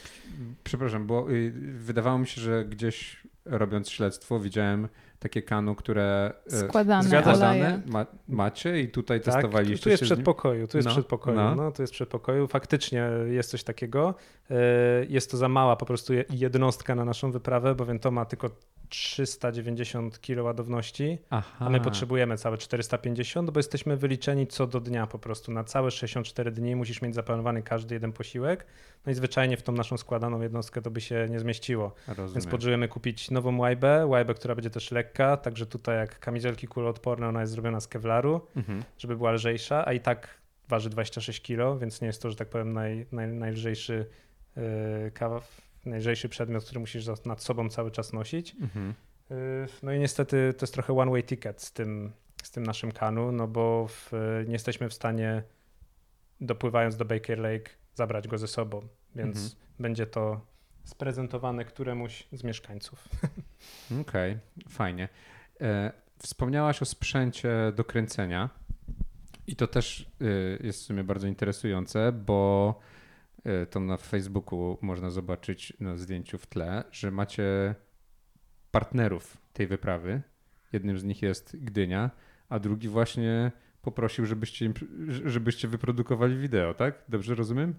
Przepraszam, 0.65 1.07
bo 1.07 1.31
y, 1.31 1.53
wydawało 1.75 2.19
mi 2.19 2.27
się, 2.27 2.41
że 2.41 2.65
gdzieś 2.65 3.23
robiąc 3.45 3.91
śledztwo 3.91 4.41
widziałem 4.41 4.89
takie 5.19 5.43
kanu, 5.43 5.74
które 5.74 6.32
e, 6.53 6.57
Składane 6.69 7.24
oleje. 7.35 7.82
ma, 7.86 8.07
macie 8.28 8.81
i 8.81 8.89
tutaj 8.89 9.20
Tak, 9.20 9.35
testowaliście 9.35 9.85
tu, 9.85 9.90
jest 9.90 10.03
przedpokoju, 10.03 10.69
tu 10.69 10.77
jest 10.78 10.86
No, 10.89 10.93
przedpokoju, 10.95 11.36
no. 11.36 11.55
no. 11.55 11.73
tu 11.73 11.82
jest 11.82 11.93
przedpokoju. 11.93 12.47
Faktycznie 12.47 13.09
jest 13.27 13.51
coś 13.51 13.65
takiego. 13.65 14.15
E, 14.51 14.55
Jest 15.09 15.31
to 15.31 15.36
za 15.36 15.49
mała 15.49 15.77
po 15.77 15.86
prostu 15.86 16.15
je- 16.15 16.24
jednostka 16.31 16.95
na 16.95 17.05
naszą 17.05 17.31
wyprawę, 17.32 17.74
bowiem 17.74 17.99
to 17.99 18.11
ma 18.11 18.24
tylko 18.24 18.51
390 18.89 20.20
kg 20.20 20.44
ładowności, 20.44 21.19
Aha. 21.31 21.56
a 21.66 21.70
my 21.70 21.81
potrzebujemy 21.81 22.36
całe 22.39 22.59
450, 22.59 23.51
bo 23.51 23.59
jesteśmy 23.59 23.97
wyliczeni 23.97 24.47
co 24.47 24.66
do 24.66 24.81
dnia 24.81 25.06
po 25.06 25.19
prostu. 25.19 25.52
Na 25.52 25.65
całe 25.65 25.90
64 25.90 26.51
dni 26.51 26.77
musisz 26.77 27.02
mieć 27.02 27.15
zaplanowany 27.15 27.62
każdy 27.62 27.94
jeden 27.94 28.12
posiłek, 28.12 28.66
no 29.06 29.12
i 29.12 29.15
zwyczajnie 29.15 29.56
w 29.56 29.62
tą 29.62 29.73
naszą 29.73 29.97
składaną 29.97 30.40
jednostkę 30.40 30.82
to 30.82 30.90
by 30.90 31.01
się 31.01 31.27
nie 31.31 31.40
zmieściło. 31.40 31.94
Rozumiem. 32.09 32.32
Więc 32.32 32.47
potrzebujemy 32.47 32.89
kupić 32.89 33.31
nową 33.31 33.59
łajbę, 33.59 34.06
łajbę, 34.06 34.35
która 34.35 34.55
będzie 34.55 34.70
też 34.70 34.90
lekka, 34.90 35.36
także 35.36 35.66
tutaj 35.66 35.97
jak 35.97 36.19
kamizelki 36.20 36.66
kuloodporne, 36.69 37.28
ona 37.28 37.40
jest 37.40 37.52
zrobiona 37.52 37.81
z 37.81 37.89
kevlaru, 37.89 38.40
Mhm. 38.56 38.82
żeby 38.98 39.16
była 39.16 39.32
lżejsza, 39.32 39.86
a 39.86 39.93
i 39.93 40.01
tak 40.01 40.28
waży 40.69 40.90
26 40.90 41.40
kg, 41.43 41.78
więc 41.81 42.01
nie 42.01 42.06
jest 42.06 42.23
to, 42.23 42.31
że 42.31 42.36
tak 42.36 42.48
powiem, 42.48 42.73
naj, 42.73 43.06
naj, 43.12 43.28
najlżejszy 43.28 44.06
yy, 44.56 44.62
najlżejszy 45.89 46.28
przedmiot, 46.28 46.65
który 46.65 46.81
musisz 46.81 47.06
nad 47.24 47.43
sobą 47.43 47.69
cały 47.69 47.90
czas 47.90 48.12
nosić. 48.12 48.56
Mhm. 48.60 48.94
Yy, 49.31 49.36
No 49.82 49.93
i 49.93 49.98
niestety 49.98 50.55
to 50.59 50.65
jest 50.65 50.74
trochę 50.74 50.98
one 50.98 51.10
way 51.10 51.24
ticket 51.24 51.62
z 51.62 51.73
tym, 51.73 52.12
z 52.43 52.51
tym 52.51 52.62
naszym 52.66 52.93
kanu, 52.93 53.32
no 53.32 53.48
bo 53.48 53.86
w, 53.89 54.12
nie 54.47 54.52
jesteśmy 54.52 54.89
w 54.89 54.94
stanie 54.94 55.43
dopływając 56.40 56.97
do 56.97 57.05
Baker 57.05 57.39
Lake 57.39 57.70
zabrać 57.94 58.28
go 58.28 58.39
ze 58.39 58.48
sobą, 58.48 58.89
więc 59.15 59.36
Mhm. 59.36 59.55
będzie 59.78 60.06
to 60.06 60.40
sprezentowane 60.85 61.65
któremuś 61.65 62.28
z 62.32 62.44
mieszkańców. 62.44 63.09
Okej, 64.02 64.39
fajnie. 64.69 65.09
E, 65.60 65.93
wspomniałaś 66.19 66.82
o 66.82 66.85
sprzęcie 66.85 67.73
do 67.77 67.85
kręcenia 67.85 68.51
i 69.47 69.56
to 69.56 69.66
też 69.66 70.10
y, 70.23 70.59
jest 70.62 70.81
w 70.81 70.82
sumie 70.82 71.05
bardzo 71.05 71.27
interesujące, 71.27 72.12
bo 72.12 72.74
y, 72.81 72.98
to 73.70 73.81
na 73.81 73.97
Facebooku 73.97 74.78
można 74.82 75.10
zobaczyć 75.10 75.73
na 75.81 75.97
zdjęciu 75.97 76.39
w 76.39 76.47
tle, 76.47 76.85
że 76.90 77.10
macie 77.10 77.74
partnerów 78.70 79.36
tej 79.52 79.66
wyprawy. 79.66 80.23
Jednym 80.73 80.98
z 80.98 81.05
nich 81.05 81.23
jest 81.23 81.56
Gdynia, 81.56 82.10
a 82.48 82.59
drugi 82.59 82.89
właśnie 82.89 83.52
poprosił, 83.82 84.27
żebyście, 84.27 84.73
żebyście 85.24 85.69
wyprodukowali 85.69 86.36
wideo, 86.39 86.74
tak? 86.74 87.05
Dobrze 87.09 87.35
rozumiem? 87.35 87.74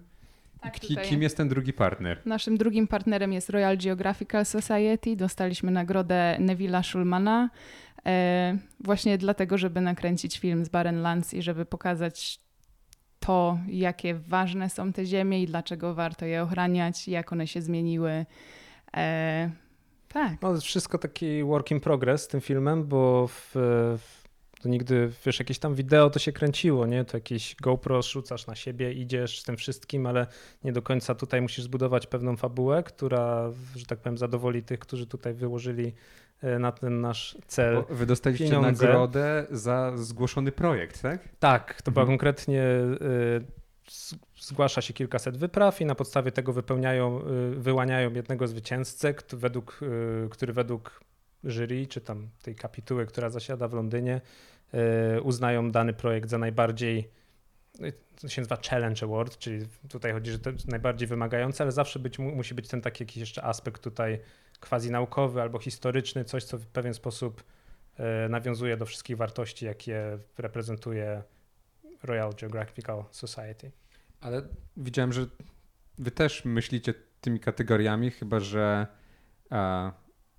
Tak, 0.60 0.80
Kim 0.80 1.22
jest 1.22 1.36
ten 1.36 1.48
drugi 1.48 1.72
partner? 1.72 2.22
Naszym 2.24 2.56
drugim 2.56 2.86
partnerem 2.86 3.32
jest 3.32 3.50
Royal 3.50 3.78
Geographical 3.78 4.46
Society. 4.46 5.16
Dostaliśmy 5.16 5.70
nagrodę 5.70 6.36
Neville'a 6.40 6.82
Schulmana 6.82 7.50
e, 8.06 8.58
właśnie 8.80 9.18
dlatego, 9.18 9.58
żeby 9.58 9.80
nakręcić 9.80 10.38
film 10.38 10.64
z 10.64 10.68
Barren 10.68 11.02
Lands 11.02 11.34
i 11.34 11.42
żeby 11.42 11.64
pokazać 11.64 12.40
to, 13.20 13.58
jakie 13.68 14.14
ważne 14.14 14.70
są 14.70 14.92
te 14.92 15.06
ziemie 15.06 15.42
i 15.42 15.46
dlaczego 15.46 15.94
warto 15.94 16.26
je 16.26 16.42
ochraniać, 16.42 17.08
jak 17.08 17.32
one 17.32 17.46
się 17.46 17.62
zmieniły. 17.62 18.26
E, 18.96 19.50
tak. 20.08 20.42
No, 20.42 20.60
wszystko 20.60 20.98
taki 20.98 21.44
work 21.44 21.70
in 21.70 21.80
progress 21.80 22.22
z 22.22 22.28
tym 22.28 22.40
filmem, 22.40 22.84
bo 22.84 23.26
w, 23.28 23.50
w, 23.98 24.20
to 24.60 24.68
nigdy, 24.68 25.12
wiesz, 25.26 25.38
jakieś 25.38 25.58
tam 25.58 25.74
wideo 25.74 26.10
to 26.10 26.18
się 26.18 26.32
kręciło, 26.32 26.86
nie? 26.86 27.04
To 27.04 27.16
jakieś 27.16 27.56
GoPro 27.56 28.02
rzucasz 28.02 28.46
na 28.46 28.54
siebie, 28.54 28.92
idziesz 28.92 29.40
z 29.40 29.44
tym 29.44 29.56
wszystkim, 29.56 30.06
ale 30.06 30.26
nie 30.64 30.72
do 30.72 30.82
końca 30.82 31.14
tutaj 31.14 31.42
musisz 31.42 31.64
zbudować 31.64 32.06
pewną 32.06 32.36
fabułę, 32.36 32.82
która, 32.82 33.52
że 33.76 33.86
tak 33.86 33.98
powiem, 33.98 34.18
zadowoli 34.18 34.62
tych, 34.62 34.78
którzy 34.78 35.06
tutaj 35.06 35.34
wyłożyli 35.34 35.92
na 36.58 36.72
ten 36.72 37.00
nasz 37.00 37.38
cel. 37.46 37.74
Bo 37.88 37.94
wy 37.94 38.06
dostaliście 38.06 38.44
pieniądze. 38.44 38.86
nagrodę 38.86 39.46
za 39.50 39.92
zgłoszony 39.96 40.52
projekt, 40.52 41.02
tak? 41.02 41.28
Tak, 41.38 41.82
to 41.82 41.90
była 41.90 42.02
Mhm. 42.02 42.18
konkretnie. 42.18 42.62
z- 43.88 44.14
Zgłasza 44.40 44.80
się 44.82 44.94
kilkaset 44.94 45.36
wypraw 45.36 45.80
i 45.80 45.84
na 45.84 45.94
podstawie 45.94 46.32
tego 46.32 46.52
wypełniają, 46.52 47.20
y, 47.52 47.54
wyłaniają 47.54 48.12
jednego 48.14 48.48
zwycięzcę, 48.48 49.14
kto 49.14 49.36
według, 49.36 49.80
który 50.30 50.52
według 50.52 51.00
jury, 51.44 51.86
czy 51.86 52.00
tam 52.00 52.28
tej 52.42 52.54
kapituły, 52.54 53.06
która 53.06 53.30
zasiada 53.30 53.68
w 53.68 53.72
Londynie, 53.74 54.20
e, 54.74 55.20
uznają 55.20 55.70
dany 55.70 55.92
projekt 55.92 56.30
za 56.30 56.38
najbardziej 56.38 57.10
to 58.20 58.28
się 58.28 58.40
nazywa 58.40 58.56
Challenge 58.70 59.06
Award, 59.06 59.38
czyli 59.38 59.66
tutaj 59.88 60.12
chodzi, 60.12 60.30
że 60.30 60.38
to 60.38 60.50
jest 60.50 60.68
najbardziej 60.68 61.08
wymagające, 61.08 61.64
ale 61.64 61.72
zawsze 61.72 61.98
być, 61.98 62.18
musi 62.18 62.54
być 62.54 62.68
ten 62.68 62.80
taki 62.80 63.02
jakiś 63.04 63.16
jeszcze 63.16 63.44
aspekt 63.44 63.82
tutaj 63.82 64.20
quasi 64.60 64.90
naukowy 64.90 65.42
albo 65.42 65.58
historyczny, 65.58 66.24
coś, 66.24 66.44
co 66.44 66.58
w 66.58 66.66
pewien 66.66 66.94
sposób 66.94 67.44
e, 67.96 68.28
nawiązuje 68.28 68.76
do 68.76 68.86
wszystkich 68.86 69.16
wartości, 69.16 69.64
jakie 69.64 70.18
reprezentuje 70.38 71.22
Royal 72.02 72.32
Geographical 72.40 73.04
Society. 73.10 73.70
Ale 74.20 74.42
widziałem, 74.76 75.12
że 75.12 75.26
wy 75.98 76.10
też 76.10 76.44
myślicie 76.44 76.94
tymi 77.20 77.40
kategoriami, 77.40 78.10
chyba 78.10 78.40
że 78.40 78.86
a, 79.50 79.92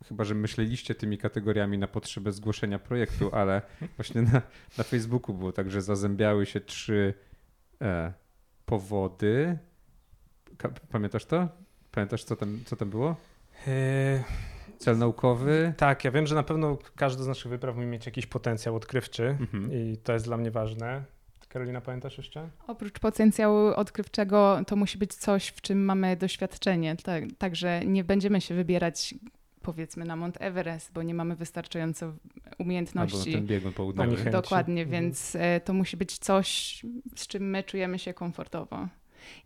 chyba 0.06 0.24
że 0.24 0.36
myśleliście 0.36 0.96
tymi 0.96 1.18
kategoriami 1.18 1.78
na 1.78 1.88
potrzebę 1.88 2.32
zgłoszenia 2.32 2.80
projektu, 2.80 3.36
ale 3.36 3.62
właśnie 3.98 4.22
na, 4.22 4.42
na 4.78 4.84
Facebooku 4.84 5.36
było 5.36 5.52
tak, 5.52 5.72
że 5.72 5.82
zazębiały 5.82 6.46
się 6.46 6.62
trzy 6.62 7.14
e, 7.82 8.14
powody. 8.66 9.58
Pamiętasz 10.90 11.26
to? 11.26 11.48
Pamiętasz, 11.92 12.24
co 12.24 12.36
tam, 12.36 12.60
co 12.66 12.76
tam 12.76 12.90
było? 12.90 13.16
Yy... 13.68 14.24
Cel 14.82 14.98
naukowy? 14.98 15.74
Tak, 15.78 16.04
ja 16.04 16.12
wiem, 16.12 16.28
że 16.28 16.36
na 16.36 16.44
pewno 16.44 16.78
każdy 16.96 17.24
z 17.24 17.28
naszych 17.28 17.52
wypraw 17.52 17.76
musi 17.76 17.88
mieć 17.88 18.06
jakiś 18.06 18.26
potencjał 18.26 18.76
odkrywczy 18.76 19.38
mhm. 19.40 19.74
i 19.74 19.98
to 19.98 20.14
jest 20.14 20.26
dla 20.26 20.38
mnie 20.38 20.52
ważne. 20.52 21.04
Karolina, 21.50 21.82
pamiętasz 21.82 22.18
jeszcze? 22.18 22.50
Oprócz 22.68 23.00
potencjału 23.00 23.68
odkrywczego, 23.68 24.62
to 24.68 24.76
musi 24.76 24.98
być 24.98 25.14
coś, 25.14 25.48
w 25.48 25.62
czym 25.62 25.86
mamy 25.86 26.18
doświadczenie. 26.18 26.96
Tak, 26.96 27.24
także 27.38 27.86
nie 27.86 28.04
będziemy 28.04 28.42
się 28.42 28.56
wybierać 28.56 29.16
powiedzmy 29.62 30.06
na 30.06 30.16
Mount 30.16 30.38
Everest, 30.40 30.92
bo 30.94 31.04
nie 31.04 31.14
mamy 31.14 31.36
wystarczająco 31.36 32.14
umiejętności. 32.58 33.30
Albo 33.30 33.38
ten 33.38 33.48
biegun 33.48 33.74
południowy. 33.74 34.30
Dokładnie, 34.30 34.82
mhm. 34.84 35.02
więc 35.02 35.36
e, 35.36 35.60
to 35.60 35.74
musi 35.74 35.98
być 35.98 36.18
coś, 36.18 36.82
z 37.16 37.28
czym 37.28 37.50
my 37.50 37.64
czujemy 37.64 38.00
się 38.00 38.14
komfortowo. 38.14 38.88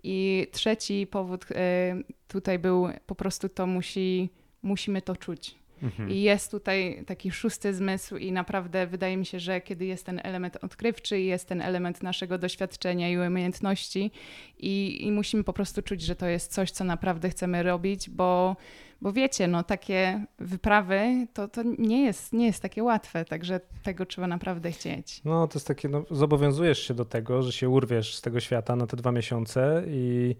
I 0.04 0.48
trzeci 0.52 1.08
powód 1.08 1.46
e, 1.52 1.96
tutaj 2.28 2.60
był 2.60 2.88
po 3.06 3.16
prostu 3.16 3.50
to 3.50 3.68
musi, 3.68 4.30
musimy 4.64 5.02
to 5.02 5.16
czuć. 5.16 5.56
Mhm. 5.84 6.10
I 6.10 6.22
jest 6.22 6.52
tutaj 6.52 7.04
taki 7.08 7.32
szósty 7.32 7.74
zmysł, 7.74 8.18
i 8.18 8.32
naprawdę 8.32 8.88
wydaje 8.88 9.18
mi 9.18 9.26
się, 9.26 9.40
że 9.40 9.62
kiedy 9.62 9.86
jest 9.86 10.06
ten 10.06 10.22
element 10.24 10.58
odkrywczy, 10.62 11.20
jest 11.20 11.48
ten 11.48 11.62
element 11.62 12.04
naszego 12.04 12.38
doświadczenia 12.38 13.10
i 13.10 13.18
umiejętności, 13.18 14.12
i, 14.60 15.06
i 15.08 15.12
musimy 15.12 15.44
po 15.44 15.54
prostu 15.54 15.82
czuć, 15.82 16.02
że 16.02 16.16
to 16.16 16.26
jest 16.28 16.54
coś, 16.54 16.72
co 16.72 16.84
naprawdę 16.84 17.30
chcemy 17.30 17.64
robić, 17.64 18.10
bo, 18.10 18.56
bo 19.02 19.14
wiecie, 19.14 19.48
no 19.48 19.64
takie 19.64 20.26
wyprawy 20.40 21.28
to, 21.34 21.48
to 21.48 21.64
nie, 21.78 22.06
jest, 22.06 22.34
nie 22.34 22.46
jest 22.46 22.62
takie 22.62 22.84
łatwe, 22.84 23.26
także 23.26 23.60
tego 23.84 24.06
trzeba 24.06 24.28
naprawdę 24.28 24.72
chcieć. 24.72 25.22
No 25.26 25.48
to 25.48 25.60
jest 25.60 25.68
takie, 25.68 25.90
no, 25.90 26.06
zobowiązujesz 26.12 26.88
się 26.88 26.94
do 26.94 27.06
tego, 27.06 27.44
że 27.44 27.52
się 27.52 27.70
urwiesz 27.70 28.16
z 28.16 28.22
tego 28.22 28.40
świata 28.40 28.76
na 28.76 28.88
te 28.88 28.98
dwa 28.98 29.12
miesiące 29.12 29.84
i 29.88 30.36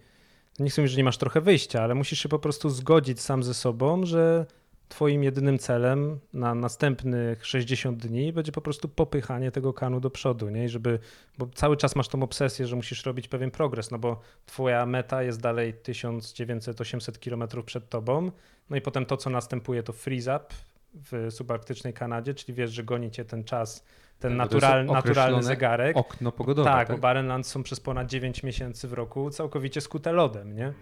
nie 0.58 0.70
chcę 0.70 0.82
mówić, 0.82 0.92
że 0.92 0.98
nie 0.98 1.04
masz 1.04 1.18
trochę 1.18 1.40
wyjścia, 1.40 1.82
ale 1.82 1.94
musisz 1.94 2.18
się 2.18 2.28
po 2.28 2.38
prostu 2.38 2.70
zgodzić 2.70 3.20
sam 3.20 3.42
ze 3.42 3.54
sobą, 3.54 4.06
że 4.06 4.46
Twoim 4.88 5.24
jedynym 5.24 5.58
celem 5.58 6.18
na 6.32 6.54
następnych 6.54 7.46
60 7.46 8.06
dni 8.06 8.32
będzie 8.32 8.52
po 8.52 8.60
prostu 8.60 8.88
popychanie 8.88 9.50
tego 9.50 9.72
kanu 9.72 10.00
do 10.00 10.10
przodu, 10.10 10.50
nie? 10.50 10.64
I 10.64 10.68
żeby, 10.68 10.98
bo 11.38 11.46
cały 11.54 11.76
czas 11.76 11.96
masz 11.96 12.08
tą 12.08 12.22
obsesję, 12.22 12.66
że 12.66 12.76
musisz 12.76 13.06
robić 13.06 13.28
pewien 13.28 13.50
progres, 13.50 13.90
no 13.90 13.98
bo 13.98 14.20
Twoja 14.46 14.86
meta 14.86 15.22
jest 15.22 15.40
dalej 15.40 15.74
1900-800 15.74 17.18
km 17.18 17.64
przed 17.64 17.88
Tobą, 17.88 18.30
no 18.70 18.76
i 18.76 18.80
potem 18.80 19.06
to, 19.06 19.16
co 19.16 19.30
następuje, 19.30 19.82
to 19.82 19.92
freeze 19.92 20.36
up 20.36 20.46
w 20.94 21.26
subarktycznej 21.30 21.92
Kanadzie, 21.92 22.34
czyli 22.34 22.54
wiesz, 22.54 22.70
że 22.70 22.84
goni 22.84 23.10
cię 23.10 23.24
ten 23.24 23.44
czas, 23.44 23.84
ten 24.18 24.36
no, 24.36 24.44
natural, 24.44 24.86
naturalny 24.86 25.42
zegarek. 25.42 25.96
Okno 25.96 26.32
pogodowe. 26.32 26.70
Tak, 26.70 26.88
tak? 26.88 26.96
bo 26.96 27.00
Barrenlands 27.00 27.48
są 27.48 27.62
przez 27.62 27.80
ponad 27.80 28.06
9 28.06 28.42
miesięcy 28.42 28.88
w 28.88 28.92
roku 28.92 29.30
całkowicie 29.30 29.80
skute 29.80 30.12
lodem, 30.12 30.56
nie? 30.56 30.72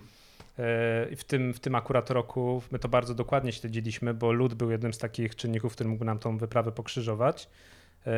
E, 0.58 1.16
w 1.16 1.24
tym, 1.26 1.54
w 1.54 1.60
tym 1.60 1.74
akurat 1.74 2.10
roku 2.10 2.62
my 2.70 2.78
to 2.78 2.88
bardzo 2.88 3.14
dokładnie 3.14 3.52
śledziliśmy, 3.52 4.14
bo 4.14 4.32
lód 4.32 4.54
był 4.54 4.70
jednym 4.70 4.92
z 4.92 4.98
takich 4.98 5.36
czynników, 5.36 5.72
który 5.72 5.90
mógł 5.90 6.04
nam 6.04 6.18
tą 6.18 6.38
wyprawę 6.38 6.72
pokrzyżować. 6.72 7.48
E, 8.06 8.12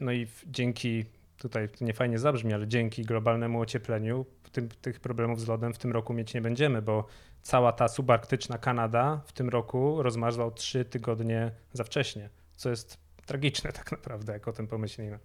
no 0.00 0.12
i 0.12 0.26
dzięki, 0.46 1.04
tutaj 1.38 1.68
to 1.68 1.84
nie 1.84 1.94
fajnie 1.94 2.18
zabrzmi, 2.18 2.52
ale 2.52 2.68
dzięki 2.68 3.02
globalnemu 3.02 3.60
ociepleniu 3.60 4.26
tym, 4.56 4.68
tych 4.68 5.00
problemów 5.00 5.40
z 5.40 5.48
lodem 5.48 5.74
w 5.74 5.78
tym 5.78 5.92
roku 5.92 6.14
mieć 6.14 6.34
nie 6.34 6.40
będziemy, 6.40 6.82
bo 6.82 7.06
cała 7.42 7.72
ta 7.72 7.88
subarktyczna 7.88 8.58
Kanada 8.58 9.20
w 9.26 9.32
tym 9.32 9.48
roku 9.48 10.02
rozmarzła 10.02 10.44
o 10.44 10.50
trzy 10.50 10.84
tygodnie 10.84 11.50
za 11.72 11.84
wcześnie, 11.84 12.28
co 12.56 12.70
jest 12.70 12.98
tragiczne 13.26 13.72
tak 13.80 13.92
naprawdę, 13.92 14.32
jak 14.32 14.48
o 14.48 14.52
tym 14.52 14.66
pomyślimy. 14.66 15.18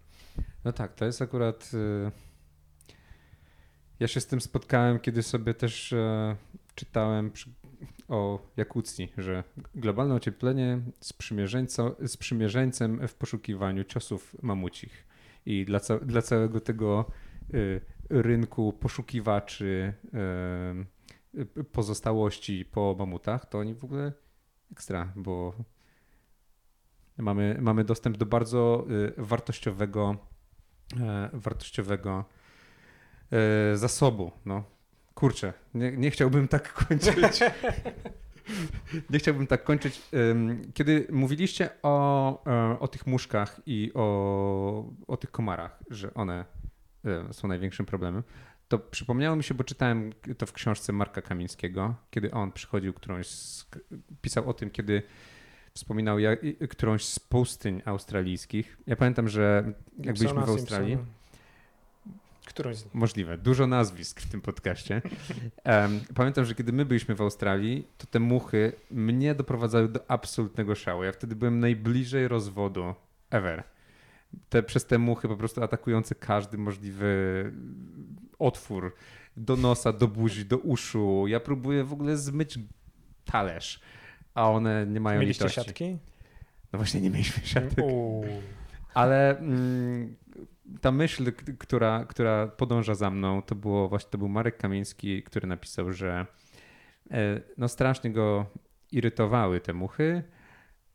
No 0.65 0.71
tak, 0.71 0.93
to 0.93 1.05
jest 1.05 1.21
akurat... 1.21 1.71
Y, 1.73 2.30
ja 4.01 4.07
się 4.07 4.21
z 4.21 4.27
tym 4.27 4.41
spotkałem, 4.41 4.99
kiedy 4.99 5.23
sobie 5.23 5.53
też 5.53 5.93
e, 5.93 6.35
czytałem 6.75 7.31
przy, 7.31 7.49
o 8.07 8.39
Jakucji, 8.57 9.13
że 9.17 9.43
globalne 9.75 10.15
ocieplenie 10.15 10.81
z 10.99 11.13
sprzymierzeńcem 12.07 13.07
w 13.07 13.13
poszukiwaniu 13.13 13.83
ciosów 13.83 14.35
mamucich. 14.41 15.07
I 15.45 15.65
dla, 15.65 15.79
ca 15.79 15.99
dla 15.99 16.21
całego 16.21 16.59
tego 16.59 17.05
y, 17.53 17.81
rynku 18.09 18.73
poszukiwaczy 18.73 19.93
y, 21.57 21.63
pozostałości 21.63 22.65
po 22.65 22.95
mamutach, 22.99 23.45
to 23.45 23.59
oni 23.59 23.73
w 23.73 23.83
ogóle 23.83 24.13
ekstra, 24.71 25.13
bo 25.15 25.53
mamy, 27.17 27.57
mamy 27.61 27.83
dostęp 27.83 28.17
do 28.17 28.25
bardzo 28.25 28.85
y, 28.89 29.13
wartościowego, 29.17 30.17
wartościowego 31.33 32.25
e, 33.31 33.77
zasobu. 33.77 34.31
No. 34.45 34.63
Kurczę, 35.13 35.53
nie, 35.73 35.91
nie 35.91 36.11
chciałbym 36.11 36.47
tak 36.47 36.73
kończyć. 36.87 37.39
nie 39.09 39.19
chciałbym 39.19 39.47
tak 39.47 39.63
kończyć. 39.63 40.01
Kiedy 40.73 41.07
mówiliście 41.11 41.69
o, 41.83 42.45
e, 42.45 42.79
o 42.79 42.87
tych 42.87 43.07
muszkach 43.07 43.61
i 43.65 43.91
o, 43.93 44.89
o 45.07 45.17
tych 45.17 45.31
komarach, 45.31 45.79
że 45.89 46.13
one 46.13 46.45
e, 47.05 47.33
są 47.33 47.47
największym 47.47 47.85
problemem, 47.85 48.23
to 48.67 48.79
przypomniało 48.79 49.35
mi 49.35 49.43
się, 49.43 49.53
bo 49.53 49.63
czytałem 49.63 50.13
to 50.37 50.45
w 50.45 50.53
książce 50.53 50.93
Marka 50.93 51.21
Kamińskiego, 51.21 51.95
kiedy 52.09 52.31
on 52.31 52.51
przychodził 52.51 52.93
którąś, 52.93 53.27
z, 53.27 53.65
pisał 54.21 54.49
o 54.49 54.53
tym, 54.53 54.69
kiedy 54.69 55.03
wspominał 55.73 56.19
jak, 56.19 56.39
którąś 56.69 57.05
z 57.05 57.19
pustyń 57.19 57.81
australijskich. 57.85 58.77
Ja 58.87 58.95
pamiętam, 58.95 59.29
że 59.29 59.73
jak 59.97 60.15
byliśmy 60.15 60.45
w 60.45 60.49
Australii, 60.49 60.97
Którąś 62.53 62.75
z 62.77 62.85
nich. 62.85 62.93
Możliwe. 62.93 63.37
Dużo 63.37 63.67
nazwisk 63.67 64.21
w 64.21 64.29
tym 64.31 64.41
podcaście. 64.41 65.01
Um, 65.65 65.99
pamiętam, 66.15 66.45
że 66.45 66.55
kiedy 66.55 66.73
my 66.73 66.85
byliśmy 66.85 67.15
w 67.15 67.21
Australii, 67.21 67.87
to 67.97 68.07
te 68.07 68.19
muchy 68.19 68.73
mnie 68.91 69.35
doprowadzały 69.35 69.87
do 69.89 70.11
absolutnego 70.11 70.75
szału. 70.75 71.03
Ja 71.03 71.11
wtedy 71.11 71.35
byłem 71.35 71.59
najbliżej 71.59 72.27
rozwodu 72.27 72.95
ever. 73.29 73.63
Te, 74.49 74.63
przez 74.63 74.85
te 74.85 74.97
muchy 74.97 75.27
po 75.27 75.37
prostu 75.37 75.63
atakujące 75.63 76.15
każdy 76.15 76.57
możliwy 76.57 77.51
otwór. 78.39 78.95
Do 79.37 79.55
nosa, 79.55 79.93
do 79.93 80.07
buzi, 80.07 80.45
do 80.45 80.57
uszu. 80.57 81.27
Ja 81.27 81.39
próbuję 81.39 81.83
w 81.83 81.93
ogóle 81.93 82.17
zmyć 82.17 82.59
talerz, 83.25 83.81
a 84.33 84.49
one 84.49 84.85
nie 84.87 84.99
mają 84.99 85.19
Mieliście 85.19 85.45
litości. 85.45 85.69
siatki? 85.69 85.97
No 86.73 86.79
właśnie 86.79 87.01
nie 87.01 87.09
mieliśmy 87.09 87.43
siatek. 87.45 87.85
Ale 88.93 89.37
mm, 89.37 90.15
ta 90.81 90.91
myśl, 90.91 91.31
która, 91.59 92.05
która 92.05 92.47
podąża 92.47 92.95
za 92.95 93.09
mną, 93.11 93.41
to 93.41 93.55
było 93.55 93.89
właśnie 93.89 94.09
to 94.09 94.17
był 94.17 94.29
Marek 94.29 94.57
Kamiński, 94.57 95.23
który 95.23 95.47
napisał, 95.47 95.91
że 95.91 96.25
e, 97.11 97.41
no 97.57 97.67
strasznie 97.67 98.11
go 98.11 98.45
irytowały 98.91 99.59
te 99.59 99.73
muchy, 99.73 100.23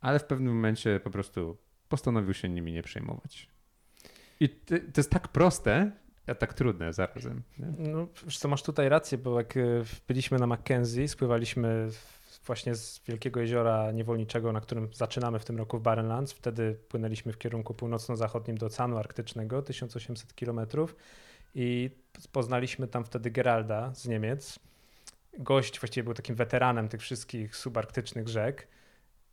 ale 0.00 0.18
w 0.18 0.24
pewnym 0.24 0.54
momencie 0.54 1.00
po 1.00 1.10
prostu 1.10 1.56
postanowił 1.88 2.34
się 2.34 2.48
nimi 2.48 2.72
nie 2.72 2.82
przejmować. 2.82 3.48
I 4.40 4.48
to, 4.48 4.74
jest 4.96 5.10
tak 5.10 5.28
proste, 5.28 5.90
a 6.26 6.34
tak 6.34 6.54
trudne 6.54 6.92
zarazem. 6.92 7.42
Nie? 7.58 7.66
No, 7.78 8.08
co 8.38 8.48
masz 8.48 8.62
tutaj 8.62 8.88
rację, 8.88 9.18
bo 9.18 9.38
jak 9.38 9.56
e, 9.56 9.60
byliśmy 10.08 10.38
na 10.38 10.46
Mackenzie, 10.46 11.08
spływaliśmy 11.08 11.88
właśnie 12.46 12.74
z 12.74 13.00
Wielkiego 13.06 13.40
Jeziora 13.40 13.92
Niewolniczego, 13.92 14.52
na 14.52 14.60
którym 14.60 14.88
zaczynamy 14.92 15.38
w 15.38 15.44
tym 15.44 15.58
roku 15.58 15.78
w 15.78 15.82
Barrenlands. 15.82 16.32
Wtedy 16.32 16.78
płynęliśmy 16.88 17.32
w 17.32 17.38
kierunku 17.38 17.74
północno-zachodnim 17.74 18.58
do 18.58 18.66
Oceanu 18.66 18.98
Arktycznego, 18.98 19.62
1800 19.62 20.34
kilometrów 20.34 20.96
i 21.54 21.90
poznaliśmy 22.32 22.88
tam 22.88 23.04
wtedy 23.04 23.30
Geralda 23.30 23.94
z 23.94 24.08
Niemiec. 24.08 24.58
Gość 25.38 25.80
właściwie 25.80 26.04
był 26.04 26.14
takim 26.14 26.34
weteranem 26.34 26.88
tych 26.88 27.00
wszystkich 27.00 27.56
subarktycznych 27.56 28.28
rzek 28.28 28.68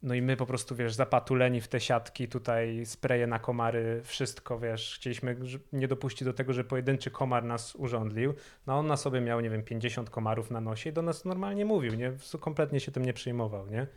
no 0.04 0.14
i 0.14 0.22
my 0.22 0.38
po 0.38 0.46
prostu, 0.46 0.76
wiesz, 0.76 0.94
zapatuleni 0.94 1.62
w 1.62 1.68
te 1.68 1.80
siatki, 1.80 2.28
tutaj 2.28 2.86
spreje 2.86 3.28
na 3.28 3.40
komary, 3.40 4.02
wszystko, 4.04 4.60
wiesz, 4.60 4.96
chcieliśmy 4.96 5.36
nie 5.74 5.88
dopuścić 5.88 6.24
do 6.24 6.34
tego, 6.34 6.54
że 6.54 6.64
pojedynczy 6.64 7.12
komar 7.12 7.44
nas 7.44 7.76
urządlił. 7.76 8.34
No 8.68 8.80
on 8.80 8.88
na 8.88 8.98
sobie 8.98 9.22
miał, 9.22 9.42
nie 9.42 9.50
wiem, 9.50 9.64
50 9.64 10.10
komarów 10.10 10.52
na 10.52 10.62
nosie 10.62 10.90
i 10.90 10.94
do 10.94 11.02
nas 11.02 11.26
normalnie 11.26 11.66
mówił, 11.66 11.94
nie? 11.94 12.12
Kompletnie 12.40 12.80
się 12.80 12.92
tym 12.92 13.06
nie 13.06 13.14
przejmował, 13.14 13.68
nie? 13.68 13.88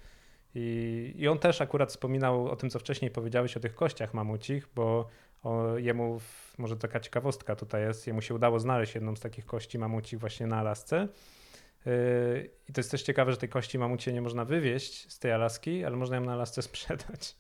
I, 0.55 1.15
I 1.17 1.29
on 1.29 1.39
też 1.39 1.61
akurat 1.61 1.91
wspominał 1.91 2.49
o 2.49 2.57
tym, 2.57 2.71
co 2.71 2.79
wcześniej 2.79 3.11
powiedziałeś 3.11 3.57
o 3.57 3.61
tych 3.61 3.75
kościach 3.75 4.15
mamucich, 4.15 4.69
bo 4.75 5.09
o, 5.43 5.79
jemu, 5.79 6.21
może 6.59 6.77
taka 6.77 7.01
ciekawostka 7.01 7.57
tutaj 7.57 7.83
jest, 7.83 8.07
jemu 8.07 8.23
się 8.23 8.35
udało 8.35 8.61
znaleźć 8.61 8.95
jedną 8.95 9.17
z 9.17 9.21
takich 9.21 9.47
kości 9.47 9.79
mamuci 9.79 10.17
właśnie 10.17 10.47
na 10.47 10.57
Alasce. 10.57 11.09
Yy, 11.87 12.51
I 12.69 12.73
to 12.73 12.81
jest 12.81 12.91
też 12.91 13.03
ciekawe, 13.03 13.33
że 13.33 13.37
tej 13.37 13.49
kości 13.49 13.79
mamucie 13.79 14.13
nie 14.13 14.23
można 14.23 14.45
wywieźć 14.45 15.13
z 15.13 15.19
tej 15.19 15.33
Alaski, 15.33 15.85
ale 15.85 15.97
można 15.97 16.17
ją 16.17 16.25
na 16.25 16.33
Alasce 16.33 16.63
sprzedać. 16.73 17.37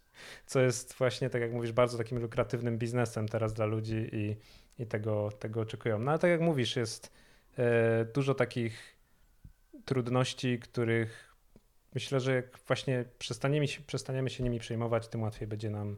Co 0.47 0.61
jest 0.61 0.95
właśnie, 0.95 1.31
tak 1.31 1.43
jak 1.43 1.53
mówisz, 1.53 1.73
bardzo 1.73 1.99
takim 1.99 2.19
lukratywnym 2.19 2.79
biznesem 2.79 3.29
teraz 3.29 3.55
dla 3.55 3.67
ludzi 3.67 4.09
i, 4.13 4.37
i 4.83 4.87
tego, 4.87 5.31
tego 5.39 5.61
oczekują. 5.61 5.99
No 5.99 6.11
ale 6.11 6.19
tak 6.19 6.31
jak 6.31 6.41
mówisz, 6.41 6.77
jest 6.77 7.13
e, 7.59 8.05
dużo 8.05 8.35
takich 8.35 8.97
trudności, 9.85 10.59
których 10.59 11.37
myślę, 11.95 12.21
że 12.21 12.35
jak 12.35 12.59
właśnie 12.59 13.05
przestaniemy 13.19 13.69
się, 13.69 13.81
przestaniemy 13.81 14.31
się 14.31 14.45
nimi 14.45 14.59
przejmować, 14.59 15.09
tym 15.09 15.23
łatwiej 15.23 15.49
będzie 15.49 15.71
nam 15.71 15.97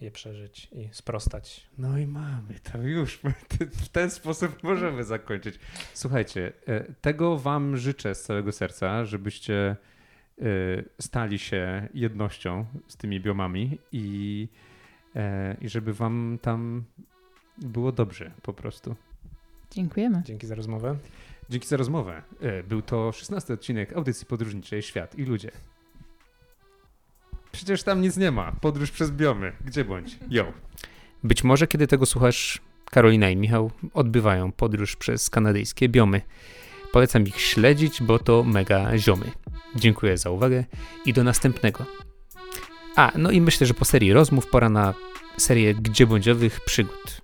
je 0.00 0.10
przeżyć 0.10 0.68
i 0.72 0.88
sprostać. 0.92 1.66
No 1.78 1.98
i 1.98 2.06
mamy 2.06 2.54
to 2.72 2.78
już. 2.82 3.20
W 3.84 3.88
ten 3.88 4.10
sposób 4.10 4.62
możemy 4.62 5.04
zakończyć. 5.04 5.58
Słuchajcie, 5.94 6.52
e, 6.66 6.92
tego 7.00 7.38
Wam 7.38 7.76
życzę 7.76 8.14
z 8.14 8.22
całego 8.22 8.52
serca, 8.52 9.04
żebyście 9.04 9.76
e, 10.38 10.44
stali 11.00 11.38
się 11.38 11.88
jednością 11.94 12.66
z 12.88 12.96
tymi 12.96 13.20
biomami 13.20 13.78
i, 13.92 14.48
e, 15.16 15.56
i 15.60 15.68
żeby 15.68 15.94
Wam 15.94 16.38
tam 16.42 16.84
było 17.58 17.92
dobrze 17.92 18.30
po 18.42 18.52
prostu. 18.52 18.96
Dziękujemy. 19.70 20.22
Dzięki 20.24 20.46
za 20.46 20.54
rozmowę. 20.54 20.96
Dzięki 21.50 21.68
za 21.68 21.76
rozmowę. 21.76 22.22
Był 22.68 22.82
to 22.82 23.12
16 23.12 23.54
odcinek 23.54 23.92
audycji 23.96 24.26
podróżniczej 24.26 24.82
Świat 24.82 25.18
i 25.18 25.24
ludzie. 25.24 25.50
Przecież 27.52 27.82
tam 27.82 28.00
nic 28.00 28.16
nie 28.16 28.30
ma. 28.30 28.52
Podróż 28.60 28.90
przez 28.90 29.10
biomy. 29.10 29.52
Gdzie 29.64 29.84
bądź? 29.84 30.18
Yo. 30.30 30.52
Być 31.24 31.44
może, 31.44 31.66
kiedy 31.66 31.86
tego 31.86 32.06
słuchasz, 32.06 32.60
Karolina 32.90 33.30
i 33.30 33.36
Michał 33.36 33.70
odbywają 33.94 34.52
podróż 34.52 34.96
przez 34.96 35.30
kanadyjskie 35.30 35.88
biomy. 35.88 36.20
Polecam 36.92 37.26
ich 37.26 37.40
śledzić, 37.40 38.02
bo 38.02 38.18
to 38.18 38.44
mega 38.44 38.98
ziomy. 38.98 39.30
Dziękuję 39.76 40.18
za 40.18 40.30
uwagę 40.30 40.64
i 41.04 41.12
do 41.12 41.24
następnego. 41.24 41.86
A, 42.96 43.12
no 43.18 43.30
i 43.30 43.40
myślę, 43.40 43.66
że 43.66 43.74
po 43.74 43.84
serii 43.84 44.12
rozmów 44.12 44.46
pora 44.46 44.68
na 44.68 44.94
serię 45.38 45.74
gdzie 45.74 46.06
bądźowych 46.06 46.60
przygód. 46.60 47.20